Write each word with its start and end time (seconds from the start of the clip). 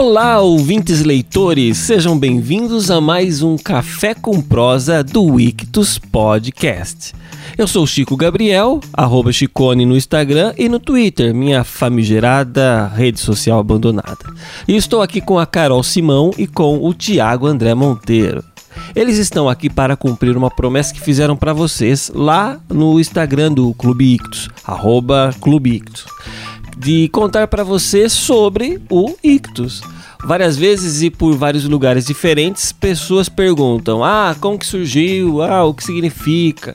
Olá, 0.00 0.38
ouvintes 0.38 1.02
leitores, 1.02 1.76
sejam 1.76 2.16
bem-vindos 2.16 2.88
a 2.88 3.00
mais 3.00 3.42
um 3.42 3.58
Café 3.58 4.14
com 4.14 4.40
Prosa 4.40 5.02
do 5.02 5.40
Ictus 5.40 5.98
Podcast. 5.98 7.12
Eu 7.58 7.66
sou 7.66 7.84
Chico 7.84 8.16
Gabriel, 8.16 8.78
arroba 8.92 9.32
Chicone 9.32 9.84
no 9.84 9.96
Instagram 9.96 10.54
e 10.56 10.68
no 10.68 10.78
Twitter, 10.78 11.34
minha 11.34 11.64
famigerada 11.64 12.86
rede 12.86 13.18
social 13.18 13.58
abandonada. 13.58 14.18
E 14.68 14.76
estou 14.76 15.02
aqui 15.02 15.20
com 15.20 15.36
a 15.36 15.44
Carol 15.44 15.82
Simão 15.82 16.30
e 16.38 16.46
com 16.46 16.78
o 16.80 16.94
Tiago 16.94 17.48
André 17.48 17.74
Monteiro. 17.74 18.44
Eles 18.94 19.18
estão 19.18 19.48
aqui 19.48 19.68
para 19.68 19.96
cumprir 19.96 20.36
uma 20.36 20.48
promessa 20.48 20.94
que 20.94 21.00
fizeram 21.00 21.36
para 21.36 21.52
vocês 21.52 22.08
lá 22.14 22.60
no 22.68 23.00
Instagram 23.00 23.50
do 23.50 23.74
Clube 23.74 24.14
Ictus, 24.14 24.48
arroba 24.64 25.34
Clube 25.40 25.72
Ictus 25.72 26.06
de 26.78 27.08
contar 27.08 27.48
para 27.48 27.64
você 27.64 28.08
sobre 28.08 28.80
o 28.88 29.14
ictus. 29.22 29.82
Várias 30.24 30.56
vezes 30.56 31.02
e 31.02 31.10
por 31.10 31.34
vários 31.36 31.64
lugares 31.64 32.06
diferentes, 32.06 32.72
pessoas 32.72 33.28
perguntam: 33.28 34.04
"Ah, 34.04 34.34
como 34.40 34.58
que 34.58 34.66
surgiu? 34.66 35.42
Ah, 35.42 35.64
o 35.64 35.74
que 35.74 35.84
significa?" 35.84 36.74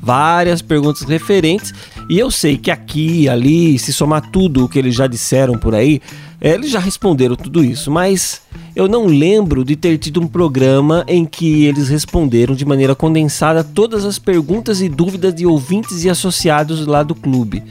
Várias 0.00 0.60
perguntas 0.60 1.02
referentes, 1.02 1.72
e 2.10 2.18
eu 2.18 2.30
sei 2.30 2.58
que 2.58 2.70
aqui, 2.70 3.28
ali, 3.28 3.78
se 3.78 3.92
somar 3.92 4.30
tudo 4.30 4.64
o 4.64 4.68
que 4.68 4.78
eles 4.78 4.94
já 4.94 5.06
disseram 5.06 5.56
por 5.56 5.74
aí, 5.74 6.00
eles 6.40 6.70
já 6.70 6.78
responderam 6.78 7.36
tudo 7.36 7.64
isso, 7.64 7.90
mas 7.90 8.42
eu 8.76 8.86
não 8.86 9.06
lembro 9.06 9.64
de 9.64 9.76
ter 9.76 9.96
tido 9.96 10.20
um 10.20 10.26
programa 10.26 11.02
em 11.08 11.24
que 11.24 11.64
eles 11.64 11.88
responderam 11.88 12.54
de 12.54 12.66
maneira 12.66 12.94
condensada 12.94 13.64
todas 13.64 14.04
as 14.04 14.18
perguntas 14.18 14.82
e 14.82 14.88
dúvidas 14.90 15.34
de 15.34 15.46
ouvintes 15.46 16.04
e 16.04 16.10
associados 16.10 16.86
lá 16.86 17.02
do 17.02 17.14
clube. 17.14 17.62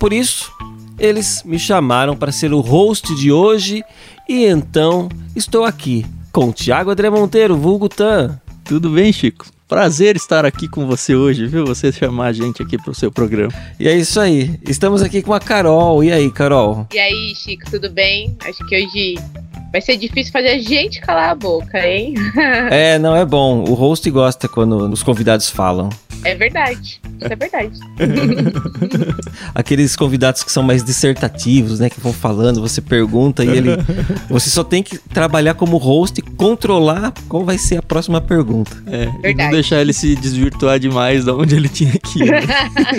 Por 0.00 0.12
isso, 0.12 0.50
eles 0.98 1.42
me 1.44 1.58
chamaram 1.58 2.16
para 2.16 2.32
ser 2.32 2.52
o 2.52 2.60
host 2.60 3.14
de 3.14 3.32
hoje 3.32 3.84
e 4.28 4.44
então 4.44 5.08
estou 5.34 5.64
aqui 5.64 6.06
com 6.32 6.48
o 6.48 6.52
Thiago 6.52 6.90
André 6.90 7.10
Monteiro, 7.10 7.56
vulgo 7.56 7.88
Tan. 7.88 8.40
Tudo 8.64 8.90
bem, 8.90 9.12
Chico? 9.12 9.46
Prazer 9.72 10.16
estar 10.16 10.44
aqui 10.44 10.68
com 10.68 10.86
você 10.86 11.14
hoje, 11.14 11.46
viu? 11.46 11.64
Você 11.64 11.90
chamar 11.90 12.26
a 12.26 12.32
gente 12.34 12.62
aqui 12.62 12.76
para 12.76 12.90
o 12.90 12.94
seu 12.94 13.10
programa. 13.10 13.50
E 13.80 13.88
é 13.88 13.96
isso 13.96 14.20
aí. 14.20 14.60
Estamos 14.68 15.00
aqui 15.00 15.22
com 15.22 15.32
a 15.32 15.40
Carol. 15.40 16.04
E 16.04 16.12
aí, 16.12 16.30
Carol? 16.30 16.86
E 16.92 16.98
aí, 16.98 17.34
Chico, 17.34 17.70
tudo 17.70 17.88
bem? 17.88 18.36
Acho 18.44 18.58
que 18.66 18.76
hoje 18.76 19.14
vai 19.72 19.80
ser 19.80 19.96
difícil 19.96 20.30
fazer 20.30 20.48
a 20.48 20.58
gente 20.58 21.00
calar 21.00 21.30
a 21.30 21.34
boca, 21.34 21.78
hein? 21.78 22.12
é, 22.70 22.98
não 22.98 23.16
é 23.16 23.24
bom. 23.24 23.64
O 23.64 23.72
host 23.72 24.10
gosta 24.10 24.46
quando 24.46 24.76
os 24.92 25.02
convidados 25.02 25.48
falam. 25.48 25.88
É 26.24 26.34
verdade. 26.34 27.00
Isso 27.20 27.32
é 27.32 27.36
verdade. 27.36 27.78
Aqueles 29.54 29.96
convidados 29.96 30.42
que 30.42 30.52
são 30.52 30.62
mais 30.62 30.84
dissertativos, 30.84 31.80
né? 31.80 31.90
Que 31.90 32.00
vão 32.00 32.12
falando, 32.12 32.60
você 32.60 32.80
pergunta 32.80 33.44
e 33.44 33.48
ele. 33.48 33.70
Você 34.28 34.48
só 34.48 34.64
tem 34.64 34.82
que 34.82 34.98
trabalhar 34.98 35.54
como 35.54 35.76
host 35.76 36.18
e 36.18 36.22
controlar 36.22 37.12
qual 37.28 37.44
vai 37.44 37.58
ser 37.58 37.78
a 37.78 37.82
próxima 37.82 38.20
pergunta. 38.20 38.70
É, 38.86 39.06
verdade. 39.20 39.50
Deixar 39.62 39.80
ele 39.80 39.92
se 39.92 40.16
desvirtuar 40.16 40.78
demais 40.78 41.24
da 41.24 41.34
onde 41.34 41.54
ele 41.54 41.68
tinha 41.68 41.92
que 41.92 42.24
ir. 42.24 42.30
Né? 42.30 42.42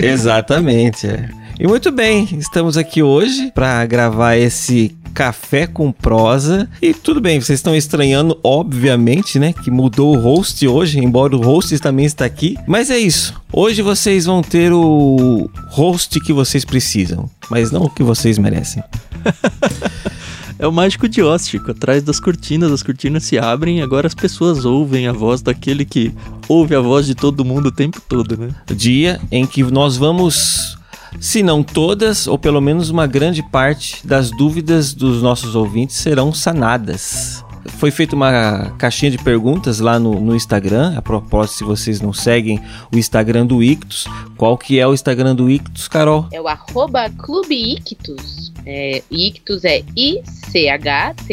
Exatamente, 0.02 1.06
é. 1.06 1.28
E 1.60 1.68
muito 1.68 1.92
bem, 1.92 2.26
estamos 2.38 2.76
aqui 2.76 3.02
hoje 3.02 3.52
para 3.54 3.84
gravar 3.86 4.36
esse 4.36 4.96
Café 5.12 5.66
com 5.68 5.92
Prosa. 5.92 6.68
E 6.82 6.92
tudo 6.92 7.20
bem, 7.20 7.40
vocês 7.40 7.60
estão 7.60 7.76
estranhando, 7.76 8.36
obviamente, 8.42 9.38
né? 9.38 9.52
Que 9.52 9.70
mudou 9.70 10.16
o 10.16 10.18
host 10.18 10.66
hoje, 10.66 10.98
embora 10.98 11.36
o 11.36 11.40
host 11.40 11.78
também 11.78 12.06
está 12.06 12.24
aqui. 12.24 12.56
Mas 12.66 12.90
é 12.90 12.98
isso. 12.98 13.40
Hoje 13.52 13.80
vocês 13.82 14.24
vão 14.24 14.42
ter 14.42 14.72
o 14.72 15.48
host 15.68 16.18
que 16.20 16.32
vocês 16.32 16.64
precisam, 16.64 17.30
mas 17.48 17.70
não 17.70 17.82
o 17.82 17.90
que 17.90 18.02
vocês 18.02 18.38
merecem. 18.38 18.82
É 20.58 20.66
o 20.66 20.72
mágico 20.72 21.08
de 21.08 21.22
Oz, 21.22 21.48
Chico. 21.48 21.72
Atrás 21.72 22.02
das 22.02 22.20
cortinas, 22.20 22.70
as 22.70 22.82
cortinas 22.82 23.24
se 23.24 23.38
abrem 23.38 23.78
e 23.78 23.82
agora 23.82 24.06
as 24.06 24.14
pessoas 24.14 24.64
ouvem 24.64 25.08
a 25.08 25.12
voz 25.12 25.42
daquele 25.42 25.84
que 25.84 26.14
ouve 26.48 26.74
a 26.74 26.80
voz 26.80 27.06
de 27.06 27.14
todo 27.14 27.44
mundo 27.44 27.66
o 27.66 27.72
tempo 27.72 28.00
todo, 28.08 28.36
né? 28.36 28.48
Dia 28.74 29.20
em 29.30 29.46
que 29.46 29.62
nós 29.64 29.96
vamos 29.96 30.78
se 31.20 31.42
não 31.42 31.62
todas, 31.62 32.26
ou 32.26 32.38
pelo 32.38 32.60
menos 32.60 32.90
uma 32.90 33.06
grande 33.06 33.42
parte 33.42 34.06
das 34.06 34.30
dúvidas 34.30 34.92
dos 34.92 35.22
nossos 35.22 35.54
ouvintes 35.54 35.96
serão 35.96 36.32
sanadas. 36.32 37.44
Foi 37.66 37.90
feita 37.90 38.14
uma 38.14 38.74
caixinha 38.78 39.10
de 39.10 39.18
perguntas 39.18 39.80
lá 39.80 39.98
no, 39.98 40.20
no, 40.20 40.36
Instagram. 40.36 40.96
A 40.96 41.02
propósito, 41.02 41.58
se 41.58 41.64
vocês 41.64 42.00
não 42.00 42.12
seguem 42.12 42.60
o 42.92 42.98
Instagram 42.98 43.46
do 43.46 43.62
Ictus, 43.62 44.06
qual 44.36 44.56
que 44.58 44.78
é 44.78 44.86
o 44.86 44.94
Instagram 44.94 45.34
do 45.34 45.50
Ictus, 45.50 45.88
Carol? 45.88 46.28
É 46.32 46.40
o 46.40 46.46
arroba 46.48 47.10
Clube 47.10 47.74
Ictus. 47.74 48.52
É, 48.66 49.02
Ictus 49.10 49.64
é 49.64 49.82
I-C-H-T-H-U-S. 49.96 51.24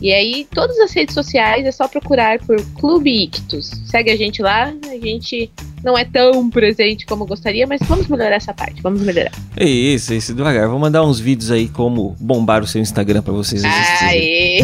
E 0.00 0.12
aí, 0.12 0.46
todas 0.50 0.78
as 0.80 0.92
redes 0.92 1.14
sociais 1.14 1.64
é 1.64 1.72
só 1.72 1.88
procurar 1.88 2.38
por 2.40 2.60
Clube 2.74 3.24
Ictus. 3.24 3.70
Segue 3.86 4.10
a 4.10 4.16
gente 4.16 4.42
lá, 4.42 4.72
a 4.86 4.98
gente 4.98 5.50
não 5.84 5.96
é 5.96 6.04
tão 6.04 6.48
presente 6.48 7.04
como 7.04 7.26
gostaria, 7.26 7.66
mas 7.66 7.80
vamos 7.86 8.08
melhorar 8.08 8.36
essa 8.36 8.54
parte, 8.54 8.80
vamos 8.80 9.02
melhorar. 9.02 9.32
É 9.56 9.64
isso, 9.64 10.14
é 10.14 10.16
isso, 10.16 10.34
devagar. 10.34 10.66
Vou 10.68 10.78
mandar 10.78 11.04
uns 11.04 11.20
vídeos 11.20 11.50
aí 11.50 11.68
como 11.68 12.16
bombar 12.18 12.62
o 12.62 12.66
seu 12.66 12.80
Instagram 12.80 13.22
para 13.22 13.34
vocês 13.34 13.62
assistirem. 13.62 14.08
Aê! 14.08 14.62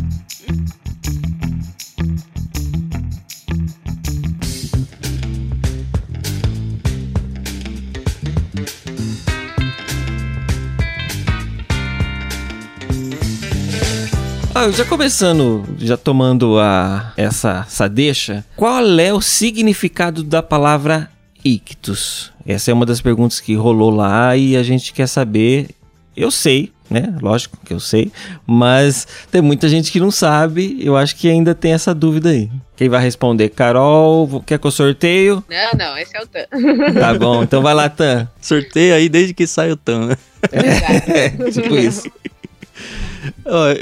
Ah, 14.60 14.70
já 14.70 14.84
começando, 14.84 15.64
já 15.78 15.96
tomando 15.96 16.58
a 16.58 17.14
essa, 17.16 17.64
essa 17.66 17.88
deixa, 17.88 18.44
qual 18.54 19.00
é 19.00 19.10
o 19.10 19.18
significado 19.18 20.22
da 20.22 20.42
palavra 20.42 21.10
ictus? 21.42 22.30
Essa 22.46 22.70
é 22.70 22.74
uma 22.74 22.84
das 22.84 23.00
perguntas 23.00 23.40
que 23.40 23.54
rolou 23.54 23.88
lá 23.88 24.36
e 24.36 24.58
a 24.58 24.62
gente 24.62 24.92
quer 24.92 25.06
saber. 25.06 25.70
Eu 26.14 26.30
sei, 26.30 26.70
né? 26.90 27.16
Lógico 27.22 27.56
que 27.64 27.72
eu 27.72 27.80
sei, 27.80 28.12
mas 28.46 29.08
tem 29.30 29.40
muita 29.40 29.66
gente 29.66 29.90
que 29.90 29.98
não 29.98 30.10
sabe. 30.10 30.76
Eu 30.78 30.94
acho 30.94 31.16
que 31.16 31.30
ainda 31.30 31.54
tem 31.54 31.72
essa 31.72 31.94
dúvida 31.94 32.28
aí. 32.28 32.50
Quem 32.76 32.90
vai 32.90 33.02
responder? 33.02 33.48
Carol, 33.48 34.42
quer 34.44 34.58
que 34.58 34.66
eu 34.66 34.70
sorteio? 34.70 35.42
Não, 35.48 35.78
não, 35.78 35.96
esse 35.96 36.14
é 36.14 36.22
o 36.22 36.26
Tan. 36.26 36.44
Tá 37.00 37.14
bom, 37.14 37.42
então 37.42 37.62
vai 37.62 37.72
lá, 37.72 37.88
Tan. 37.88 38.28
Sorteio 38.38 38.94
aí 38.94 39.08
desde 39.08 39.32
que 39.32 39.46
sai 39.46 39.72
o 39.72 39.76
Tan, 39.76 40.08
né? 40.08 40.16
É, 40.52 41.24
é 41.48 41.50
tipo 41.50 41.74
isso 41.78 42.10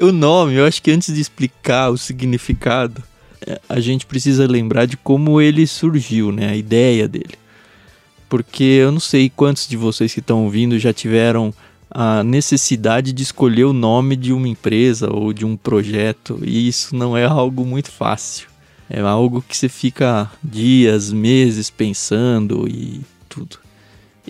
o 0.03 0.12
nome, 0.12 0.54
eu 0.54 0.66
acho 0.66 0.82
que 0.82 0.91
antes 0.91 1.15
de 1.15 1.21
explicar 1.21 1.91
o 1.91 1.99
significado, 1.99 3.03
é, 3.47 3.60
a 3.69 3.81
gente 3.81 4.06
precisa 4.06 4.47
lembrar 4.47 4.87
de 4.87 4.97
como 4.97 5.41
ele 5.41 5.66
surgiu, 5.66 6.32
né? 6.32 6.50
A 6.50 6.56
ideia 6.56 7.06
dele. 7.06 7.34
Porque 8.28 8.65
eu 8.65 8.93
não 8.93 9.00
sei 9.00 9.31
quantos 9.31 9.66
de 9.66 9.77
vocês 9.77 10.12
que 10.12 10.21
estão 10.21 10.44
ouvindo 10.44 10.78
já 10.78 10.93
tiveram 10.93 11.54
a 11.91 12.22
necessidade 12.22 13.12
de 13.12 13.22
escolher 13.22 13.65
o 13.65 13.72
nome 13.72 14.15
de 14.16 14.32
uma 14.32 14.48
empresa 14.48 15.10
ou 15.10 15.32
de 15.32 15.47
um 15.47 15.56
projeto, 15.56 16.38
e 16.43 16.69
isso 16.69 16.94
não 16.94 17.16
é 17.16 17.25
algo 17.25 17.65
muito 17.65 17.91
fácil. 17.91 18.48
É 18.91 19.00
algo 19.00 19.43
que 19.47 19.56
você 19.56 19.69
fica 19.69 20.31
dias, 20.43 21.12
meses 21.12 21.71
pensando 21.71 22.66
e 22.69 23.00
tudo. 23.28 23.59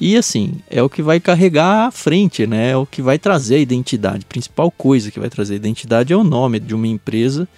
E 0.00 0.16
assim, 0.16 0.54
é 0.70 0.82
o 0.82 0.88
que 0.88 1.03
vai 1.03 1.20
carregar 1.20 1.86
à 1.86 1.91
frente, 1.91 2.47
né? 2.47 2.70
É 2.70 2.76
o 2.76 2.86
que 2.86 3.03
vai 3.03 3.19
trazer 3.19 3.56
a 3.56 3.59
identidade. 3.59 4.25
A 4.25 4.28
principal 4.28 4.70
coisa 4.70 5.10
que 5.10 5.20
vai 5.20 5.28
trazer 5.28 5.54
a 5.54 5.56
identidade 5.56 6.12
é 6.12 6.16
o 6.16 6.25
nome 6.25 6.60
de 6.60 6.75
uma 6.75 6.86
empresa 6.86 7.48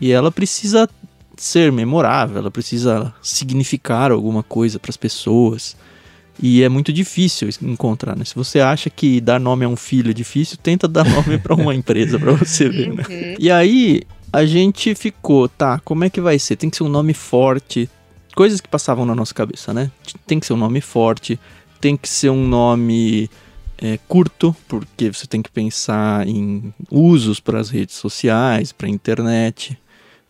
e 0.00 0.10
ela 0.10 0.32
precisa 0.32 0.88
ser 1.36 1.72
memorável, 1.72 2.38
ela 2.38 2.50
precisa 2.50 3.12
significar 3.22 4.12
alguma 4.12 4.42
coisa 4.42 4.78
para 4.78 4.90
as 4.90 4.96
pessoas. 4.96 5.76
E 6.42 6.62
é 6.62 6.68
muito 6.68 6.92
difícil 6.92 7.48
encontrar, 7.62 8.16
né? 8.16 8.24
Se 8.24 8.34
você 8.34 8.60
acha 8.60 8.90
que 8.90 9.20
dar 9.20 9.38
nome 9.38 9.64
a 9.64 9.68
um 9.68 9.76
filho 9.76 10.10
é 10.10 10.14
difícil, 10.14 10.58
tenta 10.60 10.88
dar 10.88 11.04
nome 11.04 11.38
para 11.38 11.54
uma 11.54 11.74
empresa 11.74 12.18
para 12.18 12.32
você 12.32 12.68
ver, 12.68 12.92
né? 12.92 13.04
Uhum. 13.08 13.34
E 13.38 13.50
aí 13.50 14.02
a 14.32 14.44
gente 14.44 14.94
ficou, 14.96 15.48
tá, 15.48 15.78
como 15.84 16.02
é 16.04 16.10
que 16.10 16.20
vai 16.20 16.38
ser? 16.38 16.56
Tem 16.56 16.68
que 16.68 16.76
ser 16.76 16.82
um 16.82 16.88
nome 16.88 17.14
forte, 17.14 17.88
coisas 18.34 18.60
que 18.60 18.68
passavam 18.68 19.06
na 19.06 19.14
nossa 19.14 19.32
cabeça, 19.32 19.72
né? 19.72 19.90
Tem 20.26 20.40
que 20.40 20.46
ser 20.46 20.54
um 20.54 20.56
nome 20.56 20.80
forte, 20.80 21.38
tem 21.84 21.98
que 21.98 22.08
ser 22.08 22.30
um 22.30 22.48
nome 22.48 23.28
é, 23.76 23.98
curto, 24.08 24.56
porque 24.66 25.12
você 25.12 25.26
tem 25.26 25.42
que 25.42 25.50
pensar 25.50 26.26
em 26.26 26.72
usos 26.90 27.40
para 27.40 27.60
as 27.60 27.68
redes 27.68 27.96
sociais, 27.96 28.72
para 28.72 28.86
a 28.86 28.90
internet. 28.90 29.78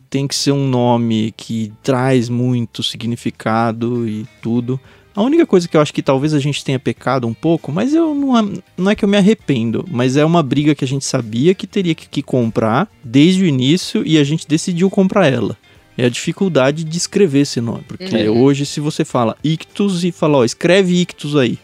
Tem 0.09 0.27
que 0.27 0.35
ser 0.35 0.51
um 0.51 0.67
nome 0.67 1.33
que 1.37 1.71
traz 1.81 2.27
muito 2.27 2.83
significado 2.83 4.05
e 4.05 4.27
tudo. 4.41 4.77
A 5.15 5.21
única 5.21 5.45
coisa 5.45 5.65
que 5.65 5.77
eu 5.77 5.81
acho 5.81 5.93
que 5.93 6.03
talvez 6.03 6.33
a 6.33 6.39
gente 6.39 6.61
tenha 6.61 6.77
pecado 6.77 7.25
um 7.25 7.33
pouco, 7.33 7.71
mas 7.71 7.93
eu 7.93 8.13
não, 8.13 8.53
não 8.75 8.91
é 8.91 8.93
que 8.93 9.05
eu 9.05 9.09
me 9.09 9.15
arrependo, 9.15 9.85
mas 9.89 10.17
é 10.17 10.25
uma 10.25 10.43
briga 10.43 10.75
que 10.75 10.83
a 10.83 10.87
gente 10.87 11.05
sabia 11.05 11.55
que 11.55 11.65
teria 11.65 11.95
que, 11.95 12.09
que 12.09 12.21
comprar 12.21 12.91
desde 13.01 13.43
o 13.43 13.47
início 13.47 14.05
e 14.05 14.17
a 14.17 14.25
gente 14.25 14.45
decidiu 14.45 14.89
comprar 14.89 15.27
ela 15.27 15.57
é 15.97 16.05
a 16.05 16.09
dificuldade 16.09 16.83
de 16.83 16.97
escrever 16.97 17.39
esse 17.41 17.59
nome. 17.61 17.83
Porque 17.87 18.27
uhum. 18.27 18.41
hoje, 18.43 18.65
se 18.65 18.79
você 18.79 19.03
fala 19.05 19.35
ictus 19.43 20.03
e 20.03 20.11
fala, 20.11 20.37
ó, 20.39 20.43
escreve 20.43 20.99
ictus 21.01 21.35
aí, 21.35 21.57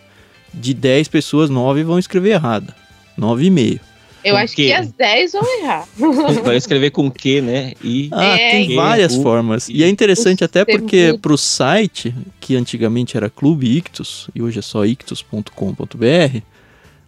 de 0.53 0.73
10 0.73 1.07
pessoas, 1.07 1.49
9 1.49 1.83
vão 1.83 1.97
escrever 1.99 2.31
errado. 2.31 2.73
9,5. 3.17 3.79
Eu 4.23 4.35
Com 4.35 4.41
acho 4.41 4.55
quê? 4.55 4.67
que 4.67 4.73
as 4.73 4.91
10 4.91 5.31
vão 5.31 5.59
errar. 5.63 5.87
Vai 6.45 6.55
escrever 6.55 6.91
com 6.91 7.09
Q, 7.09 7.41
né? 7.41 7.73
E 7.83 8.07
Ah, 8.11 8.23
É, 8.37 8.51
tem 8.51 8.71
e- 8.71 8.75
várias 8.75 9.15
o- 9.15 9.23
formas. 9.23 9.67
E 9.67 9.83
é 9.83 9.89
interessante 9.89 10.43
o 10.43 10.45
até 10.45 10.63
porque 10.63 11.07
clube. 11.07 11.19
pro 11.21 11.37
site, 11.37 12.13
que 12.39 12.55
antigamente 12.55 13.17
era 13.17 13.31
Clube 13.31 13.67
Ictus, 13.77 14.29
e 14.35 14.41
hoje 14.43 14.59
é 14.59 14.61
só 14.61 14.85
ictus.com.br, 14.85 16.41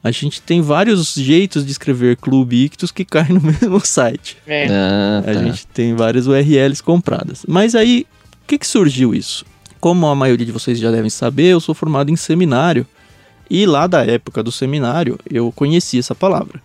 a 0.03 0.11
gente 0.11 0.41
tem 0.41 0.61
vários 0.61 1.13
jeitos 1.13 1.65
de 1.65 1.71
escrever 1.71 2.17
Clube 2.17 2.65
Ictus 2.65 2.91
que 2.91 3.05
caem 3.05 3.29
no 3.33 3.41
mesmo 3.41 3.79
site. 3.85 4.38
É. 4.45 4.67
Ah, 4.69 5.19
A 5.19 5.33
tá. 5.33 5.44
gente 5.44 5.65
tem 5.67 5.95
várias 5.95 6.27
URLs 6.27 6.81
compradas. 6.83 7.45
Mas 7.47 7.73
aí, 7.75 8.05
o 8.44 8.47
que, 8.47 8.57
que 8.57 8.67
surgiu 8.67 9.15
isso? 9.15 9.45
Como 9.79 10.05
a 10.07 10.15
maioria 10.15 10.45
de 10.45 10.51
vocês 10.51 10.77
já 10.79 10.91
devem 10.91 11.09
saber, 11.09 11.47
eu 11.53 11.59
sou 11.59 11.73
formado 11.73 12.09
em 12.11 12.15
seminário. 12.15 12.85
E 13.50 13.65
lá 13.65 13.88
da 13.88 14.05
época 14.05 14.41
do 14.41 14.51
seminário, 14.51 15.19
eu 15.29 15.51
conheci 15.51 16.00
essa 16.00 16.15
palavra. 16.15 16.61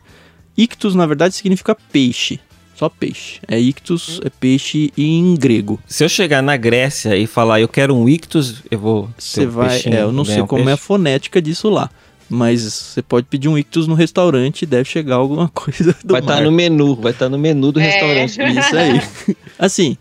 Ictus, 0.56 0.94
na 0.94 1.06
verdade, 1.06 1.34
significa 1.34 1.75
peixe. 1.93 2.41
Só 2.75 2.88
peixe. 2.88 3.41
É 3.49 3.58
ictus, 3.58 4.20
é 4.25 4.31
peixe 4.31 4.93
em 4.96 5.34
grego. 5.34 5.81
Se 5.87 6.05
eu 6.05 6.08
chegar 6.08 6.41
na 6.43 6.56
Grécia 6.56 7.17
e 7.17 7.26
falar 7.26 7.61
eu 7.61 7.67
quero 7.69 7.93
um 7.94 8.08
ictus, 8.08 8.62
eu 8.70 8.79
vou. 8.79 9.06
ter 9.08 9.12
Você 9.19 9.46
um 9.46 9.50
vai. 9.50 9.69
peixinho, 9.70 9.96
É, 9.96 10.02
eu 10.02 10.12
não 10.12 10.25
sei 10.25 10.41
um 10.43 10.46
como 10.46 10.61
é 10.69 10.73
a 10.73 10.76
peixe? 10.76 10.82
fonética 10.87 11.43
disso 11.43 11.69
lá. 11.69 11.91
Mas 12.31 12.63
você 12.63 13.01
pode 13.03 13.27
pedir 13.27 13.49
um 13.49 13.57
ictus 13.57 13.87
no 13.87 13.95
restaurante 13.95 14.63
e 14.63 14.67
deve 14.67 14.85
chegar 14.89 15.17
alguma 15.17 15.49
coisa 15.55 15.97
do 16.05 16.13
Vai 16.13 16.21
estar 16.21 16.35
mar. 16.37 16.43
no 16.45 16.53
menu, 16.53 16.95
vai 16.97 17.13
estar 17.13 17.29
no 17.29 17.39
menu 17.39 17.73
do 17.73 17.81
É. 17.81 17.85
restaurante. 17.85 18.39
Isso 18.59 18.77
aí. 18.77 19.37
Assim, 19.59 19.97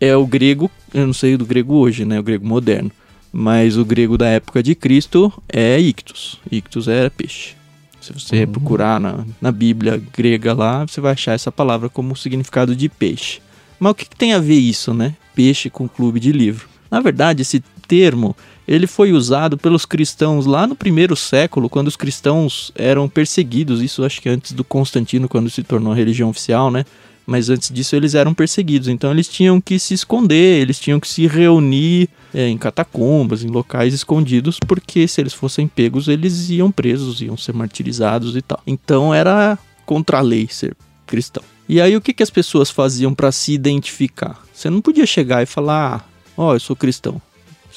é 0.00 0.16
o 0.16 0.26
grego, 0.26 0.70
eu 0.92 1.06
não 1.06 1.12
sei 1.14 1.36
do 1.36 1.46
grego 1.46 1.74
hoje, 1.74 2.04
né? 2.04 2.18
O 2.18 2.22
grego 2.22 2.46
moderno. 2.46 2.90
Mas 3.32 3.76
o 3.76 3.84
grego 3.84 4.16
da 4.18 4.26
época 4.26 4.62
de 4.62 4.74
Cristo 4.74 5.32
é 5.48 5.78
ictus. 5.78 6.40
Ictus 6.50 6.88
era 6.88 7.10
peixe. 7.10 7.54
Se 8.00 8.12
você 8.12 8.40
Uhum. 8.44 8.46
procurar 8.52 8.98
na, 8.98 9.24
na 9.40 9.52
Bíblia 9.52 10.02
grega 10.16 10.54
lá, 10.54 10.86
você 10.86 11.00
vai 11.00 11.12
achar 11.12 11.32
essa 11.34 11.52
palavra 11.52 11.88
como 11.88 12.16
significado 12.16 12.74
de 12.74 12.88
peixe. 12.88 13.40
Mas 13.78 13.92
o 13.92 13.94
que, 13.94 14.06
que 14.06 14.16
tem 14.16 14.32
a 14.32 14.38
ver 14.40 14.58
isso, 14.58 14.92
né? 14.94 15.14
Peixe 15.34 15.68
com 15.70 15.86
clube 15.86 16.18
de 16.18 16.32
livro. 16.32 16.68
Na 16.90 17.00
verdade, 17.00 17.42
esse 17.42 17.62
termo 17.86 18.34
ele 18.68 18.86
foi 18.86 19.12
usado 19.12 19.56
pelos 19.56 19.86
cristãos 19.86 20.44
lá 20.44 20.66
no 20.66 20.76
primeiro 20.76 21.16
século, 21.16 21.70
quando 21.70 21.88
os 21.88 21.96
cristãos 21.96 22.70
eram 22.74 23.08
perseguidos. 23.08 23.80
Isso 23.80 24.04
acho 24.04 24.20
que 24.20 24.28
antes 24.28 24.52
do 24.52 24.62
Constantino, 24.62 25.26
quando 25.26 25.48
se 25.48 25.62
tornou 25.62 25.94
religião 25.94 26.28
oficial, 26.28 26.70
né? 26.70 26.84
Mas 27.26 27.48
antes 27.48 27.70
disso 27.70 27.96
eles 27.96 28.14
eram 28.14 28.34
perseguidos. 28.34 28.88
Então 28.88 29.10
eles 29.10 29.26
tinham 29.26 29.58
que 29.58 29.78
se 29.78 29.94
esconder, 29.94 30.60
eles 30.60 30.78
tinham 30.78 31.00
que 31.00 31.08
se 31.08 31.26
reunir 31.26 32.10
é, 32.34 32.46
em 32.46 32.58
catacumbas, 32.58 33.42
em 33.42 33.48
locais 33.48 33.94
escondidos, 33.94 34.58
porque 34.60 35.08
se 35.08 35.22
eles 35.22 35.32
fossem 35.32 35.66
pegos, 35.66 36.06
eles 36.06 36.50
iam 36.50 36.70
presos, 36.70 37.22
iam 37.22 37.38
ser 37.38 37.54
martirizados 37.54 38.36
e 38.36 38.42
tal. 38.42 38.60
Então 38.66 39.14
era 39.14 39.58
contra 39.86 40.18
a 40.18 40.22
lei 40.22 40.46
ser 40.50 40.76
cristão. 41.06 41.42
E 41.66 41.80
aí 41.80 41.96
o 41.96 42.02
que, 42.02 42.12
que 42.12 42.22
as 42.22 42.30
pessoas 42.30 42.70
faziam 42.70 43.14
para 43.14 43.32
se 43.32 43.52
identificar? 43.52 44.42
Você 44.52 44.68
não 44.68 44.82
podia 44.82 45.06
chegar 45.06 45.42
e 45.42 45.46
falar, 45.46 45.96
ah, 45.96 46.04
ó, 46.36 46.54
eu 46.54 46.60
sou 46.60 46.76
cristão. 46.76 47.20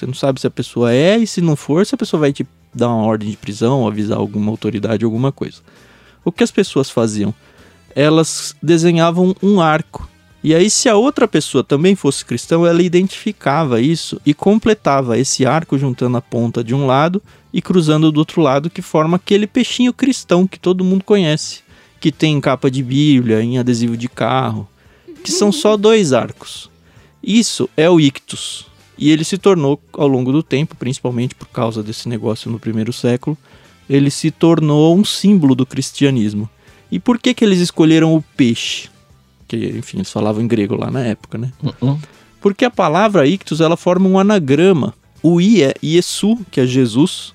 Você 0.01 0.07
não 0.07 0.15
sabe 0.15 0.42
se 0.42 0.48
a 0.48 0.50
pessoa 0.50 0.92
é 0.92 1.15
e 1.19 1.27
se 1.27 1.42
não 1.42 1.56
for, 1.56 1.86
se 1.86 1.94
a 1.94 1.98
pessoa 1.98 2.21
vai 2.21 2.33
te 2.33 2.44
dar 2.74 2.88
uma 2.88 3.06
ordem 3.06 3.30
de 3.30 3.38
prisão, 3.38 3.88
avisar 3.88 4.18
alguma 4.18 4.50
autoridade, 4.50 5.06
alguma 5.06 5.31
coisa. 5.31 5.62
O 6.25 6.31
que 6.31 6.44
as 6.44 6.50
pessoas 6.50 6.89
faziam? 6.89 7.31
Elas 7.95 8.56
desenhavam 8.63 9.36
um 9.44 9.62
arco. 9.62 10.09
E 10.44 10.56
aí, 10.56 10.71
se 10.71 10.89
a 10.89 10.95
outra 10.95 11.27
pessoa 11.27 11.63
também 11.63 11.95
fosse 11.95 12.25
cristão, 12.25 12.65
ela 12.65 12.81
identificava 12.81 13.80
isso 13.80 14.19
e 14.25 14.33
completava 14.33 15.19
esse 15.19 15.45
arco 15.45 15.77
juntando 15.77 16.18
a 16.18 16.21
ponta 16.21 16.63
de 16.63 16.74
um 16.74 16.88
lado 16.88 17.21
e 17.53 17.62
cruzando 17.62 18.12
do 18.12 18.18
outro 18.18 18.42
lado, 18.42 18.71
que 18.71 18.81
forma 18.81 19.18
aquele 19.18 19.45
peixinho 19.45 19.94
cristão 19.94 20.48
que 20.48 20.59
todo 20.59 20.83
mundo 20.83 21.03
conhece, 21.03 21.59
que 22.00 22.12
tem 22.12 22.33
em 22.33 22.42
capa 22.42 22.71
de 22.71 22.81
Bíblia, 22.81 23.44
em 23.44 23.59
adesivo 23.59 23.95
de 23.95 24.09
carro, 24.09 24.68
que 25.24 25.31
são 25.31 25.51
só 25.51 25.77
dois 25.77 26.12
arcos. 26.12 26.71
Isso 27.21 27.69
é 27.77 27.88
o 27.88 28.00
ictus. 28.00 28.70
E 29.01 29.09
ele 29.09 29.24
se 29.24 29.36
tornou, 29.36 29.81
ao 29.94 30.07
longo 30.07 30.31
do 30.31 30.44
tempo, 30.44 30.75
principalmente 30.75 31.33
por 31.33 31.48
causa 31.48 31.81
desse 31.81 32.07
negócio 32.07 32.51
no 32.51 32.59
primeiro 32.59 32.94
século, 32.94 33.36
ele 33.89 34.12
se 34.12 34.30
tornou 34.30 34.95
um 34.95 35.03
símbolo 35.03 35.56
do 35.56 35.65
cristianismo. 35.65 36.48
E 36.92 37.00
por 37.00 37.18
que, 37.18 37.33
que 37.33 37.44
eles 37.44 37.59
escolheram 37.59 38.15
o 38.15 38.21
peixe? 38.38 38.89
Que, 39.48 39.57
enfim, 39.69 39.98
eles 39.98 40.12
falavam 40.12 40.44
em 40.44 40.48
grego 40.48 40.75
lá 40.75 40.92
na 40.92 41.01
época, 41.01 41.39
né? 41.39 41.51
Uh-uh. 41.63 42.00
Porque 42.39 42.63
a 42.63 42.69
palavra 42.69 43.25
ictus 43.25 43.59
ela 43.59 43.75
forma 43.75 44.07
um 44.07 44.19
anagrama. 44.19 44.94
O 45.24 45.42
I 45.42 45.63
é 45.63 45.74
Iesu, 45.83 46.38
que 46.51 46.62
é 46.62 46.68
Jesus. 46.68 47.33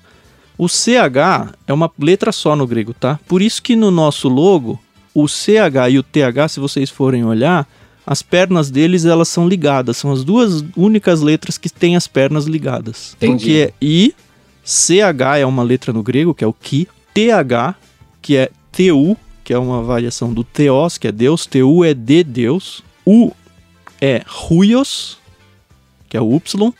O 0.57 0.69
CH 0.69 1.53
é 1.67 1.73
uma 1.73 1.91
letra 1.99 2.31
só 2.31 2.55
no 2.55 2.65
grego, 2.65 2.93
tá? 2.93 3.19
Por 3.27 3.41
isso 3.41 3.61
que 3.61 3.75
no 3.75 3.91
nosso 3.91 4.29
logo, 4.29 4.79
o 5.13 5.27
CH 5.27 5.89
e 5.91 5.99
o 5.99 6.03
TH, 6.03 6.47
se 6.47 6.59
vocês 6.61 6.89
forem 6.89 7.25
olhar, 7.25 7.67
as 8.09 8.21
pernas 8.21 8.71
deles 8.71 9.03
elas 9.03 9.27
são 9.27 9.45
ligadas. 9.45 9.97
São 9.97 10.13
as 10.13 10.23
duas 10.23 10.63
únicas 10.77 11.19
letras 11.19 11.57
que 11.57 11.69
têm 11.69 11.97
as 11.97 12.07
pernas 12.07 12.45
ligadas. 12.45 13.13
Entendi. 13.17 13.43
Porque 13.43 13.53
é 13.53 13.73
I, 13.85 14.15
CH 14.63 15.39
é 15.39 15.45
uma 15.45 15.61
letra 15.61 15.91
no 15.91 16.01
grego, 16.01 16.33
que 16.33 16.41
é 16.41 16.47
o 16.47 16.53
Ki, 16.53 16.87
TH, 17.13 17.75
que 18.21 18.37
é 18.37 18.49
TU, 18.71 19.17
que 19.43 19.51
é 19.51 19.59
uma 19.59 19.83
variação 19.83 20.33
do 20.33 20.41
Theos, 20.41 20.97
que 20.97 21.09
é 21.09 21.11
Deus, 21.11 21.45
TU 21.45 21.83
é 21.83 21.93
de 21.93 22.23
Deus, 22.23 22.81
U 23.05 23.33
é 23.99 24.23
Ruios, 24.25 25.17
que 26.07 26.15
é 26.15 26.21
o 26.21 26.33
Y, 26.33 26.73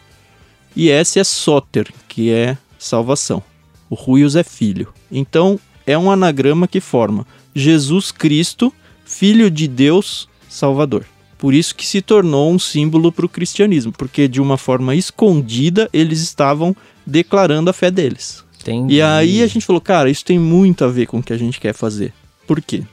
e 0.73 0.89
S 0.89 1.19
é 1.19 1.25
Soter, 1.25 1.91
que 2.07 2.31
é 2.31 2.57
salvação. 2.79 3.43
O 3.89 3.95
Ruios 3.95 4.37
é 4.37 4.43
filho. 4.43 4.93
Então, 5.11 5.59
é 5.85 5.97
um 5.97 6.09
anagrama 6.09 6.69
que 6.69 6.79
forma 6.79 7.27
Jesus 7.53 8.13
Cristo, 8.13 8.73
filho 9.03 9.51
de 9.51 9.67
Deus, 9.67 10.29
Salvador. 10.47 11.05
Por 11.37 11.53
isso 11.53 11.75
que 11.75 11.85
se 11.85 12.01
tornou 12.01 12.51
um 12.51 12.57
símbolo 12.57 13.11
para 13.11 13.25
o 13.25 13.29
cristianismo, 13.29 13.91
porque 13.91 14.27
de 14.27 14.41
uma 14.41 14.57
forma 14.57 14.95
escondida 14.95 15.89
eles 15.93 16.21
estavam 16.21 16.75
declarando 17.05 17.69
a 17.69 17.73
fé 17.73 17.91
deles. 17.91 18.43
Entendi. 18.61 18.95
E 18.95 19.01
aí 19.01 19.41
a 19.41 19.47
gente 19.47 19.65
falou, 19.65 19.81
cara, 19.81 20.09
isso 20.09 20.25
tem 20.25 20.39
muito 20.39 20.83
a 20.83 20.87
ver 20.87 21.05
com 21.05 21.19
o 21.19 21.23
que 21.23 21.31
a 21.31 21.37
gente 21.37 21.59
quer 21.59 21.73
fazer. 21.73 22.13
Por 22.45 22.61
quê? 22.61 22.83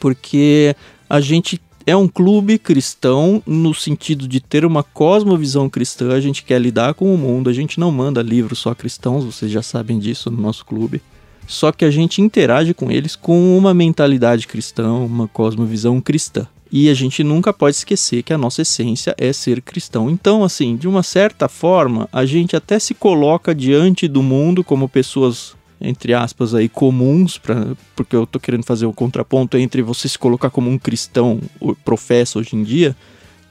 Porque 0.00 0.74
a 1.08 1.20
gente 1.20 1.60
é 1.86 1.96
um 1.96 2.08
clube 2.08 2.58
cristão 2.58 3.42
no 3.46 3.74
sentido 3.74 4.26
de 4.26 4.40
ter 4.40 4.64
uma 4.64 4.82
cosmovisão 4.82 5.68
cristã, 5.68 6.14
a 6.14 6.20
gente 6.20 6.44
quer 6.44 6.60
lidar 6.60 6.94
com 6.94 7.12
o 7.12 7.18
mundo, 7.18 7.50
a 7.50 7.52
gente 7.52 7.78
não 7.78 7.90
manda 7.90 8.22
livros 8.22 8.60
só 8.60 8.74
cristãos, 8.74 9.24
vocês 9.24 9.50
já 9.50 9.62
sabem 9.62 9.98
disso 9.98 10.30
no 10.30 10.40
nosso 10.40 10.64
clube. 10.64 11.02
Só 11.46 11.72
que 11.72 11.84
a 11.84 11.90
gente 11.90 12.22
interage 12.22 12.72
com 12.72 12.90
eles 12.90 13.16
com 13.16 13.58
uma 13.58 13.74
mentalidade 13.74 14.46
cristã, 14.46 14.92
uma 14.92 15.28
cosmovisão 15.28 16.00
cristã. 16.00 16.46
E 16.72 16.88
a 16.88 16.94
gente 16.94 17.22
nunca 17.22 17.52
pode 17.52 17.76
esquecer 17.76 18.22
que 18.22 18.32
a 18.32 18.38
nossa 18.38 18.62
essência 18.62 19.14
é 19.18 19.30
ser 19.30 19.60
cristão. 19.60 20.08
Então, 20.08 20.42
assim, 20.42 20.74
de 20.74 20.88
uma 20.88 21.02
certa 21.02 21.46
forma, 21.46 22.08
a 22.10 22.24
gente 22.24 22.56
até 22.56 22.78
se 22.78 22.94
coloca 22.94 23.54
diante 23.54 24.08
do 24.08 24.22
mundo 24.22 24.64
como 24.64 24.88
pessoas, 24.88 25.54
entre 25.78 26.14
aspas, 26.14 26.54
aí, 26.54 26.70
comuns, 26.70 27.36
pra, 27.36 27.76
porque 27.94 28.16
eu 28.16 28.26
tô 28.26 28.40
querendo 28.40 28.64
fazer 28.64 28.86
o 28.86 28.92
contraponto 28.92 29.58
entre 29.58 29.82
você 29.82 30.08
se 30.08 30.18
colocar 30.18 30.48
como 30.48 30.70
um 30.70 30.78
cristão, 30.78 31.40
professa 31.84 32.38
hoje 32.38 32.56
em 32.56 32.62
dia. 32.62 32.96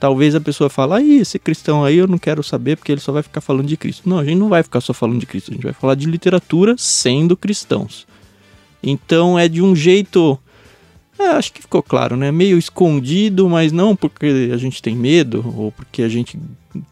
Talvez 0.00 0.34
a 0.34 0.40
pessoa 0.40 0.68
fale, 0.68 0.94
aí, 0.94 1.18
esse 1.20 1.38
cristão 1.38 1.84
aí 1.84 1.98
eu 1.98 2.08
não 2.08 2.18
quero 2.18 2.42
saber 2.42 2.76
porque 2.76 2.90
ele 2.90 3.00
só 3.00 3.12
vai 3.12 3.22
ficar 3.22 3.40
falando 3.40 3.68
de 3.68 3.76
Cristo. 3.76 4.08
Não, 4.08 4.18
a 4.18 4.24
gente 4.24 4.36
não 4.36 4.48
vai 4.48 4.64
ficar 4.64 4.80
só 4.80 4.92
falando 4.92 5.20
de 5.20 5.26
Cristo, 5.26 5.52
a 5.52 5.54
gente 5.54 5.62
vai 5.62 5.72
falar 5.72 5.94
de 5.94 6.06
literatura 6.06 6.74
sendo 6.76 7.36
cristãos. 7.36 8.04
Então 8.82 9.38
é 9.38 9.46
de 9.46 9.62
um 9.62 9.76
jeito. 9.76 10.36
É, 11.22 11.28
acho 11.30 11.52
que 11.52 11.62
ficou 11.62 11.82
claro, 11.82 12.16
né? 12.16 12.30
Meio 12.30 12.58
escondido, 12.58 13.48
mas 13.48 13.72
não 13.72 13.94
porque 13.94 14.50
a 14.52 14.56
gente 14.56 14.82
tem 14.82 14.94
medo 14.94 15.44
ou 15.56 15.72
porque 15.72 16.02
a 16.02 16.08
gente 16.08 16.38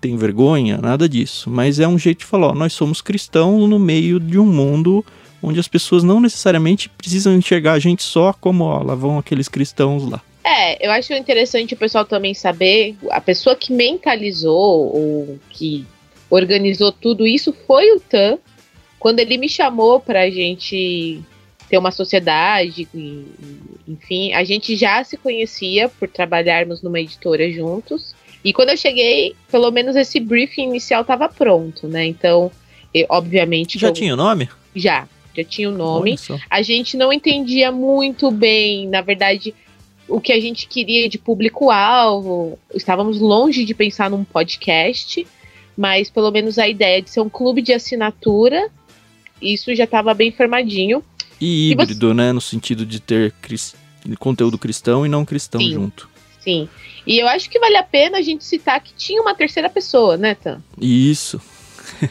tem 0.00 0.16
vergonha, 0.16 0.78
nada 0.78 1.08
disso. 1.08 1.50
Mas 1.50 1.80
é 1.80 1.88
um 1.88 1.98
jeito 1.98 2.20
de 2.20 2.24
falar: 2.24 2.48
ó, 2.48 2.54
nós 2.54 2.72
somos 2.72 3.00
cristãos 3.00 3.68
no 3.68 3.78
meio 3.78 4.18
de 4.20 4.38
um 4.38 4.46
mundo 4.46 5.04
onde 5.42 5.58
as 5.58 5.68
pessoas 5.68 6.02
não 6.02 6.20
necessariamente 6.20 6.88
precisam 6.88 7.34
enxergar 7.34 7.72
a 7.72 7.78
gente 7.78 8.02
só 8.02 8.32
como, 8.32 8.64
ó, 8.64 8.82
lá 8.82 8.94
vão 8.94 9.18
aqueles 9.18 9.48
cristãos 9.48 10.08
lá. 10.08 10.20
É, 10.44 10.86
eu 10.86 10.90
acho 10.90 11.12
interessante 11.12 11.74
o 11.74 11.76
pessoal 11.76 12.04
também 12.04 12.34
saber, 12.34 12.96
a 13.10 13.20
pessoa 13.20 13.54
que 13.54 13.72
mentalizou 13.72 14.94
ou 14.94 15.38
que 15.50 15.86
organizou 16.28 16.92
tudo 16.92 17.26
isso 17.26 17.54
foi 17.66 17.92
o 17.92 18.00
Tan, 18.00 18.38
quando 18.98 19.18
ele 19.20 19.36
me 19.36 19.48
chamou 19.48 20.00
pra 20.00 20.30
gente 20.30 21.20
ter 21.70 21.78
uma 21.78 21.92
sociedade, 21.92 22.88
e, 22.92 23.24
enfim, 23.86 24.32
a 24.32 24.42
gente 24.42 24.74
já 24.74 25.04
se 25.04 25.16
conhecia 25.16 25.88
por 25.88 26.08
trabalharmos 26.08 26.82
numa 26.82 26.98
editora 26.98 27.48
juntos. 27.50 28.12
E 28.44 28.52
quando 28.52 28.70
eu 28.70 28.76
cheguei, 28.76 29.36
pelo 29.48 29.70
menos 29.70 29.94
esse 29.94 30.18
briefing 30.18 30.64
inicial 30.64 31.02
estava 31.02 31.28
pronto, 31.28 31.86
né? 31.86 32.04
Então, 32.06 32.50
eu- 32.92 33.06
obviamente. 33.08 33.78
Já 33.78 33.86
eu- 33.88 33.92
tinha 33.92 34.12
o 34.12 34.16
nome? 34.16 34.48
Já, 34.74 35.06
já 35.36 35.44
tinha 35.44 35.68
o 35.70 35.72
nome 35.72 36.18
a 36.50 36.60
gente 36.60 36.96
não 36.96 37.12
entendia 37.12 37.70
muito 37.70 38.32
bem, 38.32 38.88
na 38.88 39.00
verdade, 39.00 39.54
o 40.08 40.20
que 40.20 40.32
a 40.32 40.40
gente 40.40 40.66
queria 40.66 41.08
de 41.08 41.18
público-alvo. 41.18 42.58
Estávamos 42.74 43.20
longe 43.20 43.64
de 43.64 43.74
pensar 43.74 44.10
num 44.10 44.24
podcast, 44.24 45.24
mas 45.76 46.10
pelo 46.10 46.32
menos 46.32 46.58
a 46.58 46.66
ideia 46.66 47.00
de 47.00 47.10
ser 47.10 47.20
um 47.20 47.28
clube 47.28 47.62
de 47.62 47.72
assinatura, 47.72 48.68
isso 49.40 49.72
já 49.72 49.84
estava 49.84 50.12
bem 50.14 50.32
formadinho. 50.32 51.04
E 51.40 51.70
E 51.70 51.74
você- 51.74 51.82
híbrido, 51.82 52.12
né? 52.14 52.32
No 52.32 52.40
sentido 52.40 52.84
de 52.84 53.00
ter 53.00 53.32
conteúdo 54.18 54.58
cristão 54.58 55.04
e 55.04 55.08
não 55.08 55.24
cristão 55.24 55.60
Sim. 55.60 55.72
junto. 55.72 56.08
Sim. 56.40 56.68
E 57.06 57.18
eu 57.18 57.28
acho 57.28 57.48
que 57.50 57.58
vale 57.58 57.76
a 57.76 57.82
pena 57.82 58.18
a 58.18 58.22
gente 58.22 58.44
citar 58.44 58.80
que 58.80 58.92
tinha 58.94 59.20
uma 59.20 59.34
terceira 59.34 59.68
pessoa, 59.68 60.16
né, 60.16 60.34
Tan? 60.34 60.60
Isso. 60.80 61.40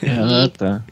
Ah, 0.03 0.49
tá. 0.55 0.83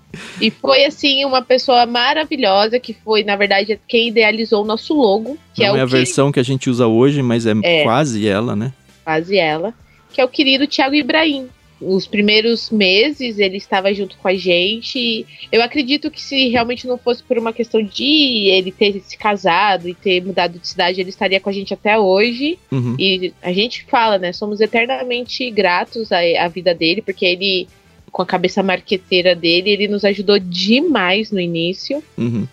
E 0.42 0.50
foi, 0.50 0.86
assim, 0.86 1.24
uma 1.26 1.42
pessoa 1.42 1.86
maravilhosa, 1.86 2.80
que 2.80 2.94
foi, 2.94 3.24
na 3.24 3.36
verdade, 3.36 3.80
quem 3.88 4.08
idealizou 4.08 4.64
o 4.64 4.66
nosso 4.66 4.94
logo, 4.96 5.38
que 5.54 5.62
não 5.62 5.76
é 5.76 5.80
é, 5.80 5.82
o 5.82 5.86
a 5.86 5.88
que 5.88 5.92
versão 5.92 6.32
que 6.32 6.40
a 6.40 6.44
gente 6.44 6.70
usa 6.70 6.88
hoje, 6.88 7.22
mas 7.22 7.46
é, 7.46 7.54
É. 7.64 7.84
quase 7.84 8.28
ela, 8.28 8.56
né? 8.56 8.72
quase 9.04 9.38
ela, 9.38 9.74
que 10.12 10.20
é 10.22 10.26
o 10.26 10.30
querido 10.30 10.66
Thiago 10.66 10.96
Ibrahim. 10.96 11.48
Os 11.80 12.08
primeiros 12.08 12.72
meses 12.72 13.38
ele 13.38 13.58
estava 13.58 13.94
junto 13.94 14.18
com 14.18 14.28
a 14.28 14.36
gente. 14.36 15.26
Eu 15.52 15.62
acredito 15.62 16.10
que 16.10 16.22
se 16.22 16.50
realmente 16.50 16.88
não 16.88 16.98
fosse 16.98 17.22
por 17.22 17.38
uma 17.38 17.54
questão 17.54 17.82
de 17.82 18.50
ele 18.50 18.72
ter 18.72 19.00
se 19.02 19.18
casado 19.18 19.88
e 19.88 19.94
ter 19.94 20.24
mudado 20.24 20.58
de 20.58 20.68
cidade, 20.68 21.00
ele 21.00 21.10
estaria 21.10 21.40
com 21.40 21.50
a 21.50 21.54
gente 21.54 21.74
até 21.74 21.98
hoje. 21.98 22.58
Uhum. 22.72 22.96
E 22.98 23.34
a 23.42 23.54
gente 23.54 23.86
fala, 23.86 24.18
né? 24.18 24.34
Somos 24.34 24.60
eternamente 24.60 25.50
gratos 25.52 26.12
à, 26.12 26.20
à 26.40 26.48
vida 26.48 26.74
dele, 26.74 27.02
porque 27.02 27.26
ele, 27.26 27.68
com 28.12 28.22
a 28.22 28.26
cabeça 28.26 28.64
marqueteira 28.64 29.36
dele, 29.36 29.70
ele 29.70 29.88
nos 29.88 30.04
ajudou 30.04 30.40
demais 30.40 31.32
no 31.32 31.40
início. 31.40 32.04
Uhum. 32.18 32.48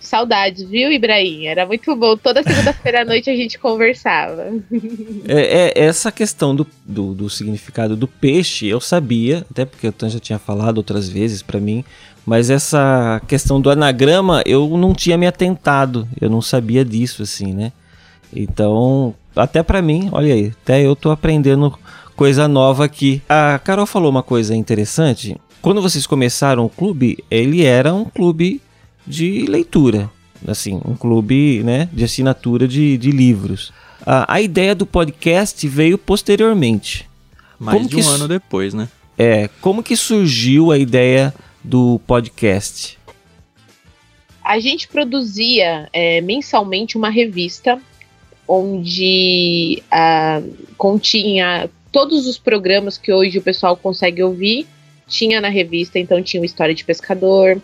Saudades, 0.00 0.62
viu, 0.62 0.90
Ibrahim? 0.92 1.46
Era 1.46 1.66
muito 1.66 1.94
bom. 1.96 2.16
Toda 2.16 2.42
segunda-feira 2.42 3.02
à 3.02 3.04
noite 3.04 3.28
a 3.28 3.36
gente 3.36 3.58
conversava. 3.58 4.46
É, 5.26 5.80
é- 5.80 5.84
essa 5.84 6.10
questão 6.10 6.54
do, 6.54 6.66
do, 6.84 7.12
do 7.14 7.28
significado 7.28 7.94
do 7.96 8.06
peixe, 8.08 8.66
eu 8.66 8.80
sabia, 8.80 9.44
até 9.50 9.64
porque 9.64 9.86
o 9.86 9.92
Tan 9.92 10.08
já 10.08 10.18
tinha 10.18 10.38
falado 10.38 10.78
outras 10.78 11.08
vezes 11.08 11.42
pra 11.42 11.60
mim, 11.60 11.84
mas 12.24 12.48
essa 12.48 13.20
questão 13.28 13.60
do 13.60 13.68
anagrama 13.70 14.42
eu 14.46 14.68
não 14.78 14.94
tinha 14.94 15.18
me 15.18 15.26
atentado, 15.26 16.08
eu 16.20 16.30
não 16.30 16.40
sabia 16.40 16.84
disso, 16.84 17.22
assim, 17.22 17.52
né? 17.52 17.72
Então, 18.34 19.14
até 19.36 19.62
pra 19.62 19.82
mim, 19.82 20.08
olha 20.12 20.32
aí, 20.34 20.52
até 20.62 20.82
eu 20.82 20.94
tô 20.96 21.10
aprendendo 21.10 21.76
coisa 22.16 22.48
nova 22.48 22.84
aqui. 22.84 23.22
A 23.28 23.58
Carol 23.62 23.86
falou 23.86 24.10
uma 24.10 24.22
coisa 24.22 24.54
interessante. 24.54 25.36
Quando 25.60 25.82
vocês 25.82 26.06
começaram 26.06 26.64
o 26.64 26.68
clube, 26.70 27.22
ele 27.30 27.64
era 27.64 27.92
um 27.92 28.04
clube 28.04 28.60
de 29.08 29.46
leitura, 29.46 30.10
assim, 30.46 30.80
um 30.84 30.94
clube, 30.94 31.62
né, 31.64 31.88
de 31.92 32.04
assinatura 32.04 32.68
de, 32.68 32.96
de 32.98 33.10
livros. 33.10 33.72
A, 34.06 34.34
a 34.34 34.40
ideia 34.40 34.74
do 34.74 34.86
podcast 34.86 35.66
veio 35.66 35.98
posteriormente. 35.98 37.08
Mais 37.58 37.76
Como 37.76 37.88
de 37.88 37.94
que 37.96 38.00
um 38.00 38.04
isso- 38.04 38.10
ano 38.14 38.28
depois, 38.28 38.74
né? 38.74 38.88
É, 39.16 39.48
como 39.60 39.82
que 39.82 39.96
surgiu 39.96 40.70
a 40.70 40.78
ideia 40.78 41.34
do 41.64 42.00
podcast? 42.06 42.96
A 44.44 44.60
gente 44.60 44.86
produzia 44.86 45.88
é, 45.92 46.20
mensalmente 46.20 46.96
uma 46.96 47.10
revista 47.10 47.80
onde 48.46 49.82
ah, 49.90 50.40
continha 50.76 51.68
todos 51.92 52.26
os 52.26 52.38
programas 52.38 52.96
que 52.96 53.12
hoje 53.12 53.38
o 53.38 53.42
pessoal 53.42 53.76
consegue 53.76 54.22
ouvir. 54.22 54.66
Tinha 55.06 55.40
na 55.40 55.48
revista, 55.48 55.98
então 55.98 56.22
tinha 56.22 56.40
o 56.40 56.44
História 56.44 56.74
de 56.74 56.84
Pescador, 56.84 57.60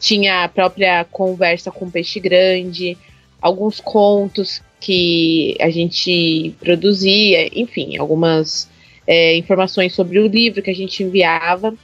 tinha 0.00 0.44
a 0.44 0.48
própria 0.48 1.04
Conversa 1.04 1.70
com 1.70 1.90
Peixe 1.90 2.18
Grande, 2.18 2.96
alguns 3.40 3.78
contos 3.80 4.62
que 4.80 5.54
a 5.60 5.68
gente 5.68 6.54
produzia, 6.58 7.48
enfim, 7.52 7.98
algumas 7.98 8.68
é, 9.06 9.36
informações 9.36 9.94
sobre 9.94 10.18
o 10.18 10.26
livro 10.26 10.62
que 10.62 10.70
a 10.70 10.74
gente 10.74 11.02
enviava. 11.02 11.74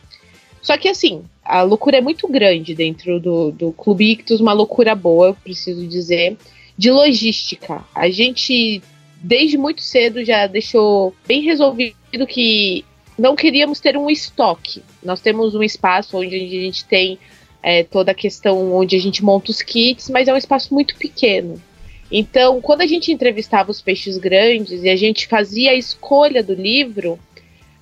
Só 0.62 0.78
que 0.78 0.88
assim, 0.88 1.22
a 1.44 1.62
loucura 1.62 1.98
é 1.98 2.00
muito 2.00 2.26
grande 2.26 2.74
dentro 2.74 3.20
do, 3.20 3.52
do 3.52 3.72
Clube 3.72 4.12
Ictus, 4.12 4.40
uma 4.40 4.54
loucura 4.54 4.94
boa, 4.94 5.28
eu 5.28 5.34
preciso 5.34 5.86
dizer, 5.86 6.38
de 6.76 6.90
logística. 6.90 7.84
A 7.94 8.08
gente, 8.08 8.82
desde 9.22 9.58
muito 9.58 9.82
cedo, 9.82 10.24
já 10.24 10.46
deixou 10.46 11.14
bem 11.28 11.42
resolvido 11.42 12.26
que 12.26 12.82
não 13.18 13.36
queríamos 13.36 13.78
ter 13.78 13.96
um 13.96 14.08
estoque. 14.08 14.82
Nós 15.02 15.20
temos 15.20 15.54
um 15.54 15.62
espaço 15.62 16.16
onde 16.16 16.34
a 16.34 16.38
gente 16.38 16.84
tem 16.86 17.18
é, 17.66 17.82
toda 17.82 18.12
a 18.12 18.14
questão 18.14 18.72
onde 18.72 18.94
a 18.94 18.98
gente 19.00 19.24
monta 19.24 19.50
os 19.50 19.60
kits, 19.60 20.08
mas 20.08 20.28
é 20.28 20.32
um 20.32 20.36
espaço 20.36 20.72
muito 20.72 20.94
pequeno. 20.94 21.60
Então, 22.08 22.60
quando 22.60 22.82
a 22.82 22.86
gente 22.86 23.10
entrevistava 23.10 23.72
os 23.72 23.82
peixes 23.82 24.16
grandes 24.16 24.84
e 24.84 24.88
a 24.88 24.94
gente 24.94 25.26
fazia 25.26 25.72
a 25.72 25.74
escolha 25.74 26.44
do 26.44 26.54
livro, 26.54 27.18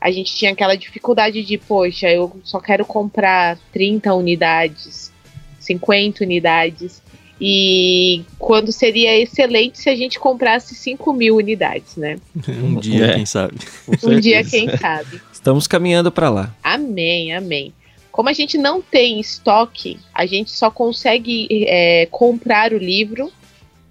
a 0.00 0.10
gente 0.10 0.34
tinha 0.34 0.52
aquela 0.52 0.74
dificuldade 0.74 1.42
de, 1.42 1.58
poxa, 1.58 2.08
eu 2.08 2.34
só 2.44 2.60
quero 2.60 2.86
comprar 2.86 3.58
30 3.74 4.14
unidades, 4.14 5.12
50 5.60 6.24
unidades. 6.24 7.02
E 7.38 8.24
quando 8.38 8.72
seria 8.72 9.14
excelente 9.20 9.78
se 9.78 9.90
a 9.90 9.94
gente 9.94 10.18
comprasse 10.18 10.74
5 10.74 11.12
mil 11.12 11.36
unidades, 11.36 11.96
né? 11.96 12.16
Um 12.48 12.80
dia, 12.80 13.12
quem 13.12 13.26
sabe. 13.26 13.58
Um 14.02 14.18
dia, 14.18 14.42
quem 14.42 14.74
sabe. 14.78 15.20
Estamos 15.30 15.66
caminhando 15.66 16.10
para 16.10 16.30
lá. 16.30 16.54
Amém, 16.62 17.34
amém. 17.34 17.74
Como 18.14 18.28
a 18.28 18.32
gente 18.32 18.56
não 18.56 18.80
tem 18.80 19.18
estoque, 19.18 19.98
a 20.14 20.24
gente 20.24 20.52
só 20.52 20.70
consegue 20.70 21.48
é, 21.66 22.06
comprar 22.12 22.72
o 22.72 22.78
livro 22.78 23.32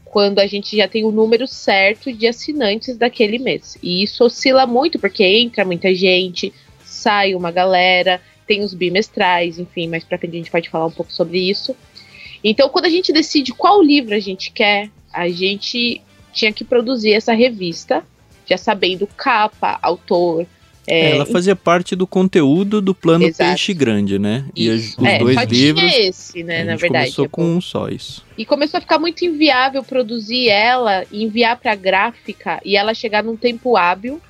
quando 0.05 0.39
a 0.39 0.47
gente 0.47 0.77
já 0.77 0.87
tem 0.87 1.03
o 1.03 1.11
número 1.11 1.45
certo 1.45 2.09
de 2.13 2.25
assinantes 2.25 2.95
daquele 2.95 3.37
mês. 3.37 3.77
E 3.83 4.01
isso 4.01 4.23
oscila 4.23 4.65
muito, 4.65 4.97
porque 4.97 5.25
entra 5.25 5.65
muita 5.65 5.93
gente, 5.93 6.53
sai 6.85 7.35
uma 7.35 7.51
galera, 7.51 8.21
tem 8.47 8.63
os 8.63 8.73
bimestrais, 8.73 9.59
enfim, 9.59 9.89
mais 9.89 10.05
pra 10.05 10.17
frente 10.17 10.35
a 10.35 10.37
gente 10.37 10.51
pode 10.51 10.69
falar 10.69 10.85
um 10.85 10.91
pouco 10.91 11.11
sobre 11.11 11.49
isso. 11.49 11.75
Então, 12.41 12.69
quando 12.69 12.85
a 12.85 12.89
gente 12.89 13.11
decide 13.11 13.51
qual 13.51 13.83
livro 13.83 14.15
a 14.15 14.21
gente 14.21 14.53
quer, 14.53 14.89
a 15.11 15.27
gente 15.27 16.01
tinha 16.31 16.53
que 16.53 16.63
produzir 16.63 17.11
essa 17.11 17.33
revista, 17.33 18.01
já 18.47 18.55
sabendo 18.55 19.05
capa, 19.05 19.77
autor. 19.81 20.47
É, 20.87 21.11
Ela 21.11 21.25
fazia 21.25 21.55
parte 21.55 21.95
do 21.95 22.05
conteúdo 22.05 22.81
do 22.81 22.93
plano 22.93 23.25
Exato. 23.25 23.49
Peixe 23.49 23.73
Grande, 23.73 24.19
né? 24.19 24.45
E 24.55 24.67
Isso. 24.67 24.99
os 25.01 25.07
é, 25.07 25.17
dois 25.17 25.35
só 25.35 25.43
livros. 25.43 25.91
tinha 25.91 26.09
esse, 26.09 26.43
né, 26.43 26.61
a 26.61 26.65
na 26.65 26.71
gente 26.71 26.81
verdade. 26.81 27.05
começou 27.05 27.25
é 27.25 27.29
com 27.29 27.41
bom. 27.43 27.57
um 27.57 27.61
só 27.61 27.89
isso. 27.89 28.25
E 28.37 28.45
começou 28.45 28.77
a 28.77 28.81
ficar 28.81 28.99
muito 28.99 29.23
inviável 29.23 29.83
produzir 29.83 30.49
ela 30.49 31.05
e 31.11 31.23
enviar 31.23 31.57
pra 31.57 31.75
gráfica 31.75 32.59
e 32.65 32.75
ela 32.75 32.93
chegar 32.93 33.23
num 33.23 33.35
tempo 33.37 33.77
hábil 33.77 34.21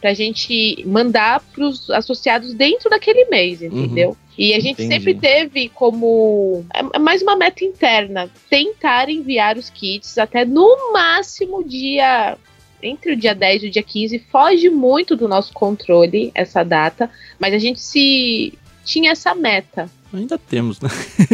pra 0.00 0.12
gente 0.14 0.82
mandar 0.84 1.40
pros 1.52 1.88
associados 1.90 2.52
dentro 2.54 2.90
daquele 2.90 3.26
mês, 3.26 3.62
entendeu? 3.62 4.16
E 4.36 4.54
a 4.54 4.58
gente 4.58 4.82
Entendi. 4.82 4.94
sempre 4.94 5.14
teve 5.14 5.68
como 5.68 6.64
é 6.74 6.98
mais 6.98 7.22
uma 7.22 7.36
meta 7.36 7.64
interna, 7.64 8.28
tentar 8.50 9.08
enviar 9.08 9.56
os 9.56 9.70
kits 9.70 10.18
até 10.18 10.44
no 10.44 10.92
máximo 10.92 11.62
dia 11.62 12.36
entre 12.82 13.12
o 13.12 13.16
dia 13.16 13.34
10 13.34 13.62
e 13.62 13.66
o 13.68 13.70
dia 13.70 13.82
15, 13.82 14.18
foge 14.30 14.68
muito 14.68 15.14
do 15.16 15.28
nosso 15.28 15.52
controle 15.52 16.30
essa 16.34 16.62
data, 16.64 17.08
mas 17.38 17.54
a 17.54 17.58
gente 17.58 17.80
se 17.80 18.52
tinha 18.84 19.12
essa 19.12 19.34
meta. 19.34 19.88
Ainda 20.12 20.36
temos, 20.36 20.78
né? 20.80 20.90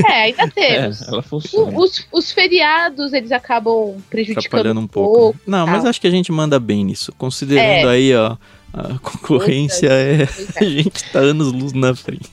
É, 0.08 0.22
ainda 0.24 0.46
temos. 0.54 1.02
ela 1.02 1.24
O- 1.32 1.82
Os, 1.82 2.06
os 2.12 2.30
feriados, 2.30 3.12
eles 3.12 3.32
acabam 3.32 3.96
prejudicando 4.08 4.46
Atrapalhando 4.46 4.80
um 4.80 4.84
um 4.84 4.86
pouco. 4.86 5.18
pouco. 5.18 5.40
Não, 5.46 5.66
mas 5.66 5.84
acho 5.84 6.00
que 6.00 6.06
a 6.06 6.10
gente 6.10 6.30
manda 6.30 6.60
bem 6.60 6.84
nisso. 6.84 7.12
Considerando 7.18 7.88
É. 7.88 7.92
aí, 7.92 8.14
ó, 8.14 8.36
a 8.72 8.98
concorrência, 8.98 9.88
é, 9.88 10.28
a 10.60 10.64
gente 10.64 11.04
tá 11.12 11.18
anos 11.20 11.52
luz 11.52 11.72
na 11.72 11.94
frente. 11.94 12.30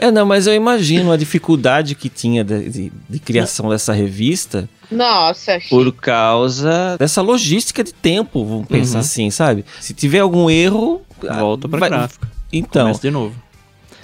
É, 0.00 0.10
não, 0.10 0.24
mas 0.26 0.46
eu 0.46 0.54
imagino 0.54 1.10
a 1.12 1.16
dificuldade 1.16 1.94
que 1.94 2.08
tinha 2.08 2.42
de, 2.44 2.68
de- 2.68 2.92
de 3.08 3.18
criação 3.18 3.68
dessa 3.68 3.92
revista 3.92 4.68
Nossa, 4.90 5.58
por 5.68 5.92
causa 5.92 6.96
dessa 6.98 7.20
logística 7.22 7.82
de 7.84 7.92
tempo, 7.92 8.44
vamos 8.44 8.66
pensar 8.66 8.94
Uhum. 8.94 9.00
assim, 9.00 9.30
sabe? 9.30 9.64
Se 9.80 9.92
tiver 9.94 10.20
algum 10.20 10.48
erro, 10.50 11.02
Volta 11.38 11.68
pra 11.68 11.78
vai- 11.80 11.90
gráfica. 11.90 12.30
Então, 12.52 12.82
Começa 12.86 13.00
de 13.02 13.10
novo. 13.10 13.34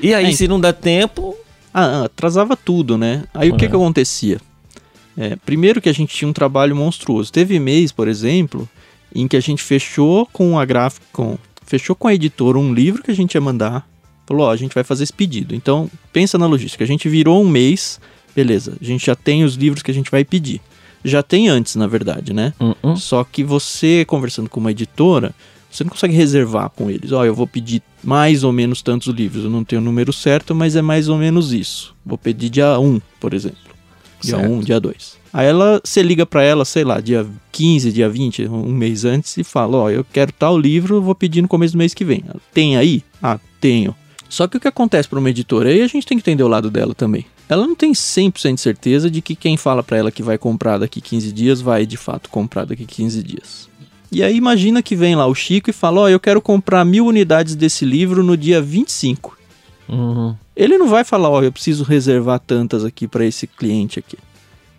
e 0.00 0.12
aí 0.14 0.26
É, 0.26 0.32
se 0.32 0.46
não 0.46 0.60
dá 0.60 0.72
tempo, 0.72 1.34
Ah, 1.72 2.02
ah, 2.02 2.04
atrasava 2.06 2.56
tudo, 2.56 2.96
né? 2.96 3.24
Aí 3.34 3.50
o 3.50 3.56
que 3.56 3.64
É. 3.66 3.68
que 3.68 3.74
acontecia? 3.76 4.40
É, 5.18 5.36
primeiro 5.36 5.80
que 5.80 5.88
a 5.88 5.92
gente 5.92 6.14
tinha 6.14 6.28
um 6.28 6.32
trabalho 6.32 6.74
monstruoso. 6.76 7.30
Teve 7.32 7.58
mês, 7.58 7.90
por 7.92 8.08
exemplo, 8.08 8.66
em 9.14 9.26
que 9.28 9.36
a 9.36 9.40
gente 9.40 9.62
fechou 9.62 10.26
com 10.32 10.58
a 10.58 10.64
gráfica, 10.64 11.04
com, 11.12 11.36
fechou 11.66 11.94
com 11.94 12.08
a 12.08 12.14
editora 12.14 12.58
um 12.58 12.72
livro 12.72 13.02
que 13.02 13.10
a 13.10 13.14
gente 13.14 13.34
ia 13.34 13.40
mandar. 13.40 13.86
Falou, 14.26 14.46
ó, 14.46 14.50
a 14.50 14.56
gente 14.56 14.74
vai 14.74 14.82
fazer 14.82 15.04
esse 15.04 15.12
pedido. 15.12 15.54
Então, 15.54 15.90
pensa 16.12 16.38
na 16.38 16.46
logística. 16.46 16.82
A 16.82 16.86
gente 16.86 17.08
virou 17.08 17.42
um 17.42 17.48
mês, 17.48 18.00
beleza. 18.34 18.76
A 18.80 18.84
gente 18.84 19.06
já 19.06 19.14
tem 19.14 19.44
os 19.44 19.54
livros 19.54 19.82
que 19.82 19.90
a 19.90 19.94
gente 19.94 20.10
vai 20.10 20.24
pedir. 20.24 20.60
Já 21.04 21.22
tem 21.22 21.48
antes, 21.48 21.76
na 21.76 21.86
verdade, 21.86 22.32
né? 22.32 22.52
hum, 22.60 22.74
hum, 22.82 22.96
Só 22.96 23.22
que 23.22 23.44
você, 23.44 24.04
conversando 24.04 24.48
com 24.48 24.58
uma 24.58 24.72
editora, 24.72 25.32
você 25.70 25.84
não 25.84 25.90
consegue 25.90 26.14
reservar 26.14 26.70
com 26.70 26.90
eles. 26.90 27.12
Ó, 27.12 27.24
eu 27.24 27.34
vou 27.34 27.46
pedir 27.46 27.82
mais 28.02 28.42
ou 28.42 28.52
menos 28.52 28.82
tantos 28.82 29.14
livros. 29.14 29.44
Eu 29.44 29.50
não 29.50 29.62
tenho 29.62 29.80
o 29.80 29.84
número 29.84 30.12
certo, 30.12 30.54
mas 30.54 30.74
é 30.74 30.82
mais 30.82 31.08
ou 31.08 31.16
menos 31.16 31.52
isso. 31.52 31.94
Vou 32.04 32.18
pedir 32.18 32.48
dia 32.48 32.78
1, 32.80 33.00
por 33.20 33.34
exemplo. 33.34 33.65
Dia 34.26 34.36
Certo. 34.36 34.52
1, 34.52 34.60
dia 34.60 34.80
2. 34.80 35.16
Aí 35.32 35.46
ela, 35.46 35.80
você 35.84 36.02
liga 36.02 36.26
pra 36.26 36.42
ela, 36.42 36.64
sei 36.64 36.82
lá, 36.82 37.00
dia 37.00 37.26
15, 37.52 37.92
dia 37.92 38.08
20, 38.08 38.48
um 38.48 38.72
mês 38.72 39.04
antes, 39.04 39.36
e 39.36 39.44
fala: 39.44 39.76
Ó, 39.76 39.90
eu 39.90 40.04
quero 40.04 40.32
tal 40.32 40.58
livro, 40.58 41.00
vou 41.00 41.14
pedir 41.14 41.42
no 41.42 41.48
começo 41.48 41.74
do 41.74 41.78
mês 41.78 41.94
que 41.94 42.04
vem. 42.04 42.24
Ela, 42.26 42.40
Tem 42.52 42.76
aí? 42.76 43.04
Ah, 43.22 43.38
tenho. 43.60 43.94
Só 44.28 44.48
que 44.48 44.56
o 44.56 44.60
que 44.60 44.66
acontece 44.66 45.08
para 45.08 45.18
uma 45.18 45.30
editora, 45.30 45.68
aí 45.68 45.82
a 45.82 45.86
gente 45.86 46.06
tem 46.06 46.18
que 46.18 46.22
entender 46.22 46.42
o 46.42 46.48
lado 46.48 46.70
dela 46.70 46.94
também. 46.94 47.24
ela 47.48 47.64
não 47.64 47.76
tem 47.76 47.92
100% 47.92 48.54
de 48.54 48.60
certeza 48.60 49.08
de 49.08 49.22
que 49.22 49.36
quem 49.36 49.56
fala 49.56 49.82
para 49.82 49.98
ela 49.98 50.10
que 50.10 50.22
vai 50.22 50.36
comprar 50.36 50.78
daqui 50.78 51.00
15 51.00 51.30
dias 51.32 51.60
vai 51.60 51.86
de 51.86 51.96
fato 51.96 52.28
comprar 52.28 52.64
daqui 52.64 52.84
15 52.84 53.22
dias. 53.22 53.68
E 54.10 54.22
aí 54.22 54.36
imagina 54.36 54.82
que 54.82 54.96
vem 54.96 55.14
lá 55.14 55.26
o 55.26 55.34
Chico 55.34 55.70
e 55.70 55.72
fala: 55.72 56.00
Ó, 56.00 56.04
oh, 56.04 56.08
eu 56.08 56.18
quero 56.18 56.40
comprar 56.40 56.84
mil 56.84 57.06
unidades 57.06 57.54
desse 57.54 57.84
livro 57.84 58.22
no 58.22 58.36
dia 58.36 58.60
25. 58.60 59.36
Uhum. 59.88 60.34
Ele 60.56 60.78
não 60.78 60.88
vai 60.88 61.04
falar: 61.04 61.28
Ó, 61.28 61.38
oh, 61.38 61.42
eu 61.42 61.52
preciso 61.52 61.84
reservar 61.84 62.40
tantas 62.40 62.84
aqui 62.84 63.06
para 63.06 63.24
esse 63.24 63.46
cliente 63.46 63.98
aqui. 63.98 64.16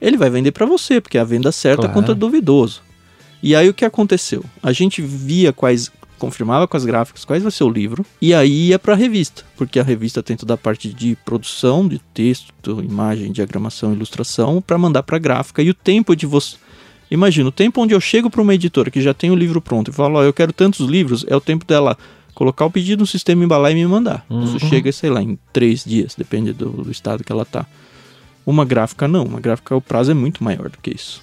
Ele 0.01 0.17
vai 0.17 0.29
vender 0.29 0.51
para 0.51 0.65
você, 0.65 1.00
porque 1.00 1.17
é 1.17 1.22
a 1.22 1.25
venda 1.25 1.51
certa 1.51 1.84
claro. 1.84 1.93
contra 1.93 2.15
duvidoso. 2.15 2.81
E 3.41 3.55
aí 3.55 3.69
o 3.69 3.74
que 3.74 3.86
aconteceu? 3.86 4.43
A 4.62 4.72
gente 4.72 5.01
via 5.01 5.53
quais 5.53 5.91
confirmava 6.17 6.67
com 6.67 6.75
as 6.75 6.84
gráficas 6.84 7.24
quais 7.24 7.43
vai 7.43 7.51
ser 7.51 7.63
o 7.63 7.69
livro 7.69 8.03
e 8.19 8.34
aí 8.34 8.69
ia 8.69 8.79
para 8.79 8.93
a 8.93 8.96
revista, 8.96 9.43
porque 9.55 9.79
a 9.79 9.84
revista 9.84 10.24
tem 10.24 10.36
toda 10.36 10.55
a 10.55 10.57
parte 10.57 10.91
de 10.91 11.15
produção 11.24 11.88
de 11.88 12.00
texto, 12.12 12.84
imagem, 12.84 13.31
diagramação, 13.31 13.93
ilustração 13.93 14.60
para 14.60 14.79
mandar 14.79 15.03
para 15.03 15.17
a 15.17 15.19
gráfica 15.19 15.62
e 15.62 15.69
o 15.69 15.75
tempo 15.75 16.15
de 16.15 16.25
você 16.25 16.57
Imagina, 17.10 17.48
o 17.48 17.51
tempo 17.51 17.81
onde 17.81 17.93
eu 17.93 18.01
chego 18.01 18.29
para 18.29 18.41
uma 18.41 18.53
editora 18.53 18.91
que 18.91 19.01
já 19.01 19.13
tem 19.13 19.31
o 19.31 19.36
livro 19.36 19.62
pronto 19.62 19.89
e 19.89 19.93
falo, 19.93 20.19
ó, 20.19 20.24
eu 20.24 20.34
quero 20.34 20.51
tantos 20.51 20.86
livros, 20.86 21.25
é 21.27 21.36
o 21.36 21.41
tempo 21.41 21.65
dela 21.65 21.98
colocar 22.38 22.67
o 22.67 22.70
pedido 22.70 23.00
no 23.00 23.08
sistema, 23.08 23.44
embalar 23.44 23.72
e 23.72 23.75
me 23.75 23.88
mandar. 23.88 24.24
Uhum. 24.29 24.44
Isso 24.44 24.60
chega, 24.60 24.91
sei 24.91 25.10
lá, 25.10 25.24
em 25.24 25.39
três 25.51 25.84
dias, 25.84 26.13
depende 26.15 26.53
do, 26.53 26.70
do 26.70 26.91
estado 26.91 27.24
que 27.24 27.32
ela 27.32 27.44
tá. 27.44 27.65
Uma 28.46 28.63
gráfica 28.63 29.08
não, 29.08 29.25
uma 29.25 29.39
gráfica 29.39 29.75
o 29.75 29.82
prazo 29.82 30.12
é 30.12 30.13
muito 30.13 30.44
maior 30.44 30.70
do 30.70 30.77
que 30.77 30.91
isso. 30.91 31.20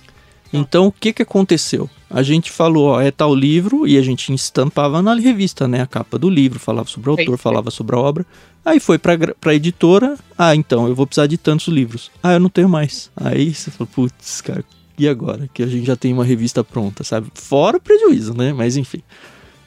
Então, 0.53 0.89
o 0.89 0.93
que 0.93 1.13
que 1.13 1.23
aconteceu? 1.23 1.89
A 2.11 2.21
gente 2.21 2.51
falou, 2.51 2.89
ó, 2.89 3.01
é 3.01 3.13
tal 3.13 3.33
livro, 3.33 3.87
e 3.87 3.97
a 3.97 4.03
gente 4.03 4.35
estampava 4.35 5.01
na 5.01 5.15
revista, 5.15 5.69
né, 5.69 5.83
a 5.83 5.87
capa 5.87 6.19
do 6.19 6.29
livro, 6.29 6.59
falava 6.59 6.89
sobre 6.89 7.09
o 7.09 7.13
autor, 7.13 7.39
falava 7.39 7.71
sobre 7.71 7.95
a 7.95 7.99
obra. 8.01 8.27
Aí 8.65 8.81
foi 8.81 8.99
pra, 8.99 9.17
pra 9.41 9.55
editora, 9.55 10.19
ah, 10.37 10.57
então, 10.57 10.89
eu 10.89 10.97
vou 10.97 11.07
precisar 11.07 11.29
de 11.29 11.39
tantos 11.39 11.69
livros. 11.69 12.11
Ah, 12.25 12.33
eu 12.33 12.41
não 12.41 12.49
tenho 12.49 12.69
mais. 12.69 13.09
Aí 13.15 13.55
você 13.55 13.71
falou, 13.71 13.89
putz, 13.95 14.41
cara, 14.41 14.65
e 14.99 15.09
agora? 15.09 15.49
Que 15.55 15.63
a 15.63 15.67
gente 15.69 15.87
já 15.87 15.95
tem 15.95 16.13
uma 16.13 16.25
revista 16.25 16.65
pronta, 16.65 17.05
sabe? 17.05 17.29
Fora 17.35 17.77
o 17.77 17.81
prejuízo, 17.81 18.35
né? 18.37 18.53
Mas 18.53 18.77
enfim. 18.77 19.03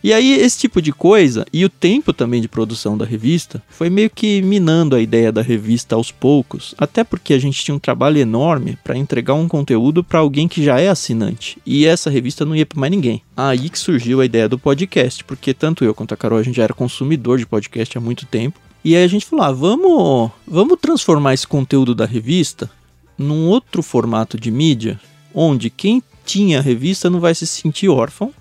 E 0.03 0.13
aí, 0.13 0.33
esse 0.33 0.59
tipo 0.59 0.81
de 0.81 0.91
coisa, 0.91 1.45
e 1.51 1.65
o 1.65 1.69
tempo 1.69 2.13
também 2.13 2.39
de 2.39 2.47
produção 2.47 2.97
da 2.97 3.03
revista, 3.05 3.61
foi 3.67 3.89
meio 3.89 4.09
que 4.09 4.41
minando 4.41 4.95
a 4.95 5.01
ideia 5.01 5.31
da 5.31 5.41
revista 5.41 5.95
aos 5.95 6.11
poucos, 6.11 6.75
até 6.77 7.03
porque 7.03 7.33
a 7.33 7.39
gente 7.39 7.63
tinha 7.63 7.75
um 7.75 7.79
trabalho 7.79 8.17
enorme 8.17 8.77
para 8.83 8.97
entregar 8.97 9.33
um 9.33 9.47
conteúdo 9.47 10.03
para 10.03 10.19
alguém 10.19 10.47
que 10.47 10.63
já 10.63 10.79
é 10.79 10.87
assinante, 10.87 11.57
e 11.65 11.85
essa 11.85 12.09
revista 12.09 12.45
não 12.45 12.55
ia 12.55 12.65
para 12.65 12.79
mais 12.79 12.91
ninguém. 12.91 13.21
Aí 13.35 13.69
que 13.69 13.79
surgiu 13.79 14.21
a 14.21 14.25
ideia 14.25 14.47
do 14.47 14.59
podcast, 14.59 15.23
porque 15.23 15.53
tanto 15.53 15.83
eu 15.83 15.95
quanto 15.95 16.13
a 16.13 16.17
Carol 16.17 16.39
a 16.39 16.43
gente 16.43 16.57
já 16.57 16.63
era 16.63 16.73
consumidor 16.73 17.39
de 17.39 17.45
podcast 17.45 17.97
há 17.97 18.01
muito 18.01 18.25
tempo, 18.25 18.59
e 18.83 18.95
aí 18.95 19.03
a 19.03 19.07
gente 19.07 19.25
falou: 19.25 19.43
ah, 19.43 19.51
vamos, 19.51 20.31
vamos 20.47 20.77
transformar 20.79 21.33
esse 21.33 21.47
conteúdo 21.47 21.93
da 21.93 22.05
revista 22.05 22.69
num 23.17 23.47
outro 23.47 23.81
formato 23.81 24.39
de 24.39 24.51
mídia, 24.51 24.99
onde 25.33 25.69
quem 25.69 26.01
tinha 26.23 26.59
a 26.59 26.61
revista 26.61 27.09
não 27.09 27.19
vai 27.19 27.33
se 27.33 27.47
sentir 27.47 27.89
órfão 27.89 28.33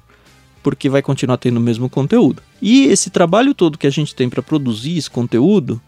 porque 0.66 0.88
vai 0.88 1.00
continuar 1.00 1.36
tendo 1.36 1.58
o 1.58 1.60
mesmo 1.60 1.88
conteúdo. 1.88 2.42
E 2.60 2.86
esse 2.86 3.08
trabalho 3.08 3.54
todo 3.54 3.78
que 3.78 3.86
a 3.86 3.90
gente 3.90 4.12
tem 4.12 4.28
para 4.28 4.42
produzir 4.42 4.98
esse 4.98 5.08
conteúdo 5.08 5.80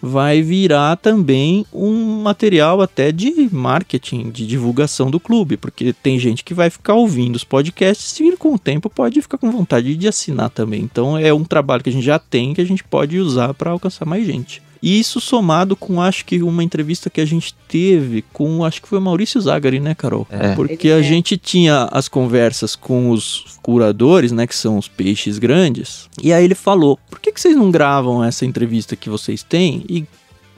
vai 0.00 0.40
virar 0.40 0.96
também 0.96 1.66
um 1.70 2.22
material 2.22 2.80
até 2.80 3.12
de 3.12 3.50
marketing, 3.52 4.30
de 4.30 4.46
divulgação 4.46 5.10
do 5.10 5.20
clube, 5.20 5.58
porque 5.58 5.92
tem 5.92 6.18
gente 6.18 6.42
que 6.44 6.54
vai 6.54 6.70
ficar 6.70 6.94
ouvindo 6.94 7.36
os 7.36 7.44
podcasts 7.44 8.18
e 8.18 8.34
com 8.38 8.54
o 8.54 8.58
tempo 8.58 8.88
pode 8.88 9.20
ficar 9.20 9.36
com 9.36 9.50
vontade 9.50 9.94
de 9.94 10.08
assinar 10.08 10.48
também. 10.48 10.80
Então 10.80 11.18
é 11.18 11.30
um 11.34 11.44
trabalho 11.44 11.82
que 11.82 11.90
a 11.90 11.92
gente 11.92 12.06
já 12.06 12.18
tem 12.18 12.54
que 12.54 12.62
a 12.62 12.66
gente 12.66 12.82
pode 12.82 13.18
usar 13.18 13.52
para 13.52 13.70
alcançar 13.70 14.06
mais 14.06 14.24
gente. 14.24 14.62
E 14.86 15.00
isso 15.00 15.20
somado 15.20 15.74
com, 15.74 16.00
acho 16.00 16.24
que, 16.24 16.40
uma 16.44 16.62
entrevista 16.62 17.10
que 17.10 17.20
a 17.20 17.24
gente 17.24 17.52
teve 17.66 18.22
com, 18.32 18.64
acho 18.64 18.80
que 18.80 18.86
foi 18.86 18.98
o 18.98 19.02
Maurício 19.02 19.40
Zagari, 19.40 19.80
né, 19.80 19.96
Carol? 19.96 20.28
É. 20.30 20.54
Porque 20.54 20.90
a 20.90 21.00
é. 21.00 21.02
gente 21.02 21.36
tinha 21.36 21.88
as 21.90 22.06
conversas 22.06 22.76
com 22.76 23.10
os 23.10 23.58
curadores, 23.60 24.30
né, 24.30 24.46
que 24.46 24.54
são 24.54 24.78
os 24.78 24.86
peixes 24.86 25.40
grandes, 25.40 26.08
e 26.22 26.32
aí 26.32 26.44
ele 26.44 26.54
falou, 26.54 26.96
por 27.10 27.18
que, 27.18 27.32
que 27.32 27.40
vocês 27.40 27.56
não 27.56 27.68
gravam 27.68 28.22
essa 28.22 28.46
entrevista 28.46 28.94
que 28.94 29.10
vocês 29.10 29.42
têm 29.42 29.84
e 29.88 30.04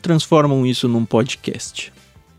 transformam 0.02 0.66
isso 0.66 0.86
num 0.86 1.06
podcast? 1.06 1.90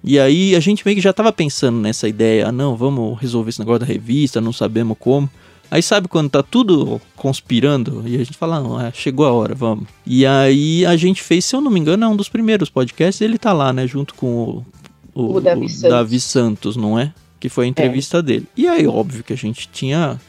E 0.03 0.19
aí 0.19 0.55
a 0.55 0.59
gente 0.59 0.85
meio 0.85 0.95
que 0.95 1.01
já 1.01 1.09
estava 1.09 1.33
pensando 1.33 1.79
nessa 1.79 2.07
ideia, 2.07 2.49
ah, 2.49 2.51
não, 2.51 2.77
vamos 2.77 3.19
resolver 3.19 3.49
esse 3.49 3.59
negócio 3.59 3.79
da 3.79 3.87
revista, 3.87 4.39
não 4.39 4.53
sabemos 4.53 4.95
como. 4.99 5.27
Aí 5.71 5.83
sabe 5.83 6.07
quando 6.07 6.29
tá 6.31 6.41
tudo 6.41 6.99
conspirando 7.15 8.03
e 8.05 8.15
a 8.15 8.19
gente 8.19 8.35
fala, 8.35 8.59
não, 8.59 8.81
é, 8.81 8.91
chegou 8.91 9.25
a 9.25 9.31
hora, 9.31 9.53
vamos. 9.53 9.85
E 10.05 10.25
aí 10.25 10.85
a 10.85 10.95
gente 10.95 11.21
fez, 11.21 11.45
se 11.45 11.55
eu 11.55 11.61
não 11.61 11.69
me 11.69 11.79
engano, 11.79 12.05
é 12.05 12.07
um 12.07 12.15
dos 12.15 12.29
primeiros 12.29 12.69
podcasts, 12.69 13.21
ele 13.21 13.37
tá 13.37 13.53
lá, 13.53 13.71
né, 13.71 13.85
junto 13.85 14.15
com 14.15 14.27
o, 14.27 14.65
o, 15.13 15.35
o, 15.35 15.41
Davi, 15.41 15.65
o 15.65 15.69
Santos. 15.69 15.89
Davi, 15.89 16.19
Santos. 16.19 16.75
não 16.75 16.97
é? 16.97 17.13
Que 17.39 17.49
foi 17.49 17.65
a 17.65 17.67
entrevista 17.67 18.17
é. 18.17 18.21
dele. 18.21 18.47
E 18.57 18.67
aí, 18.67 18.87
óbvio 18.87 19.23
que 19.23 19.31
a 19.31 19.37
gente 19.37 19.69
tinha 19.71 20.19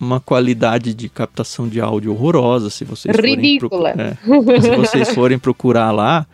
uma 0.00 0.18
qualidade 0.18 0.94
de 0.94 1.08
captação 1.08 1.68
de 1.68 1.80
áudio 1.80 2.12
horrorosa, 2.12 2.70
se 2.70 2.84
vocês 2.84 3.14
Ridícula. 3.14 3.92
forem, 3.92 4.06
é, 4.06 4.60
se 4.60 4.76
vocês 4.76 5.10
forem 5.14 5.38
procurar 5.38 5.92
lá, 5.92 6.26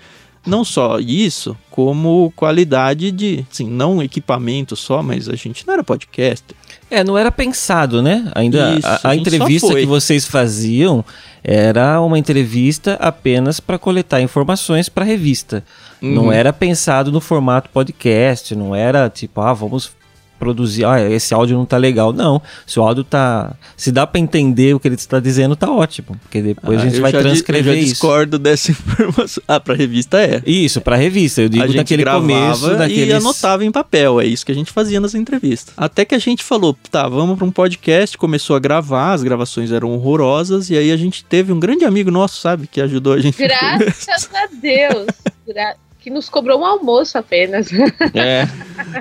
não 0.46 0.64
só 0.64 0.98
isso, 0.98 1.56
como 1.70 2.32
qualidade 2.34 3.12
de, 3.12 3.44
assim, 3.50 3.68
não 3.68 4.02
equipamento 4.02 4.74
só, 4.74 5.02
mas 5.02 5.28
a 5.28 5.34
gente 5.34 5.66
não 5.66 5.74
era 5.74 5.84
podcaster. 5.84 6.56
É, 6.90 7.04
não 7.04 7.18
era 7.18 7.30
pensado, 7.30 8.02
né? 8.02 8.30
Ainda 8.34 8.74
Isso, 8.74 8.86
a, 8.86 9.10
a, 9.10 9.16
entrevista 9.16 9.74
que 9.74 9.86
vocês 9.86 10.26
faziam 10.26 11.04
era 11.44 12.00
uma 12.00 12.18
entrevista 12.18 12.94
apenas 13.00 13.60
para 13.60 13.78
coletar 13.78 14.20
informações 14.20 14.88
para 14.88 15.04
a 15.04 15.06
revista. 15.06 15.62
Uhum. 16.00 16.14
Não 16.14 16.32
era 16.32 16.52
pensado 16.52 17.12
no 17.12 17.20
formato 17.20 17.68
podcast, 17.70 18.54
não 18.54 18.74
era 18.74 19.08
tipo, 19.10 19.40
ah, 19.40 19.52
vamos 19.52 19.92
produzir, 20.38 20.84
ah, 20.84 21.00
esse 21.10 21.34
áudio 21.34 21.56
não 21.56 21.66
tá 21.66 21.76
legal. 21.76 22.12
Não, 22.12 22.40
se 22.66 22.78
o 22.78 22.82
áudio 22.82 23.04
tá, 23.04 23.54
se 23.76 23.90
dá 23.90 24.06
para 24.06 24.20
entender 24.20 24.74
o 24.74 24.80
que 24.80 24.88
ele 24.88 24.94
está 24.94 25.20
dizendo, 25.20 25.56
tá 25.56 25.70
ótimo, 25.70 26.16
porque 26.22 26.40
depois 26.40 26.78
ah, 26.78 26.82
a 26.82 26.88
gente 26.88 27.00
vai 27.00 27.12
transcrever 27.12 27.72
eu 27.72 27.76
já 27.76 27.82
isso. 27.82 27.92
discordo 27.92 28.38
dessa 28.38 28.70
informação. 28.72 29.42
Ah, 29.46 29.60
para 29.60 29.74
revista 29.74 30.20
é. 30.22 30.42
Isso, 30.46 30.80
para 30.80 30.96
revista, 30.96 31.42
eu 31.42 31.48
digo 31.48 31.64
a 31.64 31.68
naquele 31.68 32.04
começo, 32.04 32.76
daqueles... 32.76 33.08
e 33.08 33.12
anotava 33.12 33.64
em 33.64 33.70
papel, 33.70 34.20
é 34.20 34.26
isso 34.26 34.46
que 34.46 34.52
a 34.52 34.54
gente 34.54 34.72
fazia 34.72 35.00
nas 35.00 35.14
entrevistas. 35.14 35.74
Até 35.76 36.04
que 36.04 36.14
a 36.14 36.18
gente 36.18 36.42
falou, 36.42 36.76
tá, 36.90 37.08
vamos 37.08 37.36
para 37.36 37.46
um 37.46 37.50
podcast, 37.50 38.16
começou 38.16 38.56
a 38.56 38.58
gravar, 38.58 39.12
as 39.12 39.22
gravações 39.22 39.72
eram 39.72 39.90
horrorosas 39.92 40.70
e 40.70 40.76
aí 40.76 40.92
a 40.92 40.96
gente 40.96 41.24
teve 41.24 41.52
um 41.52 41.60
grande 41.60 41.84
amigo 41.84 42.10
nosso, 42.10 42.40
sabe, 42.40 42.66
que 42.66 42.80
ajudou 42.80 43.12
a 43.12 43.20
gente. 43.20 43.36
Graças 43.38 44.30
a 44.34 44.46
Deus. 44.60 45.06
Gra 45.46 45.74
que 45.98 46.10
nos 46.10 46.28
cobrou 46.28 46.60
um 46.60 46.64
almoço 46.64 47.18
apenas. 47.18 47.68
É. 48.14 48.48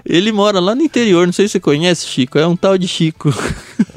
Ele 0.06 0.32
mora 0.32 0.60
lá 0.60 0.76
no 0.76 0.82
interior, 0.82 1.26
não 1.26 1.34
sei 1.34 1.48
se 1.48 1.54
você 1.54 1.60
conhece, 1.60 2.08
Chico. 2.08 2.38
É 2.38 2.46
um 2.46 2.56
tal 2.56 2.78
de 2.78 2.88
Chico. 2.88 3.34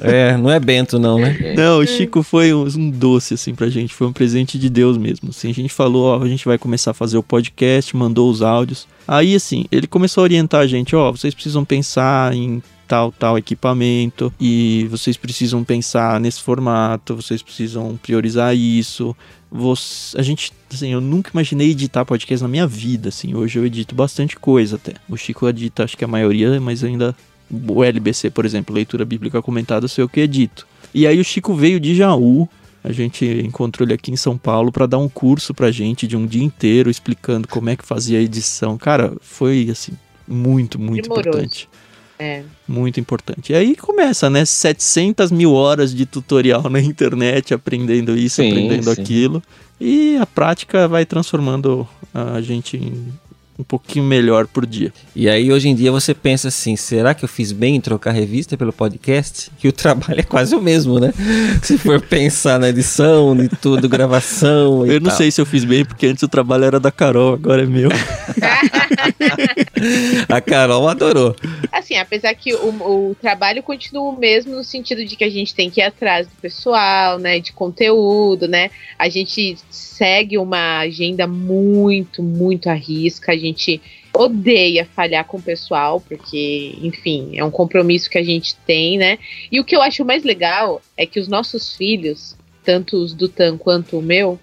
É, 0.00 0.36
não 0.36 0.50
é 0.50 0.60
Bento, 0.60 0.98
não, 0.98 1.18
né? 1.18 1.54
Não, 1.56 1.78
o 1.78 1.86
Chico 1.86 2.22
foi 2.22 2.54
um, 2.54 2.64
um, 2.64 2.90
doce, 2.90 3.34
assim, 3.34 3.54
pra 3.54 3.68
gente. 3.68 3.92
Foi 3.92 4.06
um 4.06 4.12
presente 4.12 4.58
de 4.58 4.70
Deus 4.70 4.96
mesmo. 4.96 5.30
Assim, 5.30 5.50
a 5.50 5.54
gente 5.54 5.72
falou, 5.72 6.04
ó, 6.06 6.22
a 6.22 6.28
gente 6.28 6.44
vai 6.44 6.58
começar 6.58 6.92
a 6.92 6.94
fazer 6.94 7.18
o 7.18 7.22
podcast, 7.22 7.94
mandou 7.96 8.30
os 8.30 8.40
áudios. 8.40 8.86
Aí, 9.06 9.34
assim, 9.34 9.64
ele 9.70 9.86
começou 9.86 10.22
a 10.22 10.24
orientar 10.24 10.60
a 10.60 10.66
gente, 10.66 10.94
ó, 10.94 11.10
vocês 11.10 11.34
precisam 11.34 11.64
pensar 11.64 12.32
em 12.34 12.62
tal, 12.90 13.12
tal 13.12 13.38
equipamento 13.38 14.32
e 14.40 14.88
vocês 14.90 15.16
precisam 15.16 15.62
pensar 15.62 16.18
nesse 16.18 16.42
formato, 16.42 17.14
vocês 17.14 17.40
precisam 17.40 17.96
priorizar 18.02 18.54
isso. 18.56 19.16
Você, 19.50 20.16
a 20.18 20.22
gente, 20.22 20.52
assim, 20.72 20.92
eu 20.92 21.00
nunca 21.00 21.30
imaginei 21.32 21.70
editar 21.70 22.04
podcast 22.04 22.42
na 22.42 22.48
minha 22.48 22.66
vida, 22.66 23.08
assim. 23.08 23.34
Hoje 23.34 23.58
eu 23.58 23.66
edito 23.66 23.94
bastante 23.94 24.36
coisa 24.36 24.76
até. 24.76 24.94
O 25.08 25.16
Chico 25.16 25.48
edita, 25.48 25.84
acho 25.84 25.96
que 25.96 26.04
a 26.04 26.08
maioria, 26.08 26.60
mas 26.60 26.84
ainda 26.84 27.16
o 27.50 27.82
LBC, 27.82 28.30
por 28.30 28.44
exemplo, 28.44 28.74
leitura 28.74 29.04
bíblica 29.04 29.42
comentada, 29.42 29.88
sou 29.88 30.04
eu 30.04 30.08
que 30.08 30.20
edito. 30.20 30.66
E 30.94 31.06
aí 31.06 31.18
o 31.18 31.24
Chico 31.24 31.52
veio 31.54 31.80
de 31.80 31.96
Jaú, 31.96 32.48
a 32.82 32.92
gente 32.92 33.24
encontrou 33.44 33.86
ele 33.86 33.94
aqui 33.94 34.10
em 34.10 34.16
São 34.16 34.38
Paulo 34.38 34.70
para 34.70 34.86
dar 34.86 34.98
um 34.98 35.08
curso 35.08 35.52
pra 35.52 35.70
gente 35.70 36.06
de 36.06 36.16
um 36.16 36.26
dia 36.26 36.42
inteiro 36.42 36.88
explicando 36.88 37.46
como 37.48 37.68
é 37.68 37.76
que 37.76 37.84
fazia 37.84 38.18
a 38.18 38.22
edição. 38.22 38.78
Cara, 38.78 39.14
foi 39.20 39.68
assim 39.70 39.92
muito, 40.26 40.78
muito 40.78 41.02
Demoroso. 41.02 41.28
importante. 41.28 41.68
É. 42.20 42.42
Muito 42.68 43.00
importante. 43.00 43.52
E 43.52 43.56
aí 43.56 43.74
começa, 43.74 44.28
né? 44.28 44.44
700 44.44 45.33
mil 45.33 45.54
horas 45.54 45.94
de 45.94 46.04
tutorial 46.04 46.68
na 46.68 46.78
internet, 46.78 47.54
aprendendo 47.54 48.14
isso, 48.14 48.37
sim, 48.37 48.50
aprendendo 48.50 48.94
sim. 48.94 49.00
aquilo. 49.00 49.42
E 49.80 50.18
a 50.18 50.26
prática 50.26 50.87
vai 50.87 51.06
transformando 51.06 51.88
a 52.12 52.42
gente 52.42 52.76
em 52.76 53.11
um 53.61 53.64
pouquinho 53.64 54.05
melhor 54.05 54.46
por 54.46 54.66
dia. 54.66 54.92
E 55.14 55.29
aí 55.29 55.53
hoje 55.53 55.68
em 55.68 55.75
dia 55.75 55.92
você 55.92 56.14
pensa 56.14 56.49
assim, 56.49 56.77
será 56.77 57.14
que 57.14 57.25
eu 57.25 57.29
fiz 57.29 57.53
bem 57.53 57.77
em 57.77 57.81
trocar 57.81 58.12
revista 58.12 58.57
pelo 58.57 58.73
podcast? 58.73 59.51
Que 59.59 59.68
o 59.68 59.73
trabalho 59.73 60.20
é 60.20 60.23
quase 60.23 60.55
o 60.55 60.61
mesmo, 60.61 60.99
né? 60.99 61.12
se 61.62 61.77
for 61.79 62.01
pensar 62.01 62.59
na 62.59 62.70
edição, 62.70 63.37
de 63.37 63.49
tudo, 63.49 63.88
gravação 63.88 64.87
Eu 64.87 65.01
não 65.01 65.09
tal. 65.09 65.18
sei 65.18 65.31
se 65.31 65.40
eu 65.40 65.46
fiz 65.46 65.64
bem, 65.64 65.85
porque 65.85 66.07
antes 66.07 66.23
o 66.23 66.29
trabalho 66.29 66.64
era 66.64 66.81
da 66.81 66.90
Carol, 66.90 67.35
agora 67.35 67.62
é 67.62 67.66
meu. 67.66 67.90
a 70.29 70.40
Carol 70.40 70.88
adorou. 70.88 71.37
Assim, 71.70 71.96
apesar 71.96 72.35
que 72.35 72.55
o, 72.55 73.11
o 73.11 73.16
trabalho 73.20 73.62
continua 73.62 74.11
o 74.11 74.18
mesmo 74.18 74.57
no 74.57 74.64
sentido 74.64 75.05
de 75.05 75.16
que 75.16 75.25
a 75.25 75.31
gente 75.31 75.55
tem 75.55 75.70
que 75.70 75.81
ir 75.81 75.85
atrás 75.85 76.27
do 76.27 76.33
pessoal, 76.40 77.18
né, 77.18 77.40
de 77.40 77.53
conteúdo, 77.53 78.49
né? 78.49 78.70
A 78.99 79.09
gente 79.09 79.59
segue 79.70 80.38
uma 80.38 80.79
agenda 80.79 81.27
muito, 81.27 82.23
muito 82.23 82.70
à 82.70 82.75
risca. 82.75 83.33
A 83.33 83.37
gente 83.37 83.49
gente 83.50 83.80
odeia 84.12 84.84
falhar 84.94 85.24
com 85.24 85.36
o 85.36 85.42
pessoal, 85.42 86.00
porque, 86.00 86.76
enfim, 86.82 87.30
é 87.34 87.44
um 87.44 87.50
compromisso 87.50 88.10
que 88.10 88.18
a 88.18 88.22
gente 88.22 88.56
tem, 88.66 88.98
né? 88.98 89.18
E 89.52 89.60
o 89.60 89.64
que 89.64 89.74
eu 89.76 89.82
acho 89.82 90.04
mais 90.04 90.24
legal 90.24 90.82
é 90.96 91.06
que 91.06 91.20
os 91.20 91.28
nossos 91.28 91.76
filhos, 91.76 92.36
tanto 92.64 92.96
os 92.96 93.14
do 93.14 93.28
Tan 93.28 93.56
quanto 93.56 93.98
o 93.98 94.02
meu, 94.02 94.38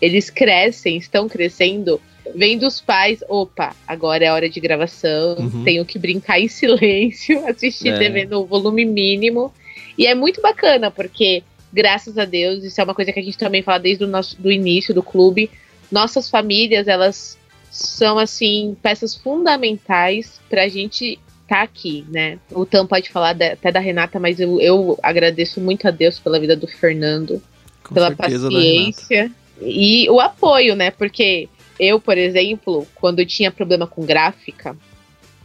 eles 0.00 0.30
crescem, 0.30 0.96
estão 0.96 1.28
crescendo, 1.28 2.00
vendo 2.34 2.66
os 2.66 2.80
pais, 2.80 3.22
opa, 3.28 3.74
agora 3.86 4.24
é 4.24 4.32
hora 4.32 4.48
de 4.48 4.60
gravação, 4.60 5.36
Uhum. 5.38 5.64
tenho 5.64 5.84
que 5.84 5.98
brincar 5.98 6.40
em 6.40 6.48
silêncio, 6.48 7.44
assistir 7.48 7.88
É. 7.88 7.98
TV 7.98 8.24
no 8.26 8.46
volume 8.46 8.84
mínimo. 8.84 9.52
E 9.98 10.06
é 10.06 10.14
muito 10.14 10.40
bacana, 10.40 10.90
porque, 10.90 11.42
graças 11.72 12.16
a 12.16 12.24
Deus, 12.24 12.62
isso 12.64 12.80
é 12.80 12.84
uma 12.84 12.94
coisa 12.94 13.12
que 13.12 13.18
a 13.20 13.22
gente 13.22 13.36
também 13.36 13.62
fala 13.62 13.78
desde 13.80 14.04
o 14.04 14.06
nosso 14.06 14.40
do 14.40 14.50
início 14.52 14.94
do 14.94 15.02
clube, 15.02 15.50
nossas 15.90 16.30
famílias, 16.30 16.86
elas 16.86 17.36
são, 17.70 18.18
assim, 18.18 18.76
peças 18.82 19.14
fundamentais 19.14 20.40
pra 20.48 20.68
gente 20.68 21.18
estar 21.42 21.62
aqui, 21.62 22.04
né? 22.08 22.38
O 22.50 22.64
Tam 22.66 22.86
pode 22.86 23.10
falar 23.10 23.32
da- 23.32 23.52
até 23.52 23.70
da 23.72 23.80
Renata, 23.80 24.18
mas 24.20 24.38
eu, 24.40 24.60
eu 24.60 24.98
agradeço 25.02 25.60
muito 25.60 25.86
a 25.86 25.90
Deus 25.90 26.18
pela 26.18 26.38
vida 26.40 26.56
do 26.56 26.66
Fernando, 26.66 27.42
Com 27.82 27.94
pela 27.94 28.08
Renata. 28.08 28.22
paciência 28.30 29.30
e 29.60 30.08
o 30.10 30.20
apoio, 30.20 30.74
né? 30.76 30.90
Porque 30.90 31.48
eu, 31.78 32.00
por 32.00 32.16
exemplo, 32.18 32.86
quando 32.94 33.20
eu 33.20 33.26
tinha 33.26 33.50
problema 33.50 33.86
com 33.86 34.04
gráfica, 34.04 34.76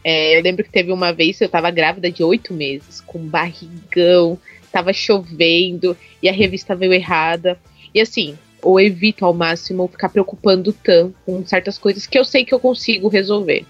é, 0.03 0.37
eu 0.37 0.41
lembro 0.43 0.63
que 0.63 0.69
teve 0.71 0.91
uma 0.91 1.11
vez 1.11 1.37
que 1.37 1.43
eu 1.43 1.49
tava 1.49 1.71
grávida 1.71 2.11
de 2.11 2.23
oito 2.23 2.53
meses, 2.53 3.01
com 3.01 3.19
barrigão, 3.19 4.37
tava 4.71 4.93
chovendo 4.93 5.97
e 6.21 6.29
a 6.29 6.31
revista 6.31 6.75
veio 6.75 6.93
errada. 6.93 7.57
E 7.93 7.99
assim, 8.01 8.37
eu 8.65 8.79
evito 8.79 9.25
ao 9.25 9.33
máximo 9.33 9.87
ficar 9.87 10.09
preocupando 10.09 10.71
o 10.71 10.73
Tan 10.73 11.11
com 11.25 11.45
certas 11.45 11.77
coisas 11.77 12.07
que 12.07 12.17
eu 12.17 12.25
sei 12.25 12.43
que 12.43 12.53
eu 12.53 12.59
consigo 12.59 13.07
resolver. 13.07 13.65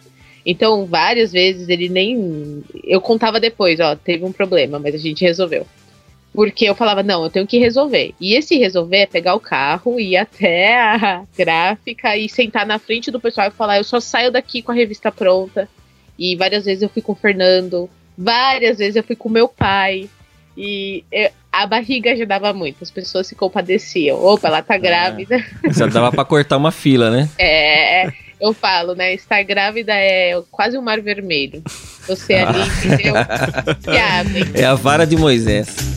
Então, 0.46 0.86
várias 0.86 1.32
vezes 1.32 1.68
ele 1.70 1.90
nem. 1.90 2.64
Eu 2.84 3.02
contava 3.02 3.40
depois, 3.40 3.80
ó, 3.80 3.96
teve 3.96 4.24
um 4.24 4.32
problema, 4.32 4.78
mas 4.78 4.94
a 4.94 4.98
gente 5.00 5.26
resolveu. 5.26 5.66
Porque 6.34 6.66
eu 6.66 6.76
falava, 6.76 7.02
não, 7.02 7.24
eu 7.24 7.30
tenho 7.30 7.48
que 7.48 7.58
resolver. 7.58 8.14
E 8.20 8.36
esse 8.36 8.58
resolver 8.58 8.98
é 8.98 9.06
pegar 9.06 9.36
o 9.36 9.40
carro, 9.40 10.00
ir 10.00 10.18
até 10.18 10.78
a 10.78 11.26
gráfica 11.36 12.16
e 12.16 12.30
sentar 12.30 12.66
na 12.66 12.78
frente 12.78 13.10
do 13.10 13.22
pessoal 13.22 13.48
e 13.48 13.52
falar, 13.52 13.78
eu 13.78 13.84
só 13.84 14.00
saio 14.00 14.32
daqui 14.32 14.62
com 14.62 14.72
a 14.72 14.76
revista 14.76 15.12
pronta. 15.12 15.68
E 16.20 16.36
várias 16.36 16.66
vezes 16.66 16.84
eu 16.84 16.90
fui 16.90 17.02
com 17.02 17.14
o 17.14 17.16
Fernando, 17.16 17.90
várias 18.18 18.78
vezes 18.78 18.98
eu 18.98 19.04
fui 19.04 19.16
com 19.16 19.30
meu 19.30 19.48
pai. 19.48 20.10
E 20.58 21.04
a 21.56 21.66
barriga 21.66 22.12
ajudava 22.12 22.52
muito, 22.52 22.84
as 22.84 22.92
pessoas 22.92 23.28
se 23.28 23.36
compadeciam. 23.36 24.22
Opa, 24.22 24.50
ela 24.50 24.62
tá 24.62 24.78
grávida. 24.78 25.42
Já 25.68 25.86
dava 25.86 26.12
pra 26.12 26.26
cortar 26.26 26.58
uma 26.58 26.72
fila, 26.72 27.10
né? 27.10 27.30
É, 27.40 28.12
eu 28.42 28.54
falo, 28.54 28.94
né? 28.96 29.14
Estar 29.14 29.42
grávida 29.44 29.94
é 29.94 30.42
quase 30.52 30.78
um 30.78 30.82
mar 30.82 31.00
vermelho. 31.00 31.64
Você 32.08 32.34
ali, 32.34 32.60
entendeu? 32.84 33.14
Se 33.80 33.98
abre. 33.98 34.52
É 34.54 34.66
a 34.66 34.76
vara 34.76 35.06
de 35.06 35.16
Moisés. 35.16 35.95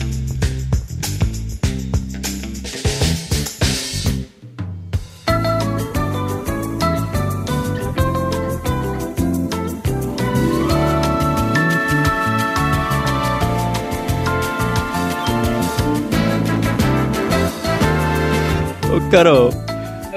Carol, 19.11 19.49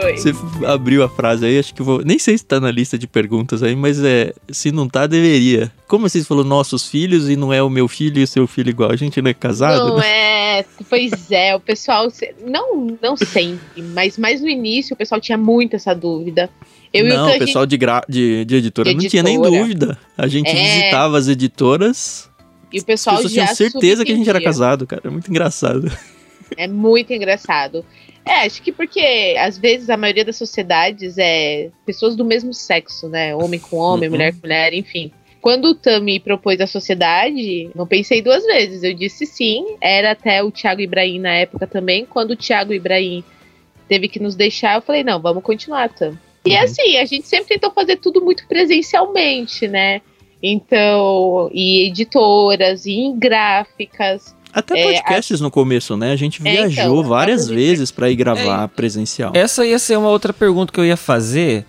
Oi. 0.05 0.17
você 0.19 0.33
abriu 0.67 1.03
a 1.03 1.09
frase 1.09 1.47
aí, 1.47 1.59
acho 1.59 1.75
que 1.75 1.83
vou. 1.83 2.03
Nem 2.05 2.19
sei 2.19 2.37
se 2.37 2.45
tá 2.45 2.61
na 2.61 2.71
lista 2.71 2.99
de 2.99 3.07
perguntas 3.07 3.63
aí, 3.63 3.75
mas 3.75 4.03
é. 4.05 4.35
Se 4.51 4.71
não 4.71 4.87
tá, 4.87 5.07
deveria. 5.07 5.73
Como 5.89 6.07
vocês 6.09 6.27
falou 6.27 6.45
nossos 6.45 6.89
filhos 6.89 7.31
e 7.31 7.35
não 7.35 7.53
é 7.53 7.63
o 7.63 7.71
meu 7.71 7.89
filho 7.89 8.19
e 8.19 8.25
o 8.25 8.27
seu 8.27 8.47
filho 8.47 8.69
igual? 8.69 8.91
A 8.91 8.97
gente 8.97 9.23
não 9.23 9.31
é 9.31 9.35
casado? 9.35 9.89
Não 9.89 9.97
né? 9.97 10.59
é, 10.59 10.65
pois 10.91 11.31
é, 11.31 11.57
o 11.57 11.61
pessoal, 11.61 12.09
não, 12.45 12.99
não 13.03 13.17
sempre, 13.17 13.83
mas 13.95 14.19
mais 14.19 14.43
no 14.43 14.49
início 14.49 14.93
o 14.93 14.97
pessoal 14.97 15.21
tinha 15.21 15.39
muito 15.39 15.75
essa 15.75 15.95
dúvida. 15.95 16.51
Eu 16.93 17.07
não, 17.07 17.35
o 17.35 17.39
pessoal 17.39 17.65
de, 17.65 17.79
gra... 17.79 18.05
de, 18.07 18.45
de 18.45 18.57
editora 18.57 18.91
De 18.91 19.03
não 19.03 19.09
tinha 19.09 19.23
nem 19.23 19.41
dúvida. 19.41 19.99
A 20.19 20.27
gente 20.27 20.51
É. 20.51 20.55
visitava 20.55 21.17
as 21.17 21.29
editoras, 21.29 22.29
e 22.71 22.77
o 22.77 22.79
as 22.79 22.85
pessoal 22.85 23.17
pessoas 23.17 23.33
já 23.33 23.45
tinham 23.47 23.57
certeza 23.57 24.05
que 24.05 24.13
a 24.13 24.17
gente 24.17 24.29
era 24.29 24.43
casado, 24.43 24.87
cara. 24.87 25.03
É 25.07 25.11
muito 25.11 25.31
engraçado. 25.31 25.91
É 26.55 26.69
muito 26.69 27.11
engraçado. 27.15 27.83
É, 28.25 28.47
acho 28.47 28.63
que 28.63 28.71
porque 28.73 29.35
às 29.39 29.59
vezes 29.59 29.91
a 29.91 29.97
maioria 29.97 30.25
das 30.25 30.37
sociedades 30.37 31.17
é 31.19 31.71
pessoas 31.85 32.15
do 32.15 32.25
mesmo 32.25 32.55
sexo, 32.55 33.09
né? 33.09 33.35
Homem 33.35 33.59
com 33.59 33.77
homem, 33.77 34.09
Uhum. 34.09 34.15
mulher 34.15 34.33
com 34.33 34.41
mulher, 34.43 34.73
enfim. 34.75 35.11
Quando 35.41 35.65
o 35.71 35.75
Tami 35.75 36.21
propôs 36.21 36.61
a 36.61 36.69
sociedade, 36.69 37.69
não 37.75 37.85
pensei 37.85 38.23
duas 38.23 38.45
vezes. 38.45 38.85
Eu 38.85 38.95
disse 38.95 39.27
sim. 39.27 39.77
Era 39.81 40.13
até 40.13 40.41
o 40.43 40.53
Thiago 40.53 40.81
Ibrahim 40.81 41.19
na 41.19 41.35
época 41.35 41.67
também. 41.67 42.07
Quando 42.07 42.31
o 42.31 42.37
Thiago 42.37 42.73
Ibrahim 42.73 43.25
teve 43.89 44.07
que 44.07 44.21
nos 44.21 44.37
deixar, 44.37 44.77
eu 44.77 44.83
falei, 44.83 45.03
não, 45.03 45.21
vamos 45.21 45.43
continuar, 45.43 45.89
Tam. 45.89 46.17
E 46.47 46.51
Uhum. 46.55 46.63
assim, 46.63 46.97
a 46.97 47.05
gente 47.05 47.27
sempre 47.27 47.49
tentou 47.55 47.73
fazer 47.73 47.97
tudo 47.97 48.21
muito 48.25 48.47
presencialmente, 48.47 49.67
né? 49.67 50.01
Então, 50.41 51.51
e 51.53 51.87
editoras, 51.89 52.87
e 52.87 52.93
em 52.93 53.19
gráficas. 53.19 54.35
Até 54.53 54.79
É, 54.79 54.85
podcasts 54.85 55.41
no 55.41 55.51
começo, 55.51 55.97
né? 55.97 56.13
A 56.13 56.17
gente 56.17 56.47
É, 56.47 56.53
então, 56.53 56.69
viajou 56.69 57.05
várias 57.05 57.49
vezes 57.49 57.91
pra 57.91 58.11
ir 58.11 58.17
gravar 58.17 58.69
presencial. 58.69 59.33
Essa 59.35 59.65
ia 59.65 59.79
ser 59.79 59.97
uma 59.97 60.09
outra 60.09 60.33
pergunta 60.33 60.73
que 60.73 60.79
eu 60.79 60.85
ia 60.85 60.97
fazer, 60.97 61.65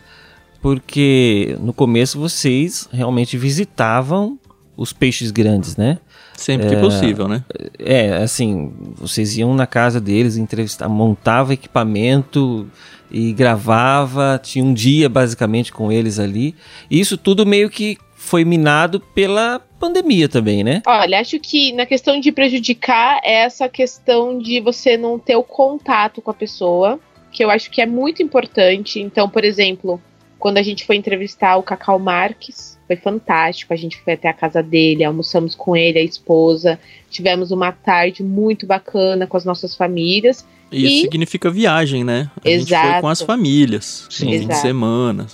porque 0.61 1.57
no 1.61 1.73
começo 1.73 2.19
vocês 2.19 2.89
realmente 2.91 3.37
visitavam 3.37 4.37
os 4.75 4.91
peixes 4.91 5.31
grandes, 5.31 5.77
né? 5.77 5.99
Sempre 6.35 6.67
que 6.67 6.75
possível, 6.77 7.27
né? 7.27 7.43
É, 7.77 8.17
assim, 8.17 8.73
vocês 8.95 9.37
iam 9.37 9.53
na 9.53 9.67
casa 9.67 10.01
deles, 10.01 10.35
entrevistar, 10.35 10.89
montava 10.89 11.53
equipamento 11.53 12.67
e 13.11 13.31
gravava, 13.31 14.39
tinha 14.41 14.65
um 14.65 14.73
dia 14.73 15.07
basicamente 15.07 15.71
com 15.71 15.91
eles 15.91 16.17
ali. 16.17 16.55
E 16.89 16.99
isso 16.99 17.17
tudo 17.17 17.45
meio 17.45 17.69
que 17.69 17.97
foi 18.23 18.45
minado 18.45 19.01
pela 19.01 19.59
pandemia 19.77 20.29
também, 20.29 20.63
né? 20.63 20.81
Olha, 20.87 21.19
acho 21.19 21.37
que 21.39 21.73
na 21.73 21.85
questão 21.85 22.19
de 22.21 22.31
prejudicar 22.31 23.19
é 23.21 23.43
essa 23.43 23.67
questão 23.67 24.39
de 24.39 24.61
você 24.61 24.95
não 24.95 25.19
ter 25.19 25.35
o 25.35 25.43
contato 25.43 26.21
com 26.21 26.31
a 26.31 26.33
pessoa, 26.33 26.99
que 27.31 27.43
eu 27.43 27.49
acho 27.49 27.69
que 27.69 27.81
é 27.81 27.85
muito 27.85 28.23
importante. 28.23 28.99
Então, 29.01 29.29
por 29.29 29.43
exemplo, 29.43 30.01
quando 30.39 30.57
a 30.57 30.63
gente 30.63 30.85
foi 30.85 30.95
entrevistar 30.95 31.57
o 31.57 31.63
Cacau 31.63 31.99
Marques, 31.99 32.79
foi 32.87 32.95
fantástico. 32.95 33.73
A 33.73 33.77
gente 33.77 33.97
foi 34.01 34.13
até 34.13 34.29
a 34.29 34.33
casa 34.33 34.63
dele, 34.63 35.03
almoçamos 35.03 35.53
com 35.53 35.75
ele, 35.75 35.99
a 35.99 36.03
esposa, 36.03 36.79
tivemos 37.09 37.51
uma 37.51 37.73
tarde 37.73 38.23
muito 38.23 38.65
bacana 38.65 39.27
com 39.27 39.35
as 39.35 39.43
nossas 39.43 39.75
famílias. 39.75 40.45
Isso 40.71 40.93
E- 40.95 41.01
significa 41.01 41.51
viagem, 41.51 42.03
né? 42.05 42.31
A 42.43 42.47
gente 42.49 42.67
foi 42.69 42.77
Exato. 42.77 43.01
com 43.01 43.07
as 43.09 43.21
famílias, 43.21 44.07
Sim. 44.09 44.25
no 44.25 44.31
fim 44.31 44.37
de 44.39 44.43
Exato. 44.45 44.61
semana. 44.61 45.27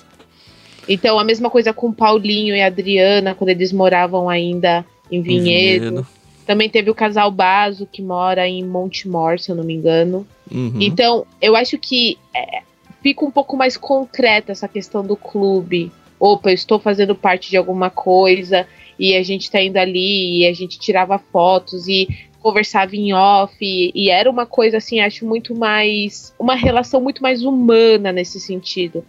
Então, 0.89 1.19
a 1.19 1.23
mesma 1.23 1.51
coisa 1.51 1.71
com 1.71 1.93
Paulinho 1.93 2.55
e 2.55 2.61
Adriana, 2.63 3.35
quando 3.35 3.49
eles 3.49 3.71
moravam 3.71 4.27
ainda 4.27 4.83
em 5.11 5.21
Vinhedo. 5.21 5.85
Vinhedo. 5.85 6.07
Também 6.47 6.67
teve 6.67 6.89
o 6.89 6.95
casal 6.95 7.29
Baso, 7.29 7.85
que 7.85 8.01
mora 8.01 8.47
em 8.47 8.65
Montemor, 8.65 9.39
se 9.39 9.51
eu 9.51 9.55
não 9.55 9.63
me 9.63 9.75
engano. 9.75 10.25
Uhum. 10.51 10.81
Então, 10.81 11.27
eu 11.39 11.55
acho 11.55 11.77
que 11.77 12.17
é, 12.33 12.63
fica 13.03 13.23
um 13.23 13.29
pouco 13.29 13.55
mais 13.55 13.77
concreta 13.77 14.51
essa 14.51 14.67
questão 14.67 15.05
do 15.05 15.15
clube. 15.15 15.91
Opa, 16.19 16.49
eu 16.49 16.55
estou 16.55 16.79
fazendo 16.79 17.13
parte 17.13 17.51
de 17.51 17.57
alguma 17.57 17.91
coisa 17.91 18.65
e 18.97 19.15
a 19.15 19.21
gente 19.21 19.49
tá 19.51 19.61
indo 19.61 19.77
ali 19.77 20.39
e 20.39 20.47
a 20.47 20.53
gente 20.53 20.79
tirava 20.79 21.19
fotos 21.19 21.87
e 21.87 22.07
conversava 22.41 22.95
em 22.95 23.13
off 23.13 23.53
e, 23.61 23.91
e 23.93 24.09
era 24.09 24.29
uma 24.29 24.45
coisa 24.45 24.77
assim, 24.77 25.01
acho 25.01 25.25
muito 25.25 25.53
mais 25.53 26.33
uma 26.39 26.55
relação 26.55 26.99
muito 26.99 27.21
mais 27.21 27.43
humana 27.43 28.11
nesse 28.11 28.39
sentido. 28.39 29.05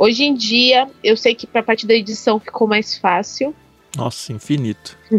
Hoje 0.00 0.24
em 0.24 0.34
dia, 0.34 0.88
eu 1.04 1.14
sei 1.14 1.34
que 1.34 1.46
para 1.46 1.60
a 1.60 1.64
parte 1.64 1.86
da 1.86 1.94
edição 1.94 2.40
ficou 2.40 2.66
mais 2.66 2.96
fácil. 2.96 3.54
Nossa, 3.94 4.32
infinito. 4.32 4.96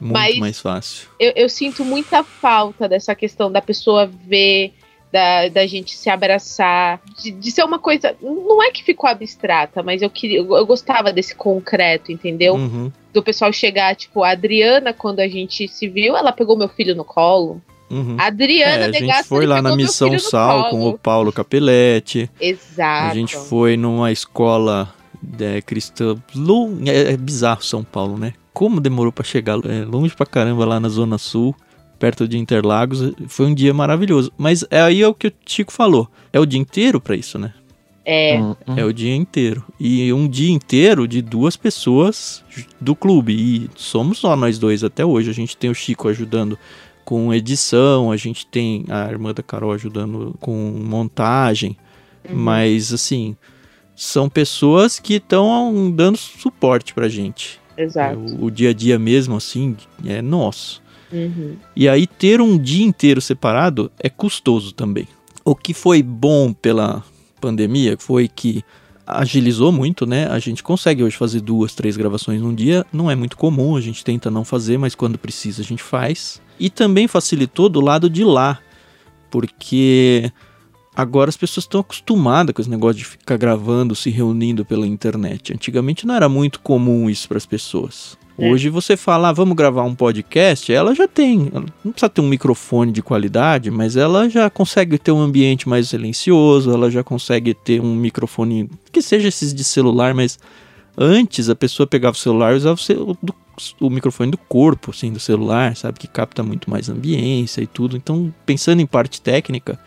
Muito 0.00 0.12
Mas- 0.14 0.38
mais 0.38 0.58
fácil. 0.58 1.08
eu, 1.20 1.32
eu 1.36 1.48
sinto 1.48 1.84
muita 1.84 2.24
falta 2.24 2.88
dessa 2.88 3.14
questão 3.14 3.52
da 3.52 3.62
pessoa 3.62 4.04
ver, 4.06 4.72
da, 5.12 5.48
da 5.48 5.64
gente 5.64 5.94
se 5.94 6.10
abraçar, 6.10 7.00
de, 7.22 7.30
de 7.30 7.50
ser 7.52 7.62
uma 7.62 7.78
coisa. 7.78 8.16
Não 8.20 8.60
é 8.62 8.72
que 8.72 8.82
ficou 8.82 9.08
abstrata, 9.08 9.80
mas 9.80 10.02
eu 10.02 10.10
queria. 10.10 10.38
Eu, 10.38 10.66
gostava 10.66 11.12
desse 11.12 11.36
concreto, 11.36 12.10
entendeu? 12.10 12.54
Uhum. 12.54 12.90
Do 13.12 13.22
pessoal 13.22 13.52
chegar, 13.52 13.94
tipo, 13.94 14.24
a 14.24 14.30
Adriana, 14.30 14.92
quando 14.92 15.20
a 15.20 15.28
gente 15.28 15.68
se 15.68 15.86
viu, 15.86 16.16
ela 16.16 16.32
pegou 16.32 16.56
meu 16.56 16.68
filho 16.68 16.96
no 16.96 17.04
colo. 17.04 17.62
Uhum. 17.92 18.16
A 18.18 18.26
Adriana 18.26 18.84
É, 18.84 18.86
a 18.86 18.90
de 18.90 18.98
gente 19.00 19.22
foi 19.24 19.46
lá 19.46 19.60
na 19.60 19.76
Missão 19.76 20.18
Sal 20.18 20.70
com 20.70 20.88
o 20.88 20.98
Paulo 20.98 21.30
Capelletti. 21.30 22.30
Exato. 22.40 23.10
A 23.10 23.14
gente 23.14 23.36
foi 23.36 23.76
numa 23.76 24.10
escola 24.10 24.92
é, 25.38 25.60
cristã. 25.60 26.16
É, 26.86 27.12
é 27.12 27.16
bizarro 27.18 27.62
São 27.62 27.84
Paulo, 27.84 28.16
né? 28.16 28.32
Como 28.54 28.80
demorou 28.80 29.12
pra 29.12 29.22
chegar? 29.22 29.58
É, 29.66 29.84
longe 29.84 30.14
pra 30.16 30.24
caramba 30.24 30.64
lá 30.64 30.80
na 30.80 30.88
Zona 30.88 31.18
Sul, 31.18 31.54
perto 31.98 32.26
de 32.26 32.38
Interlagos. 32.38 33.12
Foi 33.28 33.44
um 33.44 33.54
dia 33.54 33.74
maravilhoso. 33.74 34.32
Mas 34.38 34.64
é 34.70 34.80
aí 34.80 35.02
é 35.02 35.08
o 35.08 35.14
que 35.14 35.28
o 35.28 35.32
Chico 35.44 35.72
falou. 35.72 36.08
É 36.32 36.40
o 36.40 36.46
dia 36.46 36.60
inteiro 36.60 36.98
pra 36.98 37.14
isso, 37.14 37.38
né? 37.38 37.52
É, 38.04 38.36
Hum, 38.40 38.56
hum. 38.66 38.74
É 38.76 38.84
o 38.84 38.92
dia 38.92 39.14
inteiro. 39.14 39.64
E 39.78 40.12
um 40.12 40.26
dia 40.26 40.50
inteiro 40.50 41.06
de 41.06 41.22
duas 41.22 41.56
pessoas 41.56 42.42
do 42.80 42.96
clube. 42.96 43.34
E 43.34 43.70
somos 43.76 44.18
só 44.18 44.34
nós 44.34 44.58
dois 44.58 44.82
até 44.82 45.04
hoje. 45.04 45.30
A 45.30 45.34
gente 45.34 45.56
tem 45.56 45.70
o 45.70 45.74
Chico 45.74 46.08
ajudando 46.08 46.58
com 47.04 47.32
edição, 47.32 48.10
a 48.10 48.16
gente 48.16 48.46
tem 48.46 48.84
a 48.88 49.10
irmã 49.10 49.32
da 49.32 49.42
Carol 49.42 49.72
ajudando 49.72 50.34
com 50.40 50.54
montagem. 50.54 51.76
Mas, 52.30 52.92
assim, 52.92 53.36
são 53.96 54.28
pessoas 54.28 54.98
que 54.98 55.14
estão 55.14 55.90
dando 55.94 56.16
suporte 56.16 56.94
pra 56.94 57.08
gente. 57.08 57.60
exato. 57.76 58.18
O, 58.18 58.46
o 58.46 58.50
dia 58.50 58.70
a 58.70 58.72
dia 58.72 58.98
mesmo, 58.98 59.36
assim, 59.36 59.76
é 60.04 60.22
nosso. 60.22 60.82
Uhum. 61.12 61.56
E 61.76 61.88
aí 61.88 62.06
ter 62.06 62.40
um 62.40 62.56
dia 62.56 62.84
inteiro 62.84 63.20
separado 63.20 63.90
é 63.98 64.08
custoso 64.08 64.72
também. 64.72 65.06
O 65.44 65.54
que 65.54 65.74
foi 65.74 66.02
bom 66.02 66.52
pela 66.52 67.04
pandemia 67.40 67.96
foi 67.98 68.28
que 68.28 68.64
agilizou 69.18 69.72
muito, 69.72 70.06
né? 70.06 70.26
A 70.26 70.38
gente 70.38 70.62
consegue 70.62 71.02
hoje 71.02 71.16
fazer 71.16 71.40
duas, 71.40 71.74
três 71.74 71.96
gravações 71.96 72.40
num 72.40 72.54
dia. 72.54 72.86
Não 72.92 73.10
é 73.10 73.14
muito 73.14 73.36
comum, 73.36 73.76
a 73.76 73.80
gente 73.80 74.04
tenta 74.04 74.30
não 74.30 74.44
fazer, 74.44 74.78
mas 74.78 74.94
quando 74.94 75.18
precisa 75.18 75.62
a 75.62 75.64
gente 75.64 75.82
faz. 75.82 76.40
E 76.58 76.70
também 76.70 77.08
facilitou 77.08 77.68
do 77.68 77.80
lado 77.80 78.08
de 78.08 78.24
lá, 78.24 78.58
porque 79.30 80.30
agora 80.94 81.28
as 81.28 81.36
pessoas 81.36 81.64
estão 81.64 81.80
acostumadas 81.80 82.54
com 82.54 82.60
esse 82.60 82.70
negócio 82.70 82.98
de 82.98 83.04
ficar 83.04 83.36
gravando, 83.36 83.94
se 83.94 84.10
reunindo 84.10 84.64
pela 84.64 84.86
internet. 84.86 85.52
Antigamente 85.52 86.06
não 86.06 86.14
era 86.14 86.28
muito 86.28 86.60
comum 86.60 87.08
isso 87.08 87.28
para 87.28 87.38
as 87.38 87.46
pessoas. 87.46 88.16
É. 88.44 88.50
Hoje 88.50 88.68
você 88.68 88.96
fala, 88.96 89.28
ah, 89.28 89.32
vamos 89.32 89.56
gravar 89.56 89.82
um 89.84 89.94
podcast, 89.94 90.72
ela 90.72 90.94
já 90.94 91.06
tem, 91.06 91.48
ela 91.54 91.64
não 91.84 91.92
precisa 91.92 92.08
ter 92.08 92.20
um 92.20 92.28
microfone 92.28 92.90
de 92.92 93.02
qualidade, 93.02 93.70
mas 93.70 93.96
ela 93.96 94.28
já 94.28 94.48
consegue 94.50 94.98
ter 94.98 95.12
um 95.12 95.20
ambiente 95.20 95.68
mais 95.68 95.88
silencioso, 95.88 96.70
ela 96.72 96.90
já 96.90 97.04
consegue 97.04 97.54
ter 97.54 97.80
um 97.80 97.94
microfone 97.94 98.68
que 98.90 99.00
seja 99.02 99.28
esses 99.28 99.54
de 99.54 99.62
celular, 99.62 100.14
mas 100.14 100.38
antes 100.98 101.48
a 101.48 101.54
pessoa 101.54 101.86
pegava 101.86 102.16
o 102.16 102.18
celular 102.18 102.52
e 102.52 102.56
usava 102.56 102.74
o, 102.74 102.82
cel- 102.82 103.16
do- 103.22 103.34
o 103.80 103.88
microfone 103.90 104.30
do 104.30 104.38
corpo, 104.38 104.90
assim, 104.90 105.12
do 105.12 105.20
celular, 105.20 105.76
sabe, 105.76 105.98
que 105.98 106.08
capta 106.08 106.42
muito 106.42 106.68
mais 106.70 106.88
ambiência 106.88 107.60
e 107.62 107.66
tudo. 107.66 107.96
Então, 107.96 108.32
pensando 108.44 108.80
em 108.80 108.86
parte 108.86 109.20
técnica, 109.20 109.78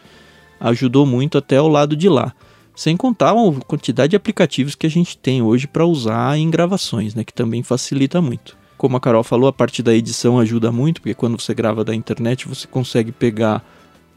ajudou 0.59 1.05
muito 1.05 1.37
até 1.37 1.59
o 1.61 1.67
lado 1.67 1.95
de 1.95 2.07
lá. 2.07 2.33
Sem 2.75 2.97
contar 2.97 3.31
a 3.31 3.65
quantidade 3.65 4.11
de 4.11 4.15
aplicativos 4.15 4.75
que 4.75 4.85
a 4.85 4.89
gente 4.89 5.17
tem 5.17 5.41
hoje 5.41 5.65
para 5.65 5.85
usar 5.85 6.37
em 6.37 6.49
gravações, 6.49 7.15
né? 7.15 7.23
Que 7.23 7.33
também 7.33 7.63
facilita 7.63 8.21
muito. 8.21 8.57
Como 8.77 8.97
a 8.97 8.99
Carol 8.99 9.23
falou, 9.23 9.47
a 9.47 9.53
parte 9.53 9.81
da 9.81 9.95
edição 9.95 10.37
ajuda 10.37 10.71
muito, 10.71 11.01
porque 11.01 11.13
quando 11.13 11.39
você 11.39 11.53
grava 11.53 11.85
da 11.85 11.95
internet, 11.95 12.47
você 12.47 12.67
consegue 12.67 13.11
pegar 13.11 13.65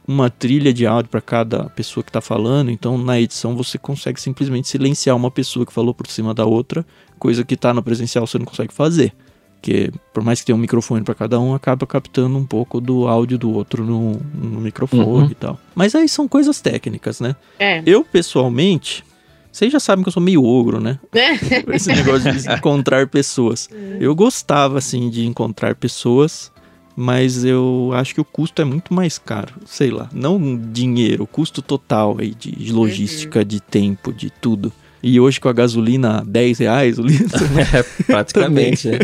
uma 0.07 0.31
trilha 0.31 0.73
de 0.73 0.87
áudio 0.87 1.11
para 1.11 1.21
cada 1.21 1.64
pessoa 1.71 2.03
que 2.03 2.09
está 2.11 2.21
falando. 2.21 2.71
Então, 2.71 2.99
na 2.99 3.21
edição, 3.21 3.55
você 3.55 3.79
consegue 3.79 4.21
simplesmente 4.21 4.66
silenciar 4.66 5.14
uma 5.14 5.31
pessoa 5.31 5.66
que 5.66 5.73
falou 5.73 5.94
por 5.94 6.07
cima 6.07 6.35
da 6.35 6.44
outra, 6.47 6.85
coisa 7.18 7.44
que 7.44 7.57
tá 7.57 7.73
no 7.73 7.83
presencial 7.83 8.27
você 8.27 8.38
não 8.38 8.47
consegue 8.47 8.73
fazer. 8.73 9.12
Porque, 9.61 9.90
por 10.14 10.23
mais 10.23 10.40
que 10.40 10.47
tenha 10.47 10.57
um 10.57 10.61
microfone 10.61 11.03
para 11.03 11.14
cada 11.16 11.38
um, 11.40 11.53
acaba 11.53 11.85
captando 11.87 12.38
um 12.38 12.47
pouco 12.47 12.81
do 12.81 13.09
áudio 13.09 13.37
do 13.37 13.51
outro 13.53 13.85
no, 13.85 14.12
no 14.35 14.61
microfone 14.61 15.03
Uhum. 15.25 15.31
e 15.31 15.35
tal. 15.35 15.59
Mas 15.75 15.94
aí 15.97 16.09
são 16.09 16.29
coisas 16.29 16.61
técnicas, 16.61 17.21
né? 17.21 17.35
É. 17.59 17.83
Eu, 17.85 18.05
pessoalmente, 18.05 19.05
vocês 19.51 19.73
já 19.73 19.81
sabem 19.81 20.05
que 20.05 20.09
eu 20.09 20.12
sou 20.12 20.23
meio 20.23 20.44
ogro, 20.44 20.81
né? 20.81 21.01
Esse 21.75 21.88
negócio 21.92 22.33
de 22.33 22.49
encontrar 22.55 23.09
pessoas. 23.09 23.68
Eu 23.99 24.14
gostava, 24.14 24.79
assim, 24.79 25.11
de 25.11 25.27
encontrar 25.27 25.75
pessoas, 25.75 26.53
mas 26.94 27.44
eu 27.44 27.90
acho 27.94 28.14
que 28.14 28.21
o 28.21 28.25
custo 28.25 28.62
é 28.62 28.64
muito 28.64 28.94
mais 28.94 29.18
caro. 29.18 29.55
Sei 29.66 29.90
lá, 29.90 30.09
não 30.12 30.57
dinheiro, 30.57 31.25
o 31.25 31.27
custo 31.27 31.61
total 31.62 32.16
aí 32.21 32.33
de, 32.33 32.53
de 32.53 32.73
logística, 32.73 33.44
de 33.44 33.61
tempo, 33.61 34.12
de 34.12 34.31
tudo. 34.31 34.73
E 35.02 35.20
hoje 35.20 35.40
com 35.40 35.48
a 35.48 35.52
gasolina 35.52 36.18
a 36.18 36.24
10 36.24 36.58
reais 36.58 36.98
o 36.98 37.02
litro, 37.02 37.38
É, 37.72 37.82
praticamente, 38.04 38.88
né? 38.88 38.98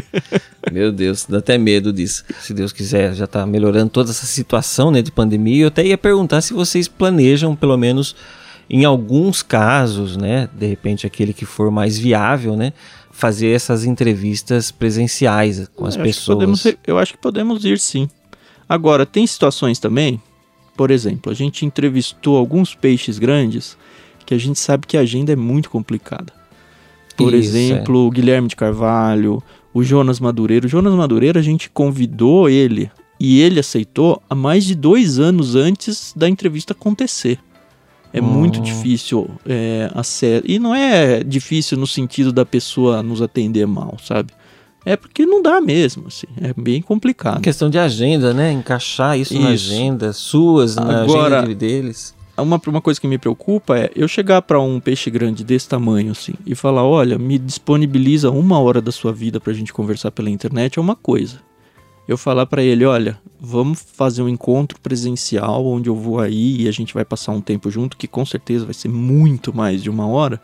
Meu 0.73 0.91
Deus, 0.91 1.25
dá 1.29 1.39
até 1.39 1.57
medo 1.57 1.93
disso. 1.93 2.25
Se 2.41 2.53
Deus 2.53 2.73
quiser, 2.73 3.15
já 3.15 3.27
tá 3.27 3.47
melhorando 3.47 3.91
toda 3.91 4.11
essa 4.11 4.27
situação, 4.27 4.91
né, 4.91 5.03
de 5.03 5.13
pandemia. 5.13 5.65
Eu 5.65 5.69
até 5.69 5.85
ia 5.87 5.97
perguntar 5.99 6.41
se 6.41 6.53
vocês 6.53 6.89
planejam, 6.89 7.55
pelo 7.55 7.77
menos 7.77 8.17
em 8.69 8.85
alguns 8.85 9.43
casos, 9.43 10.17
né, 10.17 10.49
de 10.53 10.67
repente 10.67 11.07
aquele 11.07 11.33
que 11.33 11.45
for 11.45 11.71
mais 11.71 11.99
viável, 11.99 12.57
né, 12.57 12.73
fazer 13.11 13.49
essas 13.49 13.85
entrevistas 13.85 14.71
presenciais 14.73 15.69
com 15.77 15.87
as 15.87 15.95
Eu 15.95 16.03
acho 16.03 16.09
pessoas. 16.09 16.37
podemos 16.37 16.67
eu 16.87 16.99
acho 16.99 17.13
que 17.13 17.19
podemos 17.19 17.65
ir 17.65 17.79
sim. 17.79 18.09
Agora, 18.69 19.05
tem 19.07 19.27
situações 19.27 19.79
também, 19.79 20.21
por 20.77 20.91
exemplo, 20.91 21.31
a 21.31 21.35
gente 21.35 21.65
entrevistou 21.65 22.37
alguns 22.37 22.75
peixes 22.75 23.19
grandes 23.19 23.77
que 24.25 24.35
a 24.35 24.39
gente 24.39 24.59
sabe 24.59 24.87
que 24.87 24.97
a 24.97 25.01
agenda 25.01 25.33
é 25.33 25.37
muito 25.37 25.71
complicada. 25.71 26.33
Por 27.17 27.33
Isso, 27.35 27.57
é. 27.57 27.61
exemplo, 27.61 28.07
o 28.07 28.11
Guilherme 28.11 28.49
de 28.49 28.57
Carvalho, 28.57 29.43
o 29.73 29.83
Jonas 29.85 30.19
Madureira. 30.21 30.67
O 30.67 30.69
Jonas 30.69 30.95
Madureira, 30.95 31.39
a 31.39 31.43
gente 31.43 31.71
convidou 31.71 32.49
ele 32.49 32.91
e 33.21 33.41
ele 33.41 33.61
aceitou 33.61 34.21
há 34.29 34.35
mais 34.35 34.65
de 34.65 34.75
dois 34.75 35.19
anos 35.21 35.55
antes 35.55 36.13
da 36.17 36.29
entrevista 36.29 36.73
acontecer. 36.73 37.39
É 38.13 38.21
muito 38.21 38.61
Hum. 38.61 38.63
difícil 38.63 39.29
é, 39.47 39.91
acesso. 39.95 40.45
E 40.47 40.59
não 40.59 40.75
é 40.75 41.23
difícil 41.25 41.77
no 41.79 41.87
sentido 41.87 42.33
da 42.33 42.45
pessoa 42.47 43.03
nos 43.03 43.21
atender 43.23 43.67
mal, 43.67 43.97
sabe? 44.05 44.33
É 44.87 44.97
porque 44.97 45.25
não 45.25 45.41
dá 45.43 45.61
mesmo, 45.61 46.09
assim. 46.09 46.27
É 46.41 46.53
bem 46.61 46.83
complicado. 46.83 47.41
Questão 47.41 47.71
de 47.71 47.79
agenda, 47.79 48.35
né? 48.35 48.53
Encaixar 48.53 49.19
isso, 49.19 49.33
na 49.35 49.53
Isso. 49.53 49.73
agenda, 49.73 50.13
suas, 50.13 50.77
na 50.77 51.03
Agora- 51.03 51.39
agenda 51.39 51.55
deles. 51.55 52.15
Uma, 52.37 52.61
uma 52.67 52.81
coisa 52.81 53.01
que 53.01 53.07
me 53.07 53.19
preocupa 53.19 53.79
é 53.79 53.91
eu 53.95 54.09
chegar 54.09 54.43
para 54.43 54.61
um 54.61 54.81
peixe 54.81 55.09
grande 55.11 55.45
desse 55.45 55.69
tamanho, 55.69 56.13
assim, 56.13 56.35
e 56.45 56.55
falar: 56.55 56.85
olha, 56.85 57.17
me 57.17 57.39
disponibiliza 57.39 58.31
uma 58.31 58.59
hora 58.59 58.81
da 58.81 58.91
sua 58.91 59.13
vida 59.13 59.41
pra 59.41 59.53
gente 59.53 59.73
conversar 59.73 60.11
pela 60.11 60.31
internet, 60.31 60.79
é 60.79 60.83
uma 60.83 60.97
coisa. 60.97 61.41
Eu 62.09 62.19
falar 62.19 62.47
para 62.47 62.63
ele: 62.63 62.85
olha, 62.85 63.19
vamos 63.41 63.81
fazer 63.81 64.23
um 64.23 64.29
encontro 64.29 64.81
presencial 64.81 65.65
onde 65.65 65.89
eu 65.89 65.95
vou 65.95 66.19
aí 66.19 66.63
e 66.63 66.69
a 66.69 66.73
gente 66.73 66.93
vai 66.93 67.05
passar 67.05 67.33
um 67.33 67.41
tempo 67.41 67.71
junto, 67.71 67.97
que 67.97 68.09
com 68.09 68.25
certeza 68.27 68.65
vai 68.65 68.75
ser 68.75 68.89
muito 68.89 69.55
mais 69.55 69.83
de 69.83 69.89
uma 69.89 70.07
hora, 70.07 70.41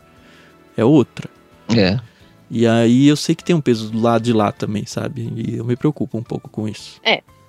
é 0.77 0.85
outra. 0.85 1.29
É. 1.75 1.99
E 2.49 2.67
aí 2.67 3.07
eu 3.07 3.15
sei 3.15 3.33
que 3.35 3.43
tem 3.43 3.55
um 3.55 3.61
peso 3.61 3.89
do 3.89 4.01
lado 4.01 4.23
de 4.23 4.33
lá 4.33 4.51
também, 4.51 4.85
sabe? 4.85 5.31
E 5.35 5.57
eu 5.57 5.63
me 5.63 5.75
preocupo 5.75 6.17
um 6.17 6.23
pouco 6.23 6.49
com 6.49 6.67
isso. 6.67 6.99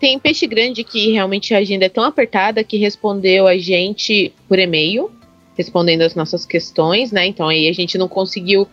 Tem 0.03 0.19
peixe 0.19 0.49
grande 0.49 0.83
que 0.83 1.13
realmente 1.13 1.55
a 1.55 1.59
agenda 1.59 1.85
é 1.85 1.89
tão 1.89 2.03
apertada 2.03 2.65
que 2.65 2.77
respondeu 2.77 3.47
a 3.47 3.57
gente 3.57 4.35
por 4.49 4.59
e-mail, 4.59 5.13
respondendo 5.57 6.03
as 6.03 6.17
nossas 6.17 6.45
questões, 6.45 7.13
né? 7.13 7.25
Então 7.25 7.49
aí 7.49 7.69
a 7.69 7.73
gente 7.73 7.97
não 7.97 8.09
conseguiu 8.09 8.67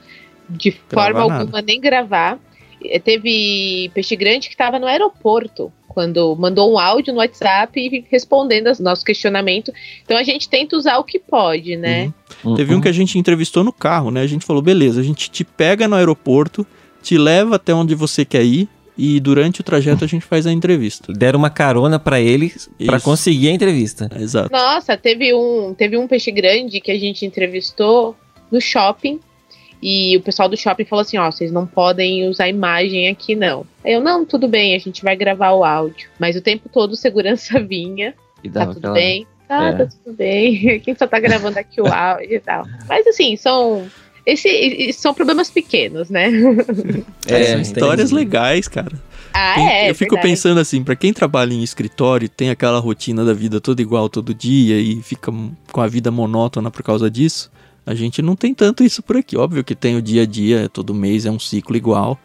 de 0.49 0.71
forma 0.71 1.19
nada. 1.27 1.41
alguma 1.41 1.61
nem 1.61 1.79
gravar. 1.79 2.39
Eh, 2.83 2.97
Teve 2.97 3.91
peixe 3.93 4.15
grande 4.15 4.47
que 4.47 4.55
estava 4.55 4.79
no 4.79 4.87
aeroporto 4.87 5.71
quando 5.87 6.35
mandou 6.35 6.73
um 6.73 6.79
áudio 6.79 7.13
no 7.13 7.19
WhatsApp 7.19 8.07
respondendo 8.09 8.65
ao 8.65 8.73
nosso 8.79 9.05
questionamento. 9.05 9.71
Então 10.03 10.17
a 10.17 10.23
gente 10.23 10.49
tenta 10.49 10.75
usar 10.75 10.97
o 10.97 11.03
que 11.03 11.19
pode, 11.19 11.75
né? 11.75 12.11
Uhum. 12.43 12.55
Teve 12.55 12.73
um 12.73 12.81
que 12.81 12.87
a 12.87 12.91
gente 12.91 13.19
entrevistou 13.19 13.63
no 13.63 13.71
carro, 13.71 14.09
né? 14.09 14.21
A 14.21 14.27
gente 14.27 14.43
falou, 14.43 14.63
beleza, 14.63 14.99
a 14.99 15.03
gente 15.03 15.29
te 15.29 15.43
pega 15.43 15.87
no 15.87 15.95
aeroporto, 15.95 16.65
te 17.03 17.19
leva 17.19 17.57
até 17.57 17.71
onde 17.71 17.93
você 17.93 18.25
quer 18.25 18.43
ir 18.43 18.67
e 18.99 19.19
durante 19.19 19.61
o 19.61 19.63
trajeto 19.63 20.03
a 20.03 20.07
gente 20.07 20.25
faz 20.25 20.45
a 20.45 20.51
entrevista. 20.51 21.13
Deram 21.13 21.39
uma 21.39 21.49
carona 21.49 21.97
pra 21.97 22.19
ele 22.19 22.51
pra 22.85 22.97
Isso. 22.97 23.05
conseguir 23.05 23.49
a 23.49 23.53
entrevista. 23.53 24.09
Exato. 24.19 24.51
Nossa, 24.51 24.97
teve 24.97 25.33
um, 25.33 25.73
teve 25.73 25.97
um 25.97 26.07
peixe 26.07 26.29
grande 26.31 26.81
que 26.81 26.91
a 26.91 26.99
gente 26.99 27.25
entrevistou 27.25 28.15
no 28.51 28.59
shopping. 28.59 29.19
E 29.81 30.17
o 30.17 30.21
pessoal 30.21 30.49
do 30.49 30.57
shopping 30.57 30.83
falou 30.83 31.01
assim: 31.01 31.17
ó, 31.17 31.31
vocês 31.31 31.51
não 31.53 31.65
podem 31.65 32.27
usar 32.27 32.49
imagem 32.49 33.07
aqui, 33.07 33.33
não. 33.33 33.65
Aí 33.85 33.93
eu, 33.93 34.01
não, 34.01 34.25
tudo 34.25 34.45
bem, 34.47 34.75
a 34.75 34.79
gente 34.79 35.01
vai 35.01 35.15
gravar 35.15 35.51
o 35.51 35.63
áudio. 35.63 36.09
Mas 36.19 36.35
o 36.35 36.41
tempo 36.41 36.67
todo 36.67 36.91
o 36.91 36.95
segurança 36.97 37.59
vinha, 37.63 38.13
E 38.43 38.49
tá 38.49 38.65
tudo 38.67 38.79
aquela- 38.79 38.93
bem. 38.93 39.25
Tá, 39.47 39.69
É. 39.69 39.71
tá 39.73 39.85
tudo 39.87 40.15
bem. 40.15 40.79
Quem 40.83 40.93
só 40.95 41.07
tá 41.07 41.19
gravando 41.19 41.57
aqui 41.57 41.81
o 41.81 41.87
áudio 41.87 42.33
e 42.35 42.39
tal. 42.39 42.65
Mas 42.89 43.07
assim, 43.07 43.35
são. 43.37 43.87
Esse, 44.25 44.91
são 44.93 45.13
problemas 45.13 45.49
pequenos, 45.49 46.09
né? 46.09 46.29
É, 47.27 47.43
São 47.51 47.61
histórias 47.61 48.11
entendi. 48.11 48.15
legais, 48.25 48.67
cara. 48.67 48.91
Ah, 49.33 49.53
Quem- 49.55 49.67
é. 49.69 49.89
eu 49.89 49.95
fico 49.95 50.15
verdade. 50.15 50.33
pensando 50.33 50.59
assim, 50.59 50.83
pra 50.83 50.95
quem 50.95 51.13
trabalha 51.13 51.53
em 51.53 51.63
escritório, 51.63 52.27
tem 52.27 52.49
aquela 52.49 52.79
rotina 52.79 53.23
da 53.23 53.33
vida 53.33 53.59
toda 53.61 53.81
igual 53.81 54.09
todo 54.09 54.33
dia 54.33 54.79
e 54.79 55.01
fica 55.01 55.31
com 55.71 55.81
a 55.81 55.87
vida 55.87 56.09
monótona 56.11 56.69
por 56.71 56.83
causa 56.83 57.09
disso. 57.09 57.51
A 57.85 57.95
gente 57.95 58.21
não 58.21 58.35
tem 58.35 58.53
tanto 58.53 58.83
isso 58.83 59.01
por 59.01 59.17
aqui. 59.17 59.37
Óbvio 59.37 59.63
que 59.63 59.73
tem 59.75 59.95
o 59.95 60.01
dia 60.01 60.23
a 60.23 60.25
dia, 60.25 60.69
todo 60.69 60.93
mês 60.93 61.25
é 61.25 61.31
um 61.31 61.39
ciclo 61.39 61.75
igual. 61.75 62.19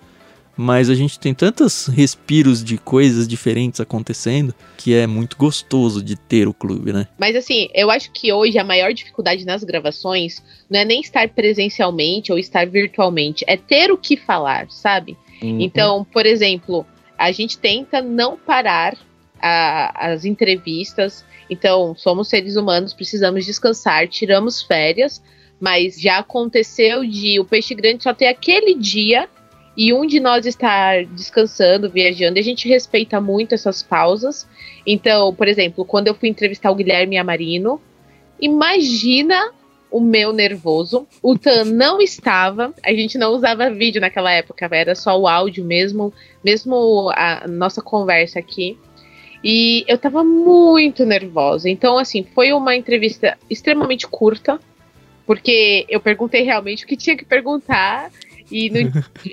Mas 0.56 0.88
a 0.88 0.94
gente 0.94 1.18
tem 1.18 1.34
tantos 1.34 1.86
respiros 1.86 2.62
de 2.62 2.78
coisas 2.78 3.26
diferentes 3.26 3.80
acontecendo 3.80 4.54
que 4.76 4.94
é 4.94 5.06
muito 5.06 5.36
gostoso 5.36 6.02
de 6.02 6.14
ter 6.16 6.46
o 6.46 6.54
clube, 6.54 6.92
né? 6.92 7.08
Mas 7.18 7.34
assim, 7.34 7.68
eu 7.74 7.90
acho 7.90 8.12
que 8.12 8.32
hoje 8.32 8.58
a 8.58 8.64
maior 8.64 8.92
dificuldade 8.92 9.44
nas 9.44 9.64
gravações 9.64 10.42
não 10.70 10.80
é 10.80 10.84
nem 10.84 11.00
estar 11.00 11.28
presencialmente 11.28 12.30
ou 12.30 12.38
estar 12.38 12.66
virtualmente, 12.66 13.44
é 13.48 13.56
ter 13.56 13.90
o 13.90 13.96
que 13.98 14.16
falar, 14.16 14.70
sabe? 14.70 15.16
Uhum. 15.42 15.60
Então, 15.60 16.04
por 16.12 16.24
exemplo, 16.26 16.86
a 17.18 17.32
gente 17.32 17.58
tenta 17.58 18.00
não 18.00 18.36
parar 18.36 18.96
a- 19.40 20.12
as 20.12 20.24
entrevistas. 20.24 21.24
Então, 21.50 21.94
somos 21.96 22.28
seres 22.28 22.56
humanos, 22.56 22.94
precisamos 22.94 23.44
descansar, 23.44 24.08
tiramos 24.08 24.62
férias, 24.62 25.22
Mas 25.60 25.98
já 26.00 26.18
aconteceu 26.18 27.04
de 27.06 27.38
o 27.38 27.44
peixe 27.44 27.74
grande 27.74 28.02
só 28.02 28.12
ter 28.12 28.26
aquele 28.26 28.74
dia 28.74 29.28
e 29.76 29.92
um 29.92 30.06
de 30.06 30.20
nós 30.20 30.46
estar 30.46 31.04
descansando, 31.06 31.90
viajando, 31.90 32.38
e 32.38 32.40
a 32.40 32.44
gente 32.44 32.68
respeita 32.68 33.20
muito 33.20 33.54
essas 33.54 33.82
pausas. 33.82 34.46
Então, 34.86 35.34
por 35.34 35.48
exemplo, 35.48 35.84
quando 35.84 36.08
eu 36.08 36.14
fui 36.14 36.28
entrevistar 36.28 36.70
o 36.70 36.74
Guilherme 36.74 37.18
Amarino, 37.18 37.80
imagina 38.40 39.52
o 39.90 40.00
meu 40.00 40.32
nervoso. 40.32 41.06
O 41.22 41.38
Tan 41.38 41.64
não 41.66 42.00
estava, 42.00 42.74
a 42.84 42.92
gente 42.92 43.16
não 43.16 43.32
usava 43.32 43.70
vídeo 43.70 44.00
naquela 44.00 44.32
época, 44.32 44.68
era 44.72 44.94
só 44.94 45.16
o 45.18 45.28
áudio 45.28 45.64
mesmo, 45.64 46.12
mesmo 46.42 47.10
a 47.14 47.46
nossa 47.46 47.80
conversa 47.80 48.38
aqui. 48.38 48.76
E 49.42 49.84
eu 49.86 49.98
tava 49.98 50.24
muito 50.24 51.04
nervosa. 51.04 51.68
Então, 51.68 51.98
assim, 51.98 52.26
foi 52.34 52.52
uma 52.52 52.74
entrevista 52.74 53.38
extremamente 53.48 54.06
curta, 54.06 54.58
porque 55.26 55.84
eu 55.88 56.00
perguntei 56.00 56.42
realmente 56.42 56.84
o 56.84 56.88
que 56.88 56.96
tinha 56.96 57.16
que 57.16 57.24
perguntar. 57.24 58.10
E 58.50 58.68
no, 58.68 58.78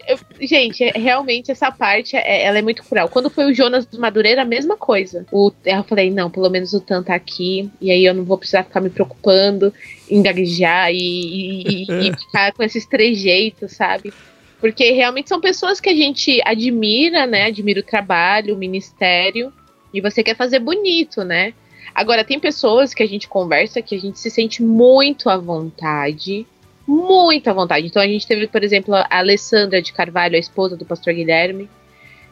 eu, 0.07 0.19
gente, 0.39 0.83
é, 0.83 0.91
realmente 0.91 1.51
essa 1.51 1.71
parte 1.71 2.15
é, 2.15 2.43
ela 2.43 2.59
é 2.59 2.61
muito 2.61 2.83
cruel. 2.83 3.09
Quando 3.09 3.29
foi 3.29 3.45
o 3.45 3.53
Jonas 3.53 3.85
do 3.85 3.99
Madureira, 3.99 4.43
a 4.43 4.45
mesma 4.45 4.77
coisa. 4.77 5.25
O, 5.31 5.51
eu 5.65 5.83
falei, 5.83 6.09
não, 6.09 6.29
pelo 6.29 6.49
menos 6.49 6.73
o 6.73 6.79
Tan 6.79 7.03
tá 7.03 7.13
aqui, 7.13 7.69
e 7.81 7.91
aí 7.91 8.05
eu 8.05 8.13
não 8.13 8.23
vou 8.23 8.37
precisar 8.37 8.63
ficar 8.63 8.79
me 8.79 8.89
preocupando 8.89 9.73
em 10.09 10.21
gaguejar 10.21 10.91
e, 10.91 10.97
e, 10.97 11.85
e, 11.89 12.09
e 12.09 12.13
ficar 12.17 12.53
com 12.53 12.63
esses 12.63 12.85
trejeitos, 12.85 13.73
sabe? 13.73 14.13
Porque 14.59 14.91
realmente 14.91 15.27
são 15.27 15.41
pessoas 15.41 15.79
que 15.79 15.89
a 15.89 15.95
gente 15.95 16.39
admira, 16.45 17.25
né? 17.25 17.45
Admira 17.45 17.79
o 17.79 17.83
trabalho, 17.83 18.55
o 18.55 18.57
ministério, 18.57 19.51
e 19.93 19.99
você 19.99 20.23
quer 20.23 20.35
fazer 20.35 20.59
bonito, 20.59 21.23
né? 21.23 21.53
Agora, 21.93 22.23
tem 22.23 22.39
pessoas 22.39 22.93
que 22.93 23.03
a 23.03 23.07
gente 23.07 23.27
conversa 23.27 23.81
que 23.81 23.95
a 23.95 23.99
gente 23.99 24.19
se 24.19 24.29
sente 24.29 24.63
muito 24.63 25.29
à 25.29 25.35
vontade 25.35 26.47
muita 26.87 27.53
vontade. 27.53 27.87
Então 27.87 28.01
a 28.01 28.07
gente 28.07 28.27
teve, 28.27 28.47
por 28.47 28.63
exemplo, 28.63 28.93
a 28.95 29.07
Alessandra 29.09 29.81
de 29.81 29.93
Carvalho, 29.93 30.35
a 30.35 30.39
esposa 30.39 30.75
do 30.75 30.85
pastor 30.85 31.13
Guilherme. 31.13 31.69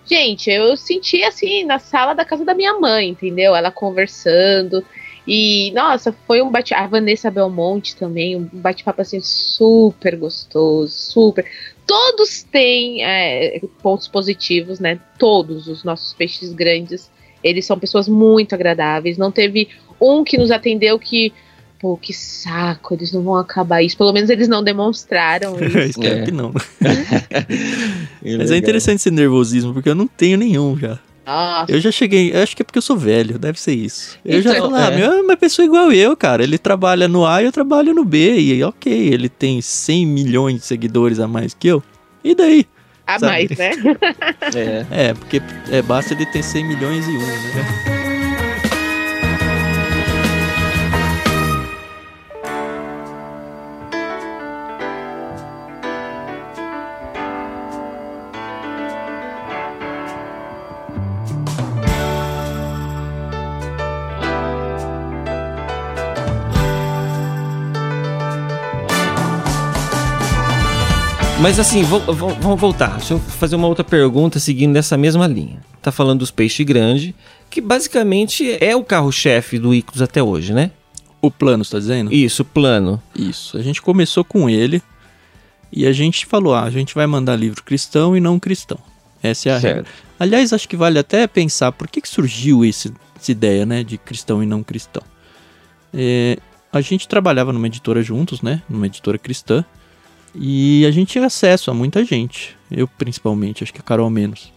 Gente, 0.06 0.50
eu 0.50 0.76
senti 0.76 1.24
assim 1.24 1.64
na 1.64 1.78
sala 1.78 2.14
da 2.14 2.26
casa 2.26 2.44
da 2.44 2.56
minha 2.56 2.80
mãe, 2.80 3.10
entendeu? 3.10 3.56
Ela 3.56 3.72
conversando. 3.72 4.84
E, 5.28 5.72
nossa, 5.72 6.12
foi 6.26 6.42
um 6.42 6.50
bate 6.50 6.74
A 6.74 6.88
Vanessa 6.88 7.30
Belmonte 7.30 7.96
também, 7.96 8.36
um 8.36 8.50
bate-papo 8.52 9.02
assim 9.02 9.20
super 9.20 10.16
gostoso, 10.16 10.92
super. 10.92 11.46
Todos 11.86 12.42
têm 12.42 13.04
é, 13.06 13.62
pontos 13.84 14.08
positivos, 14.08 14.80
né? 14.80 15.00
Todos 15.20 15.68
os 15.68 15.84
nossos 15.84 16.14
peixes 16.14 16.52
grandes. 16.52 17.12
Eles 17.44 17.66
são 17.66 17.78
pessoas 17.78 18.08
muito 18.08 18.56
agradáveis. 18.56 19.18
Não 19.18 19.32
teve 19.32 19.70
um 20.02 20.24
que 20.24 20.38
nos 20.38 20.50
atendeu 20.50 20.98
que 20.98 21.32
pô, 21.80 21.98
que 21.98 22.14
saco, 22.14 22.94
eles 22.94 23.12
não 23.12 23.24
vão 23.24 23.36
acabar 23.36 23.82
isso. 23.82 23.98
Pelo 23.98 24.12
menos 24.12 24.30
eles 24.30 24.48
não 24.48 24.64
demonstraram 24.64 25.56
isso. 25.64 25.78
Espero 25.78 26.20
é. 26.20 26.22
que 26.24 26.32
não. 26.32 26.54
Mas 28.38 28.52
é 28.52 28.58
interessante 28.58 28.98
esse 28.98 29.12
nervosismo, 29.12 29.74
porque 29.74 29.90
eu 29.90 29.96
não 29.96 30.08
tenho 30.08 30.38
nenhum 30.38 30.78
já. 30.78 31.00
Nossa. 31.26 31.72
Eu 31.72 31.80
já 31.80 31.92
cheguei, 31.92 32.34
eu 32.34 32.42
acho 32.42 32.56
que 32.56 32.64
é 32.64 32.66
porque 32.66 32.80
eu 32.80 32.82
sou 32.82 32.98
velho, 32.98 33.38
deve 33.38 33.60
ser 33.60 33.74
isso. 33.74 34.18
Eu 34.26 34.40
Então, 34.40 34.52
já 34.52 34.60
falo, 34.60 34.76
ah, 34.76 34.92
é. 34.92 34.98
meu, 34.98 35.12
é 35.12 35.22
uma 35.22 35.38
pessoa 35.38 35.64
igual 35.64 35.92
eu, 35.92 36.18
cara. 36.18 36.42
Ele 36.44 36.58
trabalha 36.58 37.08
no 37.08 37.24
A 37.24 37.44
e 37.44 37.46
eu 37.46 37.52
trabalho 37.52 37.94
no 37.94 38.04
B. 38.04 38.40
E 38.40 38.64
ok, 38.64 38.92
ele 38.92 39.30
tem 39.30 39.62
100 39.62 40.08
milhões 40.08 40.56
de 40.56 40.66
seguidores 40.66 41.20
a 41.20 41.28
mais 41.28 41.54
que 41.54 41.68
eu. 41.68 41.84
E 42.24 42.34
daí? 42.34 42.66
A 43.06 43.20
Sabe? 43.20 43.32
mais, 43.32 43.50
né? 43.58 43.72
É. 44.56 45.10
É, 45.10 45.14
porque 45.14 45.40
é, 45.72 45.82
basta 45.84 46.16
ele 46.16 46.26
ter 46.26 46.42
100 46.44 46.66
milhões 46.66 47.06
e 47.08 47.12
um, 47.12 47.20
né? 47.20 47.99
Mas 71.42 71.58
assim, 71.60 71.84
vo- 71.84 72.00
vo- 72.00 72.36
vamos 72.36 72.60
voltar. 72.60 72.98
Deixa 72.98 73.14
eu 73.14 73.20
fazer 73.20 73.56
uma 73.56 73.68
outra 73.68 73.84
pergunta 73.84 74.40
seguindo 74.40 74.74
nessa 74.74 74.98
mesma 74.98 75.26
linha. 75.26 75.62
Tá 75.82 75.92
falando 75.92 76.20
dos 76.20 76.32
peixes 76.32 76.66
grandes, 76.66 77.14
que 77.50 77.62
basicamente 77.62 78.58
é 78.62 78.76
o 78.76 78.84
carro-chefe 78.84 79.58
do 79.58 79.74
Ictus 79.74 80.02
até 80.02 80.22
hoje, 80.22 80.54
né? 80.54 80.72
O 81.22 81.32
plano, 81.32 81.64
você 81.64 81.72
tá 81.72 81.80
dizendo? 81.80 82.14
Isso, 82.14 82.44
plano. 82.44 83.02
Isso. 83.16 83.58
A 83.58 83.62
gente 83.62 83.82
começou 83.82 84.24
com 84.24 84.50
ele 84.50 84.82
e 85.72 85.86
a 85.86 85.94
gente 85.94 86.26
falou: 86.26 86.54
ah, 86.54 86.64
a 86.64 86.70
gente 86.70 86.94
vai 86.94 87.08
mandar 87.08 87.36
livro 87.38 87.64
cristão 87.64 88.16
e 88.18 88.20
não 88.20 88.38
cristão. 88.40 88.78
Essa 89.24 89.50
é 89.50 89.52
a 89.54 89.58
regra. 89.58 89.84
Certo. 89.86 89.92
Aliás, 90.20 90.52
acho 90.54 90.68
que 90.68 90.76
vale 90.78 91.00
até 91.00 91.26
pensar 91.28 91.72
por 91.72 91.88
que, 91.88 92.02
que 92.02 92.10
surgiu 92.10 92.64
esse- 92.66 92.94
essa 93.20 93.32
ideia, 93.32 93.66
né, 93.66 93.84
de 93.84 93.98
cristão 93.98 94.44
e 94.44 94.46
não 94.46 94.62
cristão. 94.64 95.04
É, 95.94 96.38
a 96.72 96.82
gente 96.82 97.08
trabalhava 97.08 97.52
numa 97.54 97.68
editora 97.68 98.02
juntos, 98.04 98.42
né, 98.42 98.62
numa 98.70 98.86
editora 98.86 99.18
cristã, 99.18 99.64
e 100.36 100.86
a 100.86 100.92
gente 100.92 101.14
tinha 101.14 101.26
acesso 101.26 101.72
a 101.72 101.74
muita 101.74 102.04
gente. 102.04 102.56
Eu 102.70 102.88
principalmente, 102.88 103.64
acho 103.64 103.74
que 103.74 103.80
a 103.80 103.84
Carol 103.84 104.10
menos. 104.10 104.52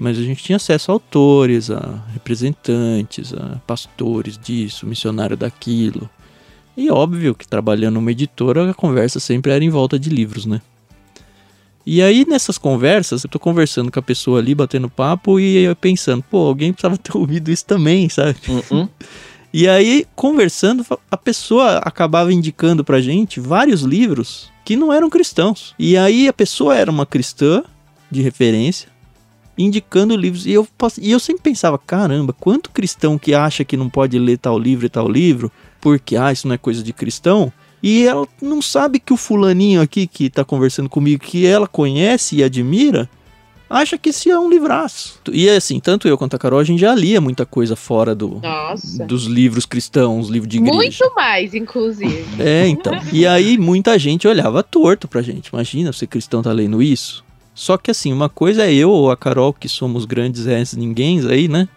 Mas 0.00 0.18
a 0.18 0.22
gente 0.22 0.42
tinha 0.42 0.56
acesso 0.56 0.90
a 0.90 0.94
autores, 0.94 1.70
a 1.70 2.02
representantes, 2.12 3.32
a 3.32 3.60
pastores 3.66 4.36
disso, 4.36 4.86
missionário 4.86 5.36
daquilo. 5.36 6.10
E 6.76 6.90
óbvio 6.90 7.34
que 7.34 7.46
trabalhando 7.46 7.94
numa 7.94 8.10
editora, 8.10 8.70
a 8.70 8.74
conversa 8.74 9.20
sempre 9.20 9.52
era 9.52 9.64
em 9.64 9.70
volta 9.70 9.98
de 9.98 10.10
livros, 10.10 10.46
né? 10.46 10.60
E 11.86 12.02
aí 12.02 12.26
nessas 12.28 12.58
conversas, 12.58 13.24
eu 13.24 13.30
tô 13.30 13.38
conversando 13.38 13.90
com 13.90 13.98
a 13.98 14.02
pessoa 14.02 14.40
ali, 14.40 14.54
batendo 14.54 14.90
papo 14.90 15.38
e 15.40 15.58
eu 15.58 15.74
pensando, 15.74 16.22
pô, 16.22 16.46
alguém 16.46 16.72
precisava 16.72 16.98
ter 16.98 17.16
ouvido 17.16 17.50
isso 17.50 17.64
também, 17.64 18.08
sabe? 18.08 18.36
Uh-uh. 18.48 18.88
E 19.52 19.66
aí, 19.66 20.06
conversando, 20.14 20.84
a 21.10 21.16
pessoa 21.16 21.78
acabava 21.78 22.32
indicando 22.32 22.84
pra 22.84 23.00
gente 23.00 23.40
vários 23.40 23.80
livros 23.80 24.50
que 24.68 24.76
não 24.76 24.92
eram 24.92 25.08
cristãos. 25.08 25.74
E 25.78 25.96
aí 25.96 26.28
a 26.28 26.32
pessoa 26.32 26.76
era 26.76 26.90
uma 26.90 27.06
cristã 27.06 27.64
de 28.10 28.20
referência, 28.20 28.90
indicando 29.56 30.14
livros. 30.14 30.44
E 30.44 30.52
eu, 30.52 30.68
e 31.00 31.10
eu 31.10 31.18
sempre 31.18 31.42
pensava, 31.42 31.78
caramba, 31.78 32.34
quanto 32.34 32.68
cristão 32.68 33.18
que 33.18 33.32
acha 33.32 33.64
que 33.64 33.78
não 33.78 33.88
pode 33.88 34.18
ler 34.18 34.36
tal 34.36 34.58
livro 34.58 34.84
e 34.84 34.90
tal 34.90 35.08
livro, 35.08 35.50
porque, 35.80 36.18
ah, 36.18 36.30
isso 36.30 36.46
não 36.46 36.54
é 36.54 36.58
coisa 36.58 36.82
de 36.82 36.92
cristão. 36.92 37.50
E 37.82 38.06
ela 38.06 38.28
não 38.42 38.60
sabe 38.60 39.00
que 39.00 39.10
o 39.10 39.16
fulaninho 39.16 39.80
aqui 39.80 40.06
que 40.06 40.28
tá 40.28 40.44
conversando 40.44 40.90
comigo, 40.90 41.24
que 41.24 41.46
ela 41.46 41.66
conhece 41.66 42.36
e 42.36 42.44
admira, 42.44 43.08
acha 43.68 43.98
que 43.98 44.10
isso 44.10 44.30
é 44.30 44.38
um 44.38 44.48
livraço. 44.48 45.20
E 45.30 45.48
assim, 45.48 45.80
tanto 45.80 46.08
eu 46.08 46.16
quanto 46.16 46.34
a 46.34 46.38
Carol, 46.38 46.58
a 46.58 46.64
gente 46.64 46.80
já 46.80 46.94
lia 46.94 47.20
muita 47.20 47.44
coisa 47.44 47.76
fora 47.76 48.14
do, 48.14 48.40
Nossa. 48.42 49.04
dos 49.04 49.24
livros 49.24 49.66
cristãos, 49.66 50.28
livro 50.28 50.48
de 50.48 50.58
igreja. 50.58 50.76
Muito 50.76 51.14
mais, 51.14 51.54
inclusive. 51.54 52.26
É, 52.38 52.66
então. 52.66 52.92
E 53.12 53.26
aí 53.26 53.58
muita 53.58 53.98
gente 53.98 54.26
olhava 54.26 54.62
torto 54.62 55.06
pra 55.06 55.22
gente. 55.22 55.48
Imagina, 55.48 55.92
você 55.92 56.06
cristão 56.06 56.42
tá 56.42 56.52
lendo 56.52 56.82
isso. 56.82 57.24
Só 57.54 57.76
que 57.76 57.90
assim, 57.90 58.12
uma 58.12 58.28
coisa 58.28 58.64
é 58.64 58.72
eu 58.72 58.90
ou 58.90 59.10
a 59.10 59.16
Carol, 59.16 59.52
que 59.52 59.68
somos 59.68 60.04
grandes 60.04 60.46
és 60.46 60.74
ninguém 60.74 61.20
aí, 61.28 61.48
né? 61.48 61.68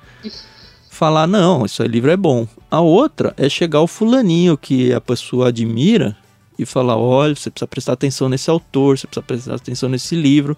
Falar, 0.90 1.26
não, 1.26 1.66
esse 1.66 1.82
livro 1.88 2.12
é 2.12 2.18
bom. 2.18 2.48
A 2.70 2.80
outra 2.80 3.34
é 3.36 3.50
chegar 3.50 3.80
ao 3.80 3.88
fulaninho 3.88 4.56
que 4.56 4.94
a 4.94 5.02
pessoa 5.02 5.48
admira 5.48 6.16
e 6.60 6.66
falar, 6.66 6.96
olha, 6.96 7.34
você 7.34 7.50
precisa 7.50 7.68
prestar 7.68 7.94
atenção 7.94 8.30
nesse 8.30 8.50
autor, 8.50 9.00
você 9.00 9.08
precisa 9.08 9.26
prestar 9.26 9.56
atenção 9.56 9.90
nesse 9.90 10.16
livro. 10.16 10.56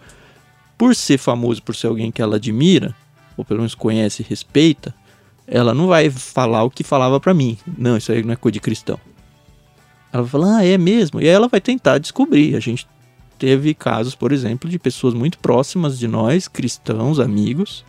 Por 0.83 0.93
ser 0.93 1.17
famoso, 1.17 1.63
por 1.63 1.73
ser 1.73 1.87
alguém 1.87 2.11
que 2.11 2.21
ela 2.21 2.35
admira, 2.35 2.93
ou 3.37 3.45
pelo 3.45 3.61
menos 3.61 3.73
conhece 3.73 4.21
e 4.21 4.25
respeita, 4.27 4.93
ela 5.47 5.73
não 5.73 5.87
vai 5.87 6.09
falar 6.09 6.65
o 6.65 6.69
que 6.69 6.83
falava 6.83 7.21
pra 7.21 7.33
mim. 7.33 7.57
Não, 7.77 7.95
isso 7.95 8.11
aí 8.11 8.21
não 8.21 8.33
é 8.33 8.35
coisa 8.35 8.51
de 8.51 8.59
cristão. 8.59 8.99
Ela 10.11 10.23
vai 10.23 10.29
falar, 10.29 10.57
ah, 10.57 10.65
é 10.65 10.77
mesmo. 10.77 11.21
E 11.21 11.23
aí 11.23 11.29
ela 11.29 11.47
vai 11.47 11.61
tentar 11.61 11.99
descobrir. 11.99 12.53
A 12.53 12.59
gente 12.59 12.86
teve 13.39 13.73
casos, 13.73 14.13
por 14.13 14.34
exemplo, 14.34 14.69
de 14.69 14.77
pessoas 14.77 15.13
muito 15.13 15.39
próximas 15.39 15.97
de 15.97 16.05
nós, 16.05 16.49
cristãos, 16.49 17.17
amigos, 17.17 17.86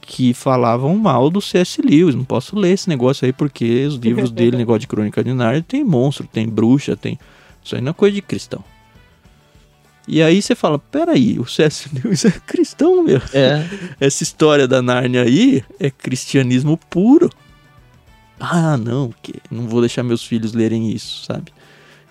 que 0.00 0.32
falavam 0.32 0.96
mal 0.96 1.28
do 1.28 1.40
C.S. 1.40 1.82
Lewis. 1.82 2.14
Não 2.14 2.24
posso 2.24 2.56
ler 2.56 2.74
esse 2.74 2.88
negócio 2.88 3.26
aí 3.26 3.32
porque 3.32 3.84
os 3.84 3.96
livros 3.96 4.30
dele, 4.30 4.54
negócio 4.56 4.82
de 4.82 4.86
Crônica 4.86 5.24
de 5.24 5.32
Nárnia, 5.32 5.64
tem 5.66 5.82
monstro, 5.82 6.24
tem 6.24 6.48
bruxa, 6.48 6.96
tem. 6.96 7.18
Isso 7.64 7.74
aí 7.74 7.80
não 7.80 7.90
é 7.90 7.94
coisa 7.94 8.14
de 8.14 8.22
cristão. 8.22 8.62
E 10.08 10.22
aí 10.22 10.40
você 10.40 10.54
fala, 10.54 10.78
peraí, 10.78 11.38
o 11.38 11.46
C.S. 11.46 11.88
Lewis 11.92 12.24
é 12.24 12.30
cristão, 12.30 13.02
meu. 13.02 13.20
É. 13.32 13.66
Essa 14.00 14.22
história 14.22 14.68
da 14.68 14.80
Nárnia 14.80 15.22
aí 15.22 15.64
é 15.80 15.90
cristianismo 15.90 16.78
puro. 16.88 17.30
Ah, 18.38 18.76
não, 18.76 19.12
que 19.22 19.34
não 19.50 19.66
vou 19.66 19.80
deixar 19.80 20.02
meus 20.02 20.22
filhos 20.22 20.52
lerem 20.52 20.92
isso, 20.92 21.24
sabe? 21.24 21.52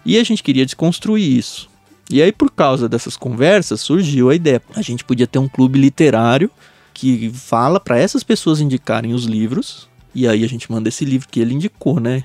E 0.06 0.18
a 0.18 0.24
gente 0.24 0.44
queria 0.44 0.66
desconstruir 0.66 1.38
isso. 1.38 1.70
E 2.10 2.22
aí, 2.22 2.32
por 2.32 2.52
causa 2.52 2.88
dessas 2.88 3.16
conversas, 3.16 3.82
surgiu 3.82 4.30
a 4.30 4.36
ideia. 4.36 4.62
A 4.76 4.82
gente 4.82 5.04
podia 5.04 5.26
ter 5.26 5.40
um 5.40 5.48
clube 5.48 5.80
literário 5.80 6.52
que 6.94 7.32
fala 7.34 7.80
para 7.80 7.98
essas 7.98 8.24
pessoas 8.24 8.60
indicarem 8.60 9.14
os 9.14 9.26
livros. 9.26 9.88
E 10.14 10.28
aí 10.28 10.44
a 10.44 10.48
gente 10.48 10.72
manda 10.72 10.90
esse 10.90 11.04
livro 11.04 11.28
que 11.30 11.40
ele 11.40 11.54
indicou, 11.54 12.00
né? 12.00 12.24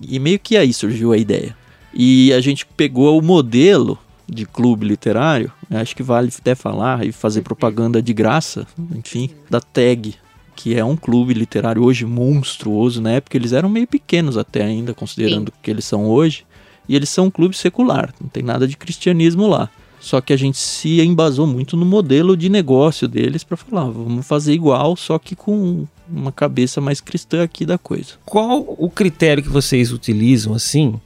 E 0.00 0.18
meio 0.18 0.38
que 0.38 0.56
aí 0.56 0.72
surgiu 0.72 1.12
a 1.12 1.16
ideia. 1.16 1.56
E 1.94 2.32
a 2.32 2.40
gente 2.40 2.66
pegou 2.66 3.18
o 3.18 3.22
modelo 3.22 3.98
de 4.28 4.44
clube 4.44 4.86
literário, 4.86 5.52
acho 5.70 5.94
que 5.94 6.02
vale 6.02 6.30
até 6.36 6.54
falar 6.54 7.06
e 7.06 7.12
fazer 7.12 7.42
propaganda 7.42 8.02
de 8.02 8.12
graça, 8.12 8.66
enfim, 8.94 9.30
da 9.48 9.60
TAG, 9.60 10.14
que 10.54 10.74
é 10.74 10.84
um 10.84 10.96
clube 10.96 11.32
literário 11.34 11.82
hoje 11.82 12.04
monstruoso, 12.04 13.00
na 13.00 13.12
época 13.12 13.36
eles 13.36 13.52
eram 13.52 13.68
meio 13.68 13.86
pequenos 13.86 14.36
até 14.36 14.64
ainda, 14.64 14.92
considerando 14.94 15.50
o 15.50 15.52
que 15.62 15.70
eles 15.70 15.84
são 15.84 16.06
hoje, 16.06 16.44
e 16.88 16.96
eles 16.96 17.08
são 17.08 17.26
um 17.26 17.30
clube 17.30 17.56
secular, 17.56 18.12
não 18.20 18.28
tem 18.28 18.42
nada 18.42 18.66
de 18.66 18.76
cristianismo 18.76 19.46
lá. 19.46 19.68
Só 19.98 20.20
que 20.20 20.32
a 20.32 20.36
gente 20.36 20.58
se 20.58 21.00
embasou 21.00 21.46
muito 21.46 21.76
no 21.76 21.84
modelo 21.84 22.36
de 22.36 22.48
negócio 22.48 23.08
deles 23.08 23.42
para 23.42 23.56
falar, 23.56 23.84
vamos 23.90 24.26
fazer 24.26 24.52
igual, 24.52 24.94
só 24.94 25.18
que 25.18 25.34
com 25.34 25.86
uma 26.08 26.30
cabeça 26.30 26.80
mais 26.80 27.00
cristã 27.00 27.42
aqui 27.42 27.66
da 27.66 27.76
coisa. 27.76 28.12
Qual 28.24 28.76
o 28.78 28.88
critério 28.88 29.42
que 29.42 29.48
vocês 29.48 29.92
utilizam 29.92 30.54
assim 30.54 31.00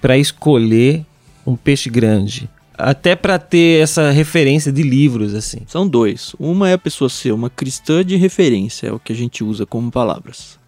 para 0.00 0.16
escolher 0.16 1.04
um 1.46 1.56
peixe 1.56 1.88
grande? 1.88 2.48
Até 2.76 3.14
para 3.14 3.38
ter 3.38 3.82
essa 3.82 4.10
referência 4.10 4.72
de 4.72 4.82
livros 4.82 5.34
assim. 5.34 5.60
São 5.66 5.86
dois. 5.86 6.34
Uma 6.38 6.70
é 6.70 6.72
a 6.72 6.78
pessoa 6.78 7.10
ser 7.10 7.32
uma 7.32 7.50
cristã 7.50 8.04
de 8.04 8.16
referência, 8.16 8.88
é 8.88 8.92
o 8.92 8.98
que 8.98 9.12
a 9.12 9.16
gente 9.16 9.44
usa 9.44 9.66
como 9.66 9.90
palavras. 9.90 10.58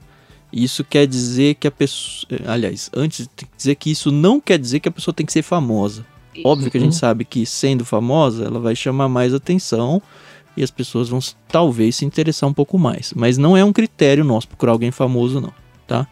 Isso 0.52 0.84
quer 0.84 1.06
dizer 1.06 1.54
que 1.54 1.66
a 1.66 1.70
pessoa. 1.70 2.28
Aliás, 2.46 2.90
antes 2.92 3.26
tem 3.34 3.48
que 3.48 3.56
dizer 3.56 3.74
que 3.76 3.90
isso 3.90 4.12
não 4.12 4.38
quer 4.38 4.58
dizer 4.58 4.80
que 4.80 4.88
a 4.88 4.92
pessoa 4.92 5.14
tem 5.14 5.24
que 5.24 5.32
ser 5.32 5.42
famosa. 5.42 6.04
Isso. 6.34 6.46
Óbvio 6.46 6.70
que 6.70 6.76
a 6.76 6.80
gente 6.80 6.94
sabe 6.94 7.24
que 7.24 7.46
sendo 7.46 7.84
famosa, 7.84 8.44
ela 8.44 8.60
vai 8.60 8.76
chamar 8.76 9.08
mais 9.08 9.32
atenção 9.32 10.00
e 10.56 10.62
as 10.62 10.70
pessoas 10.70 11.08
vão 11.08 11.20
talvez 11.48 11.96
se 11.96 12.04
interessar 12.04 12.48
um 12.48 12.52
pouco 12.52 12.78
mais. 12.78 13.12
Mas 13.16 13.38
não 13.38 13.56
é 13.56 13.64
um 13.64 13.72
critério 13.72 14.24
nosso 14.24 14.48
procurar 14.48 14.72
alguém 14.72 14.90
famoso, 14.90 15.40
não, 15.40 15.52
tá? 15.86 16.06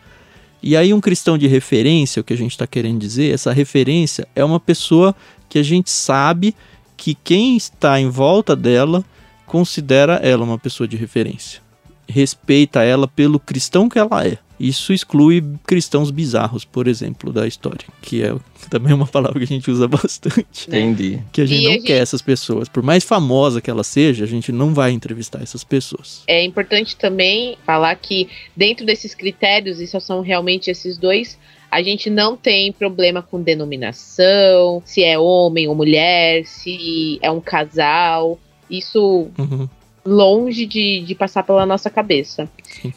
E 0.62 0.76
aí, 0.76 0.92
um 0.92 1.00
cristão 1.00 1.38
de 1.38 1.46
referência, 1.46 2.20
o 2.20 2.24
que 2.24 2.32
a 2.32 2.36
gente 2.36 2.52
está 2.52 2.66
querendo 2.66 2.98
dizer, 2.98 3.32
essa 3.32 3.52
referência 3.52 4.28
é 4.34 4.44
uma 4.44 4.60
pessoa 4.60 5.14
que 5.48 5.58
a 5.58 5.62
gente 5.62 5.90
sabe 5.90 6.54
que 6.96 7.14
quem 7.14 7.56
está 7.56 7.98
em 7.98 8.10
volta 8.10 8.54
dela 8.54 9.04
considera 9.46 10.14
ela 10.16 10.44
uma 10.44 10.58
pessoa 10.58 10.86
de 10.86 10.96
referência. 10.96 11.62
Respeita 12.10 12.82
ela 12.82 13.06
pelo 13.08 13.38
cristão 13.40 13.88
que 13.88 13.98
ela 13.98 14.26
é. 14.26 14.36
Isso 14.58 14.92
exclui 14.92 15.42
cristãos 15.66 16.10
bizarros, 16.10 16.66
por 16.66 16.86
exemplo, 16.86 17.32
da 17.32 17.46
história, 17.46 17.86
que 18.02 18.22
é 18.22 18.34
também 18.68 18.92
uma 18.92 19.06
palavra 19.06 19.38
que 19.38 19.44
a 19.44 19.46
gente 19.46 19.70
usa 19.70 19.88
bastante. 19.88 20.68
Entendi. 20.68 21.18
Que 21.32 21.40
a 21.40 21.46
gente 21.46 21.60
E 21.60 21.64
não 21.64 21.70
a 21.70 21.74
gente- 21.76 21.86
quer 21.86 21.96
essas 22.02 22.20
pessoas. 22.20 22.68
Por 22.68 22.82
mais 22.82 23.02
famosa 23.02 23.62
que 23.62 23.70
ela 23.70 23.82
seja, 23.82 24.24
a 24.24 24.28
gente 24.28 24.52
não 24.52 24.74
vai 24.74 24.90
entrevistar 24.90 25.42
essas 25.42 25.64
pessoas. 25.64 26.24
É 26.26 26.44
importante 26.44 26.94
também 26.94 27.56
falar 27.64 27.94
que 27.96 28.28
dentro 28.54 28.84
desses 28.84 29.14
critérios, 29.14 29.80
e 29.80 29.86
só 29.86 29.98
são 29.98 30.20
realmente 30.20 30.70
esses 30.70 30.98
dois, 30.98 31.38
a 31.70 31.80
gente 31.82 32.10
não 32.10 32.36
tem 32.36 32.70
problema 32.70 33.22
com 33.22 33.40
denominação, 33.40 34.82
se 34.84 35.02
é 35.02 35.18
homem 35.18 35.68
ou 35.68 35.74
mulher, 35.74 36.44
se 36.44 37.18
é 37.22 37.30
um 37.30 37.40
casal. 37.40 38.38
Isso 38.68 39.28
Uhum. 39.38 39.68
Longe 40.04 40.66
de, 40.66 41.00
de 41.00 41.14
passar 41.14 41.42
pela 41.42 41.66
nossa 41.66 41.90
cabeça. 41.90 42.48
Sim. 42.62 42.92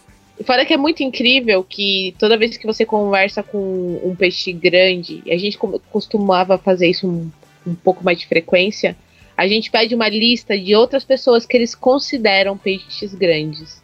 Fora 0.46 0.66
que 0.66 0.74
é 0.74 0.78
muito 0.78 1.04
incrível 1.04 1.64
que 1.64 2.16
toda 2.18 2.38
vez 2.38 2.58
que 2.58 2.66
você 2.66 2.86
conversa 2.86 3.44
com 3.44 4.02
um 4.04 4.16
peixe 4.16 4.52
grande, 4.52 5.22
e 5.26 5.32
a 5.32 5.38
gente 5.38 5.58
co- 5.58 5.80
costumava 5.92 6.58
fazer 6.58 6.88
isso 6.90 7.08
um, 7.08 7.32
um 7.66 7.76
pouco 7.76 8.04
mais 8.04 8.20
de 8.20 8.28
frequência, 8.28 8.96
a 9.38 9.48
gente 9.48 9.70
pede 9.70 9.94
uma 9.96 10.10
lista 10.10 10.58
de 10.58 10.76
outras 10.76 11.04
pessoas 11.04 11.46
que 11.46 11.56
eles 11.56 11.76
consideram 11.76 12.58
peixes 12.58 13.14
grandes. 13.14 13.82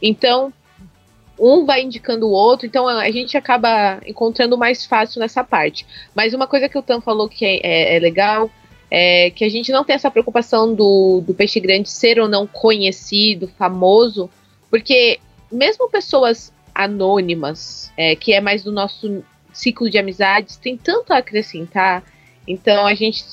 Então, 0.00 0.52
um 1.38 1.64
vai 1.64 1.82
indicando 1.82 2.26
o 2.26 2.30
outro, 2.32 2.66
então 2.66 2.86
a 2.86 3.10
gente 3.10 3.36
acaba 3.36 4.00
encontrando 4.06 4.58
mais 4.58 4.84
fácil 4.84 5.20
nessa 5.20 5.42
parte. 5.42 5.86
Mas 6.14 6.34
uma 6.34 6.46
coisa 6.46 6.68
que 6.68 6.78
o 6.78 6.82
Tan 6.82 7.00
falou 7.00 7.28
que 7.28 7.44
é, 7.44 7.60
é- 7.62 7.96
é 7.96 7.98
legal 7.98 8.50
é 8.94 9.30
que 9.30 9.42
a 9.42 9.48
gente 9.48 9.72
não 9.72 9.82
tem 9.82 9.94
essa 9.96 10.10
preocupação 10.10 10.74
do, 10.74 11.22
do 11.26 11.32
peixe 11.32 11.58
grande 11.58 11.88
ser 11.88 12.20
ou 12.20 12.28
não 12.28 12.46
conhecido, 12.46 13.48
famoso, 13.56 14.28
porque 14.68 15.18
mesmo 15.50 15.88
pessoas 15.88 16.52
anônimas, 16.74 17.90
é, 17.96 18.14
que 18.14 18.34
é 18.34 18.40
mais 18.40 18.62
do 18.62 18.70
nosso 18.70 19.24
ciclo 19.50 19.88
de 19.88 19.96
amizades, 19.96 20.58
tem 20.58 20.76
tanto 20.76 21.10
a 21.14 21.18
acrescentar. 21.18 22.04
Então 22.46 22.86
a 22.86 22.92
gente 22.92 23.24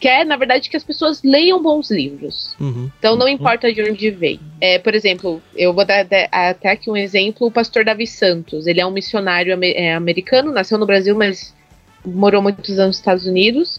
quer, 0.00 0.24
na 0.24 0.38
verdade, 0.38 0.70
que 0.70 0.78
as 0.78 0.84
pessoas 0.84 1.22
leiam 1.22 1.62
bons 1.62 1.90
livros. 1.90 2.56
Uhum. 2.58 2.90
Então 2.98 3.14
não 3.14 3.28
importa 3.28 3.70
de 3.70 3.82
onde 3.82 4.10
vem. 4.10 4.40
É, 4.62 4.78
por 4.78 4.94
exemplo, 4.94 5.42
eu 5.54 5.74
vou 5.74 5.84
dar 5.84 6.00
até- 6.00 6.70
aqui 6.70 6.90
um 6.90 6.96
exemplo, 6.96 7.48
o 7.48 7.52
pastor 7.52 7.84
Davi 7.84 8.06
Santos. 8.06 8.66
Ele 8.66 8.80
é 8.80 8.86
um 8.86 8.90
missionário 8.90 9.54
é, 9.62 9.94
americano, 9.94 10.52
nasceu 10.52 10.78
no 10.78 10.86
Brasil, 10.86 11.14
mas 11.14 11.54
morou 12.02 12.40
muitos 12.40 12.78
anos 12.78 12.86
nos 12.86 12.96
Estados 12.96 13.26
Unidos. 13.26 13.78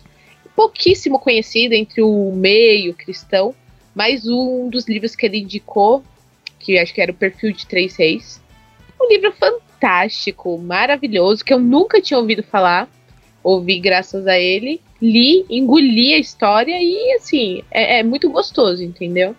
Pouquíssimo 0.56 1.20
conhecido 1.20 1.74
entre 1.74 2.02
o 2.02 2.32
meio 2.34 2.94
cristão, 2.94 3.56
mas 3.94 4.28
um 4.28 4.70
dos 4.70 4.88
livros 4.88 5.16
que 5.16 5.26
ele 5.26 5.40
indicou, 5.40 6.04
que 6.60 6.78
acho 6.78 6.94
que 6.94 7.02
era 7.02 7.12
o 7.12 7.16
Perfil 7.16 7.52
de 7.52 7.66
Três 7.66 7.96
Reis, 7.96 8.42
um 9.02 9.08
livro 9.10 9.34
fantástico, 9.34 10.58
maravilhoso, 10.58 11.44
que 11.44 11.54
eu 11.54 11.60
nunca 11.60 12.02
tinha 12.02 12.20
ouvido 12.20 12.44
falar. 12.44 12.90
Ouvi 13.44 13.78
graças 13.80 14.26
a 14.26 14.40
ele, 14.40 14.80
li, 15.02 15.46
engoli 15.50 16.14
a 16.14 16.18
história 16.18 16.82
e 16.82 17.14
assim, 17.14 17.62
é, 17.70 18.00
é 18.00 18.04
muito 18.04 18.30
gostoso, 18.30 18.82
entendeu? 18.82 19.36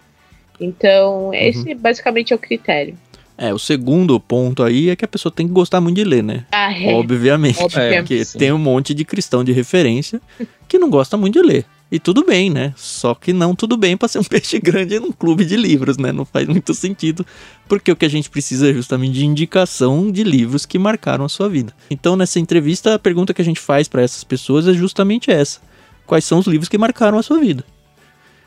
Então, 0.60 1.32
esse 1.32 1.74
basicamente 1.74 2.32
é 2.32 2.36
o 2.36 2.38
critério. 2.38 2.98
É, 3.37 3.53
o 3.53 3.59
segundo 3.59 4.18
ponto 4.20 4.62
aí 4.62 4.91
é 4.91 4.97
que 4.97 5.05
a 5.05 5.09
pessoa 5.09 5.32
tem 5.32 5.47
que 5.47 5.53
gostar 5.53 5.80
muito 5.80 5.97
de 5.97 6.05
ler, 6.05 6.22
né? 6.22 6.45
Ah, 6.53 6.72
é. 6.72 6.95
Obviamente. 6.95 7.61
Obviamente. 7.61 7.99
Porque 7.99 8.24
sim. 8.24 8.39
tem 8.39 8.53
um 8.53 8.59
monte 8.59 8.95
de 8.95 9.05
cristão 9.05 9.43
de 9.43 9.53
referência 9.53 10.20
que 10.68 10.78
não 10.78 10.89
gosta 10.89 11.16
muito 11.16 11.41
de 11.41 11.47
ler. 11.47 11.66
E 11.91 11.99
tudo 11.99 12.24
bem, 12.24 12.51
né? 12.51 12.72
Só 12.76 13.14
que 13.14 13.32
não 13.32 13.55
tudo 13.55 13.76
bem 13.76 13.97
pra 13.97 14.09
ser 14.09 14.18
um 14.18 14.24
peixe 14.24 14.59
grande 14.59 14.99
num 14.99 15.12
clube 15.12 15.45
de 15.45 15.57
livros, 15.57 15.97
né? 15.97 16.12
Não 16.12 16.24
faz 16.24 16.49
muito 16.49 16.72
sentido, 16.74 17.24
porque 17.68 17.91
o 17.93 17.97
que 17.97 18.05
a 18.05 18.09
gente 18.09 18.30
precisa 18.30 18.70
é 18.70 18.72
justamente 18.72 19.14
de 19.14 19.24
indicação 19.24 20.11
de 20.11 20.24
livros 20.24 20.64
que 20.64 20.78
marcaram 20.78 21.24
a 21.24 21.28
sua 21.28 21.49
vida. 21.49 21.72
Então, 21.91 22.16
nessa 22.16 22.41
entrevista, 22.41 22.95
a 22.95 22.99
pergunta 22.99 23.35
que 23.35 23.43
a 23.43 23.45
gente 23.45 23.61
faz 23.61 23.87
pra 23.87 24.03
essas 24.03 24.24
pessoas 24.24 24.66
é 24.66 24.72
justamente 24.72 25.30
essa: 25.30 25.61
quais 26.07 26.24
são 26.24 26.39
os 26.39 26.47
livros 26.47 26.68
que 26.68 26.78
marcaram 26.78 27.18
a 27.18 27.22
sua 27.22 27.39
vida? 27.39 27.64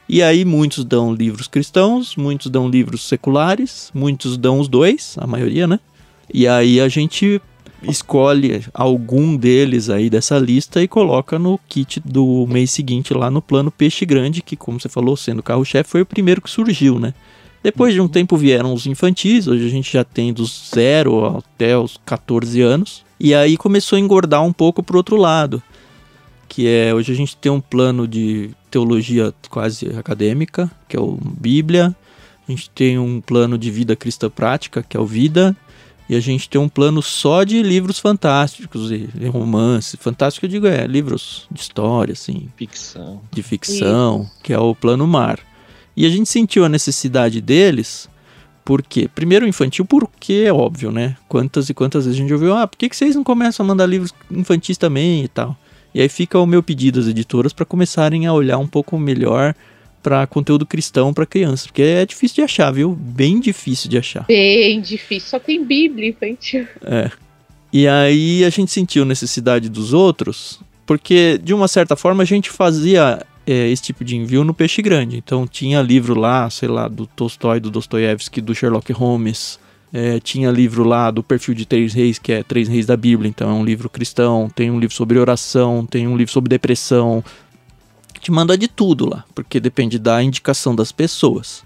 E 0.09 0.23
aí 0.23 0.45
muitos 0.45 0.85
dão 0.85 1.13
livros 1.13 1.47
cristãos, 1.47 2.15
muitos 2.15 2.49
dão 2.49 2.69
livros 2.69 3.07
seculares, 3.07 3.91
muitos 3.93 4.37
dão 4.37 4.59
os 4.59 4.67
dois, 4.67 5.15
a 5.19 5.27
maioria, 5.27 5.67
né? 5.67 5.79
E 6.33 6.47
aí 6.47 6.79
a 6.79 6.87
gente 6.87 7.41
escolhe 7.83 8.63
algum 8.73 9.35
deles 9.35 9.89
aí 9.89 10.09
dessa 10.09 10.37
lista 10.39 10.81
e 10.81 10.87
coloca 10.87 11.37
no 11.37 11.59
kit 11.67 11.99
do 11.99 12.47
mês 12.47 12.71
seguinte 12.71 13.13
lá 13.13 13.29
no 13.29 13.41
plano 13.41 13.69
Peixe 13.71 14.05
Grande, 14.05 14.41
que 14.41 14.55
como 14.55 14.79
você 14.79 14.89
falou, 14.89 15.15
sendo 15.15 15.43
carro-chefe, 15.43 15.89
foi 15.89 16.01
o 16.01 16.05
primeiro 16.05 16.41
que 16.41 16.49
surgiu, 16.49 16.99
né? 16.99 17.13
Depois 17.61 17.93
de 17.93 17.99
um 17.99 18.07
tempo 18.07 18.37
vieram 18.37 18.73
os 18.73 18.85
infantis, 18.85 19.47
hoje 19.47 19.65
a 19.65 19.69
gente 19.69 19.91
já 19.91 20.03
tem 20.03 20.31
dos 20.31 20.69
0 20.73 21.37
até 21.37 21.77
os 21.77 21.99
14 22.05 22.61
anos. 22.61 23.03
E 23.19 23.33
aí 23.33 23.57
começou 23.57 23.97
a 23.97 23.99
engordar 23.99 24.43
um 24.43 24.53
pouco 24.53 24.83
pro 24.83 24.97
outro 24.97 25.17
lado, 25.17 25.61
que 26.47 26.67
é 26.67 26.93
hoje 26.93 27.11
a 27.11 27.15
gente 27.15 27.35
tem 27.35 27.51
um 27.51 27.61
plano 27.61 28.07
de 28.07 28.51
teologia 28.71 29.33
quase 29.49 29.87
acadêmica, 29.97 30.71
que 30.87 30.95
é 30.95 30.99
o 30.99 31.17
Bíblia. 31.21 31.95
A 32.47 32.51
gente 32.51 32.69
tem 32.69 32.97
um 32.97 33.19
plano 33.19 33.57
de 33.57 33.69
vida 33.69 33.95
cristã 33.95 34.29
prática, 34.29 34.81
que 34.81 34.95
é 34.95 34.99
o 34.99 35.05
Vida. 35.05 35.55
E 36.09 36.15
a 36.15 36.19
gente 36.21 36.47
tem 36.47 36.59
um 36.59 36.69
plano 36.69 37.01
só 37.01 37.43
de 37.43 37.61
livros 37.61 37.99
fantásticos 37.99 38.91
e 38.91 39.09
romance. 39.27 39.97
Fantástico, 39.97 40.45
eu 40.45 40.49
digo, 40.49 40.65
é 40.65 40.87
livros 40.87 41.45
de 41.51 41.59
história, 41.59 42.13
assim, 42.13 42.47
Ficção. 42.55 43.21
de 43.29 43.43
ficção, 43.43 44.29
que 44.41 44.53
é 44.53 44.59
o 44.59 44.73
Plano 44.73 45.05
Mar. 45.05 45.37
E 45.97 46.05
a 46.05 46.09
gente 46.09 46.29
sentiu 46.29 46.63
a 46.63 46.69
necessidade 46.69 47.41
deles, 47.41 48.09
porque, 48.63 49.09
primeiro 49.09 49.45
infantil, 49.45 49.83
porque 49.83 50.45
é 50.45 50.53
óbvio, 50.53 50.91
né? 50.91 51.17
Quantas 51.27 51.69
e 51.69 51.73
quantas 51.73 52.05
vezes 52.05 52.17
a 52.17 52.21
gente 52.21 52.33
ouviu, 52.33 52.55
ah, 52.55 52.65
por 52.65 52.77
que, 52.77 52.87
que 52.87 52.95
vocês 52.95 53.13
não 53.13 53.23
começam 53.23 53.65
a 53.65 53.67
mandar 53.67 53.85
livros 53.85 54.13
infantis 54.31 54.77
também 54.77 55.25
e 55.25 55.27
tal? 55.27 55.57
E 55.97 56.01
aí 56.01 56.09
fica 56.09 56.37
o 56.37 56.45
meu 56.45 56.61
pedido 56.61 56.99
às 56.99 57.07
editoras 57.07 57.51
para 57.51 57.65
começarem 57.65 58.27
a 58.27 58.31
olhar 58.31 58.59
um 58.59 58.67
pouco 58.67 58.99
melhor 58.99 59.55
para 60.03 60.27
conteúdo 60.27 60.63
cristão 60.63 61.11
para 61.11 61.25
crianças, 61.25 61.65
porque 61.65 61.81
é 61.81 62.05
difícil 62.05 62.35
de 62.35 62.41
achar, 62.43 62.69
viu? 62.69 62.93
Bem 62.93 63.39
difícil 63.39 63.89
de 63.89 63.97
achar. 63.97 64.23
Bem 64.27 64.79
difícil, 64.79 65.27
só 65.27 65.39
tem 65.39 65.65
Bíblia 65.65 66.09
infantil. 66.09 66.67
E 67.73 67.87
aí 67.87 68.45
a 68.45 68.51
gente 68.51 68.71
sentiu 68.71 69.05
necessidade 69.05 69.69
dos 69.69 69.91
outros, 69.91 70.59
porque 70.85 71.39
de 71.43 71.51
uma 71.51 71.67
certa 71.67 71.95
forma 71.95 72.21
a 72.21 72.27
gente 72.27 72.51
fazia 72.51 73.25
é, 73.47 73.67
esse 73.67 73.81
tipo 73.81 74.05
de 74.05 74.15
envio 74.15 74.43
no 74.43 74.53
peixe 74.53 74.83
grande. 74.83 75.17
Então 75.17 75.47
tinha 75.47 75.81
livro 75.81 76.13
lá, 76.13 76.47
sei 76.51 76.69
lá, 76.69 76.87
do 76.87 77.07
Tolstói, 77.07 77.59
do 77.59 77.71
Dostoiévski, 77.71 78.39
do 78.39 78.53
Sherlock 78.53 78.93
Holmes. 78.93 79.59
É, 79.93 80.19
tinha 80.19 80.51
livro 80.51 80.83
lá 80.83 81.09
do 81.09 81.23
perfil 81.23 81.53
de 81.53 81.65
Três 81.65 81.93
Reis, 81.93 82.19
que 82.19 82.31
é 82.31 82.43
Três 82.43 82.67
Reis 82.67 82.85
da 82.85 82.97
Bíblia, 82.97 83.29
então 83.29 83.49
é 83.49 83.53
um 83.53 83.63
livro 83.63 83.89
cristão. 83.89 84.49
Tem 84.53 84.69
um 84.69 84.79
livro 84.79 84.95
sobre 84.95 85.17
oração, 85.17 85.85
tem 85.85 86.07
um 86.07 86.17
livro 86.17 86.31
sobre 86.31 86.49
depressão. 86.49 87.23
Te 88.19 88.31
manda 88.31 88.57
de 88.57 88.67
tudo 88.67 89.09
lá, 89.09 89.23
porque 89.33 89.59
depende 89.59 89.97
da 89.97 90.21
indicação 90.21 90.75
das 90.75 90.91
pessoas. 90.91 91.65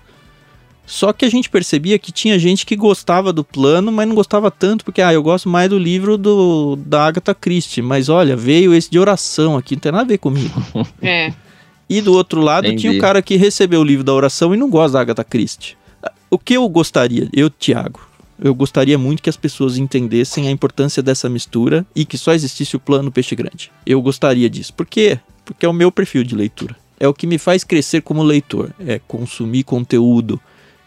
Só 0.85 1.13
que 1.13 1.23
a 1.23 1.29
gente 1.29 1.49
percebia 1.49 1.97
que 1.97 2.11
tinha 2.11 2.37
gente 2.37 2.65
que 2.65 2.75
gostava 2.75 3.31
do 3.31 3.45
plano, 3.45 3.91
mas 3.93 4.05
não 4.05 4.13
gostava 4.13 4.51
tanto, 4.51 4.83
porque 4.83 5.01
ah, 5.01 5.13
eu 5.13 5.23
gosto 5.23 5.47
mais 5.47 5.69
do 5.69 5.79
livro 5.79 6.17
do, 6.17 6.75
da 6.75 7.05
Agatha 7.05 7.33
Christie. 7.33 7.81
Mas 7.81 8.09
olha, 8.09 8.35
veio 8.35 8.73
esse 8.73 8.91
de 8.91 8.99
oração 8.99 9.55
aqui, 9.55 9.75
não 9.75 9.79
tem 9.79 9.91
nada 9.91 10.03
a 10.03 10.07
ver 10.07 10.17
comigo. 10.17 10.51
É. 11.01 11.33
E 11.89 11.99
do 11.99 12.13
outro 12.13 12.39
lado 12.39 12.67
Entendi. 12.67 12.83
tinha 12.83 12.93
o 12.93 12.99
cara 12.99 13.21
que 13.21 13.35
recebeu 13.35 13.81
o 13.81 13.83
livro 13.83 14.03
da 14.03 14.13
oração 14.13 14.53
e 14.53 14.57
não 14.57 14.69
gosta 14.69 14.93
da 14.93 15.01
Agatha 15.01 15.25
Christie. 15.25 15.75
O 16.29 16.39
que 16.39 16.53
eu 16.53 16.67
gostaria, 16.69 17.27
eu, 17.33 17.49
Tiago, 17.49 17.99
eu 18.41 18.55
gostaria 18.55 18.97
muito 18.97 19.21
que 19.21 19.29
as 19.29 19.37
pessoas 19.37 19.77
entendessem 19.77 20.47
a 20.47 20.51
importância 20.51 21.03
dessa 21.03 21.29
mistura 21.29 21.85
e 21.95 22.03
que 22.03 22.17
só 22.17 22.33
existisse 22.33 22.75
o 22.75 22.79
plano 22.79 23.11
peixe 23.11 23.35
grande. 23.35 23.71
Eu 23.85 24.01
gostaria 24.01 24.49
disso. 24.49 24.73
Por 24.73 24.87
quê? 24.87 25.19
Porque 25.45 25.65
é 25.65 25.69
o 25.69 25.73
meu 25.73 25.91
perfil 25.91 26.23
de 26.23 26.35
leitura. 26.35 26.75
É 26.99 27.07
o 27.07 27.13
que 27.13 27.27
me 27.27 27.37
faz 27.37 27.63
crescer 27.63 28.01
como 28.01 28.23
leitor. 28.23 28.73
É 28.79 28.99
consumir 28.99 29.63
conteúdo 29.63 30.39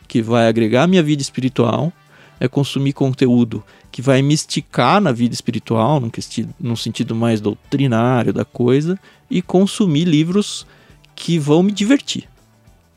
que 0.09 0.21
vai 0.21 0.49
agregar 0.49 0.83
à 0.83 0.87
minha 0.87 1.03
vida 1.03 1.23
espiritual, 1.23 1.93
é 2.39 2.49
consumir 2.49 2.93
conteúdo 2.93 3.63
que 3.91 4.03
vai 4.03 4.21
me 4.21 4.35
esticar 4.35 5.01
na 5.01 5.13
vida 5.13 5.33
espiritual, 5.33 6.01
num, 6.01 6.11
questi- 6.11 6.49
num 6.61 6.77
sentido 6.77 7.15
mais 7.15 7.41
doutrinário 7.41 8.33
da 8.33 8.45
coisa, 8.45 8.99
e 9.31 9.41
consumir 9.41 10.05
livros 10.05 10.67
que 11.15 11.39
vão 11.39 11.63
me 11.63 11.71
divertir, 11.73 12.29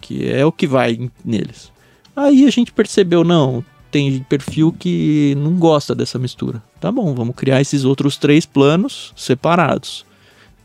que 0.01 0.27
é 0.27 0.43
o 0.43 0.51
que 0.51 0.65
vai 0.65 1.09
neles. 1.23 1.71
Aí 2.15 2.45
a 2.47 2.49
gente 2.49 2.71
percebeu, 2.71 3.23
não, 3.23 3.63
tem 3.91 4.19
perfil 4.29 4.75
que 4.77 5.33
não 5.37 5.53
gosta 5.55 5.93
dessa 5.95 6.17
mistura. 6.19 6.61
Tá 6.79 6.91
bom, 6.91 7.13
vamos 7.15 7.35
criar 7.35 7.61
esses 7.61 7.83
outros 7.85 8.17
três 8.17 8.45
planos 8.45 9.13
separados. 9.15 10.05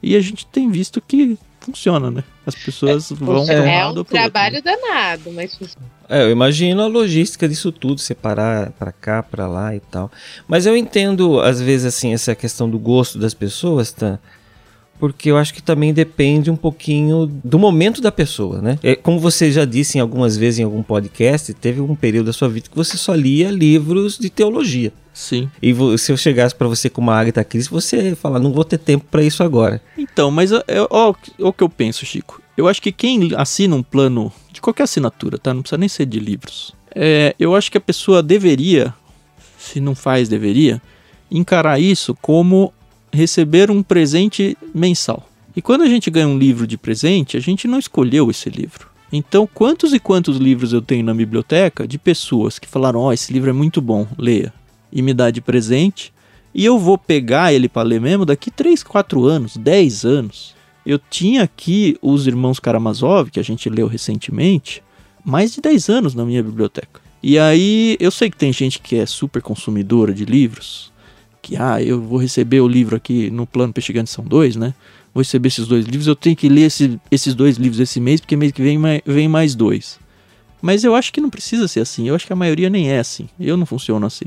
E 0.03 0.17
a 0.17 0.21
gente 0.21 0.45
tem 0.47 0.71
visto 0.71 1.01
que 1.01 1.39
funciona, 1.61 2.11
né? 2.11 2.25
As 2.45 2.57
pessoas 2.57 3.11
vão 3.11 3.47
pra 3.47 3.55
É, 3.55 3.85
lado 3.85 4.01
um 4.01 4.05
pro 4.05 4.17
outro. 4.17 4.31
trabalho 4.33 4.61
danado, 4.63 5.31
mas 5.33 5.57
É, 6.09 6.25
eu 6.25 6.31
imagino 6.33 6.83
a 6.83 6.87
logística 6.89 7.49
disso 7.49 7.71
tudo, 7.71 8.01
separar 8.01 8.73
pra 8.73 8.91
cá, 8.91 9.23
pra 9.23 9.47
lá 9.47 9.75
e 9.75 9.79
tal. 9.79 10.11
Mas 10.49 10.67
eu 10.67 10.77
entendo, 10.77 11.39
às 11.41 11.61
vezes, 11.63 11.87
assim, 11.87 12.13
essa 12.13 12.35
questão 12.35 12.69
do 12.69 12.79
gosto 12.81 13.17
das 13.17 13.33
pessoas, 13.33 13.93
tá? 13.93 14.19
Porque 15.03 15.33
eu 15.33 15.37
acho 15.37 15.53
que 15.53 15.61
também 15.61 15.93
depende 15.93 16.49
um 16.49 16.55
pouquinho 16.55 17.27
do 17.43 17.59
momento 17.59 18.01
da 18.01 18.13
pessoa, 18.13 18.63
né? 18.63 18.79
É, 18.85 18.95
como 18.95 19.19
você 19.19 19.51
já 19.51 19.65
disse 19.65 19.99
em 19.99 20.01
algumas 20.01 20.37
vezes 20.37 20.61
em 20.61 20.63
algum 20.63 20.81
podcast, 20.81 21.53
teve 21.55 21.81
um 21.81 21.97
período 21.97 22.27
da 22.27 22.33
sua 22.33 22.49
vida 22.49 22.69
que 22.69 22.77
você 22.77 22.97
só 22.97 23.13
lia 23.13 23.51
livros 23.51 24.17
de 24.17 24.31
teologia. 24.31 24.93
Sim. 25.13 25.51
E 25.61 25.75
se 25.99 26.13
eu 26.13 26.17
chegasse 26.17 26.55
pra 26.55 26.69
você 26.69 26.89
com 26.89 27.01
uma 27.01 27.17
Agatha 27.17 27.43
Christie, 27.43 27.73
você 27.73 28.11
ia 28.11 28.15
falar, 28.15 28.39
não 28.39 28.53
vou 28.53 28.63
ter 28.63 28.79
tempo 28.79 29.05
pra 29.11 29.25
isso 29.25 29.43
agora. 29.43 29.83
Então, 29.99 30.31
mas 30.31 30.53
ó 30.53 31.15
o 31.41 31.53
que 31.53 31.65
eu 31.65 31.69
penso, 31.69 32.07
Chico. 32.07 32.41
Eu 32.57 32.69
acho 32.69 32.81
que 32.81 32.93
quem 32.93 33.33
assina 33.37 33.75
um 33.75 33.83
plano 33.83 34.33
de 34.53 34.61
qualquer 34.61 34.85
assinatura, 34.85 35.37
tá? 35.37 35.53
Não 35.53 35.63
precisa 35.63 35.79
nem 35.79 35.89
ser 35.89 36.07
de 36.07 36.21
livros. 36.21 36.77
É, 36.95 37.35
eu 37.41 37.57
acho 37.57 37.73
que 37.73 37.79
a 37.79 37.81
pessoa 37.81 38.23
deveria, 38.23 38.95
se 39.59 39.81
não 39.81 39.97
faz, 39.97 40.29
deveria, 40.29 40.81
encarar 41.29 41.81
isso 41.81 42.17
como 42.23 42.73
receber 43.13 43.71
um 43.71 43.83
presente 43.83 44.57
mensal. 44.75 45.29
E 45.55 45.61
quando 45.61 45.83
a 45.83 45.89
gente 45.89 46.11
ganha 46.11 46.27
um 46.27 46.39
livro 46.39 46.67
de 46.67 46.79
presente, 46.79 47.37
a 47.37 47.41
gente 47.41 47.69
não 47.69 47.79
escolheu 47.79 48.31
esse 48.31 48.49
livro. 48.49 48.91
Então, 49.13 49.47
quantos 49.47 49.93
e 49.93 50.01
quantos 50.01 50.39
livros 50.39 50.73
eu 50.73 50.81
tenho 50.81 51.05
na 51.05 51.13
biblioteca 51.13 51.87
de 51.87 51.99
pessoas 51.99 52.59
que 52.59 52.67
falaram: 52.67 53.01
Ó, 53.01 53.13
esse 53.13 53.31
livro 53.31 53.51
é 53.51 53.53
muito 53.53 53.83
bom, 53.83 54.07
leia, 54.17 54.53
e 54.91 55.03
me 55.03 55.13
dá 55.13 55.31
de 55.31 55.43
presente, 55.43 56.13
e 56.55 56.65
eu 56.65 56.79
vou 56.79 56.97
pegar 56.97 57.53
ele 57.53 57.69
para 57.69 57.87
ler 57.87 58.01
mesmo 58.01 58.25
daqui 58.25 58.51
3, 58.51 58.83
4 58.83 59.25
anos, 59.27 59.57
10 59.57 60.05
anos. 60.05 60.55
Eu 60.85 60.99
tinha 60.99 61.43
aqui 61.43 61.97
os 62.01 62.27
Irmãos 62.27 62.59
Karamazov, 62.59 63.31
que 63.31 63.39
a 63.39 63.45
gente 63.45 63.69
leu 63.69 63.87
recentemente, 63.87 64.83
mais 65.25 65.53
de 65.53 65.61
10 65.61 65.89
anos 65.89 66.15
na 66.15 66.25
minha 66.25 66.43
biblioteca. 66.43 67.01
E 67.23 67.39
aí, 67.39 67.97
eu 68.01 68.11
sei 68.11 68.29
que 68.29 68.37
tem 68.37 68.53
gente 68.53 68.81
que 68.81 68.97
é 68.97 69.07
super 69.07 69.41
consumidora 69.41 70.13
de 70.13 70.25
livros, 70.25 70.92
que, 71.43 71.57
ah, 71.57 71.83
eu 71.83 72.01
vou 72.01 72.19
receber 72.19 72.61
o 72.61 72.69
livro 72.69 72.95
aqui 72.97 73.29
no 73.31 73.47
plano 73.47 73.73
Peixe 73.73 73.93
Grande 73.93 74.09
são 74.09 74.25
dois, 74.25 74.55
né? 74.57 74.73
Vou 75.13 75.21
receber 75.21 75.49
esses 75.49 75.67
dois 75.67 75.85
livros, 75.85 76.07
eu 76.07 76.17
tenho 76.17 76.37
que 76.37 76.49
ler 76.49 76.63
esse- 76.63 76.99
esses 77.11 77.35
dois 77.35 77.57
livros 77.57 77.81
esse 77.81 78.01
mês, 78.01 78.21
porque 78.21 78.37
mês 78.37 78.53
que 78.53 78.63
vem 78.63 78.79
vem 79.05 79.29
mais 79.29 79.55
dois. 79.55 79.99
Mas 80.63 80.85
eu 80.85 80.95
acho 80.95 81.13
que 81.13 81.21
não 81.21 81.29
precisa 81.29 81.67
ser 81.67 81.81
assim, 81.81 82.09
eu 82.09 82.15
acho 82.15 82.27
que 82.27 82.33
a 82.33 82.37
maioria 82.37 82.71
nem 82.71 82.89
é 82.91 83.01
assim, 83.01 83.29
eu 83.39 83.57
não 83.57 83.67
funciono 83.67 84.07
assim. 84.07 84.27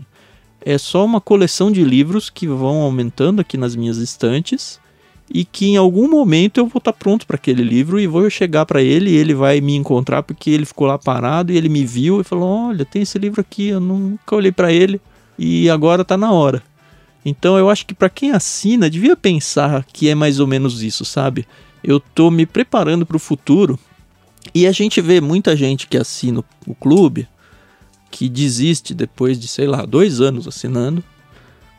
É 0.61 0.77
só 0.77 1.05
uma 1.05 1.21
coleção 1.21 1.71
de 1.71 1.83
livros 1.83 2.29
que 2.29 2.45
vão 2.47 2.81
aumentando 2.81 3.39
aqui 3.39 3.55
nas 3.55 3.75
minhas 3.75 3.97
estantes 3.97 4.79
e 5.33 5.45
que 5.45 5.67
em 5.67 5.77
algum 5.77 6.09
momento 6.09 6.59
eu 6.59 6.67
vou 6.67 6.79
estar 6.79 6.91
pronto 6.93 7.25
para 7.25 7.35
aquele 7.35 7.63
livro 7.63 7.99
e 7.99 8.05
vou 8.07 8.29
chegar 8.29 8.65
para 8.65 8.81
ele 8.81 9.11
e 9.11 9.15
ele 9.15 9.33
vai 9.33 9.61
me 9.61 9.75
encontrar 9.75 10.21
porque 10.23 10.49
ele 10.49 10.65
ficou 10.65 10.85
lá 10.87 10.97
parado 10.99 11.51
e 11.53 11.57
ele 11.57 11.69
me 11.69 11.85
viu 11.85 12.19
e 12.19 12.23
falou: 12.23 12.67
"Olha, 12.69 12.83
tem 12.83 13.01
esse 13.03 13.17
livro 13.17 13.39
aqui, 13.41 13.67
eu 13.69 13.79
nunca 13.79 14.35
olhei 14.35 14.51
para 14.51 14.71
ele 14.73 14.99
e 15.39 15.69
agora 15.69 16.03
tá 16.03 16.17
na 16.17 16.31
hora". 16.31 16.61
Então 17.25 17.57
eu 17.57 17.69
acho 17.69 17.85
que 17.85 17.95
para 17.95 18.09
quem 18.09 18.31
assina 18.31 18.89
devia 18.89 19.17
pensar 19.17 19.83
que 19.91 20.07
é 20.07 20.13
mais 20.13 20.39
ou 20.39 20.45
menos 20.45 20.83
isso, 20.83 21.03
sabe? 21.03 21.47
Eu 21.83 21.99
tô 21.99 22.29
me 22.29 22.45
preparando 22.45 23.05
para 23.05 23.17
o 23.17 23.19
futuro 23.19 23.79
e 24.53 24.67
a 24.67 24.71
gente 24.71 25.01
vê 25.01 25.19
muita 25.19 25.55
gente 25.55 25.87
que 25.87 25.97
assina 25.97 26.43
o 26.67 26.75
clube 26.75 27.27
que 28.11 28.29
desiste 28.29 28.93
depois 28.93 29.39
de, 29.39 29.47
sei 29.47 29.67
lá, 29.67 29.85
dois 29.85 30.21
anos 30.21 30.47
assinando, 30.47 31.03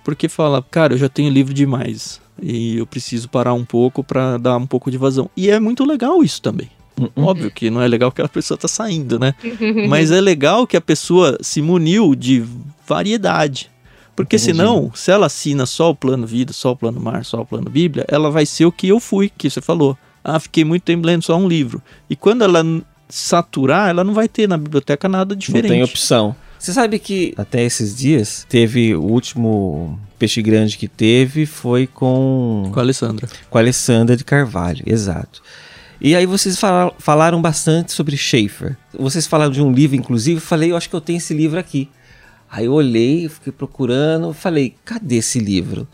porque 0.05 0.28
fala, 0.28 0.62
cara, 0.62 0.94
eu 0.94 0.99
já 0.99 1.09
tenho 1.09 1.30
livro 1.30 1.55
demais 1.55 2.20
e 2.42 2.76
eu 2.76 2.86
preciso 2.86 3.28
parar 3.28 3.55
um 3.55 3.64
pouco 3.64 4.05
para 4.05 4.36
dar 4.36 4.57
um 4.57 4.66
pouco 4.66 4.90
de 4.90 4.99
vazão. 4.99 5.30
E 5.36 5.49
é 5.49 5.59
muito 5.59 5.84
legal 5.84 6.22
isso 6.22 6.42
também. 6.42 6.68
Óbvio 7.14 7.51
que 7.51 7.70
não 7.70 7.80
é 7.80 7.88
legal 7.88 8.11
que 8.11 8.22
a 8.22 8.28
pessoa 8.28 8.57
tá 8.57 8.68
saindo, 8.68 9.18
né? 9.18 9.34
Mas 9.88 10.11
é 10.11 10.20
legal 10.20 10.66
que 10.66 10.76
a 10.76 10.80
pessoa 10.80 11.36
se 11.40 11.61
muniu 11.61 12.14
de 12.14 12.44
variedade. 12.86 13.70
Porque 14.17 14.37
Entendi. 14.37 14.53
senão, 14.57 14.91
se 14.95 15.11
ela 15.11 15.27
assina 15.27 15.67
só 15.67 15.91
o 15.91 15.95
plano 15.95 16.27
vida, 16.27 16.53
só 16.53 16.73
o 16.73 16.77
plano 16.77 16.99
mar, 16.99 17.23
só 17.25 17.43
o 17.43 17.47
plano 17.47 17.69
bíblia, 17.71 18.05
ela 18.09 18.31
vai 18.31 18.47
ser 18.47 18.64
o 18.64 18.73
que 18.73 18.89
eu 18.89 18.99
fui, 18.99 19.31
que 19.37 19.51
você 19.51 19.61
falou. 19.61 19.97
Ah, 20.25 20.41
fiquei 20.41 20.64
muito 20.64 20.83
tempo 20.85 21.07
lendo 21.07 21.23
só 21.23 21.37
um 21.37 21.47
livro. 21.47 21.83
E 22.09 22.17
quando 22.17 22.43
ela 22.43 22.64
saturar, 23.09 23.89
ela 23.91 24.03
não 24.03 24.14
vai 24.14 24.29
ter 24.29 24.49
na 24.49 24.57
biblioteca 24.57 25.09
nada 25.09 25.37
diferente. 25.37 25.64
Não 25.69 25.77
tem 25.77 25.83
opção. 25.85 26.35
Você 26.59 26.73
sabe 26.73 26.99
que 26.99 27.35
até 27.37 27.62
esses 27.62 27.95
dias 27.95 28.47
teve 28.49 28.95
o 28.95 29.03
último 29.03 30.01
peixe 30.19 30.41
grande 30.41 30.79
que 30.79 30.89
teve 30.89 31.45
foi 31.47 31.87
com 31.87 32.71
Com 32.73 32.81
a 32.81 32.83
Alessandra. 32.83 33.29
com 33.51 33.59
a 33.59 33.61
Alessandra 33.61 34.17
de 34.17 34.25
Carvalho, 34.25 34.83
exato. 34.87 35.43
E 36.01 36.14
aí 36.17 36.27
vocês 36.27 36.59
fala- 36.59 36.93
falaram 36.99 37.41
bastante 37.41 37.93
sobre 37.93 38.17
Schaefer. 38.17 38.77
Vocês 38.99 39.27
falaram 39.27 39.53
de 39.53 39.62
um 39.62 39.71
livro, 39.73 39.95
inclusive, 39.97 40.39
eu 40.39 40.43
falei, 40.43 40.73
eu 40.73 40.77
acho 40.77 40.89
que 40.91 40.97
eu 40.97 41.01
tenho 41.01 41.19
esse 41.19 41.33
livro 41.35 41.59
aqui. 41.61 41.89
Aí 42.51 42.66
eu 42.66 42.72
olhei, 42.72 43.28
fiquei 43.28 43.53
procurando, 43.53 44.32
falei, 44.32 44.74
cadê 44.84 45.16
esse 45.16 45.38
livro? 45.38 45.86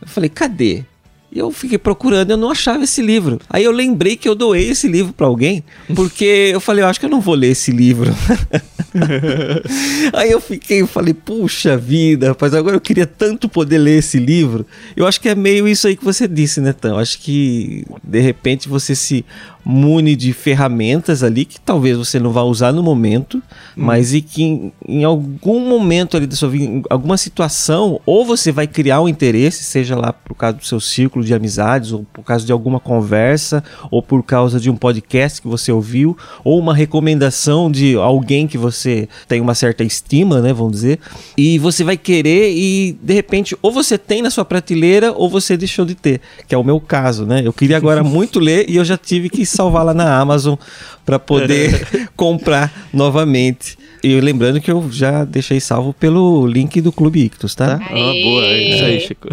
Eu 0.00 0.08
falei, 0.08 0.30
cadê? 0.30 0.84
E 1.32 1.38
eu 1.38 1.52
fiquei 1.52 1.78
procurando, 1.78 2.32
eu 2.32 2.36
não 2.36 2.50
achava 2.50 2.82
esse 2.82 3.00
livro. 3.00 3.38
Aí 3.48 3.62
eu 3.62 3.70
lembrei 3.70 4.16
que 4.16 4.28
eu 4.28 4.34
doei 4.34 4.70
esse 4.70 4.88
livro 4.88 5.12
pra 5.12 5.28
alguém, 5.28 5.62
porque 5.94 6.50
eu 6.52 6.60
falei, 6.60 6.82
eu 6.82 6.88
acho 6.88 6.98
que 6.98 7.06
eu 7.06 7.10
não 7.10 7.20
vou 7.20 7.36
ler 7.36 7.52
esse 7.52 7.70
livro. 7.70 8.12
Aí 10.12 10.28
eu 10.28 10.40
fiquei, 10.40 10.80
eu 10.80 10.88
falei, 10.88 11.14
puxa 11.14 11.76
vida, 11.76 12.28
rapaz, 12.28 12.52
agora 12.52 12.74
eu 12.74 12.80
queria 12.80 13.06
tanto 13.06 13.48
poder 13.48 13.78
ler 13.78 13.98
esse 13.98 14.18
livro. 14.18 14.66
Eu 14.96 15.06
acho 15.06 15.20
que 15.20 15.28
é 15.28 15.34
meio 15.36 15.68
isso 15.68 15.86
aí 15.86 15.96
que 15.96 16.04
você 16.04 16.26
disse, 16.26 16.60
Netão. 16.60 16.98
Acho 16.98 17.20
que 17.20 17.84
de 18.02 18.18
repente 18.18 18.68
você 18.68 18.96
se 18.96 19.24
mune 19.64 20.16
de 20.16 20.32
ferramentas 20.32 21.22
ali 21.22 21.44
que 21.44 21.60
talvez 21.60 21.96
você 21.96 22.18
não 22.18 22.30
vá 22.30 22.42
usar 22.42 22.72
no 22.72 22.82
momento, 22.82 23.42
mas 23.76 24.14
e 24.14 24.20
que 24.20 24.42
em, 24.42 24.72
em 24.86 25.04
algum 25.04 25.60
momento 25.68 26.16
ali 26.16 26.26
da 26.26 26.36
sua 26.36 26.48
vida, 26.48 26.64
em 26.64 26.82
alguma 26.88 27.16
situação, 27.16 28.00
ou 28.06 28.24
você 28.24 28.50
vai 28.50 28.66
criar 28.66 29.00
um 29.00 29.08
interesse, 29.08 29.62
seja 29.64 29.96
lá 29.96 30.12
por 30.12 30.34
causa 30.34 30.56
do 30.56 30.64
seu 30.64 30.80
círculo 30.80 31.24
de 31.24 31.34
amizades, 31.34 31.92
ou 31.92 32.06
por 32.12 32.24
causa 32.24 32.44
de 32.44 32.52
alguma 32.52 32.80
conversa, 32.80 33.62
ou 33.90 34.02
por 34.02 34.22
causa 34.22 34.58
de 34.58 34.70
um 34.70 34.76
podcast 34.76 35.40
que 35.40 35.48
você 35.48 35.70
ouviu, 35.70 36.16
ou 36.44 36.58
uma 36.58 36.74
recomendação 36.74 37.70
de 37.70 37.96
alguém 37.96 38.46
que 38.46 38.58
você 38.58 39.08
tem 39.28 39.40
uma 39.40 39.54
certa 39.54 39.84
estima, 39.84 40.40
né, 40.40 40.52
vamos 40.52 40.72
dizer, 40.72 40.98
e 41.36 41.58
você 41.58 41.84
vai 41.84 41.96
querer 41.96 42.52
e 42.52 42.98
de 43.02 43.14
repente 43.14 43.56
ou 43.62 43.70
você 43.72 43.98
tem 43.98 44.22
na 44.22 44.30
sua 44.30 44.44
prateleira 44.44 45.12
ou 45.12 45.28
você 45.28 45.56
deixou 45.56 45.84
de 45.84 45.94
ter, 45.94 46.20
que 46.46 46.54
é 46.54 46.58
o 46.58 46.64
meu 46.64 46.80
caso, 46.80 47.26
né? 47.26 47.42
Eu 47.44 47.52
queria 47.52 47.76
agora 47.76 48.02
muito 48.04 48.38
ler 48.40 48.68
e 48.68 48.76
eu 48.76 48.84
já 48.84 48.96
tive 48.96 49.28
que 49.28 49.44
salvar 49.50 49.84
lá 49.84 49.94
na 49.94 50.18
Amazon 50.18 50.56
para 51.04 51.18
poder 51.18 52.08
comprar 52.16 52.88
novamente. 52.92 53.78
E 54.02 54.20
lembrando 54.20 54.60
que 54.60 54.70
eu 54.70 54.90
já 54.90 55.24
deixei 55.24 55.60
salvo 55.60 55.92
pelo 55.92 56.46
link 56.46 56.80
do 56.80 56.90
Clube 56.90 57.24
Ictus, 57.24 57.54
tá? 57.54 57.78
Ah, 57.82 58.12
boa, 58.22 58.44
é 58.44 58.68
isso 58.68 58.84
aí. 58.84 59.00
Chico. 59.00 59.28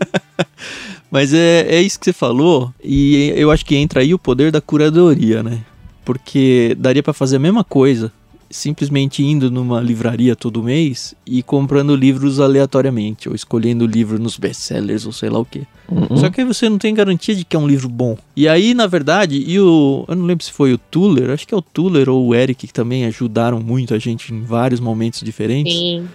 Mas 1.10 1.32
é, 1.32 1.66
é 1.68 1.80
isso 1.80 1.98
que 1.98 2.06
você 2.06 2.12
falou, 2.12 2.74
e 2.82 3.32
eu 3.36 3.50
acho 3.50 3.64
que 3.64 3.76
entra 3.76 4.00
aí 4.00 4.12
o 4.12 4.18
poder 4.18 4.50
da 4.50 4.60
curadoria, 4.60 5.44
né? 5.44 5.60
Porque 6.04 6.76
daria 6.76 7.04
pra 7.04 7.12
fazer 7.12 7.36
a 7.36 7.38
mesma 7.38 7.62
coisa 7.62 8.12
simplesmente 8.54 9.20
indo 9.20 9.50
numa 9.50 9.80
livraria 9.80 10.36
todo 10.36 10.62
mês 10.62 11.12
e 11.26 11.42
comprando 11.42 11.96
livros 11.96 12.38
aleatoriamente, 12.38 13.28
ou 13.28 13.34
escolhendo 13.34 13.84
livro 13.84 14.16
nos 14.16 14.38
best-sellers 14.38 15.04
ou 15.04 15.12
sei 15.12 15.28
lá 15.28 15.40
o 15.40 15.44
que. 15.44 15.66
Uhum. 15.88 16.16
Só 16.16 16.30
que 16.30 16.40
aí 16.40 16.46
você 16.46 16.68
não 16.68 16.78
tem 16.78 16.94
garantia 16.94 17.34
de 17.34 17.44
que 17.44 17.56
é 17.56 17.58
um 17.58 17.66
livro 17.66 17.88
bom. 17.88 18.16
E 18.36 18.46
aí, 18.46 18.72
na 18.72 18.86
verdade, 18.86 19.42
e 19.44 19.58
o. 19.58 20.04
Eu 20.06 20.14
não 20.14 20.24
lembro 20.24 20.44
se 20.44 20.52
foi 20.52 20.72
o 20.72 20.78
Tuller, 20.78 21.30
acho 21.30 21.48
que 21.48 21.52
é 21.52 21.56
o 21.56 21.62
Tuller 21.62 22.08
ou 22.08 22.28
o 22.28 22.34
Eric 22.34 22.68
que 22.68 22.72
também 22.72 23.04
ajudaram 23.06 23.60
muito 23.60 23.92
a 23.92 23.98
gente 23.98 24.32
em 24.32 24.42
vários 24.42 24.78
momentos 24.78 25.20
diferentes. 25.22 25.74
Sim. 25.74 26.08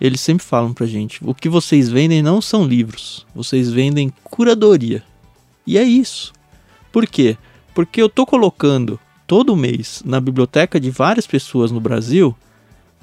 Eles 0.00 0.20
sempre 0.20 0.44
falam 0.44 0.72
pra 0.72 0.86
gente: 0.86 1.20
o 1.22 1.32
que 1.32 1.48
vocês 1.48 1.88
vendem 1.88 2.22
não 2.22 2.42
são 2.42 2.66
livros, 2.66 3.24
vocês 3.32 3.70
vendem 3.70 4.12
curadoria. 4.24 5.04
E 5.64 5.78
é 5.78 5.84
isso. 5.84 6.32
Por 6.90 7.06
quê? 7.06 7.36
Porque 7.72 8.02
eu 8.02 8.08
tô 8.08 8.26
colocando 8.26 8.98
todo 9.26 9.56
mês 9.56 10.02
na 10.04 10.20
biblioteca 10.20 10.78
de 10.78 10.90
várias 10.90 11.26
pessoas 11.26 11.70
no 11.70 11.80
Brasil 11.80 12.34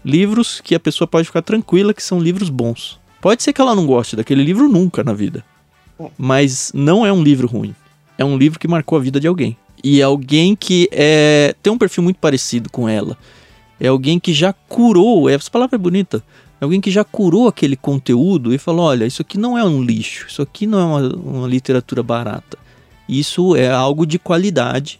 livros 0.03 0.59
que 0.61 0.73
a 0.75 0.79
pessoa 0.79 1.07
pode 1.07 1.27
ficar 1.27 1.41
tranquila 1.41 1.93
que 1.93 2.03
são 2.03 2.19
livros 2.19 2.49
bons. 2.49 2.99
Pode 3.21 3.43
ser 3.43 3.53
que 3.53 3.61
ela 3.61 3.75
não 3.75 3.85
goste 3.85 4.15
daquele 4.15 4.43
livro 4.43 4.67
nunca 4.67 5.03
na 5.03 5.13
vida, 5.13 5.45
mas 6.17 6.71
não 6.73 7.05
é 7.05 7.13
um 7.13 7.23
livro 7.23 7.47
ruim. 7.47 7.75
É 8.17 8.25
um 8.25 8.37
livro 8.37 8.59
que 8.59 8.67
marcou 8.67 8.97
a 8.97 9.01
vida 9.01 9.19
de 9.19 9.27
alguém. 9.27 9.55
E 9.83 10.01
é 10.01 10.03
alguém 10.03 10.55
que 10.55 10.89
é, 10.91 11.55
tem 11.61 11.71
um 11.71 11.77
perfil 11.77 12.03
muito 12.03 12.17
parecido 12.17 12.69
com 12.69 12.89
ela. 12.89 13.17
É 13.79 13.87
alguém 13.87 14.19
que 14.19 14.33
já 14.33 14.53
curou, 14.53 15.29
essa 15.29 15.49
palavra 15.49 15.75
é 15.75 15.79
bonita, 15.79 16.23
é 16.59 16.63
alguém 16.63 16.79
que 16.79 16.91
já 16.91 17.03
curou 17.03 17.47
aquele 17.47 17.75
conteúdo 17.75 18.53
e 18.53 18.57
falou: 18.57 18.85
olha, 18.85 19.05
isso 19.05 19.21
aqui 19.21 19.37
não 19.37 19.57
é 19.57 19.63
um 19.63 19.81
lixo, 19.81 20.27
isso 20.27 20.41
aqui 20.41 20.67
não 20.67 20.79
é 20.79 20.83
uma, 20.83 21.15
uma 21.15 21.47
literatura 21.47 22.03
barata. 22.03 22.57
Isso 23.09 23.55
é 23.55 23.69
algo 23.69 24.05
de 24.05 24.19
qualidade 24.19 24.99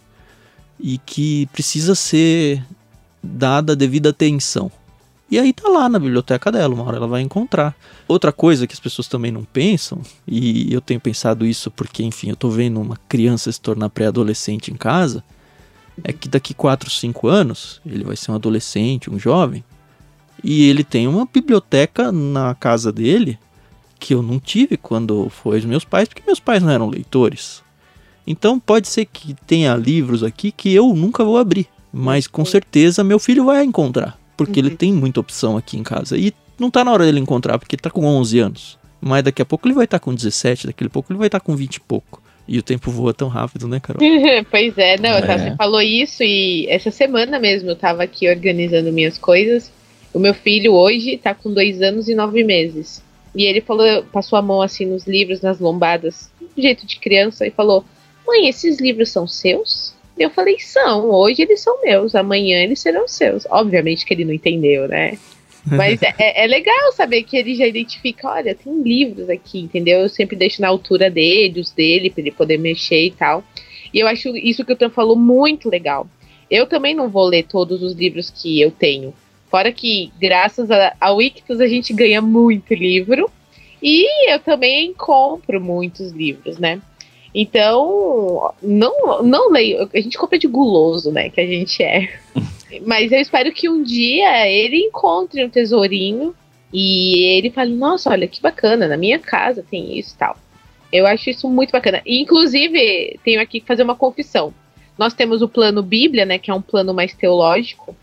e 0.82 0.98
que 0.98 1.46
precisa 1.48 1.96
ser 1.96 2.64
dada 3.22 3.76
devida 3.76 4.10
atenção. 4.10 4.72
E 5.30 5.40
aí 5.40 5.54
tá 5.54 5.70
lá 5.70 5.88
na 5.88 5.98
biblioteca 5.98 6.52
dela, 6.52 6.74
uma 6.74 6.84
hora 6.84 6.98
ela 6.98 7.08
vai 7.08 7.22
encontrar. 7.22 7.74
Outra 8.06 8.34
coisa 8.34 8.68
que 8.68 8.74
as 8.74 8.80
pessoas 8.82 9.08
também 9.08 9.32
não 9.32 9.46
pensam, 9.46 10.02
e 10.28 10.74
eu 10.74 10.82
tenho 10.82 11.00
pensado 11.00 11.46
isso 11.46 11.72
porque, 11.72 12.04
enfim, 12.04 12.30
eu 12.30 12.36
tô 12.36 12.50
vendo 12.50 12.82
uma 12.82 12.98
criança 13.08 13.50
se 13.50 13.62
tornar 13.62 13.90
pré-adolescente 13.90 14.72
em 14.72 14.76
casa, 14.76 15.24
é 16.04 16.12
que 16.12 16.28
daqui 16.28 16.54
4, 16.54 16.90
5 16.90 17.28
anos, 17.30 17.80
ele 17.86 18.04
vai 18.04 18.18
ser 18.18 18.32
um 18.32 18.36
adolescente, 18.36 19.10
um 19.10 19.18
jovem, 19.18 19.64
e 20.44 20.68
ele 20.68 20.84
tem 20.84 21.08
uma 21.08 21.26
biblioteca 21.26 22.12
na 22.12 22.54
casa 22.56 22.92
dele 22.92 23.40
que 24.00 24.14
eu 24.14 24.22
não 24.22 24.40
tive 24.40 24.76
quando 24.76 25.30
foi 25.30 25.60
os 25.60 25.66
meus 25.66 25.86
pais, 25.86 26.10
porque 26.10 26.24
meus 26.26 26.40
pais 26.40 26.62
não 26.62 26.72
eram 26.72 26.90
leitores. 26.90 27.64
Então 28.26 28.60
pode 28.60 28.88
ser 28.88 29.06
que 29.06 29.36
tenha 29.48 29.76
livros 29.76 30.24
aqui 30.24 30.52
que 30.52 30.74
eu 30.74 30.94
nunca 30.94 31.24
vou 31.24 31.38
abrir, 31.38 31.68
mas 31.92 32.28
com 32.28 32.46
certeza 32.46 33.04
meu 33.04 33.20
filho 33.20 33.46
vai 33.46 33.64
encontrar, 33.64 34.18
porque 34.38 34.60
ele 34.60 34.72
tem 34.72 34.94
muita 34.94 35.20
opção 35.20 35.58
aqui 35.58 35.78
em 35.78 35.84
casa. 35.84 36.18
E 36.18 36.34
não 36.60 36.70
tá 36.70 36.84
na 36.84 36.92
hora 36.92 37.06
dele 37.06 37.20
encontrar, 37.20 37.58
porque 37.58 37.76
ele 37.76 37.82
tá 37.82 37.90
com 37.90 38.06
11 38.06 38.40
anos. 38.40 38.80
Mas 39.02 39.24
daqui 39.24 39.42
a 39.42 39.46
pouco 39.46 39.68
ele 39.68 39.74
vai 39.74 39.86
estar 39.86 40.00
com 40.00 40.14
17, 40.14 40.68
daqui 40.68 40.84
a 40.84 40.90
pouco 40.90 41.12
ele 41.12 41.18
vai 41.18 41.28
estar 41.28 41.40
com 41.40 41.56
20 41.56 41.76
e 41.76 41.80
pouco. 41.80 42.22
E 42.48 42.58
o 42.60 42.64
tempo 42.64 42.92
voa 42.92 43.14
tão 43.14 43.28
rápido, 43.28 43.68
né, 43.68 43.80
Carol? 43.80 44.00
pois 44.52 44.78
é, 44.78 45.00
não, 45.00 45.10
É. 45.10 45.22
você 45.22 45.56
falou 45.56 45.82
isso 45.82 46.22
e 46.24 46.68
essa 46.70 46.92
semana 46.92 47.40
mesmo 47.40 47.70
eu 47.70 47.76
tava 47.76 48.04
aqui 48.04 48.30
organizando 48.30 48.92
minhas 48.92 49.18
coisas. 49.18 49.72
O 50.14 50.20
meu 50.20 50.34
filho 50.34 50.74
hoje 50.74 51.18
tá 51.18 51.34
com 51.34 51.54
dois 51.54 51.82
anos 51.82 52.08
e 52.08 52.14
nove 52.16 52.44
meses. 52.44 53.02
E 53.34 53.46
ele 53.46 53.62
falou, 53.62 54.04
passou 54.12 54.38
a 54.38 54.42
mão 54.42 54.62
assim 54.62 54.86
nos 54.86 55.08
livros, 55.08 55.42
nas 55.42 55.60
lombadas, 55.60 56.30
jeito 56.58 56.86
de 56.86 57.00
criança, 57.00 57.48
e 57.48 57.52
falou: 57.52 57.86
Mãe, 58.32 58.48
esses 58.48 58.80
livros 58.80 59.10
são 59.10 59.28
seus? 59.28 59.94
Eu 60.18 60.30
falei, 60.30 60.60
são, 60.60 61.10
hoje 61.10 61.42
eles 61.42 61.62
são 61.62 61.82
meus, 61.84 62.14
amanhã 62.16 62.62
eles 62.62 62.80
serão 62.80 63.08
seus. 63.08 63.46
Obviamente 63.50 64.06
que 64.06 64.14
ele 64.14 64.26
não 64.26 64.34
entendeu, 64.34 64.88
né? 64.88 65.18
Mas 65.66 66.02
é, 66.02 66.14
é- 66.18 66.44
é 66.44 66.48
legal 66.48 66.92
saber 66.94 67.24
que 67.24 67.38
ele 67.38 67.56
já 67.56 67.68
identifica, 67.68 68.28
olha, 68.30 68.56
tem 68.56 68.82
livros 68.82 69.30
aqui, 69.30 69.60
entendeu? 69.60 70.00
Eu 70.02 70.10
sempre 70.10 70.36
deixo 70.36 70.62
na 70.62 70.68
altura 70.68 71.10
dele, 71.10 71.60
os 71.60 71.72
dele, 71.72 72.10
pra 72.10 72.22
ele 72.22 72.32
poder 72.32 72.58
mexer 72.58 73.06
e 73.06 73.12
tal. 73.12 73.44
E 73.94 74.00
eu 74.00 74.08
acho 74.08 74.36
isso 74.38 74.64
que 74.66 74.74
o 74.74 74.76
Tan 74.76 74.90
falou 74.90 75.16
muito 75.16 75.70
legal. 75.70 76.08
Eu 76.50 76.66
também 76.66 76.94
não 76.96 77.10
vou 77.10 77.26
ler 77.26 77.44
todos 77.44 77.82
os 77.84 77.94
livros 77.94 78.30
que 78.30 78.60
eu 78.60 78.72
tenho. 78.72 79.14
Fora 79.50 79.72
que, 79.72 80.12
graças 80.20 80.72
a- 80.72 80.96
ao 81.00 81.22
Ictus, 81.22 81.60
a 81.62 81.68
gente 81.68 81.94
ganha 81.94 82.22
muito 82.22 82.74
livro. 82.74 83.30
E 83.84 84.32
eu 84.32 84.40
também 84.40 84.94
compro 84.94 85.60
muitos 85.60 86.12
livros, 86.12 86.58
né? 86.58 86.80
Então, 87.34 88.54
não, 88.62 89.24
não 89.24 89.52
leio. 89.52 89.90
A 89.94 90.02
gente 90.02 90.18
compra 90.18 90.38
de 90.38 90.48
guloso, 90.48 91.12
né? 91.12 91.30
Que 91.30 91.42
a 91.42 91.46
gente 91.46 91.82
é. 91.82 92.14
Mas 92.86 93.12
eu 93.12 93.20
espero 93.20 93.52
que 93.52 93.70
um 93.70 93.84
dia 93.84 94.48
ele 94.48 94.78
encontre 94.78 95.44
um 95.44 95.50
tesourinho 95.50 96.36
e 96.74 97.38
ele 97.38 97.50
fale: 97.50 97.74
Nossa, 97.74 98.10
olha 98.10 98.28
que 98.28 98.42
bacana, 98.42 98.88
na 98.88 98.98
minha 98.98 99.20
casa 99.20 99.66
tem 99.70 99.98
isso 99.98 100.14
e 100.16 100.18
tal. 100.18 100.38
Eu 100.92 101.08
acho 101.08 101.30
isso 101.30 101.50
muito 101.50 101.72
bacana. 101.72 102.02
E, 102.06 102.22
inclusive, 102.22 103.18
tenho 103.24 103.42
aqui 103.42 103.62
que 103.62 103.68
fazer 103.68 103.84
uma 103.84 103.96
confissão. 103.96 104.54
Nós 104.98 105.14
temos 105.14 105.42
o 105.42 105.48
plano 105.48 105.82
Bíblia, 105.82 106.26
né? 106.26 106.38
Que 106.38 106.52
é 106.52 106.54
um 106.54 106.62
plano 106.62 106.94
mais 106.94 107.14
teológico. 107.14 107.96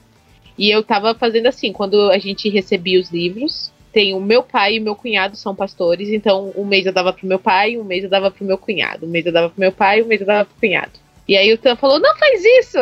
E 0.57 0.70
eu 0.70 0.83
tava 0.83 1.14
fazendo 1.14 1.47
assim, 1.47 1.72
quando 1.72 2.11
a 2.11 2.18
gente 2.18 2.49
recebia 2.49 2.99
os 2.99 3.11
livros, 3.11 3.70
tem 3.99 4.14
o 4.14 4.20
meu 4.20 4.44
pai 4.44 4.74
e 4.76 4.78
o 4.78 4.82
meu 4.84 4.94
cunhado 4.94 5.36
são 5.36 5.57
pastores, 5.57 6.09
então 6.11 6.53
um 6.55 6.64
mês 6.64 6.86
eu 6.86 6.92
dava 6.92 7.12
pro 7.12 7.26
meu 7.26 7.40
pai, 7.40 7.76
um 7.76 7.82
mês 7.82 8.05
eu 8.05 8.09
dava 8.09 8.30
pro 8.30 8.44
meu 8.44 8.57
cunhado, 8.57 9.07
um 9.07 9.09
mês 9.09 9.26
eu 9.26 9.32
dava 9.32 9.51
pro 9.51 9.59
meu 9.59 9.72
pai, 9.72 10.01
um 10.01 10.07
mês 10.07 10.20
eu 10.20 10.26
dava 10.26 10.44
pro 10.44 10.55
cunhado. 10.61 10.92
E 11.26 11.36
aí 11.36 11.53
o 11.53 11.59
Tan 11.59 11.74
falou: 11.74 11.99
"Não 11.99 12.16
faz 12.16 12.40
isso. 12.44 12.78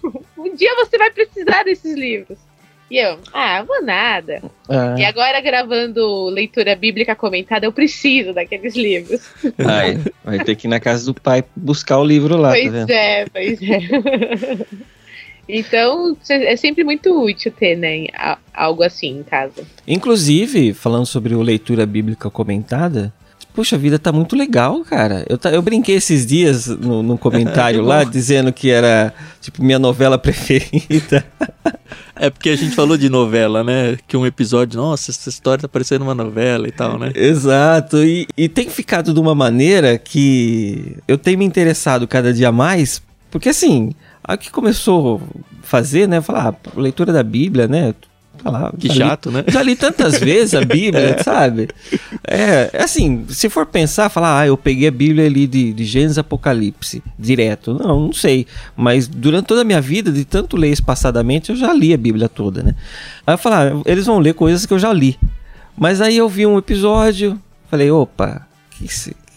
Um 0.38 0.54
dia 0.54 0.72
você 0.76 0.96
vai 0.96 1.10
precisar 1.10 1.64
desses 1.64 1.96
livros". 1.96 2.38
E 2.88 2.98
eu: 2.98 3.18
"Ah, 3.32 3.64
vou 3.64 3.82
nada". 3.82 4.40
Ah, 4.68 4.94
E 4.96 5.04
agora 5.04 5.40
gravando 5.40 6.26
leitura 6.26 6.76
bíblica 6.76 7.16
comentada, 7.16 7.66
eu 7.66 7.72
preciso 7.72 8.32
daqueles 8.32 8.76
livros. 8.76 9.20
Vai, 9.58 9.98
vai 10.24 10.38
ter 10.44 10.54
que 10.54 10.68
ir 10.68 10.70
na 10.70 10.78
casa 10.78 11.04
do 11.04 11.20
pai 11.20 11.42
buscar 11.56 11.98
o 11.98 12.04
livro 12.04 12.36
lá, 12.36 12.50
tá 12.50 12.54
pois 12.60 12.72
vendo? 12.72 12.90
é, 12.90 13.26
pois 13.26 13.60
é. 13.60 14.66
Então, 15.58 16.16
é 16.28 16.56
sempre 16.56 16.84
muito 16.84 17.10
útil 17.22 17.52
ter, 17.52 17.76
né, 17.76 18.06
algo 18.54 18.82
assim 18.82 19.18
em 19.18 19.22
casa. 19.22 19.62
Inclusive, 19.86 20.72
falando 20.74 21.06
sobre 21.06 21.34
o 21.34 21.42
leitura 21.42 21.84
bíblica 21.86 22.30
comentada, 22.30 23.12
puxa, 23.54 23.76
a 23.76 23.78
vida 23.78 23.98
tá 23.98 24.12
muito 24.12 24.36
legal, 24.36 24.82
cara. 24.84 25.24
Eu, 25.28 25.36
ta- 25.36 25.50
eu 25.50 25.60
brinquei 25.62 25.96
esses 25.96 26.24
dias 26.24 26.66
no, 26.66 27.02
no 27.02 27.18
comentário 27.18 27.82
lá, 27.84 28.04
dizendo 28.04 28.52
que 28.52 28.70
era, 28.70 29.12
tipo, 29.40 29.62
minha 29.62 29.78
novela 29.78 30.16
preferida. 30.18 31.24
É 32.14 32.28
porque 32.30 32.50
a 32.50 32.56
gente 32.56 32.74
falou 32.74 32.96
de 32.96 33.08
novela, 33.08 33.64
né? 33.64 33.96
Que 34.06 34.16
um 34.16 34.26
episódio, 34.26 34.78
nossa, 34.78 35.10
essa 35.10 35.28
história 35.28 35.62
tá 35.62 35.68
parecendo 35.68 36.04
uma 36.04 36.14
novela 36.14 36.68
e 36.68 36.70
tal, 36.72 36.98
né? 36.98 37.10
Exato, 37.14 38.04
e, 38.04 38.26
e 38.36 38.48
tem 38.48 38.68
ficado 38.68 39.12
de 39.14 39.18
uma 39.20 39.34
maneira 39.34 39.96
que 39.98 40.96
eu 41.08 41.16
tenho 41.16 41.38
me 41.38 41.44
interessado 41.44 42.06
cada 42.06 42.32
dia 42.32 42.52
mais, 42.52 43.02
porque 43.30 43.48
assim, 43.48 43.92
a 44.32 44.36
que 44.36 44.50
começou 44.50 45.20
a 45.20 45.66
fazer, 45.66 46.08
né, 46.08 46.20
falar, 46.20 46.48
ah, 46.48 46.70
leitura 46.80 47.12
da 47.12 47.22
Bíblia, 47.22 47.66
né, 47.68 47.94
tá 48.42 48.50
lá, 48.50 48.72
Que 48.78 48.88
já 48.88 48.94
li- 48.94 48.98
chato, 49.00 49.30
né? 49.30 49.44
já 49.48 49.62
li 49.62 49.76
tantas 49.76 50.18
vezes 50.18 50.54
a 50.54 50.64
Bíblia, 50.64 51.16
sabe? 51.22 51.68
É, 52.26 52.70
assim, 52.82 53.24
se 53.28 53.48
for 53.50 53.66
pensar, 53.66 54.08
falar, 54.08 54.40
ah, 54.40 54.46
eu 54.46 54.56
peguei 54.56 54.88
a 54.88 54.90
Bíblia 54.90 55.26
ali 55.26 55.46
de, 55.46 55.72
de 55.74 55.84
Gênesis 55.84 56.16
Apocalipse, 56.16 57.02
direto. 57.18 57.74
Não, 57.74 58.00
não 58.06 58.12
sei. 58.12 58.46
Mas 58.76 59.06
durante 59.06 59.46
toda 59.46 59.60
a 59.60 59.64
minha 59.64 59.80
vida, 59.80 60.10
de 60.10 60.24
tanto 60.24 60.56
ler 60.56 60.70
espaçadamente, 60.70 61.50
eu 61.50 61.56
já 61.56 61.72
li 61.72 61.92
a 61.92 61.98
Bíblia 61.98 62.28
toda, 62.30 62.62
né? 62.62 62.74
Aí 63.26 63.34
eu 63.34 63.38
falar, 63.38 63.72
ah, 63.74 63.82
eles 63.84 64.06
vão 64.06 64.18
ler 64.18 64.32
coisas 64.34 64.64
que 64.64 64.72
eu 64.72 64.78
já 64.78 64.92
li. 64.92 65.18
Mas 65.76 66.00
aí 66.00 66.16
eu 66.16 66.28
vi 66.28 66.46
um 66.46 66.56
episódio, 66.56 67.38
falei, 67.70 67.90
opa, 67.90 68.46
que 68.70 68.86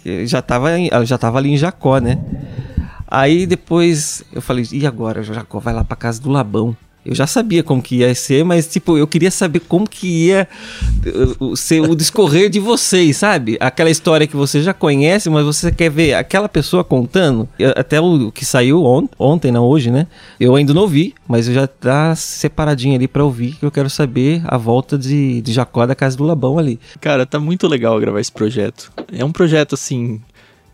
que 0.03 0.25
já 0.27 0.41
tava, 0.41 0.69
já 1.05 1.17
tava 1.17 1.37
ali 1.37 1.51
em 1.51 1.57
Jacó, 1.57 1.97
né? 1.99 2.19
Aí 3.15 3.45
depois 3.45 4.23
eu 4.33 4.41
falei, 4.41 4.65
e 4.71 4.87
agora? 4.87 5.21
Jacó 5.21 5.59
vai 5.59 5.71
lá 5.71 5.83
pra 5.83 5.95
casa 5.95 6.19
do 6.19 6.31
Labão. 6.31 6.75
Eu 7.05 7.13
já 7.13 7.27
sabia 7.27 7.61
como 7.61 7.81
que 7.81 7.97
ia 7.97 8.15
ser, 8.15 8.45
mas 8.45 8.65
tipo, 8.65 8.97
eu 8.97 9.05
queria 9.05 9.29
saber 9.29 9.59
como 9.59 9.87
que 9.87 10.07
ia 10.27 10.47
uh, 11.39 11.47
uh, 11.51 11.57
ser 11.57 11.81
o 11.81 11.95
discorrer 11.95 12.49
de 12.49 12.59
vocês, 12.61 13.17
sabe? 13.17 13.57
Aquela 13.59 13.89
história 13.91 14.25
que 14.25 14.35
você 14.37 14.63
já 14.63 14.73
conhece, 14.73 15.29
mas 15.29 15.45
você 15.45 15.69
quer 15.69 15.91
ver 15.91 16.13
aquela 16.13 16.47
pessoa 16.47 16.81
contando. 16.81 17.47
Até 17.75 17.99
o 17.99 18.31
que 18.31 18.45
saiu 18.45 18.83
on- 18.85 19.09
ontem, 19.19 19.51
não 19.51 19.65
hoje, 19.65 19.91
né? 19.91 20.07
Eu 20.39 20.55
ainda 20.55 20.73
não 20.73 20.87
vi, 20.87 21.13
mas 21.27 21.47
eu 21.49 21.53
já 21.53 21.67
tá 21.67 22.15
separadinho 22.15 22.95
ali 22.95 23.07
pra 23.07 23.23
ouvir, 23.25 23.57
que 23.59 23.65
eu 23.65 23.71
quero 23.71 23.89
saber 23.89 24.41
a 24.45 24.57
volta 24.57 24.97
de, 24.97 25.41
de 25.41 25.51
Jacó 25.51 25.85
da 25.85 25.93
casa 25.93 26.15
do 26.15 26.23
Labão 26.23 26.57
ali. 26.57 26.79
Cara, 27.01 27.25
tá 27.25 27.37
muito 27.37 27.67
legal 27.67 27.99
gravar 27.99 28.21
esse 28.21 28.31
projeto. 28.31 28.93
É 29.11 29.25
um 29.25 29.31
projeto, 29.33 29.75
assim, 29.75 30.21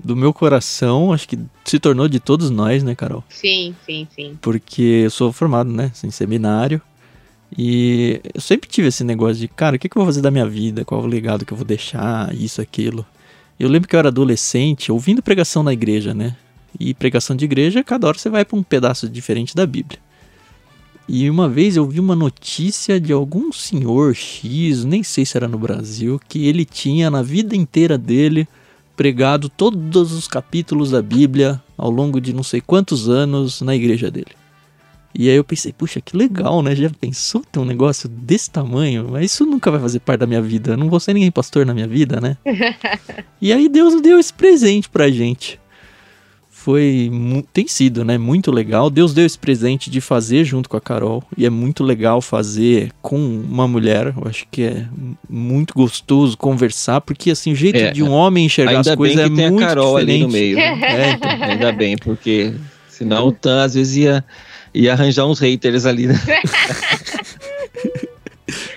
do 0.01 0.15
meu 0.15 0.33
coração, 0.33 1.11
acho 1.11 1.27
que 1.27 1.37
se 1.65 1.79
tornou 1.79 2.07
de 2.07 2.19
todos 2.19 2.49
nós, 2.49 2.83
né, 2.83 2.95
Carol? 2.95 3.23
Sim, 3.29 3.75
sim, 3.85 4.07
sim. 4.15 4.37
Porque 4.41 5.01
eu 5.03 5.09
sou 5.09 5.31
formado, 5.31 5.71
né, 5.71 5.91
em 6.03 6.11
seminário. 6.11 6.81
E 7.57 8.21
eu 8.33 8.39
sempre 8.39 8.69
tive 8.69 8.87
esse 8.87 9.03
negócio 9.03 9.35
de, 9.35 9.47
cara, 9.47 9.75
o 9.75 9.79
que, 9.79 9.89
que 9.89 9.97
eu 9.97 10.01
vou 10.01 10.07
fazer 10.07 10.21
da 10.21 10.31
minha 10.31 10.45
vida? 10.45 10.85
Qual 10.85 11.01
o 11.01 11.07
legado 11.07 11.45
que 11.45 11.51
eu 11.51 11.57
vou 11.57 11.65
deixar? 11.65 12.33
Isso, 12.33 12.61
aquilo. 12.61 13.05
Eu 13.59 13.67
lembro 13.67 13.89
que 13.89 13.95
eu 13.95 13.99
era 13.99 14.07
adolescente, 14.09 14.91
ouvindo 14.91 15.21
pregação 15.21 15.63
na 15.63 15.73
igreja, 15.73 16.13
né? 16.13 16.35
E 16.79 16.93
pregação 16.93 17.35
de 17.35 17.45
igreja, 17.45 17.83
cada 17.83 18.07
hora 18.07 18.17
você 18.17 18.29
vai 18.29 18.45
pra 18.45 18.57
um 18.57 18.63
pedaço 18.63 19.09
diferente 19.09 19.55
da 19.55 19.65
Bíblia. 19.65 19.99
E 21.07 21.27
uma 21.27 21.49
vez 21.49 21.75
eu 21.75 21.87
vi 21.87 21.99
uma 21.99 22.15
notícia 22.15 23.01
de 23.01 23.11
algum 23.11 23.51
senhor 23.51 24.15
X, 24.15 24.85
nem 24.85 25.01
sei 25.01 25.25
se 25.25 25.35
era 25.35 25.47
no 25.47 25.57
Brasil, 25.57 26.21
que 26.29 26.47
ele 26.47 26.63
tinha 26.63 27.09
na 27.09 27.23
vida 27.23 27.55
inteira 27.55 27.97
dele 27.97 28.47
pregado 28.99 29.47
todos 29.47 30.11
os 30.11 30.27
capítulos 30.27 30.91
da 30.91 31.01
Bíblia 31.01 31.63
ao 31.77 31.89
longo 31.89 32.19
de 32.19 32.33
não 32.33 32.43
sei 32.43 32.59
quantos 32.59 33.07
anos 33.07 33.61
na 33.61 33.73
igreja 33.73 34.11
dele. 34.11 34.35
E 35.15 35.29
aí 35.29 35.37
eu 35.37 35.43
pensei, 35.45 35.71
puxa, 35.71 36.01
que 36.01 36.17
legal, 36.17 36.61
né? 36.61 36.75
Já 36.75 36.89
pensou 36.89 37.41
ter 37.49 37.59
um 37.59 37.65
negócio 37.65 38.09
desse 38.09 38.51
tamanho? 38.51 39.07
Mas 39.09 39.31
isso 39.31 39.45
nunca 39.45 39.71
vai 39.71 39.79
fazer 39.79 40.01
parte 40.01 40.19
da 40.19 40.27
minha 40.27 40.41
vida. 40.41 40.71
Eu 40.71 40.77
não 40.77 40.89
vou 40.89 40.99
ser 40.99 41.13
ninguém 41.13 41.31
pastor 41.31 41.65
na 41.65 41.73
minha 41.73 41.87
vida, 41.87 42.19
né? 42.19 42.35
e 43.41 43.53
aí 43.53 43.69
Deus 43.69 44.01
deu 44.01 44.19
esse 44.19 44.33
presente 44.33 44.89
pra 44.89 45.09
gente 45.09 45.57
foi 46.69 47.11
tem 47.51 47.67
sido, 47.67 48.05
né, 48.05 48.15
muito 48.19 48.51
legal. 48.51 48.91
Deus 48.91 49.11
deu 49.11 49.25
esse 49.25 49.39
presente 49.39 49.89
de 49.89 49.99
fazer 49.99 50.43
junto 50.43 50.69
com 50.69 50.77
a 50.77 50.81
Carol 50.81 51.23
e 51.35 51.43
é 51.43 51.49
muito 51.49 51.83
legal 51.83 52.21
fazer 52.21 52.91
com 53.01 53.17
uma 53.17 53.67
mulher. 53.67 54.13
Eu 54.15 54.27
acho 54.29 54.45
que 54.51 54.61
é 54.61 54.85
muito 55.27 55.73
gostoso 55.73 56.37
conversar 56.37 57.01
porque 57.01 57.31
assim 57.31 57.53
o 57.53 57.55
jeito 57.55 57.79
é, 57.79 57.89
de 57.89 58.03
um 58.03 58.11
homem 58.11 58.45
enxergar 58.45 58.81
as 58.81 58.93
coisas 58.93 59.17
é 59.17 59.27
muito 59.27 59.63
a 59.63 59.67
Carol 59.67 59.99
diferente. 59.99 60.11
ali 60.11 60.21
no 60.21 60.29
meio. 60.31 60.59
É, 60.89 61.11
então. 61.11 61.31
Ainda 61.31 61.71
bem 61.71 61.97
porque 61.97 62.53
senão 62.87 63.27
o 63.27 63.31
Tan 63.31 63.63
às 63.63 63.73
vezes 63.73 63.95
ia 63.97 64.23
ia 64.71 64.93
arranjar 64.93 65.25
uns 65.25 65.39
haters 65.39 65.87
ali. 65.87 66.05
Né? 66.05 66.19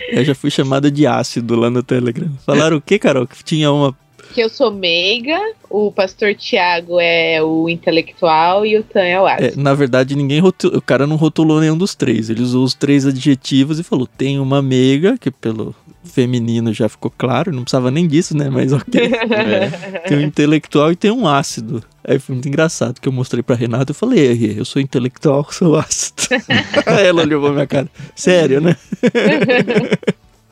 Eu 0.08 0.24
já 0.24 0.34
fui 0.34 0.50
chamada 0.50 0.90
de 0.90 1.06
ácido 1.06 1.56
lá 1.56 1.68
no 1.68 1.82
Telegram. 1.82 2.30
Falaram 2.46 2.78
o 2.78 2.80
que, 2.80 2.98
Carol? 2.98 3.26
Que 3.26 3.42
tinha 3.44 3.70
uma 3.70 3.94
que 4.32 4.40
eu 4.40 4.48
sou 4.48 4.72
meiga, 4.72 5.38
o 5.68 5.92
pastor 5.92 6.34
Tiago 6.34 6.98
é 6.98 7.42
o 7.42 7.68
intelectual 7.68 8.64
e 8.64 8.78
o 8.78 8.82
Tan 8.82 9.04
é 9.04 9.20
o 9.20 9.26
ácido. 9.26 9.60
É, 9.60 9.62
na 9.62 9.74
verdade, 9.74 10.16
ninguém 10.16 10.40
rotulou, 10.40 10.78
o 10.78 10.82
cara 10.82 11.06
não 11.06 11.16
rotulou 11.16 11.60
nenhum 11.60 11.76
dos 11.76 11.94
três. 11.94 12.30
Ele 12.30 12.42
usou 12.42 12.64
os 12.64 12.74
três 12.74 13.06
adjetivos 13.06 13.78
e 13.78 13.82
falou: 13.82 14.06
tem 14.06 14.40
uma 14.40 14.62
meiga, 14.62 15.16
que 15.18 15.30
pelo 15.30 15.74
feminino 16.04 16.72
já 16.72 16.88
ficou 16.88 17.12
claro, 17.16 17.52
não 17.52 17.62
precisava 17.62 17.90
nem 17.90 18.06
disso, 18.06 18.36
né? 18.36 18.50
Mas 18.50 18.72
ok. 18.72 19.00
é. 19.30 19.98
Tem 20.08 20.18
um 20.18 20.22
intelectual 20.22 20.90
e 20.90 20.96
tem 20.96 21.10
um 21.10 21.26
ácido. 21.26 21.82
Aí 22.04 22.18
foi 22.18 22.34
muito 22.34 22.48
engraçado 22.48 23.00
que 23.00 23.08
eu 23.08 23.12
mostrei 23.12 23.42
pra 23.42 23.54
Renata, 23.54 23.92
eu 23.92 23.94
falei, 23.94 24.56
eu 24.58 24.64
sou 24.64 24.82
intelectual, 24.82 25.46
sou 25.52 25.76
ácido. 25.76 26.22
Ela 26.86 27.22
olhou 27.22 27.40
pra 27.40 27.52
minha 27.52 27.66
cara, 27.66 27.88
sério, 28.14 28.60
né? 28.60 28.76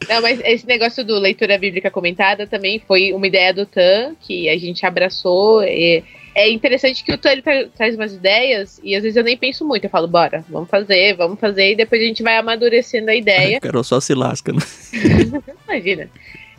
Não, 0.09 0.23
mas 0.23 0.41
esse 0.45 0.67
negócio 0.67 1.05
do 1.05 1.19
leitura 1.19 1.59
bíblica 1.59 1.91
comentada 1.91 2.47
também 2.47 2.79
foi 2.79 3.13
uma 3.13 3.27
ideia 3.27 3.53
do 3.53 3.67
Tan, 3.67 4.15
que 4.21 4.49
a 4.49 4.57
gente 4.59 4.85
abraçou. 4.87 5.63
É 5.63 6.51
interessante 6.51 7.05
que 7.05 7.13
o 7.13 7.19
Tan 7.19 7.33
ele 7.33 7.43
tra 7.43 7.69
traz 7.69 7.95
umas 7.95 8.15
ideias 8.15 8.81
e 8.83 8.95
às 8.95 9.03
vezes 9.03 9.17
eu 9.17 9.25
nem 9.25 9.37
penso 9.37 9.67
muito. 9.67 9.85
Eu 9.85 9.91
falo, 9.91 10.09
bora, 10.09 10.45
vamos 10.49 10.71
fazer, 10.71 11.15
vamos 11.17 11.39
fazer, 11.39 11.73
e 11.73 11.77
depois 11.77 12.01
a 12.01 12.05
gente 12.05 12.23
vai 12.23 12.37
amadurecendo 12.37 13.11
a 13.11 13.15
ideia. 13.15 13.61
Carol 13.61 13.85
só 13.85 14.01
se 14.01 14.15
lasca, 14.15 14.53
né? 14.53 14.61
Imagina. 15.69 16.09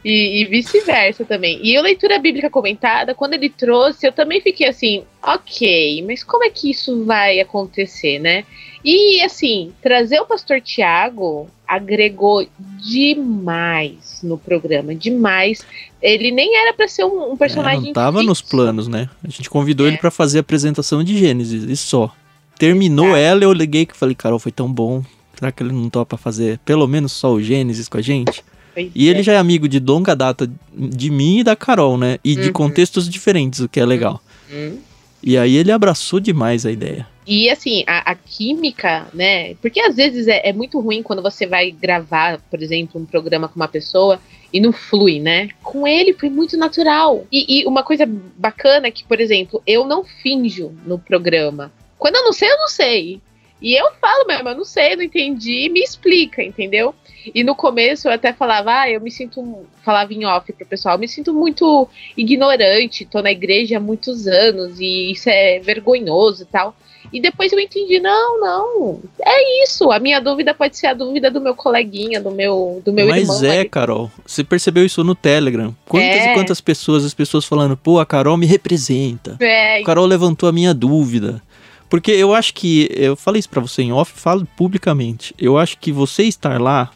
E, 0.04 0.42
e 0.42 0.46
vice-versa 0.46 1.24
também. 1.26 1.60
E 1.64 1.78
a 1.78 1.82
leitura 1.82 2.18
bíblica 2.18 2.50
comentada, 2.50 3.14
quando 3.14 3.36
ele 3.36 3.50
trouxe, 3.50 4.08
eu 4.08 4.12
também 4.12 4.42
fiquei 4.42 4.68
assim, 4.68 5.04
ok, 5.22 6.04
mas 6.08 6.24
como 6.24 6.44
é 6.44 6.50
que 6.50 6.72
isso 6.72 7.06
vai 7.06 7.40
acontecer, 7.40 8.18
né? 8.18 8.44
E 8.84 9.22
assim, 9.22 9.72
trazer 9.80 10.20
o 10.20 10.26
pastor 10.26 10.60
Tiago 10.60 11.48
agregou 11.72 12.46
demais 12.78 14.20
no 14.22 14.38
programa, 14.38 14.94
demais. 14.94 15.66
Ele 16.02 16.30
nem 16.30 16.58
era 16.58 16.74
para 16.74 16.86
ser 16.86 17.06
um, 17.06 17.32
um 17.32 17.38
personagem. 17.38 17.84
É, 17.84 17.86
não 17.86 17.94
tava 17.94 18.18
fixo. 18.18 18.28
nos 18.28 18.42
planos, 18.42 18.88
né? 18.90 19.10
A 19.24 19.30
gente 19.30 19.50
convidou 19.50 19.88
é. 19.88 19.92
ele 19.92 19.98
para 19.98 20.12
fazer 20.12 20.40
a 20.40 20.42
apresentação 20.42 21.02
de 21.02 21.18
Gênesis 21.18 21.64
e 21.64 21.78
só. 21.78 22.14
Terminou 22.60 23.16
ela, 23.16 23.46
eu 23.46 23.54
liguei 23.54 23.86
que 23.86 23.96
falei, 23.96 24.14
Carol, 24.14 24.38
foi 24.38 24.52
tão 24.52 24.72
bom. 24.72 25.02
Será 25.34 25.50
que 25.50 25.64
ele 25.64 25.72
não 25.72 25.90
topa 25.90 26.18
fazer 26.18 26.60
pelo 26.66 26.86
menos 26.88 27.14
só 27.14 27.32
o 27.32 27.42
Gênesis 27.42 27.88
com 27.88 27.98
a 27.98 28.02
gente? 28.02 28.44
Pois 28.74 28.92
e 28.94 29.08
é. 29.08 29.10
ele 29.10 29.24
já 29.24 29.34
é 29.34 29.38
amigo 29.38 29.70
de 29.70 29.80
longa 29.80 30.14
data 30.14 30.52
de 30.74 31.10
mim 31.10 31.40
e 31.40 31.44
da 31.44 31.56
Carol, 31.56 31.98
né? 31.98 32.20
E 32.22 32.36
uhum. 32.36 32.42
de 32.42 32.52
contextos 32.52 33.10
diferentes, 33.10 33.62
o 33.62 33.70
que 33.70 33.80
é 33.80 33.86
legal. 33.86 34.22
Uhum. 34.52 34.78
E 35.24 35.38
aí 35.38 35.56
ele 35.56 35.72
abraçou 35.72 36.20
demais 36.20 36.66
a 36.66 36.72
ideia. 36.72 37.08
E 37.34 37.50
assim, 37.50 37.86
a, 37.88 38.12
a 38.12 38.14
química, 38.14 39.08
né? 39.14 39.56
Porque 39.62 39.80
às 39.80 39.96
vezes 39.96 40.28
é, 40.28 40.50
é, 40.50 40.52
muito 40.52 40.82
ruim 40.82 41.02
quando 41.02 41.22
você 41.22 41.48
vai 41.48 41.72
gravar, 41.72 42.42
por 42.50 42.62
exemplo, 42.62 43.00
um 43.00 43.06
programa 43.06 43.48
com 43.48 43.56
uma 43.56 43.70
pessoa 43.70 44.20
e 44.52 44.60
não 44.60 44.74
flui, 44.74 45.18
né? 45.18 45.48
Com 45.64 45.88
ele 45.88 46.12
foi 46.12 46.30
muito 46.30 46.58
natural. 46.58 47.26
E, 47.32 47.62
e 47.62 47.66
uma 47.66 47.84
coisa 47.84 48.06
bacana 48.06 48.88
é 48.88 48.92
que, 48.92 49.06
por 49.06 49.22
exemplo, 49.22 49.64
eu 49.66 49.86
não 49.86 50.04
finjo 50.04 50.74
no 50.86 51.00
programa. 51.00 51.72
Quando 51.98 52.18
eu 52.18 52.24
não 52.26 52.34
sei, 52.34 52.52
eu 52.52 52.58
não 52.58 52.68
sei. 52.68 53.22
E 53.62 53.80
eu 53.80 53.94
falo 54.02 54.28
mesmo, 54.28 54.50
eu 54.50 54.58
não 54.58 54.66
sei, 54.66 54.98
não 54.98 55.04
entendi, 55.04 55.70
me 55.70 55.80
explica, 55.80 56.44
entendeu? 56.44 56.94
E 57.34 57.46
no 57.46 57.56
começo 57.56 58.10
eu 58.10 58.12
até 58.12 58.34
falava, 58.34 58.82
ah, 58.82 58.90
eu 58.90 59.00
me 59.00 59.10
sinto, 59.10 59.66
falava 59.86 60.14
em 60.14 60.26
off 60.26 60.52
pro 60.52 60.66
pessoal, 60.66 60.98
me 60.98 61.08
sinto 61.08 61.34
muito 61.34 61.88
ignorante, 62.18 63.06
tô 63.06 63.22
na 63.22 63.32
igreja 63.32 63.78
há 63.78 63.80
muitos 63.80 64.28
anos 64.28 64.82
e 64.82 65.12
isso 65.12 65.30
é 65.30 65.60
vergonhoso 65.60 66.44
e 66.44 66.46
tal. 66.48 66.76
E 67.12 67.22
depois 67.22 67.52
eu 67.52 67.60
entendi, 67.60 68.00
não, 68.00 68.40
não, 68.40 69.00
é 69.22 69.64
isso. 69.64 69.92
A 69.92 70.00
minha 70.00 70.20
dúvida 70.20 70.54
pode 70.54 70.78
ser 70.78 70.88
a 70.88 70.94
dúvida 70.94 71.30
do 71.30 71.42
meu 71.42 71.54
coleguinha, 71.54 72.22
do 72.22 72.32
meu, 72.32 72.82
do 72.86 72.94
meu 72.94 73.08
Mas 73.08 73.22
irmão. 73.24 73.36
Mas 73.36 73.44
é, 73.44 73.66
Carol, 73.66 74.10
você 74.26 74.44
percebeu 74.44 74.86
isso 74.86 75.04
no 75.04 75.14
Telegram? 75.14 75.76
Quantas 75.88 76.20
é. 76.20 76.32
e 76.32 76.34
quantas 76.34 76.62
pessoas, 76.62 77.04
as 77.04 77.14
pessoas 77.14 77.46
falando, 77.46 77.76
pô, 77.76 78.00
a 78.00 78.06
Carol 78.06 78.38
me 78.38 78.46
representa. 78.46 79.38
É. 79.40 79.82
A 79.82 79.84
Carol 79.84 80.06
levantou 80.06 80.48
a 80.48 80.52
minha 80.52 80.74
dúvida. 80.74 81.42
Porque 81.90 82.12
eu 82.12 82.34
acho 82.34 82.54
que, 82.54 82.90
eu 82.94 83.18
falei 83.18 83.40
isso 83.40 83.50
pra 83.50 83.60
você 83.60 83.82
em 83.82 83.92
off, 83.92 84.14
falo 84.16 84.48
publicamente. 84.56 85.36
Eu 85.38 85.58
acho 85.58 85.78
que 85.78 85.92
você 85.92 86.24
estar 86.24 86.62
lá 86.62 86.90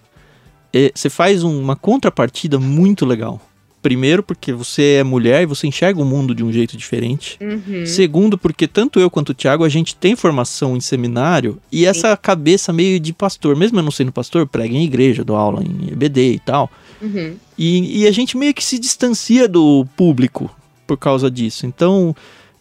é, 0.75 0.91
você 0.93 1.09
faz 1.09 1.41
um, 1.41 1.57
uma 1.57 1.77
contrapartida 1.77 2.59
muito 2.59 3.05
legal. 3.05 3.39
Primeiro, 3.85 4.23
porque 4.23 4.51
você 4.51 4.93
é 4.93 5.03
mulher 5.03 5.43
e 5.43 5.45
você 5.45 5.67
enxerga 5.67 6.01
o 6.01 6.05
mundo 6.05 6.33
de 6.33 6.43
um 6.43 6.51
jeito 6.51 6.75
diferente. 6.75 7.37
Uhum. 7.39 7.85
Segundo, 7.85 8.35
porque 8.35 8.67
tanto 8.67 8.99
eu 8.99 9.11
quanto 9.11 9.29
o 9.29 9.33
Thiago, 9.35 9.63
a 9.63 9.69
gente 9.69 9.95
tem 9.95 10.15
formação 10.15 10.75
em 10.75 10.81
seminário 10.81 11.59
e 11.71 11.85
essa 11.85 12.09
Sim. 12.09 12.17
cabeça 12.19 12.73
meio 12.73 12.99
de 12.99 13.13
pastor. 13.13 13.55
Mesmo 13.55 13.77
eu 13.77 13.83
não 13.83 13.91
sendo 13.91 14.11
pastor, 14.11 14.47
prega 14.47 14.73
em 14.73 14.83
igreja, 14.83 15.23
dou 15.23 15.35
aula 15.35 15.63
em 15.63 15.91
EBD 15.91 16.31
e 16.31 16.39
tal. 16.39 16.71
Uhum. 16.99 17.35
E, 17.55 18.01
e 18.01 18.07
a 18.07 18.11
gente 18.11 18.35
meio 18.35 18.55
que 18.55 18.65
se 18.65 18.79
distancia 18.79 19.47
do 19.47 19.85
público 19.95 20.49
por 20.87 20.97
causa 20.97 21.29
disso. 21.29 21.67
Então, 21.67 22.15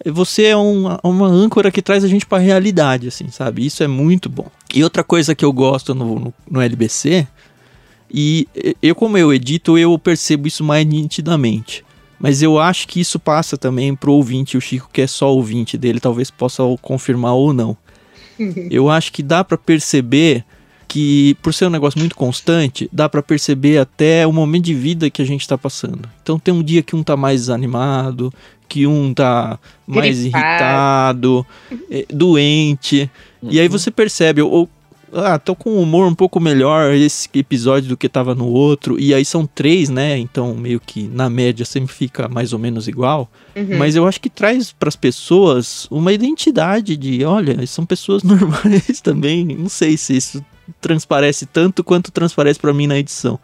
você 0.04 0.42
é 0.42 0.56
uma, 0.56 1.00
uma 1.02 1.26
âncora 1.26 1.70
que 1.70 1.80
traz 1.80 2.04
a 2.04 2.08
gente 2.08 2.26
para 2.26 2.36
a 2.36 2.44
realidade, 2.44 3.08
assim, 3.08 3.30
sabe? 3.30 3.64
Isso 3.64 3.82
é 3.82 3.88
muito 3.88 4.28
bom. 4.28 4.48
E 4.74 4.84
outra 4.84 5.02
coisa 5.02 5.34
que 5.34 5.42
eu 5.44 5.54
gosto 5.54 5.94
no, 5.94 6.18
no, 6.20 6.34
no 6.50 6.60
LBC 6.60 7.26
e 8.16 8.46
eu, 8.80 8.94
como 8.94 9.18
eu 9.18 9.34
edito, 9.34 9.76
eu 9.76 9.98
percebo 9.98 10.46
isso 10.46 10.62
mais 10.62 10.86
nitidamente. 10.86 11.84
Mas 12.16 12.42
eu 12.42 12.60
acho 12.60 12.86
que 12.86 13.00
isso 13.00 13.18
passa 13.18 13.58
também 13.58 13.92
pro 13.96 14.12
ouvinte. 14.12 14.56
O 14.56 14.60
Chico, 14.60 14.88
que 14.92 15.00
é 15.02 15.06
só 15.08 15.34
ouvinte 15.34 15.76
dele, 15.76 15.98
talvez 15.98 16.30
possa 16.30 16.62
confirmar 16.80 17.34
ou 17.34 17.52
não. 17.52 17.76
eu 18.70 18.88
acho 18.88 19.12
que 19.12 19.20
dá 19.20 19.42
para 19.42 19.58
perceber 19.58 20.44
que, 20.86 21.36
por 21.42 21.52
ser 21.52 21.66
um 21.66 21.70
negócio 21.70 21.98
muito 21.98 22.14
constante, 22.14 22.88
dá 22.92 23.08
para 23.08 23.20
perceber 23.20 23.78
até 23.78 24.24
o 24.24 24.32
momento 24.32 24.66
de 24.66 24.74
vida 24.74 25.10
que 25.10 25.20
a 25.20 25.24
gente 25.24 25.46
tá 25.48 25.58
passando. 25.58 26.08
Então 26.22 26.38
tem 26.38 26.54
um 26.54 26.62
dia 26.62 26.84
que 26.84 26.94
um 26.94 27.02
tá 27.02 27.16
mais 27.16 27.40
desanimado, 27.40 28.32
que 28.68 28.86
um 28.86 29.12
tá 29.12 29.58
mais 29.84 30.20
Gripado. 30.20 30.46
irritado, 30.46 31.46
é, 31.90 32.06
doente. 32.08 33.10
Uhum. 33.42 33.50
E 33.50 33.58
aí 33.58 33.66
uhum. 33.66 33.72
você 33.72 33.90
percebe, 33.90 34.40
ou 34.40 34.68
ah, 35.14 35.38
tô 35.38 35.54
com 35.54 35.70
um 35.70 35.80
humor 35.80 36.06
um 36.06 36.14
pouco 36.14 36.40
melhor 36.40 36.92
esse 36.92 37.28
episódio 37.34 37.90
do 37.90 37.96
que 37.96 38.08
tava 38.08 38.34
no 38.34 38.46
outro. 38.46 38.98
E 38.98 39.14
aí 39.14 39.24
são 39.24 39.46
três, 39.46 39.88
né? 39.88 40.18
Então 40.18 40.54
meio 40.54 40.80
que 40.80 41.08
na 41.08 41.30
média 41.30 41.64
sempre 41.64 41.94
fica 41.94 42.28
mais 42.28 42.52
ou 42.52 42.58
menos 42.58 42.88
igual. 42.88 43.30
Uhum. 43.54 43.78
Mas 43.78 43.94
eu 43.94 44.06
acho 44.06 44.20
que 44.20 44.28
traz 44.28 44.72
para 44.72 44.88
as 44.88 44.96
pessoas 44.96 45.86
uma 45.90 46.12
identidade 46.12 46.96
de, 46.96 47.24
olha, 47.24 47.64
são 47.66 47.86
pessoas 47.86 48.22
normais 48.24 49.00
também. 49.00 49.44
Não 49.44 49.68
sei 49.68 49.96
se 49.96 50.16
isso 50.16 50.44
transparece 50.80 51.46
tanto 51.46 51.84
quanto 51.84 52.10
transparece 52.10 52.58
para 52.58 52.74
mim 52.74 52.86
na 52.86 52.98
edição. 52.98 53.38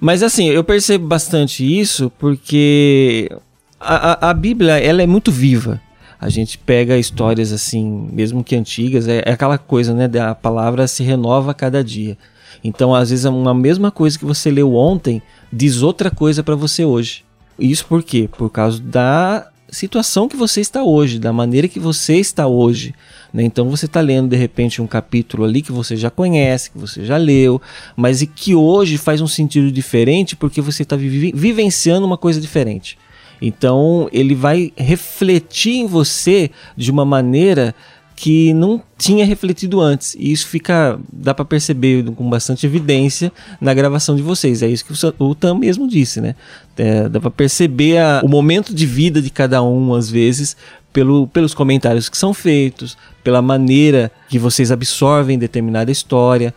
Mas 0.00 0.22
assim, 0.22 0.48
eu 0.48 0.64
percebo 0.64 1.06
bastante 1.06 1.64
isso 1.64 2.10
porque 2.18 3.30
a, 3.78 4.26
a, 4.26 4.30
a 4.30 4.34
Bíblia 4.34 4.78
ela 4.78 5.02
é 5.02 5.06
muito 5.06 5.30
viva 5.30 5.80
a 6.20 6.28
gente 6.28 6.58
pega 6.58 6.98
histórias 6.98 7.50
assim, 7.50 8.08
mesmo 8.12 8.44
que 8.44 8.54
antigas, 8.54 9.08
é, 9.08 9.22
é 9.24 9.32
aquela 9.32 9.56
coisa, 9.56 9.94
né? 9.94 10.08
A 10.20 10.34
palavra 10.34 10.86
se 10.86 11.02
renova 11.02 11.52
a 11.52 11.54
cada 11.54 11.82
dia. 11.82 12.18
Então, 12.62 12.94
às 12.94 13.08
vezes, 13.08 13.24
uma 13.24 13.54
mesma 13.54 13.90
coisa 13.90 14.18
que 14.18 14.24
você 14.24 14.50
leu 14.50 14.74
ontem 14.74 15.22
diz 15.50 15.82
outra 15.82 16.10
coisa 16.10 16.42
para 16.42 16.54
você 16.54 16.84
hoje. 16.84 17.24
Isso 17.58 17.86
por 17.86 18.02
quê? 18.02 18.28
Por 18.30 18.50
causa 18.50 18.80
da 18.80 19.48
situação 19.70 20.28
que 20.28 20.36
você 20.36 20.60
está 20.60 20.82
hoje, 20.82 21.18
da 21.18 21.32
maneira 21.32 21.68
que 21.68 21.78
você 21.78 22.16
está 22.16 22.46
hoje. 22.46 22.94
Né? 23.32 23.44
Então 23.44 23.70
você 23.70 23.86
está 23.86 24.00
lendo 24.00 24.28
de 24.28 24.36
repente 24.36 24.82
um 24.82 24.86
capítulo 24.86 25.44
ali 25.44 25.62
que 25.62 25.72
você 25.72 25.96
já 25.96 26.10
conhece, 26.10 26.70
que 26.70 26.78
você 26.78 27.04
já 27.04 27.16
leu, 27.16 27.62
mas 27.96 28.20
e 28.20 28.26
que 28.26 28.54
hoje 28.54 28.98
faz 28.98 29.20
um 29.20 29.28
sentido 29.28 29.70
diferente 29.70 30.34
porque 30.34 30.60
você 30.60 30.82
está 30.82 30.96
vi 30.96 31.32
vivenciando 31.32 32.06
uma 32.06 32.18
coisa 32.18 32.40
diferente. 32.40 32.98
Então 33.40 34.08
ele 34.12 34.34
vai 34.34 34.72
refletir 34.76 35.76
em 35.76 35.86
você 35.86 36.50
de 36.76 36.90
uma 36.90 37.04
maneira 37.04 37.74
que 38.20 38.52
não 38.52 38.82
tinha 38.98 39.24
refletido 39.24 39.80
antes. 39.80 40.14
E 40.14 40.30
isso 40.30 40.46
fica, 40.46 41.00
dá 41.10 41.32
para 41.32 41.42
perceber 41.42 42.04
com 42.14 42.28
bastante 42.28 42.66
evidência 42.66 43.32
na 43.58 43.72
gravação 43.72 44.14
de 44.14 44.20
vocês. 44.20 44.62
É 44.62 44.68
isso 44.68 44.84
que 44.84 44.92
o 45.18 45.34
Tam 45.34 45.54
mesmo 45.54 45.88
disse, 45.88 46.20
né? 46.20 46.34
É, 46.76 47.08
dá 47.08 47.18
para 47.18 47.30
perceber 47.30 47.96
a, 47.96 48.20
o 48.22 48.28
momento 48.28 48.74
de 48.74 48.84
vida 48.84 49.22
de 49.22 49.30
cada 49.30 49.62
um, 49.62 49.94
às 49.94 50.10
vezes, 50.10 50.54
pelo, 50.92 51.28
pelos 51.28 51.54
comentários 51.54 52.10
que 52.10 52.18
são 52.18 52.34
feitos, 52.34 52.94
pela 53.24 53.40
maneira 53.40 54.12
que 54.28 54.38
vocês 54.38 54.70
absorvem 54.70 55.38
determinada 55.38 55.90
história. 55.90 56.54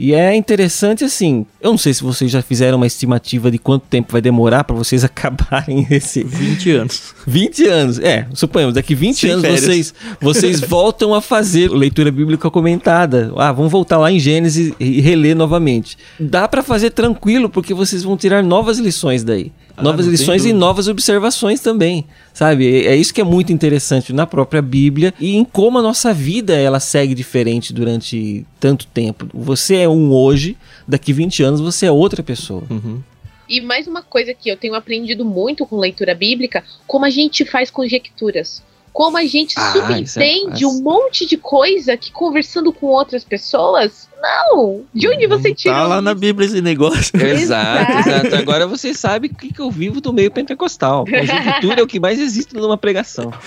E 0.00 0.14
é 0.14 0.32
interessante 0.36 1.02
assim, 1.02 1.44
eu 1.60 1.72
não 1.72 1.78
sei 1.78 1.92
se 1.92 2.04
vocês 2.04 2.30
já 2.30 2.40
fizeram 2.40 2.76
uma 2.76 2.86
estimativa 2.86 3.50
de 3.50 3.58
quanto 3.58 3.82
tempo 3.86 4.12
vai 4.12 4.20
demorar 4.20 4.62
para 4.62 4.76
vocês 4.76 5.02
acabarem 5.04 5.84
esse 5.90 6.22
20 6.22 6.70
anos. 6.70 7.14
20 7.26 7.66
anos. 7.66 7.98
É, 7.98 8.28
suponhamos, 8.32 8.76
daqui 8.76 8.94
20 8.94 9.16
Sem 9.16 9.30
anos 9.32 9.60
vocês 9.60 9.94
vocês 10.20 10.60
voltam 10.62 11.12
a 11.14 11.20
fazer 11.20 11.68
leitura 11.68 12.12
bíblica 12.12 12.48
comentada. 12.48 13.32
Ah, 13.36 13.50
vamos 13.50 13.72
voltar 13.72 13.98
lá 13.98 14.12
em 14.12 14.20
Gênesis 14.20 14.72
e 14.78 15.00
reler 15.00 15.34
novamente. 15.34 15.98
Dá 16.20 16.46
para 16.46 16.62
fazer 16.62 16.90
tranquilo 16.90 17.48
porque 17.48 17.74
vocês 17.74 18.04
vão 18.04 18.16
tirar 18.16 18.40
novas 18.40 18.78
lições 18.78 19.24
daí. 19.24 19.50
Ah, 19.78 19.82
novas 19.82 20.06
lições 20.06 20.44
e 20.44 20.52
novas 20.52 20.88
observações 20.88 21.60
também, 21.60 22.04
sabe? 22.34 22.84
É 22.84 22.96
isso 22.96 23.14
que 23.14 23.20
é 23.20 23.24
muito 23.24 23.52
interessante 23.52 24.12
na 24.12 24.26
própria 24.26 24.60
Bíblia 24.60 25.14
e 25.20 25.36
em 25.36 25.44
como 25.44 25.78
a 25.78 25.82
nossa 25.82 26.12
vida 26.12 26.54
ela 26.54 26.80
segue 26.80 27.14
diferente 27.14 27.72
durante 27.72 28.44
tanto 28.58 28.86
tempo. 28.88 29.28
Você 29.32 29.76
é 29.76 29.88
um 29.88 30.12
hoje, 30.12 30.56
daqui 30.86 31.12
20 31.12 31.42
anos 31.44 31.60
você 31.60 31.86
é 31.86 31.92
outra 31.92 32.22
pessoa. 32.22 32.64
Uhum. 32.68 33.00
E 33.48 33.60
mais 33.60 33.86
uma 33.86 34.02
coisa 34.02 34.34
que 34.34 34.50
eu 34.50 34.56
tenho 34.56 34.74
aprendido 34.74 35.24
muito 35.24 35.64
com 35.64 35.78
leitura 35.78 36.14
bíblica, 36.14 36.64
como 36.86 37.04
a 37.04 37.10
gente 37.10 37.44
faz 37.44 37.70
conjecturas 37.70 38.62
como 38.98 39.16
a 39.16 39.24
gente 39.24 39.54
ah, 39.56 39.72
subentende 39.72 40.64
é 40.64 40.66
um 40.66 40.82
monte 40.82 41.24
de 41.24 41.36
coisa 41.36 41.96
que 41.96 42.10
conversando 42.10 42.72
com 42.72 42.86
outras 42.86 43.22
pessoas. 43.22 44.07
Não! 44.20 44.84
De 44.92 45.08
onde 45.08 45.26
você 45.26 45.54
tirou? 45.54 45.76
Tá 45.76 45.86
lá 45.86 45.96
isso? 45.96 46.04
na 46.04 46.14
Bíblia 46.14 46.46
esse 46.46 46.60
negócio. 46.60 47.20
Exato, 47.20 47.92
exato. 47.92 48.36
Agora 48.36 48.66
você 48.66 48.92
sabe 48.92 49.28
o 49.28 49.34
que, 49.34 49.52
que 49.52 49.60
eu 49.60 49.70
vivo 49.70 50.00
do 50.00 50.12
meio 50.12 50.30
pentecostal. 50.30 51.04
Conjectura 51.04 51.80
é 51.80 51.82
o 51.82 51.86
que 51.86 52.00
mais 52.00 52.18
existe 52.18 52.54
numa 52.54 52.76
pregação. 52.76 53.32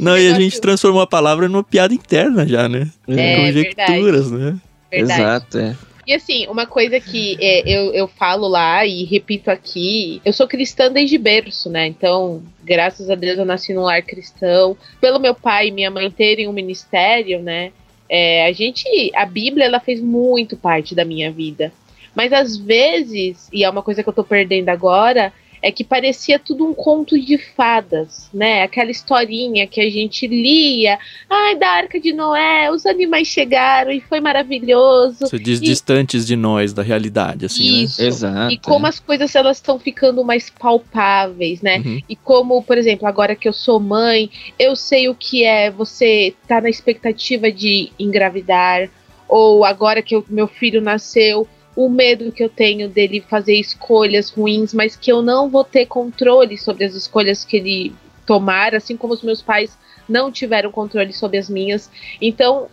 Não, 0.00 0.12
negócio... 0.12 0.18
e 0.18 0.32
a 0.32 0.34
gente 0.34 0.60
transformou 0.60 1.02
a 1.02 1.06
palavra 1.06 1.48
numa 1.48 1.64
piada 1.64 1.92
interna 1.92 2.46
já, 2.46 2.68
né? 2.68 2.88
É, 3.08 3.36
Conjecturas, 3.36 4.30
verdade. 4.30 4.52
né? 4.52 4.60
Verdade. 4.90 5.20
Exato, 5.20 5.58
é. 5.58 5.76
E 6.06 6.14
assim, 6.14 6.46
uma 6.46 6.66
coisa 6.66 7.00
que 7.00 7.36
é, 7.40 7.68
eu, 7.68 7.92
eu 7.92 8.06
falo 8.06 8.46
lá 8.46 8.86
e 8.86 9.02
repito 9.04 9.50
aqui, 9.50 10.20
eu 10.24 10.32
sou 10.32 10.46
cristã 10.46 10.90
desde 10.90 11.18
berço, 11.18 11.68
né? 11.68 11.88
Então, 11.88 12.42
graças 12.62 13.10
a 13.10 13.16
Deus 13.16 13.36
eu 13.36 13.44
nasci 13.44 13.74
num 13.74 13.82
lar 13.82 14.00
cristão. 14.02 14.76
Pelo 15.00 15.18
meu 15.18 15.34
pai 15.34 15.68
e 15.68 15.72
minha 15.72 15.90
mãe 15.90 16.08
terem 16.08 16.46
um 16.46 16.52
ministério, 16.52 17.42
né? 17.42 17.72
É, 18.08 18.46
a 18.46 18.52
gente, 18.52 18.84
a 19.14 19.24
Bíblia, 19.26 19.66
ela 19.66 19.80
fez 19.80 20.00
muito 20.00 20.56
parte 20.56 20.94
da 20.94 21.04
minha 21.04 21.30
vida. 21.30 21.72
Mas 22.14 22.32
às 22.32 22.56
vezes, 22.56 23.48
e 23.52 23.62
é 23.62 23.68
uma 23.68 23.82
coisa 23.82 24.02
que 24.02 24.08
eu 24.08 24.12
tô 24.12 24.24
perdendo 24.24 24.70
agora, 24.70 25.32
é 25.66 25.72
que 25.72 25.82
parecia 25.82 26.38
tudo 26.38 26.64
um 26.64 26.72
conto 26.72 27.20
de 27.20 27.36
fadas, 27.38 28.30
né? 28.32 28.62
Aquela 28.62 28.88
historinha 28.88 29.66
que 29.66 29.80
a 29.80 29.90
gente 29.90 30.24
lia, 30.28 30.96
ai, 31.28 31.56
da 31.56 31.68
Arca 31.68 31.98
de 31.98 32.12
Noé, 32.12 32.70
os 32.70 32.86
animais 32.86 33.26
chegaram 33.26 33.90
e 33.90 34.00
foi 34.00 34.20
maravilhoso. 34.20 35.26
Você 35.26 35.40
diz 35.40 35.58
e... 35.58 35.62
distantes 35.64 36.24
de 36.24 36.36
nós, 36.36 36.72
da 36.72 36.84
realidade, 36.84 37.46
assim, 37.46 37.68
né? 37.68 37.78
Isso. 37.78 38.00
né? 38.00 38.06
Exato. 38.06 38.52
E 38.52 38.58
como 38.58 38.86
é. 38.86 38.88
as 38.90 39.00
coisas 39.00 39.34
elas 39.34 39.56
estão 39.56 39.76
ficando 39.76 40.24
mais 40.24 40.48
palpáveis, 40.50 41.60
né? 41.60 41.78
Uhum. 41.78 42.00
E 42.08 42.14
como, 42.14 42.62
por 42.62 42.78
exemplo, 42.78 43.08
agora 43.08 43.34
que 43.34 43.48
eu 43.48 43.52
sou 43.52 43.80
mãe, 43.80 44.30
eu 44.56 44.76
sei 44.76 45.08
o 45.08 45.16
que 45.16 45.42
é 45.42 45.68
você 45.68 46.28
estar 46.28 46.56
tá 46.56 46.60
na 46.60 46.70
expectativa 46.70 47.50
de 47.50 47.90
engravidar, 47.98 48.88
ou 49.28 49.64
agora 49.64 50.00
que 50.00 50.14
o 50.14 50.24
meu 50.28 50.46
filho 50.46 50.80
nasceu, 50.80 51.48
o 51.76 51.90
medo 51.90 52.32
que 52.32 52.42
eu 52.42 52.48
tenho 52.48 52.88
dele 52.88 53.20
fazer 53.20 53.54
escolhas 53.54 54.30
ruins, 54.30 54.72
mas 54.72 54.96
que 54.96 55.12
eu 55.12 55.20
não 55.20 55.50
vou 55.50 55.62
ter 55.62 55.84
controle 55.84 56.56
sobre 56.56 56.84
as 56.84 56.94
escolhas 56.94 57.44
que 57.44 57.58
ele 57.58 57.94
tomar, 58.24 58.74
assim 58.74 58.96
como 58.96 59.12
os 59.12 59.22
meus 59.22 59.42
pais 59.42 59.76
não 60.08 60.32
tiveram 60.32 60.72
controle 60.72 61.12
sobre 61.12 61.36
as 61.36 61.50
minhas. 61.50 61.90
Então, 62.20 62.68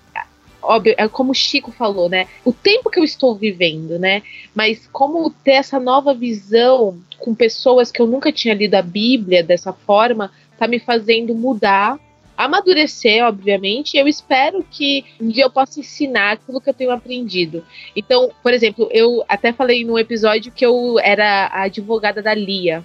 óbvio, 0.62 0.96
é 0.98 1.08
como 1.10 1.32
o 1.32 1.36
Chico 1.36 1.72
falou, 1.72 2.08
né? 2.08 2.28
O 2.46 2.54
tempo 2.54 2.90
que 2.90 3.00
eu 3.00 3.04
estou 3.04 3.36
vivendo, 3.36 4.00
né? 4.00 4.24
Mas 4.56 4.88
como 4.92 5.30
ter 5.30 5.54
essa 5.54 5.80
nova 5.80 6.14
visão 6.14 6.98
com 7.20 7.36
pessoas 7.36 7.92
que 7.92 8.02
eu 8.02 8.08
nunca 8.08 8.32
tinha 8.32 8.54
lido 8.54 8.76
a 8.76 8.82
Bíblia 8.82 9.44
dessa 9.44 9.74
forma, 9.74 10.32
tá 10.58 10.68
me 10.68 10.80
fazendo 10.80 11.36
mudar 11.36 12.00
amadurecer, 12.38 13.24
obviamente, 13.24 13.98
eu 13.98 14.08
espero 14.08 14.66
que 14.70 15.06
um 15.20 15.30
dia 15.30 15.44
eu 15.44 15.50
possa 15.52 15.80
ensinar 15.80 16.34
aquilo 16.34 16.60
que 16.60 16.70
eu 16.70 16.74
tenho 16.74 16.92
aprendido. 16.92 17.64
Então, 17.96 18.32
por 18.42 18.54
exemplo, 18.54 18.90
eu 18.92 19.24
até 19.28 19.54
falei 19.54 19.84
no 19.84 19.98
episódio 19.98 20.52
que 20.52 20.66
eu 20.66 21.00
era 21.00 21.48
a 21.48 21.64
advogada 21.64 22.22
da 22.22 22.34
Lia. 22.34 22.84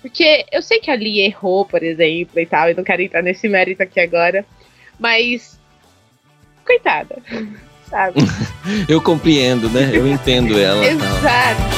Porque 0.00 0.44
eu 0.52 0.62
sei 0.62 0.78
que 0.78 0.90
a 0.90 0.96
Lia 0.96 1.26
errou, 1.26 1.64
por 1.64 1.82
exemplo, 1.82 2.38
e 2.38 2.46
tal, 2.46 2.68
eu 2.68 2.76
não 2.76 2.84
quero 2.84 3.02
entrar 3.02 3.22
nesse 3.22 3.48
mérito 3.48 3.82
aqui 3.82 3.98
agora, 3.98 4.44
mas. 4.98 5.58
Coitada, 6.64 7.16
sabe? 7.90 8.20
eu 8.88 9.00
compreendo, 9.00 9.68
né? 9.68 9.90
Eu 9.92 10.06
entendo 10.06 10.58
ela. 10.58 10.84
exato. 10.84 11.75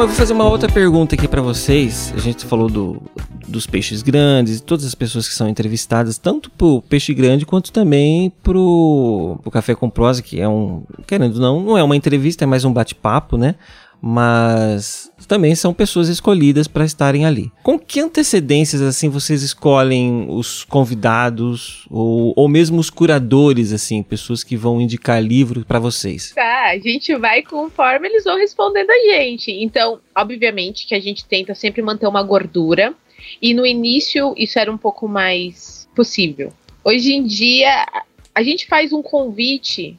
Bom, 0.00 0.04
eu 0.04 0.08
vou 0.08 0.16
fazer 0.16 0.32
uma 0.32 0.48
outra 0.48 0.66
pergunta 0.66 1.14
aqui 1.14 1.28
para 1.28 1.42
vocês. 1.42 2.10
A 2.16 2.18
gente 2.18 2.46
falou 2.46 2.70
do, 2.70 3.02
dos 3.46 3.66
peixes 3.66 4.00
grandes, 4.00 4.58
todas 4.62 4.86
as 4.86 4.94
pessoas 4.94 5.28
que 5.28 5.34
são 5.34 5.46
entrevistadas, 5.46 6.16
tanto 6.16 6.50
pro 6.52 6.80
peixe 6.88 7.12
grande 7.12 7.44
quanto 7.44 7.70
também 7.70 8.32
pro, 8.42 9.38
pro 9.42 9.50
Café 9.50 9.74
com 9.74 9.90
Prosa, 9.90 10.22
que 10.22 10.40
é 10.40 10.48
um, 10.48 10.84
querendo 11.06 11.38
não, 11.38 11.60
não 11.60 11.76
é 11.76 11.82
uma 11.82 11.94
entrevista, 11.94 12.44
é 12.44 12.46
mais 12.46 12.64
um 12.64 12.72
bate-papo, 12.72 13.36
né? 13.36 13.56
Mas 14.00 15.10
também 15.28 15.54
são 15.54 15.72
pessoas 15.72 16.08
escolhidas 16.08 16.66
para 16.66 16.84
estarem 16.84 17.24
ali. 17.24 17.52
Com 17.62 17.78
que 17.78 18.00
antecedências 18.00 18.82
assim 18.82 19.08
vocês 19.08 19.42
escolhem 19.42 20.26
os 20.28 20.64
convidados 20.64 21.86
ou, 21.90 22.32
ou 22.36 22.48
mesmo 22.48 22.80
os 22.80 22.90
curadores 22.90 23.72
assim, 23.72 24.02
pessoas 24.02 24.42
que 24.42 24.56
vão 24.56 24.80
indicar 24.80 25.22
livro 25.22 25.64
para 25.64 25.78
vocês? 25.78 26.32
Tá, 26.34 26.70
a 26.70 26.78
gente 26.78 27.14
vai 27.16 27.42
conforme 27.42 28.08
eles 28.08 28.24
vão 28.24 28.36
respondendo 28.36 28.90
a 28.90 28.98
gente. 29.12 29.52
Então, 29.52 30.00
obviamente 30.16 30.86
que 30.86 30.94
a 30.94 31.00
gente 31.00 31.24
tenta 31.24 31.54
sempre 31.54 31.82
manter 31.82 32.06
uma 32.06 32.22
gordura 32.22 32.94
e 33.40 33.54
no 33.54 33.66
início 33.66 34.34
isso 34.36 34.58
era 34.58 34.72
um 34.72 34.78
pouco 34.78 35.06
mais 35.06 35.88
possível. 35.94 36.52
Hoje 36.82 37.12
em 37.12 37.24
dia 37.24 37.86
a 38.34 38.42
gente 38.42 38.66
faz 38.66 38.92
um 38.92 39.02
convite 39.02 39.98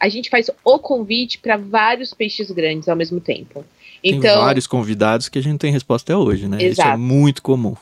a 0.00 0.08
gente 0.08 0.30
faz 0.30 0.50
o 0.64 0.78
convite 0.78 1.38
para 1.38 1.58
vários 1.58 2.14
peixes 2.14 2.50
grandes 2.50 2.88
ao 2.88 2.96
mesmo 2.96 3.20
tempo. 3.20 3.64
Então, 4.02 4.20
tem 4.20 4.44
vários 4.44 4.66
convidados 4.66 5.28
que 5.28 5.38
a 5.38 5.42
gente 5.42 5.58
tem 5.58 5.70
resposta 5.70 6.10
até 6.10 6.16
hoje, 6.16 6.48
né? 6.48 6.56
Exato. 6.62 6.88
Isso 6.88 6.94
é 6.94 6.96
muito 6.96 7.42
comum. 7.42 7.76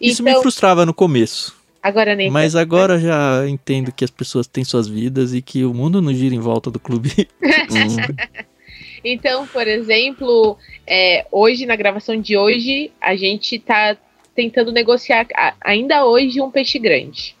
Isso 0.00 0.22
então, 0.22 0.34
me 0.34 0.40
frustrava 0.40 0.86
no 0.86 0.94
começo. 0.94 1.54
Agora 1.82 2.14
nem. 2.14 2.30
Mas 2.30 2.56
agora 2.56 2.98
já 2.98 3.46
entendo 3.46 3.92
que 3.92 4.04
as 4.04 4.10
pessoas 4.10 4.46
têm 4.46 4.64
suas 4.64 4.88
vidas 4.88 5.34
e 5.34 5.42
que 5.42 5.64
o 5.64 5.74
mundo 5.74 6.00
não 6.00 6.12
gira 6.12 6.34
em 6.34 6.38
volta 6.38 6.70
do 6.70 6.80
clube. 6.80 7.28
então, 9.04 9.46
por 9.46 9.66
exemplo, 9.66 10.56
é, 10.86 11.26
hoje, 11.30 11.66
na 11.66 11.76
gravação 11.76 12.18
de 12.18 12.36
hoje, 12.36 12.90
a 13.00 13.14
gente 13.16 13.56
está 13.56 13.96
tentando 14.34 14.72
negociar 14.72 15.26
ainda 15.60 16.06
hoje 16.06 16.40
um 16.40 16.50
peixe 16.50 16.78
grande. 16.78 17.34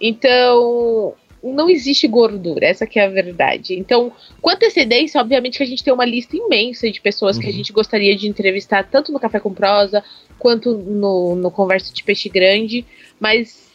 Então, 0.00 1.14
não 1.42 1.68
existe 1.68 2.06
gordura, 2.06 2.66
essa 2.66 2.86
que 2.86 2.98
é 2.98 3.04
a 3.04 3.08
verdade. 3.08 3.74
Então, 3.74 4.12
com 4.40 4.50
antecedência, 4.50 5.20
obviamente 5.20 5.58
que 5.58 5.64
a 5.64 5.66
gente 5.66 5.82
tem 5.82 5.92
uma 5.92 6.04
lista 6.04 6.36
imensa 6.36 6.90
de 6.90 7.00
pessoas 7.00 7.36
uhum. 7.36 7.42
que 7.42 7.48
a 7.48 7.50
uhum. 7.50 7.56
gente 7.56 7.72
gostaria 7.72 8.16
de 8.16 8.28
entrevistar, 8.28 8.88
tanto 8.88 9.12
no 9.12 9.18
Café 9.18 9.40
com 9.40 9.52
Prosa, 9.52 10.04
quanto 10.38 10.72
no, 10.72 11.34
no 11.34 11.50
Conversa 11.50 11.92
de 11.92 12.04
Peixe 12.04 12.28
Grande, 12.28 12.84
mas 13.18 13.72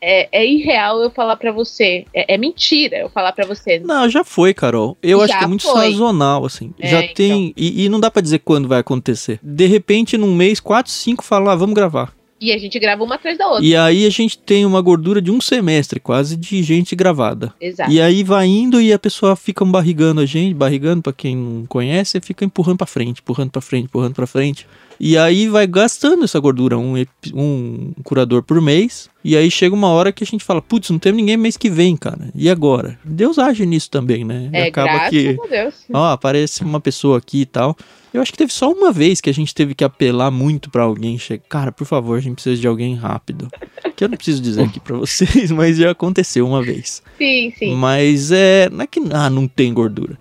é, 0.00 0.28
é 0.32 0.46
irreal 0.46 1.00
eu 1.00 1.10
falar 1.10 1.36
para 1.36 1.52
você. 1.52 2.04
É, 2.14 2.34
é, 2.34 2.38
mentira 2.38 2.98
eu 2.98 3.08
falar 3.08 3.32
para 3.32 3.46
você. 3.46 3.78
Não, 3.80 4.08
já 4.08 4.24
foi, 4.24 4.54
Carol. 4.54 4.96
Eu 5.02 5.18
já 5.18 5.24
acho 5.24 5.38
que 5.38 5.44
é 5.44 5.46
muito 5.46 5.62
foi. 5.62 5.92
sazonal, 5.92 6.44
assim. 6.44 6.72
É, 6.78 6.88
já 6.88 7.02
tem. 7.14 7.46
Então. 7.46 7.52
E, 7.56 7.84
e, 7.84 7.88
não 7.88 8.00
dá 8.00 8.10
para 8.10 8.22
dizer 8.22 8.40
quando 8.40 8.68
vai 8.68 8.80
acontecer. 8.80 9.40
De 9.42 9.66
repente, 9.66 10.16
num 10.16 10.34
mês, 10.34 10.60
quatro, 10.60 10.92
cinco 10.92 11.24
falam, 11.24 11.50
ah, 11.50 11.56
vamos 11.56 11.74
gravar. 11.74 12.17
E 12.40 12.52
a 12.52 12.58
gente 12.58 12.78
grava 12.78 13.02
uma 13.02 13.16
atrás 13.16 13.36
da 13.36 13.46
outra. 13.48 13.64
E 13.64 13.74
aí 13.74 14.06
a 14.06 14.10
gente 14.10 14.38
tem 14.38 14.64
uma 14.64 14.80
gordura 14.80 15.20
de 15.20 15.30
um 15.30 15.40
semestre, 15.40 15.98
quase, 15.98 16.36
de 16.36 16.62
gente 16.62 16.94
gravada. 16.94 17.52
Exato. 17.60 17.90
E 17.90 18.00
aí 18.00 18.22
vai 18.22 18.46
indo 18.46 18.80
e 18.80 18.92
a 18.92 18.98
pessoa 18.98 19.34
fica 19.34 19.64
barrigando 19.64 20.20
a 20.20 20.26
gente, 20.26 20.54
barrigando 20.54 21.02
pra 21.02 21.12
quem 21.12 21.36
não 21.36 21.66
conhece, 21.66 22.20
fica 22.20 22.44
empurrando 22.44 22.78
pra 22.78 22.86
frente, 22.86 23.20
empurrando 23.20 23.50
pra 23.50 23.60
frente, 23.60 23.84
empurrando 23.86 24.14
pra 24.14 24.26
frente. 24.26 24.66
E 25.00 25.16
aí 25.16 25.48
vai 25.48 25.66
gastando 25.66 26.24
essa 26.24 26.40
gordura, 26.40 26.76
um, 26.76 26.94
um 27.32 27.92
curador 28.02 28.42
por 28.42 28.60
mês. 28.60 29.08
E 29.24 29.36
aí 29.36 29.50
chega 29.50 29.74
uma 29.74 29.88
hora 29.88 30.10
que 30.10 30.24
a 30.24 30.26
gente 30.26 30.44
fala, 30.44 30.60
putz, 30.60 30.90
não 30.90 30.98
tem 30.98 31.12
ninguém 31.12 31.36
mês 31.36 31.56
que 31.56 31.70
vem, 31.70 31.96
cara. 31.96 32.30
E 32.34 32.50
agora? 32.50 32.98
Deus 33.04 33.38
age 33.38 33.64
nisso 33.64 33.90
também, 33.90 34.24
né? 34.24 34.50
E 34.52 34.56
É, 34.56 34.68
acaba 34.68 34.88
graças 34.88 35.10
que, 35.10 35.38
a 35.44 35.46
Deus. 35.48 35.74
ó, 35.92 36.12
aparece 36.12 36.62
uma 36.64 36.80
pessoa 36.80 37.18
aqui 37.18 37.42
e 37.42 37.46
tal. 37.46 37.76
Eu 38.12 38.22
acho 38.22 38.32
que 38.32 38.38
teve 38.38 38.52
só 38.52 38.72
uma 38.72 38.90
vez 38.90 39.20
que 39.20 39.28
a 39.28 39.34
gente 39.34 39.54
teve 39.54 39.74
que 39.74 39.84
apelar 39.84 40.30
muito 40.30 40.70
pra 40.70 40.82
alguém. 40.82 41.18
Che... 41.18 41.38
Cara, 41.48 41.70
por 41.70 41.86
favor, 41.86 42.16
a 42.16 42.20
gente 42.20 42.34
precisa 42.34 42.60
de 42.60 42.66
alguém 42.66 42.94
rápido. 42.96 43.48
Que 43.94 44.02
eu 44.04 44.08
não 44.08 44.16
preciso 44.16 44.40
dizer 44.42 44.62
aqui 44.62 44.80
pra 44.80 44.96
vocês, 44.98 45.50
mas 45.52 45.76
já 45.76 45.90
aconteceu 45.90 46.46
uma 46.46 46.62
vez. 46.62 47.02
Sim, 47.18 47.52
sim. 47.58 47.74
Mas 47.76 48.32
é. 48.32 48.68
Não 48.70 48.80
é 48.82 48.86
que 48.86 49.00
ah, 49.12 49.28
não 49.28 49.46
tem 49.46 49.72
gordura. 49.74 50.18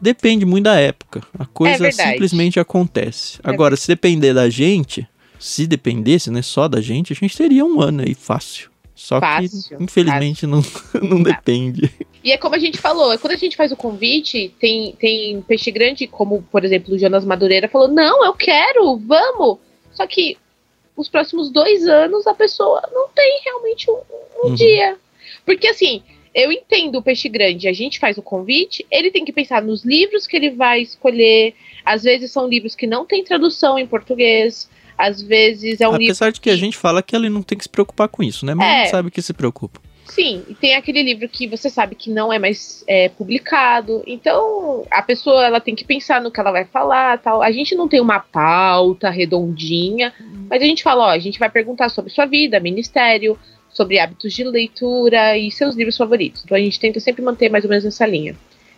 Depende 0.00 0.44
muito 0.44 0.64
da 0.64 0.78
época. 0.78 1.22
A 1.38 1.46
coisa 1.46 1.78
verdade. 1.78 2.12
simplesmente 2.12 2.60
acontece. 2.60 3.38
É 3.42 3.50
Agora, 3.50 3.76
se 3.76 3.86
depender 3.88 4.34
da 4.34 4.48
gente, 4.48 5.06
se 5.38 5.66
dependesse, 5.66 6.30
né, 6.30 6.42
só 6.42 6.68
da 6.68 6.80
gente, 6.80 7.12
a 7.12 7.16
gente 7.16 7.36
teria 7.36 7.64
um 7.64 7.80
ano 7.80 8.02
aí 8.02 8.14
fácil. 8.14 8.70
Só 8.94 9.20
Fácil, 9.20 9.76
que, 9.76 9.84
infelizmente, 9.84 10.46
não, 10.48 10.62
não 11.02 11.22
depende. 11.22 11.92
E 12.24 12.32
é 12.32 12.38
como 12.38 12.54
a 12.54 12.58
gente 12.58 12.78
falou, 12.78 13.12
é 13.12 13.18
quando 13.18 13.34
a 13.34 13.36
gente 13.36 13.54
faz 13.56 13.70
o 13.70 13.76
convite, 13.76 14.54
tem, 14.58 14.92
tem 14.98 15.42
peixe 15.42 15.70
grande, 15.70 16.06
como 16.06 16.42
por 16.50 16.64
exemplo 16.64 16.94
o 16.94 16.98
Jonas 16.98 17.24
Madureira 17.24 17.68
falou: 17.68 17.88
Não, 17.88 18.24
eu 18.24 18.32
quero, 18.32 18.96
vamos. 18.98 19.58
Só 19.92 20.06
que 20.06 20.38
os 20.96 21.10
próximos 21.10 21.50
dois 21.50 21.86
anos 21.86 22.26
a 22.26 22.32
pessoa 22.32 22.82
não 22.92 23.08
tem 23.10 23.40
realmente 23.44 23.90
um, 23.90 24.00
um 24.44 24.48
Uhum. 24.48 24.54
dia. 24.54 24.96
Porque 25.44 25.68
assim, 25.68 26.02
eu 26.36 26.52
entendo 26.52 26.96
o 26.96 27.02
peixe 27.02 27.30
grande, 27.30 27.66
a 27.66 27.72
gente 27.72 27.98
faz 27.98 28.18
o 28.18 28.22
convite, 28.22 28.84
ele 28.90 29.10
tem 29.10 29.24
que 29.24 29.32
pensar 29.32 29.62
nos 29.62 29.82
livros 29.86 30.26
que 30.26 30.36
ele 30.36 30.50
vai 30.50 30.82
escolher. 30.82 31.54
Às 31.82 32.02
vezes 32.02 32.30
são 32.30 32.46
livros 32.46 32.74
que 32.74 32.86
não 32.86 33.06
tem 33.06 33.24
tradução 33.24 33.78
em 33.78 33.86
português, 33.86 34.68
às 34.98 35.22
vezes 35.22 35.80
é 35.80 35.88
um 35.88 35.92
livro. 35.92 36.04
Apesar 36.04 36.30
de 36.30 36.40
que 36.40 36.50
a 36.50 36.56
gente 36.56 36.76
fala 36.76 37.02
que 37.02 37.16
ele 37.16 37.30
não 37.30 37.42
tem 37.42 37.56
que 37.56 37.64
se 37.64 37.70
preocupar 37.70 38.08
com 38.08 38.22
isso, 38.22 38.44
né? 38.44 38.54
Mas 38.54 38.66
É. 38.66 38.70
a 38.70 38.78
gente 38.82 38.90
sabe 38.90 39.10
que 39.10 39.22
se 39.22 39.32
preocupa. 39.32 39.80
Sim, 40.04 40.44
e 40.48 40.54
tem 40.54 40.76
aquele 40.76 41.02
livro 41.02 41.28
que 41.28 41.48
você 41.48 41.68
sabe 41.68 41.94
que 41.94 42.10
não 42.10 42.32
é 42.32 42.38
mais 42.38 42.84
é, 42.86 43.08
publicado. 43.08 44.04
Então, 44.06 44.86
a 44.90 45.02
pessoa 45.02 45.44
ela 45.44 45.58
tem 45.58 45.74
que 45.74 45.84
pensar 45.84 46.20
no 46.20 46.30
que 46.30 46.38
ela 46.38 46.52
vai 46.52 46.64
falar, 46.64 47.18
tal. 47.18 47.42
A 47.42 47.50
gente 47.50 47.74
não 47.74 47.88
tem 47.88 48.00
uma 48.00 48.20
pauta 48.20 49.10
redondinha, 49.10 50.12
mas 50.48 50.62
a 50.62 50.64
gente 50.64 50.82
fala, 50.82 51.06
ó, 51.06 51.08
a 51.08 51.18
gente 51.18 51.38
vai 51.38 51.50
perguntar 51.50 51.88
sobre 51.88 52.12
sua 52.12 52.24
vida, 52.24 52.60
ministério, 52.60 53.36
sobre 53.76 53.98
hábitos 53.98 54.32
de 54.32 54.42
leitura 54.44 55.36
e 55.36 55.50
seus 55.50 55.76
livros 55.76 55.96
favoritos. 55.96 56.42
Então 56.44 56.56
a 56.56 56.60
gente 56.60 56.80
tenta 56.80 56.98
sempre 57.00 57.22
manter 57.22 57.50
mais 57.50 57.64
ou 57.64 57.70
menos 57.70 57.84
essa 57.84 58.06
linha. 58.06 58.34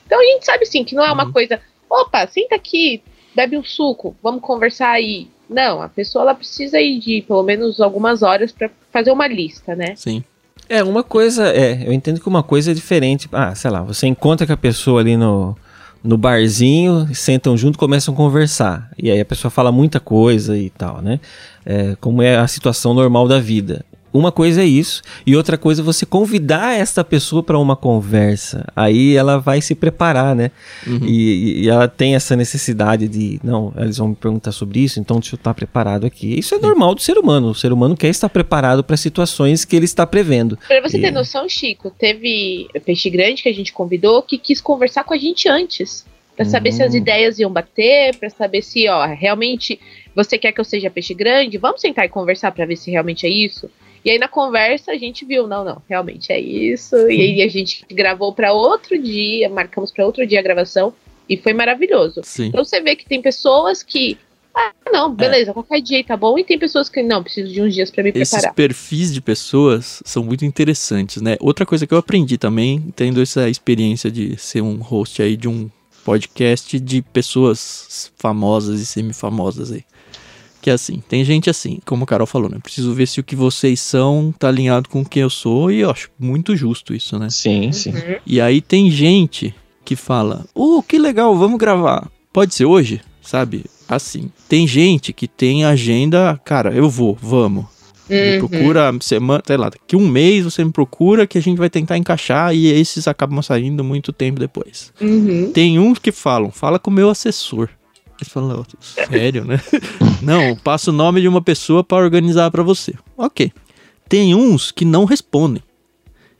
Então 0.06 0.18
a 0.20 0.24
gente 0.24 0.44
sabe 0.44 0.66
sim 0.66 0.84
que 0.84 0.94
não 0.94 1.04
é 1.04 1.12
uma 1.12 1.26
Uhum. 1.26 1.32
coisa, 1.32 1.60
opa, 1.88 2.26
senta 2.26 2.54
aqui, 2.56 3.02
bebe 3.34 3.56
um 3.56 3.62
suco, 3.64 4.16
vamos 4.22 4.40
conversar 4.40 4.90
aí. 4.90 5.28
Não, 5.48 5.80
a 5.80 5.88
pessoa 5.88 6.22
ela 6.22 6.34
precisa 6.34 6.80
ir 6.80 6.98
de 6.98 7.22
pelo 7.22 7.42
menos 7.42 7.80
algumas 7.80 8.22
horas 8.22 8.52
para 8.52 8.70
fazer 8.92 9.10
uma 9.10 9.26
lista, 9.26 9.74
né? 9.76 9.94
Sim. 9.96 10.22
É, 10.68 10.82
uma 10.84 11.02
coisa, 11.02 11.48
é, 11.48 11.86
eu 11.86 11.92
entendo 11.92 12.20
que 12.20 12.28
uma 12.28 12.42
coisa 12.42 12.72
é 12.72 12.74
diferente. 12.74 13.28
Ah, 13.32 13.54
sei 13.54 13.70
lá, 13.70 13.80
você 13.80 14.06
encontra 14.06 14.46
com 14.46 14.52
a 14.52 14.56
pessoa 14.56 15.00
ali 15.00 15.16
no, 15.16 15.56
no 16.04 16.18
barzinho, 16.18 17.08
sentam 17.14 17.56
junto, 17.56 17.78
começam 17.78 18.12
a 18.12 18.16
conversar. 18.16 18.90
E 18.98 19.10
aí 19.10 19.18
a 19.18 19.24
pessoa 19.24 19.50
fala 19.50 19.72
muita 19.72 19.98
coisa 19.98 20.58
e 20.58 20.68
tal, 20.68 21.00
né? 21.00 21.20
É, 21.64 21.96
como 22.00 22.20
é 22.20 22.36
a 22.36 22.46
situação 22.46 22.92
normal 22.92 23.26
da 23.26 23.38
vida. 23.38 23.82
Uma 24.12 24.32
coisa 24.32 24.62
é 24.62 24.64
isso, 24.64 25.02
e 25.26 25.36
outra 25.36 25.58
coisa 25.58 25.82
é 25.82 25.84
você 25.84 26.06
convidar 26.06 26.74
essa 26.78 27.04
pessoa 27.04 27.42
para 27.42 27.58
uma 27.58 27.76
conversa. 27.76 28.64
Aí 28.74 29.14
ela 29.16 29.38
vai 29.38 29.60
se 29.60 29.74
preparar, 29.74 30.34
né? 30.34 30.50
Uhum. 30.86 31.00
E, 31.04 31.64
e 31.64 31.68
ela 31.68 31.86
tem 31.86 32.14
essa 32.14 32.34
necessidade 32.34 33.06
de, 33.06 33.38
não, 33.44 33.72
eles 33.76 33.98
vão 33.98 34.08
me 34.08 34.14
perguntar 34.16 34.52
sobre 34.52 34.80
isso, 34.80 34.98
então 34.98 35.18
deixa 35.20 35.34
eu 35.34 35.38
estar 35.38 35.52
preparado 35.52 36.06
aqui. 36.06 36.38
Isso 36.38 36.54
é 36.54 36.58
normal 36.58 36.94
do 36.94 37.02
ser 37.02 37.18
humano. 37.18 37.48
O 37.50 37.54
ser 37.54 37.72
humano 37.72 37.96
quer 37.96 38.08
estar 38.08 38.28
preparado 38.28 38.82
para 38.82 38.96
situações 38.96 39.64
que 39.64 39.76
ele 39.76 39.84
está 39.84 40.06
prevendo. 40.06 40.58
Pra 40.66 40.80
você 40.80 40.98
ter 40.98 41.08
E- 41.08 41.10
noção, 41.10 41.48
Chico, 41.48 41.90
teve 41.90 42.66
peixe 42.86 43.10
grande 43.10 43.42
que 43.42 43.48
a 43.48 43.54
gente 43.54 43.72
convidou 43.72 44.22
que 44.22 44.38
quis 44.38 44.60
conversar 44.60 45.04
com 45.04 45.12
a 45.14 45.18
gente 45.18 45.48
antes. 45.48 46.06
Pra 46.34 46.44
saber 46.44 46.70
se 46.72 46.82
as 46.84 46.94
Hum. 46.94 46.98
ideias 46.98 47.38
iam 47.40 47.50
bater, 47.52 48.16
pra 48.16 48.30
saber 48.30 48.62
se, 48.62 48.88
ó, 48.88 49.04
realmente 49.06 49.78
você 50.14 50.38
quer 50.38 50.52
que 50.52 50.60
eu 50.60 50.64
seja 50.64 50.88
peixe 50.88 51.12
grande? 51.12 51.58
Vamos 51.58 51.80
sentar 51.80 52.04
e 52.06 52.08
conversar 52.08 52.52
pra 52.52 52.64
ver 52.64 52.76
se 52.76 52.90
realmente 52.92 53.26
é 53.26 53.28
isso. 53.28 53.68
E 54.04 54.10
aí 54.10 54.18
na 54.18 54.28
conversa 54.28 54.92
a 54.92 54.96
gente 54.96 55.24
viu, 55.24 55.46
não, 55.46 55.64
não, 55.64 55.82
realmente 55.88 56.32
é 56.32 56.40
isso. 56.40 56.96
E 57.10 57.20
aí 57.20 57.42
a 57.42 57.48
gente 57.48 57.84
gravou 57.90 58.32
pra 58.32 58.52
outro 58.52 59.00
dia, 59.00 59.48
marcamos 59.48 59.90
pra 59.90 60.06
outro 60.06 60.26
dia 60.26 60.40
a 60.40 60.42
gravação 60.42 60.92
e 61.28 61.36
foi 61.36 61.52
maravilhoso. 61.52 62.20
Sim. 62.24 62.46
Então 62.46 62.64
você 62.64 62.80
vê 62.80 62.96
que 62.96 63.06
tem 63.06 63.20
pessoas 63.20 63.82
que, 63.82 64.16
ah, 64.54 64.72
não, 64.90 65.14
beleza, 65.14 65.52
qualquer 65.52 65.80
dia 65.80 66.02
tá 66.02 66.16
bom, 66.16 66.38
e 66.38 66.44
tem 66.44 66.58
pessoas 66.58 66.88
que 66.88 67.02
não, 67.02 67.22
preciso 67.22 67.52
de 67.52 67.60
uns 67.60 67.74
dias 67.74 67.90
pra 67.90 68.02
me 68.02 68.10
Esses 68.10 68.30
preparar. 68.30 68.54
perfis 68.54 69.12
de 69.12 69.20
pessoas 69.20 70.02
são 70.04 70.24
muito 70.24 70.44
interessantes, 70.44 71.20
né? 71.20 71.36
Outra 71.40 71.66
coisa 71.66 71.86
que 71.86 71.92
eu 71.92 71.98
aprendi 71.98 72.38
também, 72.38 72.92
tendo 72.96 73.20
essa 73.20 73.48
experiência 73.48 74.10
de 74.10 74.36
ser 74.38 74.62
um 74.62 74.76
host 74.76 75.20
aí 75.22 75.36
de 75.36 75.48
um 75.48 75.70
podcast 76.04 76.80
de 76.80 77.02
pessoas 77.02 78.10
famosas 78.16 78.80
e 78.80 78.86
semifamosas 78.86 79.70
aí. 79.70 79.84
Que 80.68 80.72
é 80.72 80.74
assim, 80.74 81.02
tem 81.08 81.24
gente 81.24 81.48
assim, 81.48 81.78
como 81.86 82.04
a 82.04 82.06
Carol 82.06 82.26
falou, 82.26 82.50
né? 82.50 82.58
Preciso 82.62 82.92
ver 82.92 83.06
se 83.08 83.18
o 83.20 83.24
que 83.24 83.34
vocês 83.34 83.80
são 83.80 84.34
tá 84.38 84.48
alinhado 84.48 84.86
com 84.90 85.02
quem 85.02 85.22
eu 85.22 85.30
sou 85.30 85.72
e 85.72 85.80
eu 85.80 85.90
acho 85.90 86.10
muito 86.18 86.54
justo 86.54 86.92
isso, 86.92 87.18
né? 87.18 87.30
Sim, 87.30 87.72
sim. 87.72 87.94
E 88.26 88.38
aí 88.38 88.60
tem 88.60 88.90
gente 88.90 89.54
que 89.82 89.96
fala: 89.96 90.44
"Oh, 90.54 90.82
que 90.82 90.98
legal, 90.98 91.34
vamos 91.38 91.58
gravar. 91.58 92.06
Pode 92.30 92.54
ser 92.54 92.66
hoje?" 92.66 93.00
Sabe? 93.22 93.64
Assim. 93.88 94.30
Tem 94.46 94.66
gente 94.66 95.10
que 95.14 95.26
tem 95.26 95.64
agenda, 95.64 96.38
cara, 96.44 96.70
eu 96.74 96.90
vou, 96.90 97.16
vamos. 97.18 97.64
Me 98.10 98.32
Uhum. 98.40 98.46
procura 98.48 98.90
semana, 99.00 99.42
sei 99.46 99.56
lá, 99.56 99.70
daqui 99.70 99.96
um 99.96 100.06
mês 100.06 100.44
você 100.44 100.62
me 100.64 100.70
procura 100.72 101.26
que 101.26 101.36
a 101.38 101.42
gente 101.42 101.56
vai 101.58 101.70
tentar 101.70 101.96
encaixar 101.96 102.54
e 102.54 102.66
esses 102.66 103.06
acabam 103.08 103.40
saindo 103.42 103.82
muito 103.84 104.12
tempo 104.12 104.38
depois. 104.40 104.92
Uhum. 105.00 105.50
Tem 105.52 105.78
uns 105.78 105.98
que 105.98 106.12
falam, 106.12 106.50
fala 106.50 106.78
com 106.78 106.90
o 106.90 106.94
meu 106.94 107.08
assessor. 107.08 107.68
Eles 108.20 108.32
falam, 108.32 108.64
"Oh, 108.66 108.82
sério, 108.82 109.44
né? 109.44 109.60
não, 110.22 110.56
passa 110.56 110.90
o 110.90 110.94
nome 110.94 111.20
de 111.20 111.28
uma 111.28 111.40
pessoa 111.42 111.84
para 111.84 112.02
organizar 112.02 112.50
para 112.50 112.62
você. 112.62 112.94
Ok. 113.16 113.52
Tem 114.08 114.34
uns 114.34 114.70
que 114.72 114.84
não 114.84 115.04
respondem. 115.04 115.62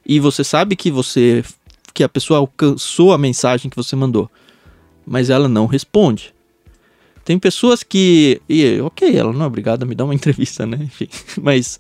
E 0.05 0.19
você 0.19 0.43
sabe 0.43 0.75
que 0.75 0.91
você 0.91 1.45
que 1.95 2.03
a 2.05 2.09
pessoa 2.09 2.39
alcançou 2.39 3.13
a 3.13 3.19
mensagem 3.19 3.69
que 3.71 3.77
você 3.77 3.97
mandou, 3.97 4.31
mas 5.07 5.31
ela 5.31 5.49
não 5.49 5.67
responde. 5.67 6.33
Tem 7.25 7.39
pessoas 7.39 7.83
que, 7.83 8.41
e, 8.49 8.81
ok, 8.81 9.17
ela 9.17 9.33
não 9.33 9.43
é 9.45 9.47
obrigada 9.47 9.85
a 9.85 9.89
me 9.89 9.95
dar 9.95 10.05
uma 10.05 10.15
entrevista, 10.15 10.65
né? 10.65 10.79
Enfim, 10.81 11.09
mas 11.43 11.79